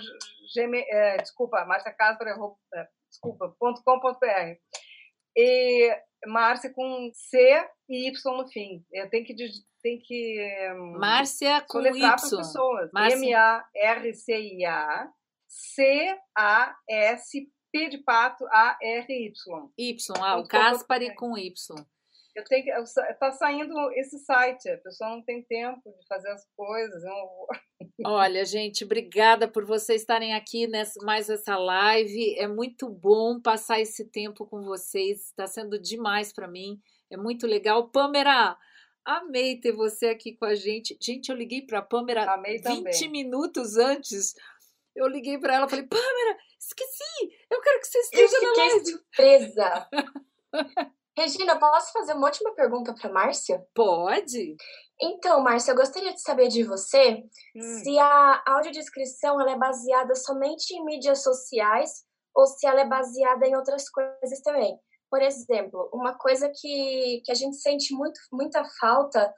gmail- 0.56 0.86
é, 0.90 1.18
desculpa, 1.18 1.64
marciacaspari, 1.66 2.32
é, 2.74 2.88
desculpa, 3.12 3.56
ponto 3.60 3.84
com, 3.84 4.00
ponto 4.00 4.20
br. 4.20 4.58
E 5.36 5.96
Márcia 6.28 6.72
com 6.74 7.10
C 7.14 7.38
e 7.90 8.08
Y 8.08 8.12
no 8.26 8.48
fim. 8.48 8.84
Eu 8.92 9.10
tenho 9.10 9.26
que, 9.26 9.34
que 10.02 10.72
hum, 10.76 10.98
Márcia 10.98 11.62
com 11.62 11.80
soletrar 11.80 12.16
para 12.16 12.26
as 12.26 12.32
Y. 12.32 12.38
pessoas. 12.38 12.90
Márcia- 12.94 13.18
M-A-R-C-I-A 13.76 15.10
C-A-S-P 16.56 17.90
de 17.90 17.98
pato 18.00 18.46
A-R-Y. 18.52 19.32
Y, 19.78 19.98
ah, 20.20 20.36
o 20.38 20.38
Ponto 20.38 20.44
com, 20.44 20.48
Caspari 20.48 21.08
ponto 21.08 21.16
com 21.18 21.38
Y. 21.38 21.54
Eu 22.36 22.44
tenho 22.46 22.64
que, 22.64 22.72
eu 22.72 22.84
tá 23.20 23.32
saindo 23.32 23.92
esse 23.92 24.18
site, 24.20 24.68
a 24.68 24.78
pessoa 24.80 25.12
não 25.12 25.22
tem 25.22 25.44
tempo 25.44 25.82
de 26.00 26.08
fazer 26.08 26.30
as 26.30 26.44
coisas. 26.56 27.04
Eu, 27.04 27.48
Olha, 28.06 28.44
gente, 28.44 28.84
obrigada 28.84 29.48
por 29.48 29.64
vocês 29.66 30.02
estarem 30.02 30.34
aqui 30.34 30.66
nessa 30.66 31.00
mais 31.06 31.30
essa 31.30 31.56
live. 31.56 32.36
É 32.40 32.48
muito 32.48 32.90
bom 32.90 33.40
passar 33.40 33.80
esse 33.80 34.10
tempo 34.10 34.48
com 34.48 34.64
vocês. 34.64 35.26
Está 35.28 35.46
sendo 35.46 35.80
demais 35.80 36.34
para 36.34 36.48
mim. 36.48 36.82
É 37.12 37.18
muito 37.18 37.46
legal. 37.46 37.90
Pâmera, 37.90 38.58
amei 39.06 39.60
ter 39.60 39.72
você 39.72 40.08
aqui 40.08 40.36
com 40.36 40.46
a 40.46 40.56
gente. 40.56 40.98
Gente, 41.00 41.30
eu 41.30 41.36
liguei 41.36 41.62
para 41.62 41.80
a 41.80 41.84
Pâmera 41.84 42.24
Amei 42.32 42.58
20 42.58 42.64
também. 42.64 43.12
minutos 43.12 43.78
antes. 43.78 44.34
Eu 44.96 45.08
liguei 45.08 45.38
para 45.38 45.54
ela, 45.56 45.70
falei: 45.70 45.86
"Pâmera, 45.86 46.38
esqueci. 46.60 47.38
Eu 47.52 47.62
quero 47.62 47.80
que 47.80 47.88
você 47.88 47.98
Eu 47.98 48.02
esteja 48.02 48.42
na 48.42 48.48
fiquei 48.50 48.70
live". 48.70 48.86
surpresa. 48.86 49.90
Regina, 51.18 51.60
posso 51.60 51.92
fazer 51.92 52.14
uma 52.14 52.28
última 52.28 52.54
pergunta 52.56 52.94
para 52.94 53.12
Márcia? 53.12 53.66
Pode? 53.74 54.56
Então, 55.00 55.42
Márcia, 55.42 55.72
eu 55.72 55.76
gostaria 55.76 56.14
de 56.14 56.22
saber 56.22 56.48
de 56.48 56.64
você 56.64 57.24
Hum. 57.56 57.62
se 57.62 58.00
a 58.00 58.44
audiodescrição 58.48 59.40
ela 59.40 59.52
é 59.52 59.58
baseada 59.58 60.16
somente 60.16 60.74
em 60.74 60.84
mídias 60.84 61.22
sociais 61.22 62.04
ou 62.36 62.48
se 62.48 62.66
ela 62.66 62.82
é 62.82 62.88
baseada 62.88 63.46
em 63.46 63.56
outras 63.56 63.90
coisas 63.90 64.42
também. 64.42 64.80
Por 65.10 65.22
exemplo, 65.22 65.90
uma 65.94 66.18
coisa 66.18 66.50
que, 66.50 67.22
que 67.24 67.32
a 67.32 67.36
gente 67.36 67.58
sente 67.58 67.94
muito, 67.94 68.20
muita 68.32 68.66
falta 68.80 69.32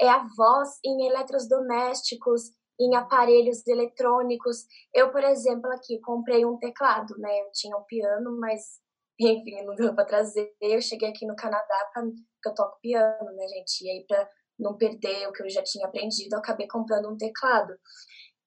é 0.00 0.08
a 0.08 0.26
voz 0.34 0.78
em 0.82 1.06
eletrodomésticos, 1.06 2.52
em 2.80 2.94
aparelhos 2.96 3.66
eletrônicos. 3.66 4.64
Eu, 4.94 5.10
por 5.10 5.22
exemplo, 5.22 5.70
aqui 5.72 6.00
comprei 6.00 6.46
um 6.46 6.56
teclado, 6.56 7.14
né? 7.18 7.40
Eu 7.40 7.50
tinha 7.52 7.76
um 7.76 7.82
piano, 7.82 8.38
mas 8.40 8.80
enfim, 9.18 9.64
não 9.64 9.74
deu 9.74 9.94
para 9.94 10.04
trazer. 10.04 10.54
Eu 10.60 10.80
cheguei 10.80 11.08
aqui 11.08 11.26
no 11.26 11.36
Canadá 11.36 11.90
porque 11.92 12.48
eu 12.48 12.54
toco 12.54 12.78
piano, 12.80 13.32
né, 13.34 13.48
gente? 13.48 13.84
E 13.84 13.90
aí, 13.90 14.06
para 14.06 14.28
não 14.58 14.76
perder 14.76 15.28
o 15.28 15.32
que 15.32 15.42
eu 15.42 15.50
já 15.50 15.62
tinha 15.62 15.86
aprendido, 15.86 16.34
eu 16.34 16.38
acabei 16.38 16.66
comprando 16.68 17.10
um 17.10 17.16
teclado. 17.16 17.74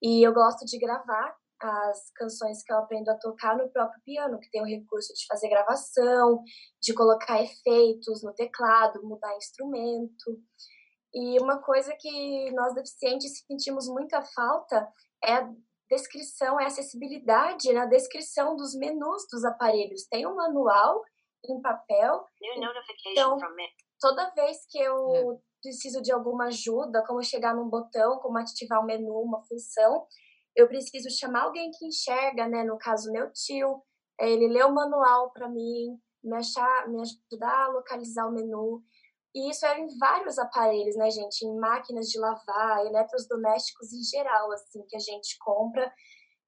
E 0.02 0.26
eu 0.26 0.34
gosto 0.34 0.66
de 0.66 0.78
gravar 0.80 1.36
as 1.62 2.12
canções 2.16 2.64
que 2.64 2.74
eu 2.74 2.78
aprendo 2.78 3.10
a 3.10 3.18
tocar 3.18 3.56
no 3.56 3.70
próprio 3.70 4.02
piano, 4.04 4.40
que 4.40 4.50
tem 4.50 4.62
o 4.62 4.66
recurso 4.66 5.14
de 5.14 5.26
fazer 5.28 5.48
gravação, 5.48 6.42
de 6.82 6.94
colocar 6.94 7.42
efeitos 7.42 8.24
no 8.24 8.34
teclado, 8.34 9.04
mudar 9.04 9.36
instrumento. 9.38 10.42
E 11.14 11.40
uma 11.42 11.62
coisa 11.62 11.94
que 12.00 12.52
nós 12.52 12.74
deficientes 12.74 13.44
sentimos 13.46 13.88
muita 13.88 14.22
falta 14.24 14.88
é 15.24 15.48
descrição, 15.92 16.58
é 16.60 16.66
acessibilidade 16.66 17.72
na 17.74 17.86
descrição 17.86 18.56
dos 18.56 18.74
menus 18.76 19.26
dos 19.30 19.44
aparelhos. 19.44 20.08
Tem 20.10 20.26
um 20.26 20.36
manual 20.36 21.02
em 21.46 21.62
papel. 21.62 22.26
Então, 23.12 23.38
toda 24.00 24.30
vez 24.32 24.58
que 24.70 24.80
eu 24.80 25.34
é. 25.34 25.38
preciso 25.62 26.02
de 26.02 26.12
alguma 26.12 26.46
ajuda, 26.46 27.04
como 27.06 27.22
chegar 27.22 27.54
num 27.54 27.70
botão, 27.70 28.20
como 28.20 28.38
ativar 28.38 28.82
um 28.82 28.86
menu, 28.86 29.14
uma 29.20 29.44
função, 29.44 30.08
eu 30.56 30.68
preciso 30.68 31.10
chamar 31.10 31.44
alguém 31.44 31.70
que 31.72 31.86
enxerga, 31.86 32.48
né? 32.48 32.64
No 32.64 32.78
caso, 32.78 33.12
meu 33.12 33.30
tio, 33.34 33.84
ele 34.20 34.48
lê 34.48 34.64
o 34.64 34.74
manual 34.74 35.32
para 35.32 35.50
mim, 35.50 36.00
me, 36.24 36.38
achar, 36.38 36.88
me 36.88 37.02
ajudar 37.02 37.66
a 37.66 37.68
localizar 37.68 38.28
o 38.28 38.32
menu. 38.32 38.82
E 39.34 39.50
isso 39.50 39.66
é 39.66 39.80
em 39.80 39.88
vários 39.98 40.38
aparelhos, 40.38 40.96
né, 40.98 41.10
gente? 41.10 41.46
Em 41.46 41.58
máquinas 41.58 42.08
de 42.08 42.20
lavar, 42.20 42.86
eletrodomésticos 42.86 43.94
em 43.94 44.04
geral, 44.04 44.52
assim, 44.52 44.84
que 44.88 44.96
a 44.96 45.00
gente 45.00 45.38
compra. 45.40 45.92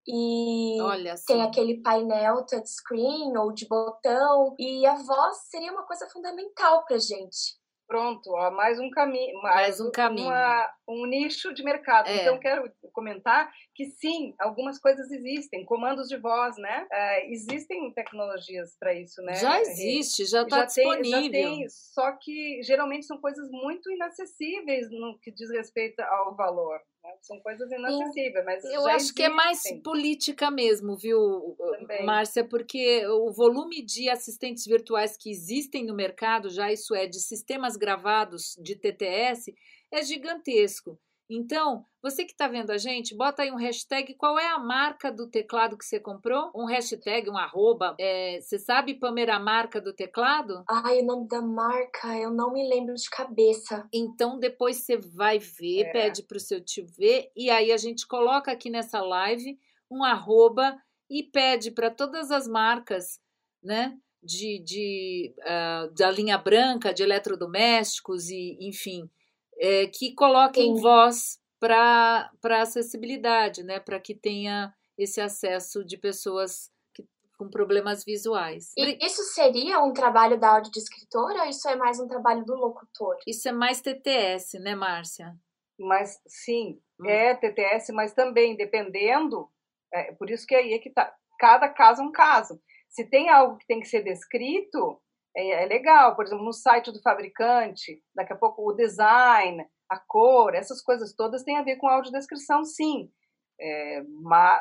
E 0.06 0.82
Olha, 0.82 1.16
tem 1.26 1.42
aquele 1.42 1.82
painel 1.82 2.46
touchscreen 2.46 3.38
ou 3.38 3.54
de 3.54 3.68
botão. 3.68 4.54
E 4.60 4.86
a 4.86 4.96
voz 4.96 5.38
seria 5.50 5.72
uma 5.72 5.86
coisa 5.86 6.10
fundamental 6.10 6.84
pra 6.86 6.98
gente. 6.98 7.58
Pronto, 7.88 8.32
ó, 8.32 8.50
mais 8.52 8.80
um 8.80 8.90
caminho, 8.90 9.42
mais, 9.42 9.56
mais 9.56 9.80
um 9.80 9.92
caminho, 9.92 10.28
uma, 10.28 10.70
um 10.88 11.06
nicho 11.06 11.54
de 11.54 11.64
mercado. 11.64 12.08
É. 12.08 12.22
Então 12.22 12.40
quero 12.40 12.72
comentar 12.92 13.52
que 13.74 13.86
sim, 13.86 14.36
algumas 14.40 14.80
coisas 14.80 15.10
existem, 15.12 15.66
comandos 15.66 16.08
de 16.08 16.18
voz, 16.18 16.58
né? 16.58 16.88
Uh, 16.92 17.32
existem 17.32 17.92
tecnologias 17.94 18.76
para 18.80 18.94
isso, 18.94 19.22
né? 19.22 19.36
Já 19.36 19.60
existe, 19.62 20.26
já 20.26 20.44
está 20.44 20.66
disponível. 20.66 21.32
Tem, 21.32 21.52
já 21.52 21.58
tem, 21.60 21.70
só 21.70 22.12
que 22.14 22.62
geralmente 22.64 23.06
são 23.06 23.18
coisas 23.18 23.50
muito 23.50 23.92
inacessíveis 23.92 24.90
no 24.92 25.18
que 25.20 25.32
diz 25.32 25.50
respeito 25.52 26.02
ao 26.02 26.36
valor. 26.36 26.80
Né? 27.04 27.12
São 27.22 27.40
coisas 27.42 27.70
inacessíveis, 27.70 28.46
mas 28.46 28.64
eu 28.64 28.88
acho 28.88 28.96
existem. 28.96 29.16
que 29.16 29.24
é 29.24 29.30
mais 29.30 29.62
política 29.84 30.50
mesmo, 30.50 30.96
viu, 30.96 31.56
Também. 31.80 32.06
Márcia? 32.06 32.48
Porque 32.48 33.06
o 33.08 33.32
volume 33.32 33.84
de 33.84 34.10
assistentes 34.10 34.66
virtuais 34.66 35.18
que 35.18 35.30
existem 35.30 35.86
no 35.86 35.94
mercado, 35.94 36.50
já 36.50 36.72
isso 36.72 36.96
é 36.96 37.06
de 37.06 37.20
sistemas 37.20 37.76
gravados 37.76 38.56
de 38.62 38.76
TTS, 38.76 39.54
é 39.94 40.02
gigantesco. 40.02 41.00
Então, 41.30 41.86
você 42.02 42.26
que 42.26 42.34
está 42.34 42.48
vendo 42.48 42.72
a 42.72 42.78
gente, 42.78 43.16
bota 43.16 43.44
aí 43.44 43.52
um 43.52 43.56
hashtag. 43.56 44.14
Qual 44.16 44.38
é 44.38 44.48
a 44.48 44.60
marca 44.60 45.12
do 45.12 45.30
teclado 45.30 45.78
que 45.78 45.86
você 45.86 46.00
comprou? 46.00 46.52
Um 46.54 46.66
hashtag, 46.66 47.30
um 47.30 47.38
arroba. 47.38 47.96
É, 48.00 48.40
você 48.42 48.60
sabe, 48.60 48.96
Pamela, 48.96 49.36
a 49.36 49.40
marca 49.40 49.80
do 49.80 49.94
teclado? 49.94 50.64
Ai, 50.70 51.00
o 51.00 51.06
nome 51.06 51.28
da 51.28 51.42
marca, 51.42 52.18
eu 52.18 52.30
não 52.30 52.52
me 52.52 52.68
lembro 52.68 52.94
de 52.94 53.10
cabeça. 53.10 53.88
Então, 53.94 54.38
depois 54.38 54.78
você 54.78 54.98
vai 54.98 55.40
ver, 55.40 55.86
é. 55.86 55.92
pede 55.92 56.24
para 56.24 56.38
o 56.38 56.42
seu 56.42 56.60
tio 56.60 56.86
ver. 56.98 57.32
E 57.36 57.50
aí 57.50 57.72
a 57.72 57.78
gente 57.78 58.06
coloca 58.06 58.52
aqui 58.52 58.70
nessa 58.70 59.02
live 59.02 59.58
um 59.90 60.04
arroba 60.04 60.78
e 61.10 61.24
pede 61.24 61.72
para 61.72 61.90
todas 61.90 62.32
as 62.32 62.48
marcas, 62.48 63.20
né? 63.64 63.98
De, 64.22 64.60
de 64.60 65.36
uh, 65.40 65.94
da 65.94 66.10
linha 66.10 66.38
branca, 66.38 66.94
de 66.94 67.04
eletrodomésticos 67.04 68.30
e, 68.30 68.58
enfim, 68.62 69.10
é, 69.60 69.88
que 69.88 70.14
coloquem 70.14 70.76
Sim. 70.76 70.82
voz 70.82 71.40
para 71.60 72.30
acessibilidade, 72.62 73.64
né? 73.64 73.80
Para 73.80 74.00
que 74.00 74.14
tenha 74.14 74.74
esse 74.98 75.22
acesso 75.22 75.84
de 75.84 75.98
pessoas 75.98 76.70
que, 76.94 77.06
com 77.38 77.50
problemas 77.50 78.04
visuais. 78.04 78.72
E 78.78 79.06
isso 79.06 79.24
seria 79.34 79.82
um 79.82 79.94
trabalho 79.94 80.40
da 80.40 80.56
audiodescritora 80.56 81.44
ou 81.44 81.50
isso 81.50 81.68
é 81.70 81.76
mais 81.76 82.00
um 82.00 82.08
trabalho 82.08 82.44
do 82.46 82.54
locutor? 82.54 83.18
Isso 83.26 83.48
é 83.48 83.52
mais 83.52 83.82
TTS, 83.82 84.60
né, 84.60 84.76
Márcia? 84.76 85.34
Mas 85.80 86.20
sim, 86.28 86.80
hum. 87.00 87.08
é 87.08 87.36
TTS, 87.36 87.92
mas 87.94 88.14
também 88.14 88.56
dependendo, 88.56 89.50
é, 89.94 90.12
por 90.14 90.30
isso 90.30 90.46
que 90.46 90.56
aí 90.56 90.74
é 90.74 90.80
que 90.80 90.92
tá, 90.92 91.14
cada 91.40 91.70
caso 91.70 92.02
é 92.02 92.06
um 92.06 92.12
caso. 92.12 92.62
Se 92.90 93.10
tem 93.10 93.30
algo 93.30 93.58
que 93.58 93.66
tem 93.66 93.80
que 93.80 93.88
ser 93.88 94.04
descrito, 94.04 95.02
é, 95.36 95.64
é, 95.64 95.66
legal, 95.66 96.16
por 96.16 96.26
exemplo, 96.26 96.46
no 96.46 96.54
site 96.54 96.92
do 96.92 97.02
fabricante, 97.02 98.02
daqui 98.16 98.34
a 98.34 98.38
pouco 98.38 98.70
o 98.70 98.74
design, 98.74 99.66
a 99.90 100.00
cor, 100.00 100.54
essas 100.54 100.82
coisas 100.82 101.14
todas 101.14 101.44
têm 101.44 101.58
a 101.58 101.64
ver 101.64 101.78
com 101.78 101.88
audiodescrição, 101.88 102.64
sim. 102.64 103.12
É, 103.60 104.04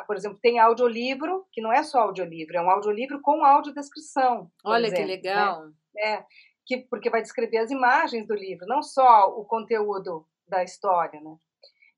por 0.07 0.17
exemplo, 0.17 0.39
tem 0.41 0.59
audiolivro, 0.59 1.47
que 1.51 1.61
não 1.61 1.73
é 1.73 1.83
só 1.83 2.01
audiolivro, 2.01 2.57
é 2.57 2.63
um 2.63 2.71
audiolivro 2.71 3.21
com 3.21 3.45
audiodescrição. 3.45 4.51
Olha 4.65 4.87
exemplo, 4.87 5.05
que 5.05 5.09
né? 5.09 5.17
legal. 5.17 5.67
Né? 5.67 5.73
É, 5.99 6.25
que, 6.65 6.79
porque 6.89 7.11
vai 7.11 7.23
descrever 7.23 7.59
as 7.59 7.71
imagens 7.71 8.27
do 8.27 8.35
livro, 8.35 8.67
não 8.67 8.83
só 8.83 9.29
o 9.29 9.45
conteúdo 9.45 10.27
da 10.47 10.63
história, 10.63 11.21
né? 11.21 11.37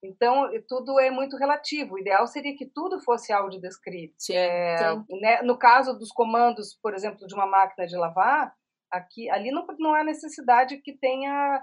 Então, 0.02 0.51
tudo 0.68 1.01
é 1.01 1.10
muito 1.10 1.36
relativo. 1.36 1.94
O 1.94 1.98
ideal 1.98 2.26
seria 2.26 2.55
que 2.55 2.66
tudo 2.66 3.01
fosse 3.01 3.32
audiodescrito. 3.32 4.14
Sim, 4.18 4.34
é. 4.36 4.76
Né, 5.09 5.42
no 5.42 5.56
caso 5.56 5.98
dos 5.98 6.10
comandos, 6.10 6.78
por 6.82 6.92
exemplo, 6.94 7.26
de 7.26 7.34
uma 7.34 7.46
máquina 7.46 7.86
de 7.86 7.96
lavar, 7.96 8.55
aqui, 8.94 9.28
ali 9.30 9.50
não, 9.50 9.66
não 9.78 9.94
há 9.94 10.04
necessidade 10.04 10.78
que 10.78 10.96
tenha 10.96 11.62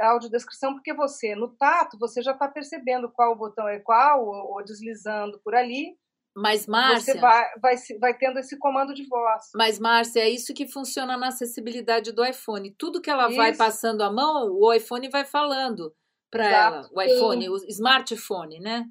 audiodescrição, 0.00 0.74
porque 0.74 0.92
você, 0.92 1.34
no 1.34 1.48
tato, 1.56 1.98
você 1.98 2.22
já 2.22 2.32
está 2.32 2.48
percebendo 2.48 3.10
qual 3.10 3.36
botão 3.36 3.66
é 3.68 3.78
qual, 3.78 4.24
ou, 4.24 4.54
ou, 4.54 4.64
deslizando 4.64 5.40
por 5.42 5.54
ali. 5.54 5.96
Mas, 6.36 6.66
Márcia... 6.66 7.14
Você 7.14 7.20
vai, 7.20 7.46
vai, 7.60 7.76
vai 7.98 8.18
tendo 8.18 8.38
esse 8.38 8.58
comando 8.58 8.92
de 8.92 9.06
voz. 9.06 9.44
Mas, 9.54 9.78
Márcia, 9.78 10.20
é 10.20 10.28
isso 10.28 10.52
que 10.52 10.68
funciona 10.68 11.16
na 11.16 11.28
acessibilidade 11.28 12.12
do 12.12 12.24
iPhone. 12.24 12.74
Tudo 12.78 13.00
que 13.00 13.08
ela 13.08 13.28
isso. 13.28 13.36
vai 13.36 13.56
passando 13.56 14.02
a 14.02 14.12
mão, 14.12 14.52
o 14.52 14.70
iPhone 14.72 15.08
vai 15.08 15.24
falando 15.24 15.94
para 16.30 16.46
ela. 16.46 16.90
O 16.92 17.00
iPhone, 17.00 17.44
Sim. 17.44 17.48
o 17.48 17.56
smartphone, 17.68 18.60
né? 18.60 18.84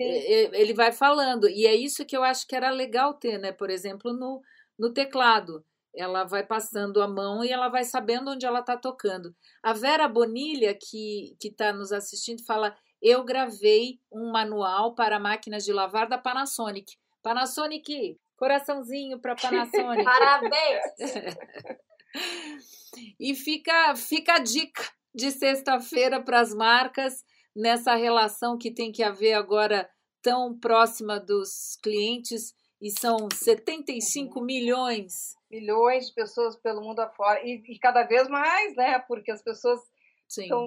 Sim. 0.00 0.08
Ele 0.52 0.72
vai 0.72 0.92
falando. 0.92 1.48
E 1.48 1.66
é 1.66 1.74
isso 1.74 2.06
que 2.06 2.16
eu 2.16 2.22
acho 2.22 2.46
que 2.46 2.54
era 2.54 2.70
legal 2.70 3.14
ter, 3.14 3.36
né? 3.36 3.50
Por 3.50 3.68
exemplo, 3.68 4.12
no, 4.12 4.40
no 4.78 4.92
teclado 4.92 5.64
ela 5.94 6.24
vai 6.24 6.44
passando 6.44 7.02
a 7.02 7.08
mão 7.08 7.44
e 7.44 7.50
ela 7.50 7.68
vai 7.68 7.84
sabendo 7.84 8.32
onde 8.32 8.46
ela 8.46 8.60
está 8.60 8.76
tocando. 8.76 9.34
A 9.62 9.72
Vera 9.72 10.08
Bonilha, 10.08 10.74
que 10.74 11.36
está 11.42 11.72
nos 11.72 11.92
assistindo, 11.92 12.44
fala: 12.44 12.76
Eu 13.00 13.24
gravei 13.24 14.00
um 14.10 14.30
manual 14.30 14.94
para 14.94 15.18
máquinas 15.18 15.64
de 15.64 15.72
lavar 15.72 16.08
da 16.08 16.18
Panasonic. 16.18 16.96
Panasonic, 17.22 18.18
coraçãozinho 18.36 19.20
para 19.20 19.36
Panasonic. 19.36 19.72
Parabéns! 20.04 20.82
e 23.20 23.34
fica, 23.34 23.94
fica 23.94 24.34
a 24.34 24.38
dica 24.38 24.82
de 25.14 25.30
sexta-feira 25.30 26.22
para 26.22 26.40
as 26.40 26.54
marcas 26.54 27.22
nessa 27.54 27.94
relação 27.94 28.56
que 28.56 28.70
tem 28.70 28.90
que 28.90 29.02
haver 29.02 29.34
agora 29.34 29.88
tão 30.22 30.58
próxima 30.58 31.20
dos 31.20 31.76
clientes 31.82 32.54
e 32.82 32.90
são 32.90 33.28
75 33.32 34.38
uhum. 34.38 34.44
milhões 34.44 35.36
milhões 35.52 36.06
de 36.08 36.14
pessoas 36.14 36.56
pelo 36.56 36.80
mundo 36.80 37.00
afora 37.00 37.40
e, 37.44 37.62
e 37.68 37.78
cada 37.78 38.04
vez 38.04 38.26
mais, 38.28 38.74
né? 38.74 38.98
Porque 39.00 39.30
as 39.30 39.42
pessoas 39.42 39.78
Sim. 40.26 40.42
estão 40.44 40.66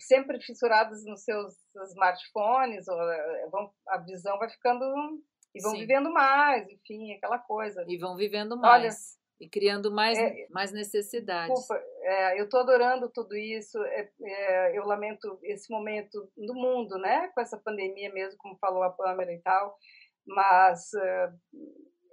sempre 0.00 0.40
fissuradas 0.40 1.04
nos 1.04 1.22
seus 1.22 1.54
smartphones, 1.90 2.88
ou, 2.88 3.00
eh, 3.00 3.48
vão, 3.50 3.72
a 3.86 3.98
visão 3.98 4.36
vai 4.38 4.50
ficando 4.50 4.84
e 5.54 5.62
vão 5.62 5.70
Sim. 5.70 5.78
vivendo 5.78 6.12
mais, 6.12 6.68
enfim, 6.68 7.12
aquela 7.14 7.38
coisa. 7.38 7.84
E 7.86 7.96
vão 7.96 8.16
vivendo 8.16 8.56
mais. 8.56 8.82
Olha, 8.82 8.90
e 9.40 9.48
criando 9.48 9.92
mais, 9.92 10.18
é, 10.18 10.48
mais 10.50 10.72
necessidades. 10.72 11.54
Desculpa, 11.54 11.80
é, 12.02 12.40
eu 12.40 12.46
estou 12.46 12.58
adorando 12.58 13.08
tudo 13.08 13.36
isso. 13.36 13.80
É, 13.84 14.10
é, 14.20 14.76
eu 14.76 14.84
lamento 14.84 15.38
esse 15.44 15.70
momento 15.70 16.28
do 16.36 16.54
mundo, 16.54 16.98
né? 16.98 17.28
Com 17.28 17.40
essa 17.40 17.56
pandemia 17.56 18.12
mesmo, 18.12 18.36
como 18.36 18.58
falou 18.58 18.82
a 18.82 18.90
Pâmela 18.90 19.32
e 19.32 19.38
tal. 19.38 19.78
Mas 20.28 20.92
eh, 20.94 21.32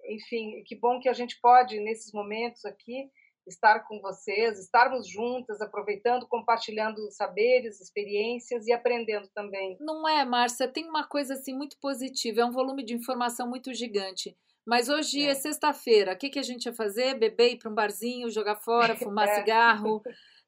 enfim, 0.08 0.64
que 0.66 0.76
bom 0.76 1.00
que 1.00 1.10
a 1.10 1.14
gente 1.14 1.40
pode, 1.42 1.80
nesses 1.80 2.12
momentos 2.14 2.66
aqui, 2.66 3.10
estar 3.48 3.82
com 3.82 4.00
vocês, 4.02 4.60
estarmos 4.60 5.08
juntas, 5.08 5.62
aproveitando, 5.62 6.28
compartilhando 6.28 7.12
saberes, 7.12 7.80
experiências 7.80 8.66
e 8.66 8.74
aprendendo 8.74 9.28
também. 9.34 9.78
Não 9.80 10.08
é, 10.08 10.26
Márcia? 10.26 10.68
Tem 10.68 10.88
uma 10.88 11.04
coisa 11.04 11.36
assim 11.36 11.54
muito 11.54 11.78
positiva, 11.80 12.42
é 12.42 12.46
um 12.46 12.52
volume 12.52 12.84
de 12.84 12.94
informação 12.94 13.48
muito 13.48 13.74
gigante. 13.74 14.36
Mas 14.66 14.90
hoje 14.90 15.24
é, 15.24 15.30
é 15.30 15.36
sexta-feira, 15.36 16.14
o 16.14 16.18
que, 16.18 16.30
que 16.30 16.40
a 16.40 16.44
gente 16.44 16.66
ia 16.66 16.74
fazer? 16.74 17.20
Beber, 17.20 17.54
ir 17.54 17.58
para 17.58 17.70
um 17.70 17.76
barzinho, 17.76 18.32
jogar 18.32 18.56
fora, 18.56 18.96
fumar 18.98 19.28
é. 19.28 19.36
cigarro. 19.36 20.02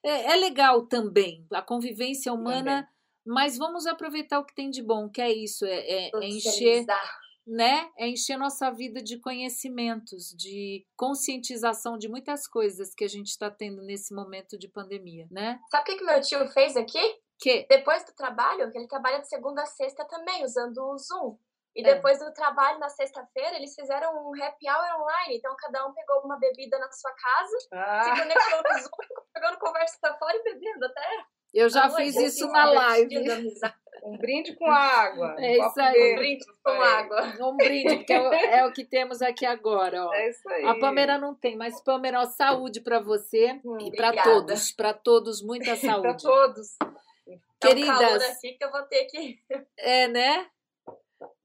É, 0.03 0.33
é, 0.33 0.35
legal 0.35 0.87
também, 0.87 1.45
a 1.53 1.61
convivência 1.61 2.33
humana, 2.33 2.81
também. 2.81 2.89
mas 3.25 3.57
vamos 3.57 3.85
aproveitar 3.85 4.39
o 4.39 4.45
que 4.45 4.55
tem 4.55 4.71
de 4.71 4.81
bom, 4.81 5.07
que 5.07 5.21
é 5.21 5.31
isso, 5.31 5.65
é, 5.65 6.07
é, 6.07 6.11
é 6.13 6.27
encher 6.27 6.85
né? 7.47 7.89
É 7.97 8.07
encher 8.07 8.37
nossa 8.37 8.69
vida 8.69 9.01
de 9.01 9.19
conhecimentos, 9.19 10.29
de 10.35 10.85
conscientização 10.95 11.97
de 11.97 12.09
muitas 12.09 12.47
coisas 12.47 12.93
que 12.93 13.03
a 13.05 13.07
gente 13.07 13.27
está 13.27 13.49
tendo 13.49 13.81
nesse 13.81 14.13
momento 14.13 14.57
de 14.57 14.67
pandemia, 14.67 15.27
né? 15.31 15.59
Sabe 15.71 15.83
o 15.83 15.85
que, 15.85 15.95
que 15.99 16.03
meu 16.03 16.19
tio 16.21 16.47
fez 16.49 16.75
aqui? 16.75 17.01
Que? 17.39 17.65
Depois 17.69 18.03
do 18.03 18.13
trabalho, 18.13 18.71
ele 18.75 18.87
trabalha 18.87 19.19
de 19.19 19.29
segunda 19.29 19.61
a 19.63 19.65
sexta 19.65 20.03
também, 20.05 20.43
usando 20.43 20.77
o 20.79 20.97
Zoom. 20.97 21.37
E 21.75 21.81
É. 21.81 21.93
depois 21.93 22.17
do 22.19 22.33
trabalho, 22.33 22.79
na 22.79 22.89
sexta-feira, 22.89 23.55
eles 23.55 23.75
fizeram 23.75 24.11
um 24.27 24.31
happy 24.43 24.67
hour 24.67 25.01
online. 25.01 25.37
Então, 25.37 25.55
cada 25.57 25.85
um 25.87 25.93
pegou 25.93 26.21
uma 26.25 26.37
bebida 26.39 26.77
na 26.79 26.91
sua 26.91 27.11
casa, 27.13 27.59
se 27.59 27.67
Ah, 27.71 28.15
conectou 28.19 28.63
no 28.73 28.79
Zoom, 28.81 28.89
pegando 29.33 29.59
conversa 29.59 29.97
pra 30.01 30.17
fora 30.17 30.35
e 30.35 30.43
bebendo 30.43 30.85
até. 30.85 31.25
Eu 31.53 31.69
já 31.69 31.89
fiz 31.91 32.15
isso 32.15 32.45
se 32.47 32.51
na 32.51 32.65
live. 32.71 33.15
Um 34.03 34.17
brinde 34.17 34.55
com 34.55 34.65
água. 34.71 35.35
É 35.39 35.57
um 35.63 35.67
isso 35.67 35.81
aí. 35.81 36.13
Um 36.13 36.15
brinde 36.17 36.45
com 36.63 36.69
água. 36.71 37.21
Um 37.47 37.55
brinde, 37.57 37.95
porque 37.97 38.13
é 38.13 38.21
o, 38.21 38.33
é 38.33 38.65
o 38.67 38.71
que 38.73 38.85
temos 38.85 39.21
aqui 39.21 39.45
agora, 39.45 40.05
ó. 40.05 40.13
É 40.13 40.29
isso 40.29 40.47
aí. 40.49 40.65
A 40.65 40.75
Pamela 40.79 41.17
não 41.17 41.35
tem, 41.35 41.55
mas 41.55 41.81
Pamela, 41.83 42.21
ó, 42.21 42.25
saúde 42.25 42.81
para 42.81 42.99
você 42.99 43.59
Hum, 43.65 43.77
e 43.81 43.91
para 43.95 44.23
todos, 44.23 44.71
para 44.71 44.93
todos, 44.93 45.41
muita 45.41 45.65
Pra 45.77 45.89
saúde. 45.89 46.23
todos. 46.23 46.67
Tá 46.79 47.69
um 47.69 47.69
Queridas, 47.71 47.97
calor 47.99 48.21
aqui 48.21 48.53
que 48.53 48.63
eu 48.63 48.71
vou 48.71 48.83
ter 48.83 49.05
que. 49.05 49.39
é, 49.79 50.07
né? 50.07 50.47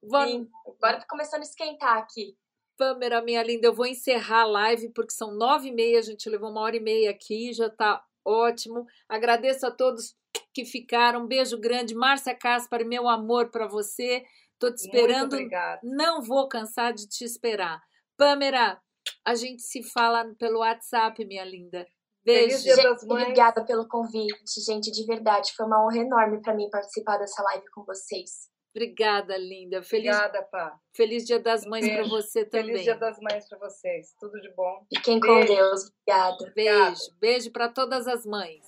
Vamos, 0.02 0.32
Sim. 0.32 0.48
Agora 0.82 0.98
tá 1.00 1.06
começando 1.08 1.40
a 1.40 1.44
esquentar 1.44 1.96
aqui. 1.96 2.36
Pamela, 2.76 3.22
minha 3.22 3.42
linda, 3.42 3.66
eu 3.68 3.72
vou 3.74 3.86
encerrar 3.86 4.40
a 4.42 4.46
live 4.46 4.88
porque 4.92 5.12
são 5.12 5.32
nove 5.34 5.68
e 5.68 5.72
meia, 5.72 5.98
a 5.98 6.02
gente 6.02 6.28
levou 6.28 6.50
uma 6.50 6.60
hora 6.62 6.76
e 6.76 6.80
meia 6.80 7.10
aqui, 7.10 7.52
já 7.52 7.70
tá 7.70 8.02
ótimo. 8.24 8.84
Agradeço 9.08 9.66
a 9.66 9.70
todos 9.70 10.14
que 10.54 10.64
ficaram, 10.64 11.22
um 11.24 11.26
beijo 11.26 11.58
grande. 11.58 11.94
Márcia 11.94 12.34
Caspar, 12.34 12.84
meu 12.84 13.08
amor 13.08 13.50
para 13.50 13.66
você. 13.66 14.22
Tô 14.58 14.70
te 14.72 14.78
esperando, 14.78 15.30
Muito 15.32 15.34
obrigada. 15.34 15.80
não 15.82 16.22
vou 16.22 16.48
cansar 16.48 16.92
de 16.92 17.08
te 17.08 17.24
esperar. 17.24 17.80
Pamela, 18.16 18.80
a 19.26 19.34
gente 19.34 19.62
se 19.62 19.82
fala 19.82 20.24
pelo 20.38 20.60
WhatsApp, 20.60 21.24
minha 21.26 21.44
linda. 21.44 21.84
Feliz 22.24 22.62
Beijo. 22.62 22.62
Dia 22.62 22.76
Gente, 22.76 22.84
das 22.84 23.04
Mães. 23.04 23.22
obrigada 23.22 23.64
pelo 23.64 23.88
convite, 23.88 24.60
gente, 24.64 24.92
de 24.92 25.04
verdade. 25.04 25.52
Foi 25.56 25.66
uma 25.66 25.84
honra 25.84 25.98
enorme 25.98 26.40
pra 26.40 26.54
mim 26.54 26.70
participar 26.70 27.18
dessa 27.18 27.42
live 27.42 27.64
com 27.74 27.84
vocês. 27.84 28.51
Obrigada, 28.74 29.36
linda. 29.36 29.82
Feliz, 29.82 30.16
Obrigada, 30.16 30.42
Pá. 30.50 30.78
feliz 30.94 31.24
Dia 31.26 31.38
das 31.38 31.66
Mães 31.66 31.86
para 31.86 32.04
você 32.04 32.44
também. 32.44 32.68
Feliz 32.68 32.84
Dia 32.84 32.96
das 32.96 33.18
Mães 33.20 33.48
pra 33.48 33.58
vocês. 33.58 34.14
Tudo 34.18 34.40
de 34.40 34.50
bom. 34.54 34.86
Fiquem 34.94 35.20
com 35.20 35.40
Beijo. 35.40 35.54
Deus. 35.54 35.90
Obrigada. 36.06 36.52
Beijo, 36.54 37.00
beijo 37.20 37.50
para 37.52 37.68
todas 37.68 38.08
as 38.08 38.24
mães. 38.24 38.64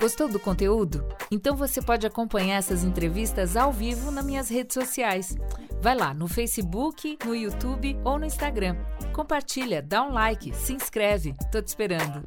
Gostou 0.00 0.28
do 0.28 0.38
conteúdo? 0.38 1.06
Então 1.30 1.56
você 1.56 1.80
pode 1.80 2.06
acompanhar 2.06 2.58
essas 2.58 2.84
entrevistas 2.84 3.56
ao 3.56 3.72
vivo 3.72 4.10
nas 4.10 4.24
minhas 4.24 4.50
redes 4.50 4.74
sociais. 4.74 5.34
Vai 5.80 5.96
lá 5.96 6.12
no 6.12 6.28
Facebook, 6.28 7.18
no 7.24 7.34
YouTube 7.34 7.96
ou 8.04 8.18
no 8.18 8.26
Instagram. 8.26 8.76
Compartilha, 9.14 9.80
dá 9.80 10.02
um 10.02 10.12
like, 10.12 10.54
se 10.54 10.74
inscreve. 10.74 11.34
Tô 11.50 11.62
te 11.62 11.68
esperando. 11.68 12.22